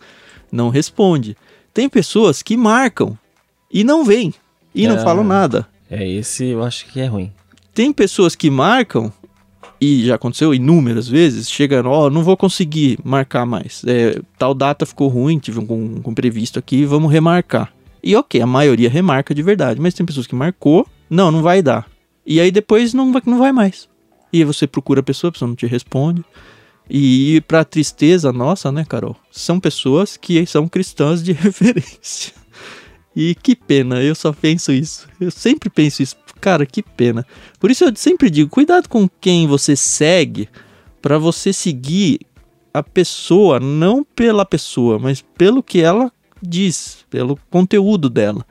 não 0.50 0.68
responde. 0.70 1.36
Tem 1.72 1.88
pessoas 1.88 2.42
que 2.42 2.56
marcam 2.56 3.16
e 3.72 3.82
não 3.84 4.04
vêm 4.04 4.34
e 4.74 4.86
não 4.88 4.96
Ah. 4.96 5.04
falam 5.04 5.24
nada. 5.24 5.66
É, 5.90 6.06
esse 6.06 6.44
eu 6.46 6.62
acho 6.64 6.86
que 6.86 7.00
é 7.00 7.06
ruim. 7.06 7.32
Tem 7.72 7.92
pessoas 7.92 8.34
que 8.34 8.50
marcam, 8.50 9.12
e 9.80 10.06
já 10.06 10.16
aconteceu 10.16 10.52
inúmeras 10.52 11.08
vezes, 11.08 11.50
chegam, 11.50 11.86
ó, 11.86 12.10
não 12.10 12.22
vou 12.22 12.36
conseguir 12.36 12.98
marcar 13.04 13.46
mais. 13.46 13.82
É, 13.86 14.20
tal 14.36 14.54
data 14.54 14.84
ficou 14.84 15.08
ruim, 15.08 15.38
tive 15.38 15.60
um, 15.60 16.02
um 16.04 16.10
imprevisto 16.10 16.58
aqui, 16.58 16.84
vamos 16.84 17.12
remarcar. 17.12 17.72
E 18.02 18.14
ok, 18.16 18.40
a 18.40 18.46
maioria 18.46 18.88
remarca 18.88 19.34
de 19.34 19.42
verdade, 19.42 19.80
mas 19.80 19.94
tem 19.94 20.06
pessoas 20.06 20.26
que 20.26 20.34
marcou, 20.34 20.86
não, 21.08 21.30
não 21.30 21.42
vai 21.42 21.62
dar. 21.62 21.86
E 22.26 22.40
aí 22.40 22.50
depois 22.50 22.92
não 22.92 23.12
vai, 23.12 23.22
não 23.24 23.38
vai 23.38 23.52
mais. 23.52 23.88
E 24.32 24.38
aí 24.38 24.44
você 24.44 24.66
procura 24.66 25.00
a 25.00 25.02
pessoa, 25.02 25.28
a 25.28 25.32
pessoa 25.32 25.48
não 25.48 25.56
te 25.56 25.66
responde. 25.66 26.24
E 26.90 27.42
pra 27.46 27.64
tristeza 27.64 28.32
nossa, 28.32 28.72
né, 28.72 28.84
Carol? 28.84 29.16
São 29.30 29.60
pessoas 29.60 30.16
que 30.16 30.44
são 30.46 30.68
cristãs 30.68 31.22
de 31.22 31.32
referência. 31.32 32.32
E 33.14 33.34
que 33.34 33.56
pena, 33.56 34.02
eu 34.02 34.14
só 34.14 34.32
penso 34.32 34.72
isso. 34.72 35.08
Eu 35.20 35.30
sempre 35.30 35.68
penso 35.68 36.02
isso. 36.02 36.16
Cara, 36.40 36.64
que 36.64 36.82
pena. 36.82 37.26
Por 37.58 37.70
isso 37.70 37.84
eu 37.84 37.92
sempre 37.96 38.30
digo, 38.30 38.50
cuidado 38.50 38.88
com 38.88 39.08
quem 39.20 39.46
você 39.46 39.74
segue 39.74 40.48
pra 41.00 41.18
você 41.18 41.52
seguir 41.52 42.20
a 42.72 42.82
pessoa, 42.82 43.58
não 43.58 44.04
pela 44.04 44.44
pessoa, 44.44 44.98
mas 44.98 45.22
pelo 45.36 45.62
que 45.62 45.80
ela 45.80 46.12
diz, 46.42 47.04
pelo 47.10 47.38
conteúdo 47.50 48.08
dela. 48.08 48.44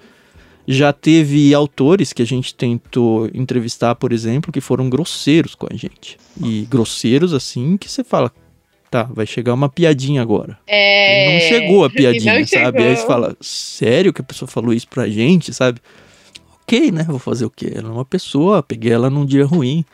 Já 0.67 0.91
teve 0.91 1.53
autores 1.53 2.11
que 2.11 2.21
a 2.21 2.25
gente 2.25 2.53
tentou 2.53 3.29
entrevistar, 3.33 3.95
por 3.95 4.11
exemplo, 4.11 4.51
que 4.51 4.59
foram 4.59 4.89
grosseiros 4.89 5.55
com 5.55 5.65
a 5.71 5.75
gente. 5.75 6.17
E 6.43 6.67
grosseiros 6.69 7.33
assim 7.33 7.77
que 7.77 7.89
você 7.89 8.03
fala, 8.03 8.33
tá, 8.91 9.03
vai 9.03 9.25
chegar 9.25 9.53
uma 9.53 9.69
piadinha 9.69 10.21
agora. 10.21 10.59
É... 10.67 11.29
E 11.29 11.33
não 11.33 11.47
chegou 11.47 11.85
a 11.85 11.89
piadinha, 11.91 12.45
sabe? 12.45 12.83
Aí 12.83 12.89
você 12.89 12.95
chegou. 12.95 13.07
fala, 13.07 13.37
sério 13.39 14.11
que 14.11 14.19
a 14.19 14.25
pessoa 14.25 14.49
falou 14.49 14.73
isso 14.73 14.89
pra 14.89 15.07
gente, 15.07 15.53
sabe? 15.53 15.79
Ok, 16.67 16.91
né? 16.91 17.03
Vou 17.03 17.17
fazer 17.17 17.45
o 17.45 17.49
quê? 17.49 17.71
Ela 17.73 17.87
é 17.87 17.91
uma 17.91 18.03
pessoa, 18.03 18.61
peguei 18.61 18.91
ela 18.91 19.09
num 19.09 19.25
dia 19.25 19.45
ruim. 19.45 19.85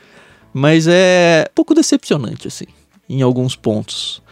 Mas 0.51 0.88
é 0.88 1.45
um 1.47 1.53
pouco 1.53 1.76
decepcionante, 1.76 2.47
assim, 2.47 2.65
em 3.07 3.21
alguns 3.21 3.55
pontos. 3.55 4.24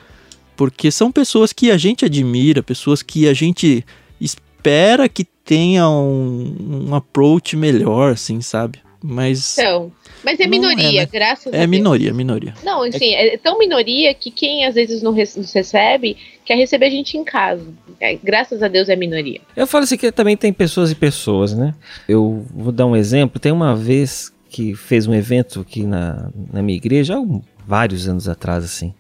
Porque 0.56 0.90
são 0.90 1.12
pessoas 1.12 1.54
que 1.54 1.70
a 1.70 1.78
gente 1.78 2.04
admira, 2.04 2.64
pessoas 2.64 3.04
que 3.04 3.28
a 3.28 3.34
gente 3.34 3.86
espera 4.20 5.08
que 5.08 5.24
tenha 5.24 5.88
um, 5.88 6.88
um 6.90 6.96
approach 6.96 7.56
melhor, 7.56 8.14
assim, 8.14 8.42
sabe? 8.42 8.80
Mas. 9.04 9.60
Então, 9.60 9.92
mas 10.24 10.40
é 10.40 10.44
Não 10.44 10.50
minoria, 10.52 11.02
é, 11.02 11.06
né? 11.06 11.10
graças 11.12 11.54
a 11.54 11.56
É 11.56 11.60
Deus. 11.60 11.70
minoria, 11.70 12.14
minoria. 12.14 12.54
Não, 12.64 12.84
assim, 12.84 13.14
é 13.14 13.38
tão 13.38 13.58
minoria 13.58 14.14
que 14.14 14.30
quem 14.32 14.66
às 14.66 14.76
vezes 14.76 15.02
não 15.02 15.12
recebe 15.14 16.18
quer 16.46 16.56
receber 16.56 16.86
a 16.88 16.90
gente 16.90 17.18
em 17.18 17.24
casa. 17.24 17.66
É, 18.00 18.16
graças 18.16 18.62
a 18.64 18.68
Deus 18.68 18.90
é 18.90 18.96
minoria. 18.96 19.42
Eu 19.56 19.68
falo 19.68 19.84
assim 19.84 19.98
que 19.98 20.12
também 20.12 20.36
tem 20.36 20.52
pessoas 20.52 20.92
e 20.92 20.96
pessoas, 20.96 21.54
né? 21.56 21.74
Eu 22.08 22.46
vou 22.54 22.72
dar 22.72 22.86
um 22.88 22.96
exemplo. 22.96 23.40
Tem 23.40 23.52
uma 23.52 23.76
vez 23.76 24.32
que 24.50 24.74
fez 24.76 25.08
um 25.08 25.14
evento 25.14 25.62
aqui 25.62 25.84
na, 25.84 26.30
na 26.52 26.62
minha 26.62 26.76
igreja, 26.78 27.16
há 27.16 27.20
um- 27.20 27.42
vários 27.66 28.08
anos 28.08 28.28
atrás, 28.28 28.64
assim. 28.66 28.94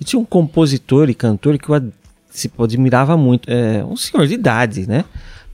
E 0.00 0.04
tinha 0.04 0.18
um 0.20 0.24
compositor 0.24 1.10
e 1.10 1.14
cantor 1.14 1.58
que 1.58 1.68
eu 1.68 1.92
se 2.30 2.50
admirava 2.58 3.16
muito. 3.16 3.50
É, 3.50 3.84
um 3.84 3.96
senhor 3.96 4.26
de 4.26 4.34
idade, 4.34 4.86
né? 4.88 5.04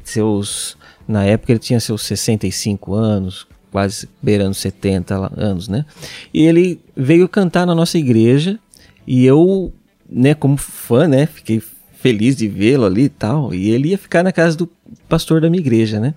Seus, 0.04 0.76
na 1.06 1.24
época 1.24 1.52
ele 1.52 1.58
tinha 1.58 1.80
seus 1.80 2.02
65 2.02 2.94
anos, 2.94 3.46
quase 3.72 4.08
beirando 4.22 4.54
70 4.54 5.18
lá- 5.18 5.32
anos, 5.36 5.66
né? 5.66 5.84
E 6.32 6.42
ele 6.44 6.78
veio 6.94 7.28
cantar 7.28 7.66
na 7.66 7.74
nossa 7.74 7.98
igreja 7.98 8.58
e 9.06 9.24
eu, 9.24 9.72
né, 10.08 10.34
como 10.34 10.56
fã, 10.58 11.08
né, 11.08 11.26
fiquei 11.26 11.60
feliz 11.94 12.36
de 12.36 12.46
vê-lo 12.46 12.84
ali 12.84 13.04
e 13.04 13.08
tal. 13.08 13.52
E 13.54 13.70
ele 13.70 13.88
ia 13.88 13.98
ficar 13.98 14.22
na 14.22 14.30
casa 14.30 14.56
do 14.56 14.68
pastor 15.08 15.40
da 15.40 15.48
minha 15.48 15.60
igreja, 15.60 15.98
né? 15.98 16.14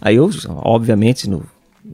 Aí 0.00 0.16
eu, 0.16 0.28
obviamente, 0.48 1.28
no, 1.28 1.44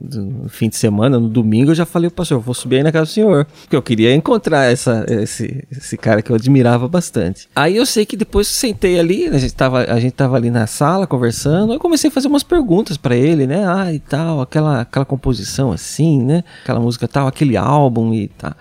no 0.00 0.48
fim 0.48 0.68
de 0.68 0.76
semana, 0.76 1.18
no 1.18 1.28
domingo, 1.28 1.70
eu 1.70 1.74
já 1.74 1.84
falei, 1.84 2.08
pastor, 2.10 2.38
eu 2.38 2.40
vou 2.40 2.54
subir 2.54 2.76
aí 2.76 2.82
na 2.82 2.92
casa 2.92 3.06
do 3.06 3.12
senhor. 3.12 3.46
Porque 3.62 3.76
eu 3.76 3.82
queria 3.82 4.14
encontrar 4.14 4.70
essa, 4.70 5.04
esse, 5.08 5.64
esse 5.70 5.96
cara 5.96 6.22
que 6.22 6.30
eu 6.30 6.36
admirava 6.36 6.88
bastante. 6.88 7.48
Aí 7.54 7.76
eu 7.76 7.84
sei 7.84 8.06
que 8.06 8.16
depois 8.16 8.48
que 8.48 8.54
sentei 8.54 8.98
ali, 8.98 9.28
a 9.28 9.38
gente, 9.38 9.54
tava, 9.54 9.84
a 9.84 10.00
gente 10.00 10.12
tava 10.12 10.36
ali 10.36 10.50
na 10.50 10.66
sala 10.66 11.06
conversando, 11.06 11.72
eu 11.72 11.80
comecei 11.80 12.08
a 12.08 12.10
fazer 12.10 12.28
umas 12.28 12.42
perguntas 12.42 12.96
pra 12.96 13.16
ele, 13.16 13.46
né? 13.46 13.64
Ah, 13.66 13.92
e 13.92 13.98
tal, 13.98 14.40
aquela, 14.40 14.80
aquela 14.80 15.04
composição 15.04 15.72
assim, 15.72 16.22
né? 16.22 16.44
Aquela 16.62 16.80
música 16.80 17.06
tal, 17.06 17.26
aquele 17.26 17.56
álbum 17.56 18.14
e 18.14 18.28
tal. 18.28 18.54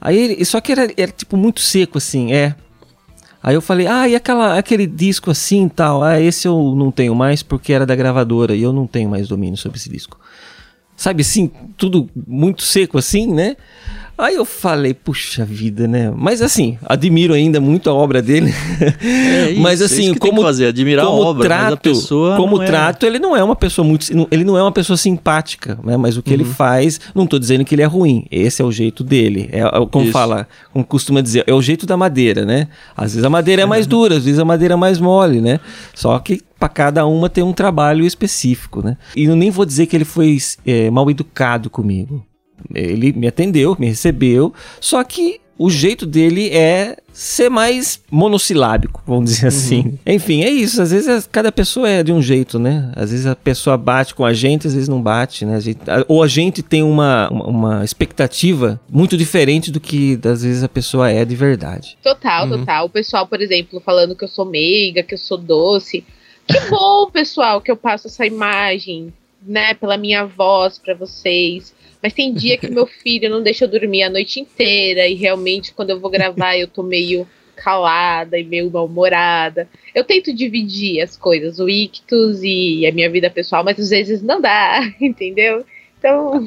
Aí 0.00 0.16
ele, 0.16 0.44
só 0.44 0.60
que 0.60 0.72
era, 0.72 0.88
era 0.96 1.12
tipo 1.12 1.36
muito 1.36 1.60
seco 1.60 1.98
assim, 1.98 2.32
é. 2.32 2.54
Aí 3.42 3.54
eu 3.54 3.62
falei, 3.62 3.86
ah, 3.86 4.06
e 4.06 4.14
aquela, 4.14 4.58
aquele 4.58 4.86
disco 4.86 5.30
assim 5.30 5.64
e 5.64 5.70
tal? 5.70 6.02
Ah, 6.02 6.20
esse 6.20 6.46
eu 6.46 6.74
não 6.76 6.90
tenho 6.90 7.14
mais 7.14 7.42
porque 7.42 7.72
era 7.72 7.86
da 7.86 7.96
gravadora 7.96 8.54
e 8.54 8.62
eu 8.62 8.72
não 8.72 8.86
tenho 8.86 9.08
mais 9.08 9.28
domínio 9.28 9.56
sobre 9.56 9.78
esse 9.78 9.88
disco. 9.88 10.19
Sabe 11.00 11.22
assim, 11.22 11.50
tudo 11.78 12.10
muito 12.28 12.62
seco 12.62 12.98
assim, 12.98 13.26
né? 13.32 13.56
Aí 14.18 14.34
eu 14.34 14.44
falei, 14.44 14.92
puxa 14.92 15.46
vida, 15.46 15.88
né? 15.88 16.12
Mas 16.14 16.42
assim, 16.42 16.76
admiro 16.84 17.32
ainda 17.32 17.58
muito 17.58 17.88
a 17.88 17.94
obra 17.94 18.20
dele. 18.20 18.52
É 19.02 19.52
isso, 19.52 19.60
mas 19.62 19.80
é 19.80 19.86
assim, 19.86 20.02
isso 20.02 20.12
que 20.12 20.20
tem 20.20 20.28
como 20.30 20.42
fazer, 20.42 20.66
admirar 20.66 21.06
como 21.06 21.22
a 21.22 21.26
obra, 21.26 21.48
mas 21.48 21.58
a 21.58 21.66
trato, 21.68 21.80
pessoa 21.80 22.36
como 22.36 22.62
é- 22.62 22.66
trato, 22.66 23.06
ele 23.06 23.18
não 23.18 23.34
é 23.34 23.42
uma 23.42 23.56
pessoa 23.56 23.82
muito, 23.82 24.04
ele 24.30 24.44
não 24.44 24.58
é 24.58 24.62
uma 24.62 24.72
pessoa 24.72 24.98
simpática, 24.98 25.78
né? 25.82 25.96
Mas 25.96 26.18
o 26.18 26.22
que 26.22 26.34
Uhum. 26.34 26.40
ele 26.40 26.44
faz, 26.44 27.00
não 27.14 27.26
tô 27.26 27.38
dizendo 27.38 27.64
que 27.64 27.74
ele 27.74 27.80
é 27.80 27.86
ruim. 27.86 28.26
Esse 28.30 28.60
é 28.60 28.64
o 28.66 28.70
jeito 28.70 29.02
dele. 29.02 29.48
É, 29.52 29.60
é 29.60 29.86
como 29.90 30.04
Isso. 30.04 30.12
fala, 30.12 30.46
como 30.70 30.84
costuma 30.84 31.22
dizer, 31.22 31.42
é 31.46 31.54
o 31.54 31.62
jeito 31.62 31.86
da 31.86 31.96
madeira, 31.96 32.44
né? 32.44 32.68
Às 32.94 33.12
vezes 33.14 33.24
a 33.24 33.30
madeira 33.30 33.62
é 33.62 33.64
mais 33.66 33.86
Uhum. 33.86 33.90
dura, 33.90 34.16
às 34.18 34.24
vezes 34.26 34.38
a 34.38 34.44
madeira 34.44 34.74
é 34.74 34.76
mais 34.76 34.98
mole, 35.00 35.40
né? 35.40 35.60
Só 35.94 36.18
que 36.18 36.42
para 36.60 36.68
cada 36.68 37.06
uma 37.06 37.28
tem 37.30 37.42
um 37.42 37.52
trabalho 37.54 38.04
específico, 38.06 38.84
né? 38.84 38.96
E 39.16 39.24
eu 39.24 39.34
nem 39.34 39.50
vou 39.50 39.64
dizer 39.64 39.86
que 39.86 39.96
ele 39.96 40.04
foi 40.04 40.36
é, 40.66 40.90
mal 40.90 41.10
educado 41.10 41.70
comigo. 41.70 42.24
Ele 42.74 43.12
me 43.14 43.26
atendeu, 43.26 43.74
me 43.80 43.86
recebeu, 43.88 44.52
só 44.78 45.02
que 45.02 45.40
o 45.58 45.68
jeito 45.70 46.06
dele 46.06 46.48
é 46.50 46.96
ser 47.12 47.50
mais 47.50 48.00
monossilábico, 48.10 49.02
vamos 49.06 49.30
dizer 49.30 49.48
assim. 49.48 49.98
Enfim, 50.06 50.42
é 50.42 50.48
isso. 50.50 50.80
Às 50.80 50.90
vezes 50.90 51.08
é- 51.08 51.28
cada 51.30 51.52
pessoa 51.52 51.88
é 51.88 52.02
de 52.02 52.12
um 52.12 52.22
jeito, 52.22 52.58
né? 52.58 52.90
Às 52.96 53.10
vezes 53.10 53.26
a 53.26 53.36
pessoa 53.36 53.76
bate 53.76 54.14
com 54.14 54.24
a 54.24 54.32
gente, 54.32 54.66
às 54.66 54.72
vezes 54.74 54.88
não 54.88 55.02
bate, 55.02 55.44
né? 55.44 55.56
A 55.56 55.60
gente- 55.60 55.90
a- 55.90 56.04
ou 56.08 56.22
a 56.22 56.28
gente 56.28 56.62
tem 56.62 56.82
uma, 56.82 57.28
uma, 57.30 57.46
uma 57.46 57.84
expectativa 57.84 58.80
muito 58.90 59.16
diferente 59.18 59.70
do 59.70 59.80
que 59.80 60.18
às 60.24 60.42
vezes 60.42 60.62
a 60.62 60.68
pessoa 60.68 61.10
é 61.10 61.24
de 61.26 61.36
verdade. 61.36 61.96
Total, 62.02 62.46
Uhum. 62.48 62.58
total. 62.58 62.86
O 62.86 62.90
pessoal, 62.90 63.26
por 63.26 63.40
exemplo, 63.42 63.80
falando 63.84 64.14
que 64.16 64.24
eu 64.24 64.28
sou 64.28 64.44
meiga, 64.46 65.02
que 65.02 65.14
eu 65.14 65.18
sou 65.18 65.36
doce. 65.38 66.04
Que 66.50 66.70
bom, 66.70 67.10
pessoal, 67.10 67.60
que 67.60 67.70
eu 67.70 67.76
passo 67.76 68.06
essa 68.06 68.26
imagem, 68.26 69.12
né, 69.42 69.74
pela 69.74 69.96
minha 69.96 70.24
voz 70.24 70.78
pra 70.78 70.94
vocês. 70.94 71.74
Mas 72.02 72.12
tem 72.12 72.32
dia 72.32 72.56
que 72.56 72.70
meu 72.70 72.86
filho 72.86 73.28
não 73.28 73.42
deixa 73.42 73.64
eu 73.64 73.68
dormir 73.68 74.02
a 74.02 74.10
noite 74.10 74.40
inteira 74.40 75.06
e 75.06 75.14
realmente 75.14 75.72
quando 75.72 75.90
eu 75.90 76.00
vou 76.00 76.10
gravar 76.10 76.56
eu 76.56 76.66
tô 76.66 76.82
meio 76.82 77.28
calada 77.54 78.38
e 78.38 78.44
meio 78.44 78.70
mal-humorada. 78.70 79.68
Eu 79.94 80.02
tento 80.02 80.34
dividir 80.34 81.02
as 81.02 81.16
coisas, 81.16 81.58
o 81.58 81.68
ictus 81.68 82.42
e 82.42 82.86
a 82.86 82.92
minha 82.92 83.10
vida 83.10 83.28
pessoal, 83.28 83.62
mas 83.62 83.78
às 83.78 83.90
vezes 83.90 84.22
não 84.22 84.40
dá, 84.40 84.80
entendeu? 85.00 85.64
Então, 85.98 86.40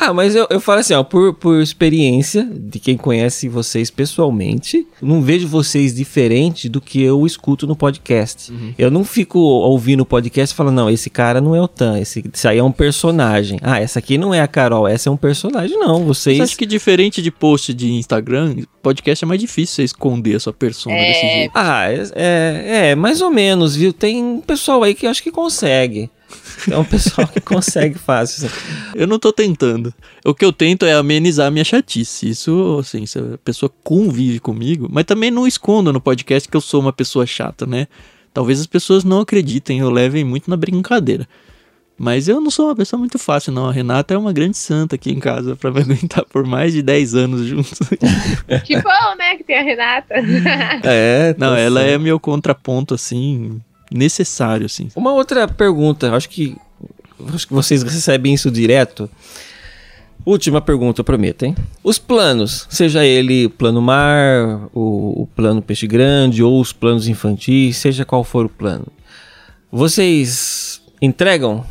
Ah, 0.00 0.14
mas 0.14 0.34
eu, 0.34 0.46
eu 0.50 0.60
falo 0.60 0.80
assim, 0.80 0.94
ó, 0.94 1.02
por, 1.02 1.34
por 1.34 1.60
experiência 1.60 2.48
de 2.50 2.78
quem 2.80 2.96
conhece 2.96 3.48
vocês 3.48 3.90
pessoalmente, 3.90 4.86
não 5.02 5.20
vejo 5.20 5.46
vocês 5.46 5.94
diferente 5.94 6.68
do 6.68 6.80
que 6.80 7.02
eu 7.02 7.26
escuto 7.26 7.66
no 7.66 7.76
podcast. 7.76 8.52
Eu 8.78 8.90
não 8.90 9.04
fico 9.04 9.38
ouvindo 9.38 10.00
o 10.00 10.06
podcast 10.06 10.52
e 10.54 10.56
falando, 10.56 10.76
não, 10.76 10.90
esse 10.90 11.10
cara 11.10 11.40
não 11.40 11.54
é 11.54 11.60
o 11.60 11.68
Tan, 11.68 11.98
esse, 11.98 12.24
esse 12.32 12.48
aí 12.48 12.58
é 12.58 12.64
um 12.64 12.72
personagem. 12.72 13.58
Ah, 13.62 13.78
essa 13.80 13.98
aqui 13.98 14.16
não 14.16 14.32
é 14.32 14.40
a 14.40 14.48
Carol, 14.48 14.88
essa 14.88 15.08
é 15.08 15.12
um 15.12 15.16
personagem. 15.16 15.76
Não, 15.78 16.04
vocês. 16.04 16.36
Você 16.38 16.42
acha 16.42 16.56
que 16.56 16.66
diferente 16.66 17.20
de 17.22 17.30
post 17.30 17.74
de 17.74 17.92
Instagram, 17.92 18.56
podcast 18.82 19.24
é 19.24 19.28
mais 19.28 19.40
difícil 19.40 19.76
você 19.76 19.84
esconder 19.84 20.36
a 20.36 20.40
sua 20.40 20.52
persona 20.52 20.96
É. 20.96 21.08
desse 21.08 21.20
jeito. 21.20 21.52
Ah, 21.54 21.90
é, 21.92 22.02
é, 22.14 22.88
é, 22.90 22.94
mais 22.94 23.20
ou 23.20 23.30
menos, 23.30 23.76
viu? 23.76 23.92
Tem 23.92 24.22
um 24.24 24.40
pessoal 24.40 24.82
aí 24.82 24.94
que 24.94 25.06
eu 25.06 25.10
acho 25.10 25.22
que 25.22 25.30
consegue. 25.30 26.10
É 26.70 26.76
um 26.76 26.84
pessoal 26.84 27.26
que 27.26 27.40
consegue 27.40 27.98
fácil. 27.98 28.46
assim. 28.46 28.56
Eu 28.94 29.06
não 29.06 29.18
tô 29.18 29.32
tentando. 29.32 29.92
O 30.24 30.34
que 30.34 30.44
eu 30.44 30.52
tento 30.52 30.84
é 30.84 30.92
amenizar 30.94 31.46
a 31.46 31.50
minha 31.50 31.64
chatice. 31.64 32.28
Isso, 32.28 32.78
assim, 32.80 33.06
se 33.06 33.18
a 33.18 33.38
pessoa 33.44 33.70
convive 33.82 34.38
comigo, 34.40 34.88
mas 34.90 35.04
também 35.04 35.30
não 35.30 35.46
escondo 35.46 35.92
no 35.92 36.00
podcast 36.00 36.48
que 36.48 36.56
eu 36.56 36.60
sou 36.60 36.80
uma 36.80 36.92
pessoa 36.92 37.26
chata, 37.26 37.64
né? 37.66 37.86
Talvez 38.32 38.60
as 38.60 38.66
pessoas 38.66 39.04
não 39.04 39.20
acreditem, 39.20 39.80
eu 39.80 39.90
levem 39.90 40.24
muito 40.24 40.48
na 40.50 40.56
brincadeira. 40.56 41.26
Mas 42.02 42.28
eu 42.28 42.40
não 42.40 42.50
sou 42.50 42.68
uma 42.68 42.74
pessoa 42.76 42.98
muito 42.98 43.18
fácil, 43.18 43.52
não. 43.52 43.68
A 43.68 43.72
Renata 43.72 44.14
é 44.14 44.16
uma 44.16 44.32
grande 44.32 44.56
santa 44.56 44.94
aqui 44.94 45.10
em 45.10 45.18
casa 45.20 45.54
pra 45.54 45.70
me 45.70 45.80
aguentar 45.84 46.24
por 46.24 46.46
mais 46.46 46.72
de 46.72 46.80
10 46.80 47.14
anos 47.14 47.46
juntos. 47.46 47.78
que 48.64 48.80
bom, 48.80 49.16
né, 49.18 49.36
que 49.36 49.44
tem 49.44 49.58
a 49.58 49.62
Renata. 49.62 50.14
É, 50.82 51.34
Não, 51.38 51.50
tá 51.50 51.58
ela 51.58 51.82
é 51.82 51.98
meu 51.98 52.18
contraponto, 52.18 52.94
assim, 52.94 53.60
necessário, 53.90 54.66
assim. 54.66 54.88
Uma 54.94 55.12
outra 55.12 55.48
pergunta, 55.48 56.14
acho 56.14 56.28
que 56.28 56.56
acho 57.34 57.46
que 57.46 57.52
vocês 57.52 57.82
recebem 57.82 58.34
isso 58.34 58.50
direto. 58.50 59.10
Última 60.24 60.60
pergunta, 60.60 61.00
eu 61.00 61.04
prometo, 61.04 61.44
hein? 61.44 61.54
Os 61.82 61.98
planos, 61.98 62.66
seja 62.68 63.04
ele 63.04 63.46
o 63.46 63.50
plano 63.50 63.80
mar, 63.80 64.68
o, 64.74 65.22
o 65.22 65.28
plano 65.34 65.62
peixe 65.62 65.86
grande 65.86 66.42
ou 66.42 66.60
os 66.60 66.72
planos 66.72 67.08
infantis, 67.08 67.78
seja 67.78 68.04
qual 68.04 68.22
for 68.22 68.44
o 68.44 68.48
plano. 68.50 68.86
Vocês 69.72 70.82
entregam 71.00 71.64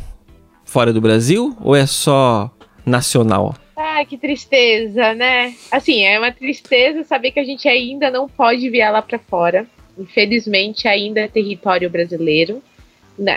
fora 0.64 0.92
do 0.92 1.00
Brasil 1.00 1.56
ou 1.60 1.76
é 1.76 1.86
só 1.86 2.50
nacional? 2.84 3.54
Ai, 3.76 4.04
que 4.04 4.18
tristeza, 4.18 5.14
né? 5.14 5.54
Assim, 5.70 6.02
é 6.02 6.18
uma 6.18 6.32
tristeza 6.32 7.04
saber 7.04 7.30
que 7.30 7.40
a 7.40 7.44
gente 7.44 7.68
ainda 7.68 8.10
não 8.10 8.28
pode 8.28 8.66
enviar 8.66 8.92
lá 8.92 9.00
pra 9.00 9.18
fora. 9.18 9.66
Infelizmente, 10.00 10.88
ainda 10.88 11.20
é 11.20 11.28
território 11.28 11.90
brasileiro. 11.90 12.62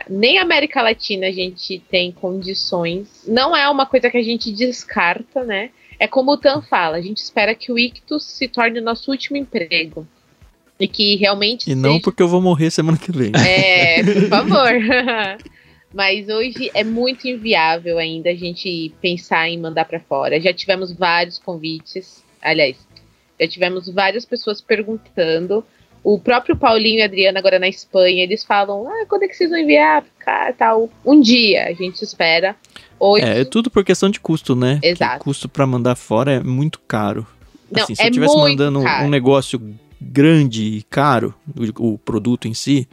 Nem 0.10 0.38
América 0.38 0.82
Latina 0.82 1.28
a 1.28 1.32
gente 1.32 1.84
tem 1.92 2.12
condições. 2.12 3.26
Não 3.28 3.56
é 3.56 3.68
uma 3.70 3.86
coisa 3.86 4.10
que 4.10 4.18
a 4.18 4.24
gente 4.24 4.52
descarta, 4.52 5.44
né? 5.44 5.72
É 6.00 6.08
como 6.08 6.32
o 6.32 6.38
Tan 6.38 6.62
fala, 6.62 6.98
a 6.98 7.02
gente 7.02 7.18
espera 7.18 7.54
que 7.54 7.72
o 7.72 7.78
ictus 7.78 8.24
se 8.24 8.48
torne 8.48 8.80
o 8.80 8.84
nosso 8.84 9.12
último 9.12 9.36
emprego. 9.38 10.08
E 10.80 10.88
que 10.88 11.16
realmente 11.18 11.70
E 11.70 11.76
não 11.76 11.92
seja- 11.92 12.02
porque 12.04 12.24
eu 12.24 12.28
vou 12.28 12.42
morrer 12.42 12.72
semana 12.72 12.98
que 12.98 13.12
vem. 13.12 13.32
é, 13.46 14.02
por 14.04 14.28
favor. 14.30 14.72
Mas 15.94 16.28
hoje 16.28 16.72
é 16.74 16.84
muito 16.84 17.28
inviável 17.28 18.00
ainda 18.00 18.32
a 18.32 18.36
gente 18.36 18.92
pensar 19.02 19.48
em 19.50 19.60
mandar 19.60 19.86
para 19.86 20.00
fora. 20.00 20.42
Já 20.42 20.52
tivemos 20.52 20.92
vários 20.92 21.38
convites, 21.38 22.24
aliás, 22.42 22.76
já 23.40 23.48
tivemos 23.48 23.88
várias 23.90 24.26
pessoas 24.26 24.60
perguntando. 24.62 25.64
O 26.04 26.20
próprio 26.20 26.56
Paulinho 26.58 27.00
e 27.00 27.02
a 27.02 27.06
Adriana 27.06 27.40
agora 27.40 27.58
na 27.60 27.68
Espanha, 27.68 28.24
eles 28.24 28.44
falam: 28.44 28.88
"Ah, 28.88 29.06
quando 29.08 29.24
é 29.24 29.28
que 29.28 29.36
vocês 29.36 29.50
vão 29.50 29.60
enviar 29.60 30.04
cá, 30.20 30.54
tal?" 30.58 30.90
Um 31.06 31.22
dia, 31.22 31.66
a 31.68 31.74
gente 31.74 32.02
espera. 32.04 32.56
Hoje 33.00 33.26
É, 33.26 33.42
é 33.42 33.46
tudo 33.46 33.70
por 33.72 33.84
questão 33.84 34.10
de 34.10 34.20
custo, 34.20 34.56
né? 34.56 34.80
Exato. 34.84 35.18
O 35.22 35.24
custo 35.24 35.48
pra 35.50 35.66
mandar 35.66 35.96
fora 35.96 36.34
é 36.34 36.40
muito 36.42 36.80
caro. 36.82 37.26
Não, 37.72 37.84
assim, 37.84 37.96
se 37.96 38.02
é 38.02 38.06
eu 38.06 38.10
estivesse 38.10 38.36
muito 38.36 38.50
mandando 38.52 38.80
um- 38.80 38.84
caro. 38.84 39.06
um 39.06 39.10
negócio 39.10 39.62
grande 40.00 40.64
e 40.78 40.84
caro, 40.84 41.34
o, 41.80 41.94
o 41.94 41.98
produto 41.98 42.48
em 42.48 42.54
si, 42.54 42.88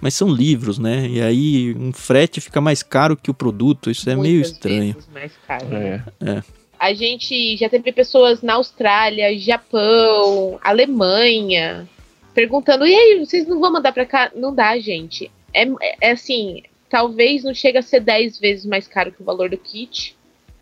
mas 0.00 0.14
são 0.14 0.28
livros, 0.28 0.78
né? 0.78 1.06
E 1.08 1.20
aí 1.20 1.74
um 1.74 1.92
frete 1.92 2.40
fica 2.40 2.60
mais 2.60 2.82
caro 2.82 3.16
que 3.16 3.30
o 3.30 3.34
produto, 3.34 3.90
isso 3.90 4.08
é 4.08 4.14
meio 4.14 4.40
estranho. 4.42 4.94
vezes 4.94 5.08
mais 5.12 5.32
caro. 5.46 5.66
É. 5.74 6.42
A 6.78 6.94
gente 6.94 7.56
já 7.56 7.68
teve 7.68 7.90
pessoas 7.92 8.40
na 8.42 8.54
Austrália, 8.54 9.36
Japão, 9.38 10.58
Alemanha, 10.62 11.88
perguntando: 12.34 12.86
e 12.86 12.94
aí, 12.94 13.18
vocês 13.24 13.46
não 13.46 13.60
vão 13.60 13.72
mandar 13.72 13.92
pra 13.92 14.06
cá? 14.06 14.30
Não 14.34 14.54
dá, 14.54 14.78
gente. 14.78 15.30
É, 15.54 15.66
é 16.00 16.10
assim, 16.12 16.62
talvez 16.88 17.44
não 17.44 17.54
chega 17.54 17.80
a 17.80 17.82
ser 17.82 18.00
10 18.00 18.38
vezes 18.38 18.66
mais 18.66 18.86
caro 18.86 19.12
que 19.12 19.22
o 19.22 19.24
valor 19.24 19.50
do 19.50 19.58
kit, 19.58 20.16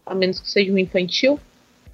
a 0.04 0.14
menos 0.14 0.40
que 0.40 0.50
seja 0.50 0.72
um 0.72 0.78
infantil. 0.78 1.38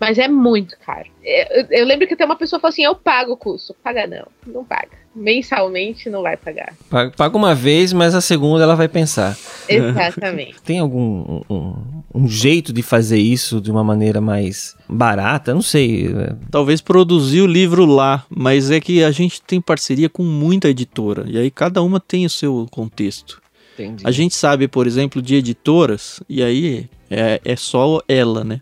Mas 0.00 0.18
é 0.18 0.28
muito 0.28 0.76
caro. 0.84 1.06
Eu, 1.22 1.66
eu, 1.70 1.86
lembro 1.86 2.06
que 2.06 2.14
até 2.14 2.24
uma 2.24 2.36
pessoa 2.36 2.60
falou 2.60 2.70
assim: 2.70 2.84
eu 2.84 2.94
pago 2.94 3.32
o 3.32 3.36
custo. 3.36 3.74
Paga 3.82 4.06
não, 4.06 4.26
não 4.46 4.64
paga. 4.64 5.04
Mensalmente 5.14 6.10
não 6.10 6.22
vai 6.22 6.36
pagar. 6.36 6.74
Paga 7.16 7.36
uma 7.36 7.54
vez, 7.54 7.92
mas 7.92 8.14
a 8.14 8.20
segunda 8.20 8.64
ela 8.64 8.74
vai 8.74 8.88
pensar. 8.88 9.36
Exatamente. 9.68 10.60
Tem 10.62 10.80
algum 10.80 11.42
um, 11.48 11.74
um, 12.12 12.28
jeito 12.28 12.72
de 12.72 12.82
fazer 12.82 13.18
isso 13.18 13.60
de 13.60 13.70
uma 13.70 13.84
maneira 13.84 14.20
mais 14.20 14.76
barata? 14.88 15.54
Não 15.54 15.62
sei. 15.62 16.08
Né? 16.08 16.36
Talvez 16.50 16.80
produzir 16.80 17.42
o 17.42 17.46
livro 17.46 17.86
lá, 17.86 18.26
mas 18.28 18.72
é 18.72 18.80
que 18.80 19.04
a 19.04 19.12
gente 19.12 19.40
tem 19.40 19.60
parceria 19.60 20.08
com 20.08 20.24
muita 20.24 20.68
editora. 20.68 21.24
E 21.28 21.38
aí 21.38 21.50
cada 21.50 21.80
uma 21.80 22.00
tem 22.00 22.26
o 22.26 22.30
seu 22.30 22.66
contexto. 22.70 23.40
Entendi. 23.74 24.06
A 24.06 24.10
gente 24.10 24.34
sabe, 24.34 24.68
por 24.68 24.86
exemplo, 24.86 25.22
de 25.22 25.36
editoras, 25.36 26.20
e 26.28 26.42
aí 26.42 26.88
é, 27.10 27.40
é 27.44 27.56
só 27.56 28.00
ela, 28.08 28.44
né? 28.44 28.60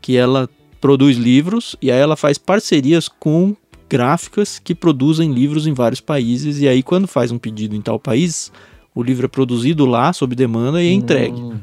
Que 0.00 0.16
ela 0.16 0.48
produz 0.84 1.16
livros 1.16 1.74
e 1.80 1.90
aí 1.90 1.98
ela 1.98 2.14
faz 2.14 2.36
parcerias 2.36 3.08
com 3.08 3.56
gráficas 3.88 4.58
que 4.58 4.74
produzem 4.74 5.32
livros 5.32 5.66
em 5.66 5.72
vários 5.72 5.98
países 5.98 6.60
e 6.60 6.68
aí 6.68 6.82
quando 6.82 7.08
faz 7.08 7.32
um 7.32 7.38
pedido 7.38 7.74
em 7.74 7.80
tal 7.80 7.98
país, 7.98 8.52
o 8.94 9.02
livro 9.02 9.24
é 9.24 9.28
produzido 9.28 9.86
lá 9.86 10.12
sob 10.12 10.34
demanda 10.34 10.82
e 10.82 10.88
é 10.88 10.92
entregue. 10.92 11.40
Hum. 11.40 11.58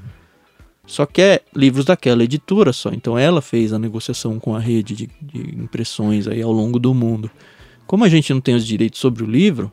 Só 0.87 1.05
que 1.05 1.21
é 1.21 1.41
livros 1.55 1.85
daquela 1.85 2.23
editora 2.23 2.73
só, 2.73 2.89
então 2.91 3.15
ela 3.15 3.43
fez 3.43 3.71
a 3.73 3.77
negociação 3.77 4.39
com 4.39 4.55
a 4.55 4.59
rede 4.59 4.95
de, 4.95 5.09
de 5.21 5.55
impressões 5.55 6.27
aí 6.27 6.41
ao 6.41 6.51
longo 6.51 6.79
do 6.79 6.91
mundo. 6.91 7.29
Como 7.85 8.03
a 8.03 8.09
gente 8.09 8.33
não 8.33 8.41
tem 8.41 8.55
os 8.55 8.65
direitos 8.65 8.99
sobre 8.99 9.23
o 9.23 9.27
livro, 9.27 9.71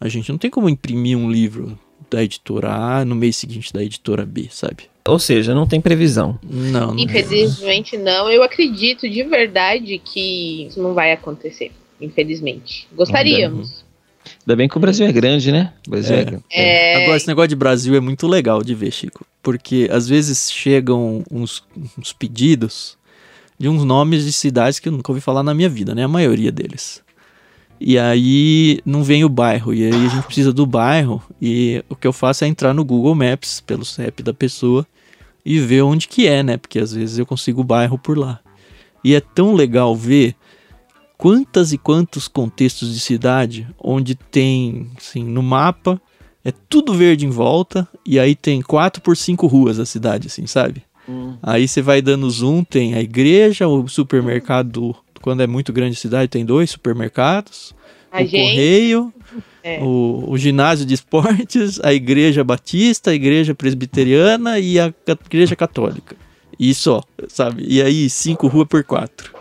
a 0.00 0.08
gente 0.08 0.28
não 0.28 0.38
tem 0.38 0.50
como 0.50 0.68
imprimir 0.68 1.16
um 1.16 1.30
livro 1.30 1.78
da 2.10 2.20
editora 2.20 2.74
A 2.74 3.04
no 3.04 3.14
mês 3.14 3.36
seguinte 3.36 3.72
da 3.72 3.80
editora 3.80 4.26
B, 4.26 4.48
sabe? 4.50 4.90
Ou 5.06 5.18
seja, 5.18 5.54
não 5.54 5.66
tem 5.66 5.80
previsão. 5.80 6.38
Não. 6.42 6.88
não 6.88 6.98
Infelizmente 6.98 7.96
não. 7.96 8.30
Eu 8.30 8.42
acredito 8.42 9.08
de 9.08 9.22
verdade 9.24 9.98
que 9.98 10.66
isso 10.66 10.80
não 10.80 10.94
vai 10.94 11.12
acontecer. 11.12 11.72
Infelizmente. 12.00 12.86
Gostaríamos. 12.92 13.84
Ainda 14.40 14.56
bem 14.56 14.68
que 14.68 14.76
o 14.76 14.80
Brasil 14.80 15.06
é 15.06 15.12
grande, 15.12 15.50
né? 15.50 15.72
O 15.86 15.90
Brasil 15.90 16.16
é. 16.16 16.20
é 16.20 16.24
grande. 16.24 16.44
É... 16.50 17.02
Agora, 17.02 17.16
esse 17.16 17.26
negócio 17.26 17.48
de 17.48 17.56
Brasil 17.56 17.94
é 17.94 18.00
muito 18.00 18.26
legal 18.26 18.62
de 18.62 18.74
ver, 18.74 18.92
Chico. 18.92 19.26
Porque 19.42 19.88
às 19.90 20.08
vezes 20.08 20.50
chegam 20.50 21.24
uns, 21.30 21.64
uns 21.98 22.12
pedidos 22.12 22.96
de 23.58 23.68
uns 23.68 23.84
nomes 23.84 24.24
de 24.24 24.32
cidades 24.32 24.78
que 24.78 24.88
eu 24.88 24.92
nunca 24.92 25.10
ouvi 25.10 25.20
falar 25.20 25.42
na 25.42 25.54
minha 25.54 25.68
vida, 25.68 25.94
né? 25.94 26.04
A 26.04 26.08
maioria 26.08 26.52
deles. 26.52 27.02
E 27.84 27.98
aí 27.98 28.78
não 28.84 29.02
vem 29.02 29.24
o 29.24 29.28
bairro. 29.28 29.74
E 29.74 29.84
aí 29.84 30.06
a 30.06 30.08
gente 30.08 30.24
precisa 30.24 30.52
do 30.52 30.64
bairro. 30.64 31.20
E 31.40 31.84
o 31.88 31.96
que 31.96 32.06
eu 32.06 32.12
faço 32.12 32.44
é 32.44 32.46
entrar 32.46 32.72
no 32.72 32.84
Google 32.84 33.14
Maps 33.14 33.60
pelo 33.60 33.84
CEP 33.84 34.22
da 34.22 34.32
pessoa 34.32 34.86
e 35.44 35.58
ver 35.58 35.82
onde 35.82 36.06
que 36.06 36.28
é, 36.28 36.44
né? 36.44 36.56
Porque 36.56 36.78
às 36.78 36.92
vezes 36.92 37.18
eu 37.18 37.26
consigo 37.26 37.62
o 37.62 37.64
bairro 37.64 37.98
por 37.98 38.16
lá. 38.16 38.38
E 39.02 39.14
é 39.16 39.20
tão 39.20 39.52
legal 39.54 39.96
ver 39.96 40.36
quantas 41.18 41.72
e 41.72 41.78
quantos 41.78 42.28
contextos 42.28 42.94
de 42.94 43.00
cidade 43.00 43.66
onde 43.78 44.14
tem, 44.14 44.88
assim, 44.96 45.24
no 45.24 45.42
mapa 45.42 46.00
é 46.44 46.52
tudo 46.52 46.94
verde 46.94 47.26
em 47.26 47.30
volta 47.30 47.88
e 48.06 48.18
aí 48.18 48.34
tem 48.36 48.62
quatro 48.62 49.02
por 49.02 49.16
cinco 49.16 49.48
ruas 49.48 49.80
a 49.80 49.86
cidade, 49.86 50.28
assim, 50.28 50.46
sabe? 50.46 50.84
Hum. 51.08 51.36
Aí 51.42 51.66
você 51.66 51.82
vai 51.82 52.00
dando 52.00 52.30
zoom, 52.30 52.62
tem 52.62 52.94
a 52.94 53.00
igreja, 53.00 53.66
o 53.66 53.88
supermercado 53.88 54.94
quando 55.22 55.42
é 55.42 55.46
muito 55.46 55.72
grande 55.72 55.96
a 55.96 56.00
cidade, 56.00 56.28
tem 56.28 56.44
dois 56.44 56.70
supermercados, 56.70 57.74
a 58.10 58.20
o 58.20 58.26
gente... 58.26 58.32
correio, 58.32 59.14
é. 59.62 59.80
o, 59.80 60.24
o, 60.28 60.36
ginásio 60.36 60.84
de 60.84 60.94
esportes, 60.94 61.80
a 61.82 61.94
igreja 61.94 62.44
batista, 62.44 63.10
a 63.10 63.14
igreja 63.14 63.54
presbiteriana 63.54 64.58
e 64.58 64.78
a 64.78 64.92
igreja 65.24 65.56
católica. 65.56 66.16
E 66.58 66.74
só, 66.74 67.02
sabe? 67.28 67.64
E 67.66 67.80
aí, 67.80 68.10
cinco 68.10 68.46
ruas 68.48 68.68
por 68.68 68.84
quatro. 68.84 69.32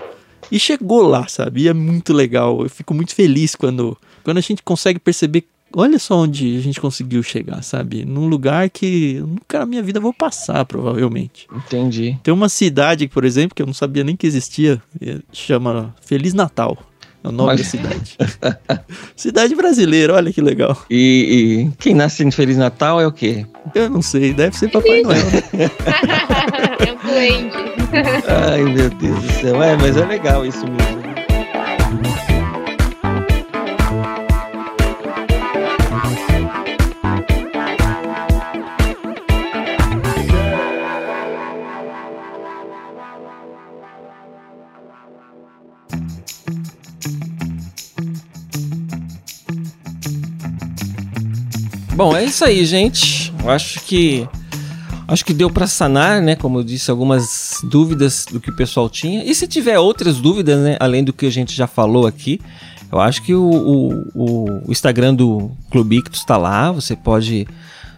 E 0.52 0.60
chegou 0.60 1.02
lá, 1.02 1.28
sabe? 1.28 1.64
E 1.64 1.68
é 1.68 1.74
muito 1.74 2.14
legal. 2.14 2.62
Eu 2.64 2.70
fico 2.70 2.94
muito 2.94 3.14
feliz 3.14 3.56
quando, 3.56 3.98
quando 4.24 4.38
a 4.38 4.42
gente 4.42 4.64
consegue 4.64 5.00
perceber 5.00 5.46
olha 5.76 6.00
só 6.00 6.18
onde 6.18 6.58
a 6.58 6.62
gente 6.62 6.80
conseguiu 6.80 7.22
chegar, 7.24 7.62
sabe? 7.64 8.06
Num 8.06 8.28
lugar 8.28 8.70
que 8.70 9.20
nunca 9.20 9.60
na 9.60 9.66
minha 9.66 9.84
vida 9.84 10.00
vou 10.00 10.14
passar, 10.14 10.66
provavelmente. 10.66 11.48
Entendi. 11.54 12.18
Tem 12.24 12.34
uma 12.34 12.50
cidade, 12.50 13.08
por 13.08 13.24
exemplo, 13.26 13.56
que 13.56 13.62
eu 13.62 13.66
não 13.66 13.74
sabia 13.74 14.04
nem 14.04 14.16
que 14.16 14.28
existia, 14.28 14.82
chama 15.32 15.96
Feliz 16.02 16.34
Natal. 16.34 16.78
É 17.24 17.28
o 17.28 17.32
nome 17.32 17.56
da 17.56 17.64
cidade. 17.64 18.18
cidade 19.16 19.56
brasileira, 19.56 20.16
olha 20.16 20.34
que 20.34 20.42
legal. 20.42 20.76
E, 20.90 21.70
e, 21.70 21.78
quem 21.78 21.94
nasce 21.94 22.24
em 22.24 22.32
Feliz 22.32 22.58
Natal 22.58 23.00
é 23.00 23.06
o 23.06 23.12
quê? 23.12 23.46
Eu 23.76 23.90
não 23.90 24.02
sei, 24.02 24.34
deve 24.34 24.58
ser 24.58 24.70
Papai 24.72 25.04
Noel. 25.04 25.20
é 26.80 26.92
um 26.92 26.98
duende. 27.08 27.58
Ai, 28.28 28.64
meu 28.64 28.90
Deus 28.90 29.24
do 29.24 29.34
céu. 29.34 29.62
É, 29.62 29.78
mas 29.78 29.98
é 29.98 30.06
legal 30.06 30.44
isso 30.46 30.66
mesmo. 30.66 32.31
Bom, 52.02 52.18
é 52.18 52.26
isso 52.26 52.44
aí, 52.44 52.66
gente. 52.66 53.32
Eu 53.44 53.52
acho 53.52 53.80
que 53.82 54.28
acho 55.08 55.24
que 55.24 55.36
deu 55.36 55.52
para 55.52 55.68
sanar, 55.68 56.20
né, 56.20 56.36
como 56.36 56.58
eu 56.58 56.64
disse, 56.64 56.90
algumas 56.90 57.60
dúvidas 57.64 58.26
do 58.26 58.40
que 58.40 58.50
o 58.50 58.56
pessoal 58.56 58.90
tinha. 58.90 59.24
E 59.24 59.36
se 59.36 59.48
tiver 59.48 59.78
outras 59.78 60.18
dúvidas, 60.18 60.60
né, 60.62 60.78
além 60.80 61.04
do 61.04 61.14
que 61.14 61.28
a 61.28 61.30
gente 61.30 61.56
já 61.56 61.68
falou 61.68 62.08
aqui, 62.08 62.42
eu 62.92 63.00
acho 63.00 63.22
que 63.22 63.36
o, 63.36 63.44
o, 64.16 64.64
o 64.66 64.72
Instagram 64.72 65.14
do 65.14 65.52
Clube 65.70 65.98
Ictus 65.98 66.26
tá 66.26 66.38
lá. 66.38 66.72
Você 66.72 66.96
pode, 66.96 67.48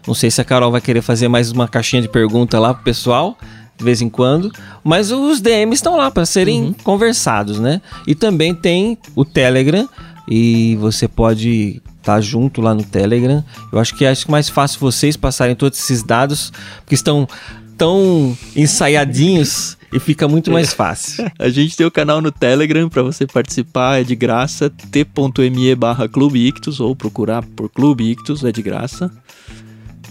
não 0.05 0.13
sei 0.13 0.30
se 0.30 0.41
a 0.41 0.43
Carol 0.43 0.69
vai 0.69 0.81
querer 0.81 1.01
fazer 1.01 1.30
mais 1.30 1.49
uma 1.49 1.65
caixinha 1.65 2.01
de 2.01 2.09
pergunta 2.09 2.59
lá 2.59 2.73
pro 2.73 2.84
pessoal 2.84 3.38
de 3.77 3.85
vez 3.85 4.01
em 4.01 4.09
quando, 4.09 4.51
mas 4.84 5.13
os 5.13 5.39
DMs 5.39 5.75
estão 5.75 5.95
lá 5.95 6.11
para 6.11 6.25
serem 6.25 6.61
uhum. 6.61 6.73
conversados, 6.84 7.57
né? 7.57 7.81
E 8.05 8.13
também 8.13 8.53
tem 8.53 8.97
o 9.15 9.23
Telegram 9.23 9.88
e 10.27 10.75
você 10.75 11.07
pode 11.07 11.81
tá 12.03 12.19
junto 12.21 12.61
lá 12.61 12.73
no 12.73 12.84
Telegram. 12.84 13.43
Eu 13.71 13.80
acho 13.80 13.95
que 13.95 14.05
acho 14.05 14.30
mais 14.30 14.49
fácil 14.49 14.80
vocês 14.80 15.15
passarem 15.17 15.55
todos 15.55 15.80
esses 15.80 16.03
dados, 16.03 16.51
porque 16.81 16.95
estão 16.95 17.27
tão 17.77 18.38
ensaiadinhos 18.55 19.77
e 19.91 19.99
fica 19.99 20.27
muito 20.27 20.51
mais 20.51 20.73
fácil. 20.73 21.31
A 21.39 21.49
gente 21.49 21.77
tem 21.77 21.85
o 21.85 21.91
canal 21.91 22.21
no 22.21 22.31
Telegram 22.31 22.89
para 22.89 23.03
você 23.03 23.25
participar, 23.25 24.01
é 24.01 24.03
de 24.03 24.15
graça, 24.15 24.69
t.me 24.69 25.75
barra 25.75 26.07
Clube 26.09 26.47
Ictus, 26.47 26.80
ou 26.80 26.95
procurar 26.95 27.43
por 27.43 27.69
Clube 27.69 28.11
Ictus, 28.11 28.43
é 28.43 28.51
de 28.51 28.61
graça. 28.61 29.11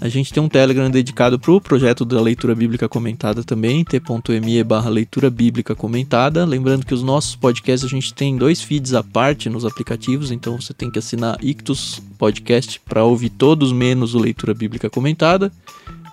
A 0.02 0.08
gente 0.08 0.32
tem 0.32 0.42
um 0.42 0.48
Telegram 0.48 0.90
dedicado 0.90 1.38
para 1.38 1.52
o 1.52 1.60
projeto 1.60 2.04
da 2.04 2.20
leitura 2.20 2.56
bíblica 2.56 2.88
comentada 2.88 3.44
também, 3.44 3.84
t.me 3.84 4.64
barra 4.64 4.90
leitura 4.90 5.30
bíblica 5.30 5.76
comentada. 5.76 6.44
Lembrando 6.44 6.84
que 6.84 6.92
os 6.92 7.04
nossos 7.04 7.36
podcasts 7.36 7.84
a 7.84 7.88
gente 7.88 8.12
tem 8.12 8.36
dois 8.36 8.60
feeds 8.60 8.94
à 8.94 9.04
parte 9.04 9.48
nos 9.48 9.64
aplicativos, 9.64 10.32
então 10.32 10.60
você 10.60 10.74
tem 10.74 10.90
que 10.90 10.98
assinar 10.98 11.38
Ictus 11.40 12.02
Podcast 12.18 12.80
para 12.80 13.04
ouvir 13.04 13.30
todos 13.30 13.70
menos 13.70 14.12
o 14.12 14.18
Leitura 14.18 14.52
Bíblica 14.52 14.90
Comentada 14.90 15.52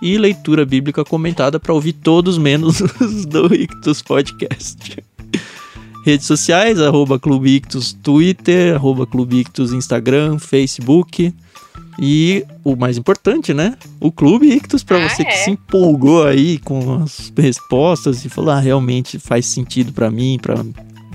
e 0.00 0.16
Leitura 0.16 0.64
Bíblica 0.64 1.04
Comentada 1.04 1.58
para 1.58 1.74
ouvir 1.74 1.94
todos 1.94 2.38
menos 2.38 2.80
os 3.02 3.26
do 3.26 3.52
Ictus 3.52 4.02
Podcast. 4.02 5.02
Redes 6.06 6.28
sociais, 6.28 6.80
arroba 6.80 7.18
Clube 7.18 7.56
Ictus 7.56 7.92
Twitter, 7.92 8.76
arroba 8.76 9.04
Clube 9.04 9.40
Ictus 9.40 9.72
Instagram, 9.72 10.38
Facebook. 10.38 11.34
E 12.02 12.46
o 12.64 12.74
mais 12.74 12.96
importante, 12.96 13.52
né? 13.52 13.76
O 14.00 14.10
Clube 14.10 14.50
Ictus, 14.50 14.82
para 14.82 15.04
ah, 15.04 15.08
você 15.08 15.20
é? 15.20 15.24
que 15.26 15.36
se 15.36 15.50
empolgou 15.50 16.26
aí 16.26 16.58
com 16.58 17.02
as 17.02 17.30
respostas 17.36 18.24
e 18.24 18.30
falou, 18.30 18.52
ah, 18.52 18.58
realmente 18.58 19.18
faz 19.18 19.44
sentido 19.44 19.92
para 19.92 20.10
mim, 20.10 20.38
para 20.40 20.64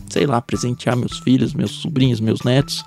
sei 0.07 0.28
lá, 0.28 0.40
presentear 0.40 0.95
meus 0.95 1.18
filhos, 1.18 1.56
meus 1.56 1.72
sobrinhos, 1.72 2.20
meus 2.20 2.44
netos. 2.44 2.86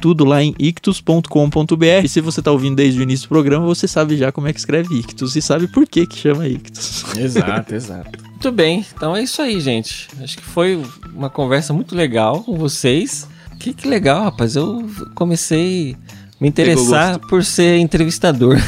Tudo 0.00 0.24
lá 0.24 0.42
em 0.42 0.54
ictus.com.br. 0.58 2.04
E 2.04 2.08
se 2.08 2.22
você 2.22 2.40
tá 2.40 2.50
ouvindo 2.50 2.76
desde 2.76 2.98
o 2.98 3.02
início 3.02 3.26
do 3.26 3.28
programa, 3.28 3.66
você 3.66 3.86
sabe 3.86 4.16
já 4.16 4.32
como 4.32 4.48
é 4.48 4.52
que 4.52 4.58
escreve 4.58 4.98
Ictus 4.98 5.36
e 5.36 5.42
sabe 5.42 5.68
por 5.68 5.86
que 5.86 6.06
que 6.06 6.16
chama 6.16 6.48
Ictus. 6.48 7.04
Exato, 7.18 7.74
exato. 7.74 8.18
Muito 8.24 8.52
bem, 8.52 8.86
então 8.94 9.14
é 9.14 9.22
isso 9.22 9.42
aí, 9.42 9.60
gente. 9.60 10.08
Acho 10.22 10.38
que 10.38 10.44
foi 10.44 10.80
uma 11.12 11.28
conversa 11.28 11.74
muito 11.74 11.94
legal 11.94 12.42
com 12.42 12.56
vocês. 12.56 13.28
Que, 13.58 13.74
que 13.74 13.88
legal, 13.88 14.22
rapaz. 14.22 14.54
Eu 14.54 14.88
comecei 15.16 15.96
me 16.40 16.48
interessar 16.48 17.18
por 17.18 17.44
ser 17.44 17.78
entrevistador. 17.78 18.56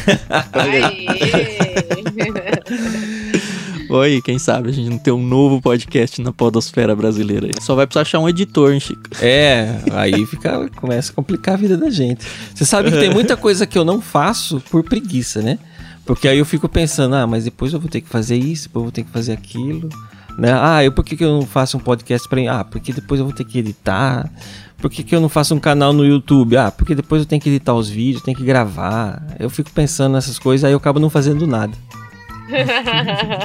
Oi, 3.91 4.23
quem 4.23 4.39
sabe 4.39 4.69
a 4.69 4.73
gente 4.73 4.89
não 4.89 4.99
tem 4.99 5.13
um 5.13 5.27
novo 5.27 5.61
podcast 5.61 6.23
na 6.23 6.33
podosfera 6.33 6.95
brasileira. 6.95 7.47
aí. 7.47 7.53
Só 7.61 7.75
vai 7.75 7.87
precisar 7.89 8.03
achar 8.03 8.21
um 8.21 8.29
editor, 8.29 8.73
hein, 8.73 8.79
Chico? 8.79 9.03
É, 9.21 9.81
aí 9.91 10.25
fica, 10.27 10.69
começa 10.77 11.11
a 11.11 11.15
complicar 11.15 11.55
a 11.55 11.57
vida 11.57 11.77
da 11.77 11.91
gente. 11.91 12.25
Você 12.55 12.65
sabe 12.65 12.93
que 12.93 12.99
tem 12.99 13.11
muita 13.11 13.37
coisa 13.37 13.67
que 13.67 13.77
eu 13.77 13.85
não 13.85 14.01
faço 14.01 14.63
por 14.71 14.85
preguiça, 14.85 15.43
né? 15.43 15.59
Porque 16.07 16.29
aí 16.29 16.39
eu 16.39 16.45
fico 16.45 16.69
pensando, 16.69 17.17
ah, 17.17 17.27
mas 17.27 17.45
depois 17.45 17.73
eu 17.73 17.81
vou 17.81 17.89
ter 17.89 18.01
que 18.01 18.09
fazer 18.09 18.37
isso, 18.37 18.69
depois 18.69 18.81
eu 18.81 18.85
vou 18.85 18.93
ter 18.93 19.03
que 19.03 19.11
fazer 19.11 19.33
aquilo. 19.33 19.89
Né? 20.39 20.53
Ah, 20.53 20.83
eu 20.85 20.93
por 20.93 21.05
que, 21.05 21.17
que 21.17 21.25
eu 21.25 21.41
não 21.41 21.47
faço 21.47 21.77
um 21.77 21.81
podcast 21.81 22.29
pra. 22.29 22.41
Ah, 22.61 22.65
porque 22.65 22.93
depois 22.93 23.21
eu 23.21 23.27
vou 23.27 23.35
ter 23.35 23.45
que 23.45 23.59
editar. 23.59 24.31
Por 24.79 24.91
que, 24.91 25.03
que 25.03 25.15
eu 25.15 25.21
não 25.21 25.29
faço 25.29 25.55
um 25.55 25.61
canal 25.61 25.93
no 25.93 26.05
YouTube? 26.05 26.57
Ah, 26.57 26.71
porque 26.71 26.95
depois 26.95 27.23
eu 27.23 27.27
tenho 27.27 27.41
que 27.41 27.51
editar 27.51 27.75
os 27.75 27.89
vídeos, 27.91 28.23
tenho 28.23 28.37
que 28.37 28.45
gravar. 28.45 29.23
Eu 29.39 29.51
fico 29.51 29.71
pensando 29.71 30.15
nessas 30.15 30.39
coisas, 30.39 30.65
aí 30.65 30.73
eu 30.73 30.79
acabo 30.79 30.99
não 30.99 31.11
fazendo 31.11 31.47
nada. 31.47 31.77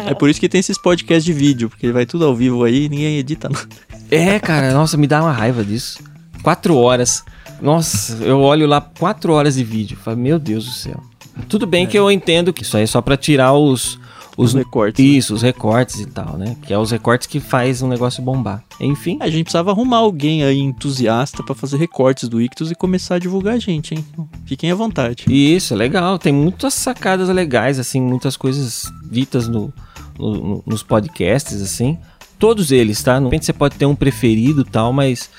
É 0.07 0.13
por 0.13 0.29
isso 0.29 0.39
que 0.39 0.49
tem 0.49 0.59
esses 0.59 0.77
podcasts 0.77 1.23
de 1.23 1.33
vídeo, 1.33 1.69
porque 1.69 1.91
vai 1.91 2.05
tudo 2.05 2.25
ao 2.25 2.35
vivo 2.35 2.63
aí 2.63 2.85
e 2.85 2.89
ninguém 2.89 3.17
edita 3.17 3.49
nada. 3.49 3.67
É, 4.09 4.39
cara, 4.39 4.73
nossa, 4.73 4.97
me 4.97 5.07
dá 5.07 5.21
uma 5.21 5.31
raiva 5.31 5.63
disso. 5.63 5.99
Quatro 6.41 6.75
horas. 6.77 7.23
Nossa, 7.61 8.23
eu 8.23 8.39
olho 8.39 8.67
lá 8.67 8.81
quatro 8.81 9.33
horas 9.33 9.55
de 9.55 9.63
vídeo. 9.63 9.97
Falo, 9.97 10.17
meu 10.17 10.39
Deus 10.39 10.65
do 10.65 10.71
céu. 10.71 11.01
Tudo 11.49 11.67
bem 11.67 11.85
que 11.85 11.97
eu 11.97 12.09
entendo 12.09 12.53
que 12.53 12.63
isso 12.63 12.77
aí 12.77 12.83
é 12.83 12.87
só 12.87 13.01
pra 13.01 13.17
tirar 13.17 13.53
os. 13.53 13.99
Os, 14.37 14.49
Os 14.49 14.53
recortes, 14.53 15.03
né? 15.05 15.11
Isso, 15.11 15.33
os 15.33 15.41
recortes 15.41 15.99
e 15.99 16.05
tal, 16.05 16.37
né? 16.37 16.55
Que 16.61 16.73
é 16.73 16.77
os 16.77 16.91
recortes 16.91 17.25
que 17.27 17.39
faz 17.39 17.81
um 17.81 17.87
negócio 17.87 18.21
bombar. 18.21 18.63
Enfim. 18.79 19.17
A 19.21 19.29
gente 19.29 19.43
precisava 19.45 19.71
arrumar 19.71 19.97
alguém 19.97 20.43
aí 20.43 20.59
entusiasta 20.59 21.41
pra 21.43 21.55
fazer 21.55 21.77
recortes 21.77 22.27
do 22.27 22.41
Ictus 22.41 22.69
e 22.71 22.75
começar 22.75 23.15
a 23.15 23.19
divulgar 23.19 23.53
a 23.55 23.59
gente, 23.59 23.93
hein? 23.95 24.05
Fiquem 24.45 24.69
à 24.71 24.75
vontade. 24.75 25.25
Isso, 25.29 25.73
é 25.73 25.77
legal. 25.77 26.19
Tem 26.19 26.33
muitas 26.33 26.73
sacadas 26.73 27.29
legais, 27.29 27.79
assim, 27.79 28.01
muitas 28.01 28.35
coisas 28.35 28.91
ditas 29.09 29.47
no, 29.47 29.73
no- 30.19 30.33
no- 30.35 30.63
nos 30.65 30.83
podcasts, 30.83 31.61
assim. 31.61 31.97
Todos 32.37 32.71
eles, 32.71 33.01
tá? 33.01 33.19
Não 33.19 33.29
repente 33.29 33.45
você 33.45 33.53
pode 33.53 33.75
ter 33.75 33.85
um 33.85 33.95
preferido 33.95 34.61
e 34.61 34.65
tal, 34.69 34.91
mas 34.91 35.29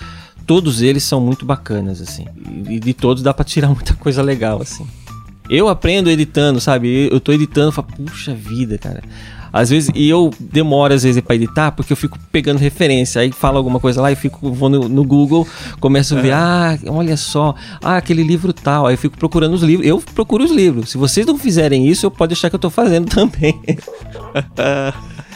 todos 0.47 0.81
eles 0.81 1.02
são 1.02 1.20
muito 1.20 1.44
bacanas, 1.44 2.01
assim. 2.01 2.24
E, 2.66 2.77
e 2.77 2.81
de 2.81 2.94
todos 2.94 3.23
dá 3.23 3.35
pra 3.35 3.44
tirar 3.44 3.68
muita 3.74 3.93
coisa 3.94 4.23
legal, 4.23 4.62
assim. 4.62 4.86
Eu 5.48 5.68
aprendo 5.68 6.10
editando, 6.10 6.60
sabe? 6.60 7.09
Eu 7.10 7.20
tô 7.20 7.32
editando 7.32 7.70
e 7.70 7.74
falo, 7.74 7.89
puxa 7.97 8.35
vida, 8.35 8.78
cara. 8.78 9.02
Às 9.52 9.70
vezes, 9.70 9.90
e 9.94 10.06
eu 10.06 10.31
demoro 10.39 10.93
às 10.93 11.02
vezes 11.02 11.23
pra 11.23 11.35
editar 11.35 11.73
porque 11.73 11.90
eu 11.90 11.97
fico 11.97 12.18
pegando 12.31 12.59
referência. 12.59 13.23
Aí 13.23 13.32
falo 13.32 13.56
alguma 13.56 13.81
coisa 13.81 14.02
lá 14.02 14.12
e 14.12 14.16
fico, 14.16 14.52
vou 14.52 14.68
no, 14.68 14.86
no 14.86 15.02
Google, 15.02 15.48
começo 15.81 16.16
a 16.16 16.20
ver, 16.20 16.32
ah, 16.32 16.78
olha 16.89 17.16
só, 17.16 17.55
ah, 17.82 17.97
aquele 17.97 18.23
livro 18.23 18.52
tal. 18.52 18.86
Aí 18.86 18.94
eu 18.94 18.98
fico 18.98 19.16
procurando 19.16 19.55
os 19.55 19.62
livros. 19.62 19.86
Eu 19.86 19.98
procuro 20.14 20.44
os 20.44 20.51
livros. 20.51 20.90
Se 20.90 20.98
vocês 20.98 21.27
não 21.27 21.39
fizerem 21.39 21.89
isso, 21.89 22.05
eu 22.05 22.10
pode 22.10 22.35
deixar 22.35 22.51
que 22.51 22.56
eu 22.56 22.60
tô 22.60 22.68
fazendo 22.68 23.09
também. 23.09 23.59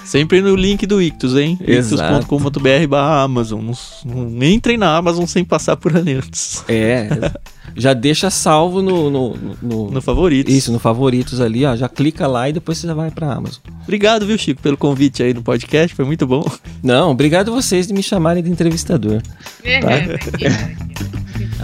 Sempre 0.04 0.42
no 0.42 0.54
link 0.54 0.86
do 0.86 1.00
Ictus, 1.00 1.36
hein? 1.36 1.58
Exato. 1.66 2.24
ictus.com.br 2.24 2.86
barra 2.88 3.22
Amazon. 3.22 3.64
Não, 3.64 4.14
não 4.14 4.46
entrem 4.46 4.76
na 4.76 4.96
Amazon 4.96 5.24
sem 5.24 5.44
passar 5.44 5.76
por 5.76 5.96
ali 5.96 6.14
antes. 6.14 6.64
É. 6.68 7.08
Já 7.76 7.92
deixa 7.92 8.30
salvo 8.30 8.82
no. 8.82 9.10
no, 9.10 9.36
no- 9.62 9.90
No 9.90 10.02
favoritos. 10.02 10.52
Isso, 10.54 10.72
no 10.72 10.78
favoritos 10.78 11.40
ali, 11.40 11.64
ó. 11.64 11.74
Já 11.76 11.88
clica 11.88 12.26
lá 12.26 12.48
e 12.48 12.52
depois 12.52 12.78
você 12.78 12.86
já 12.86 12.94
vai 12.94 13.10
pra 13.10 13.32
Amazon. 13.32 13.60
Obrigado, 13.82 14.26
viu, 14.26 14.36
Chico, 14.38 14.60
pelo 14.62 14.76
convite 14.76 15.22
aí 15.22 15.32
no 15.34 15.42
podcast. 15.42 15.94
Foi 15.94 16.04
muito 16.04 16.26
bom. 16.26 16.44
Não, 16.82 17.10
obrigado 17.10 17.52
vocês 17.52 17.86
de 17.86 17.92
me 17.92 18.02
chamarem 18.02 18.42
de 18.42 18.50
entrevistador. 18.50 19.22
É, 19.64 19.80
Tá. 19.80 19.96
imagina. 19.98 20.76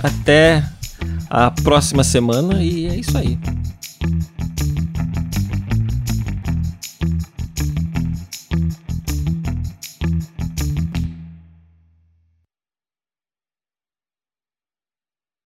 Até 0.02 0.64
a 1.30 1.50
próxima 1.50 2.04
semana 2.04 2.62
e 2.62 2.86
é 2.86 2.96
isso 2.96 3.16
aí. 3.16 3.38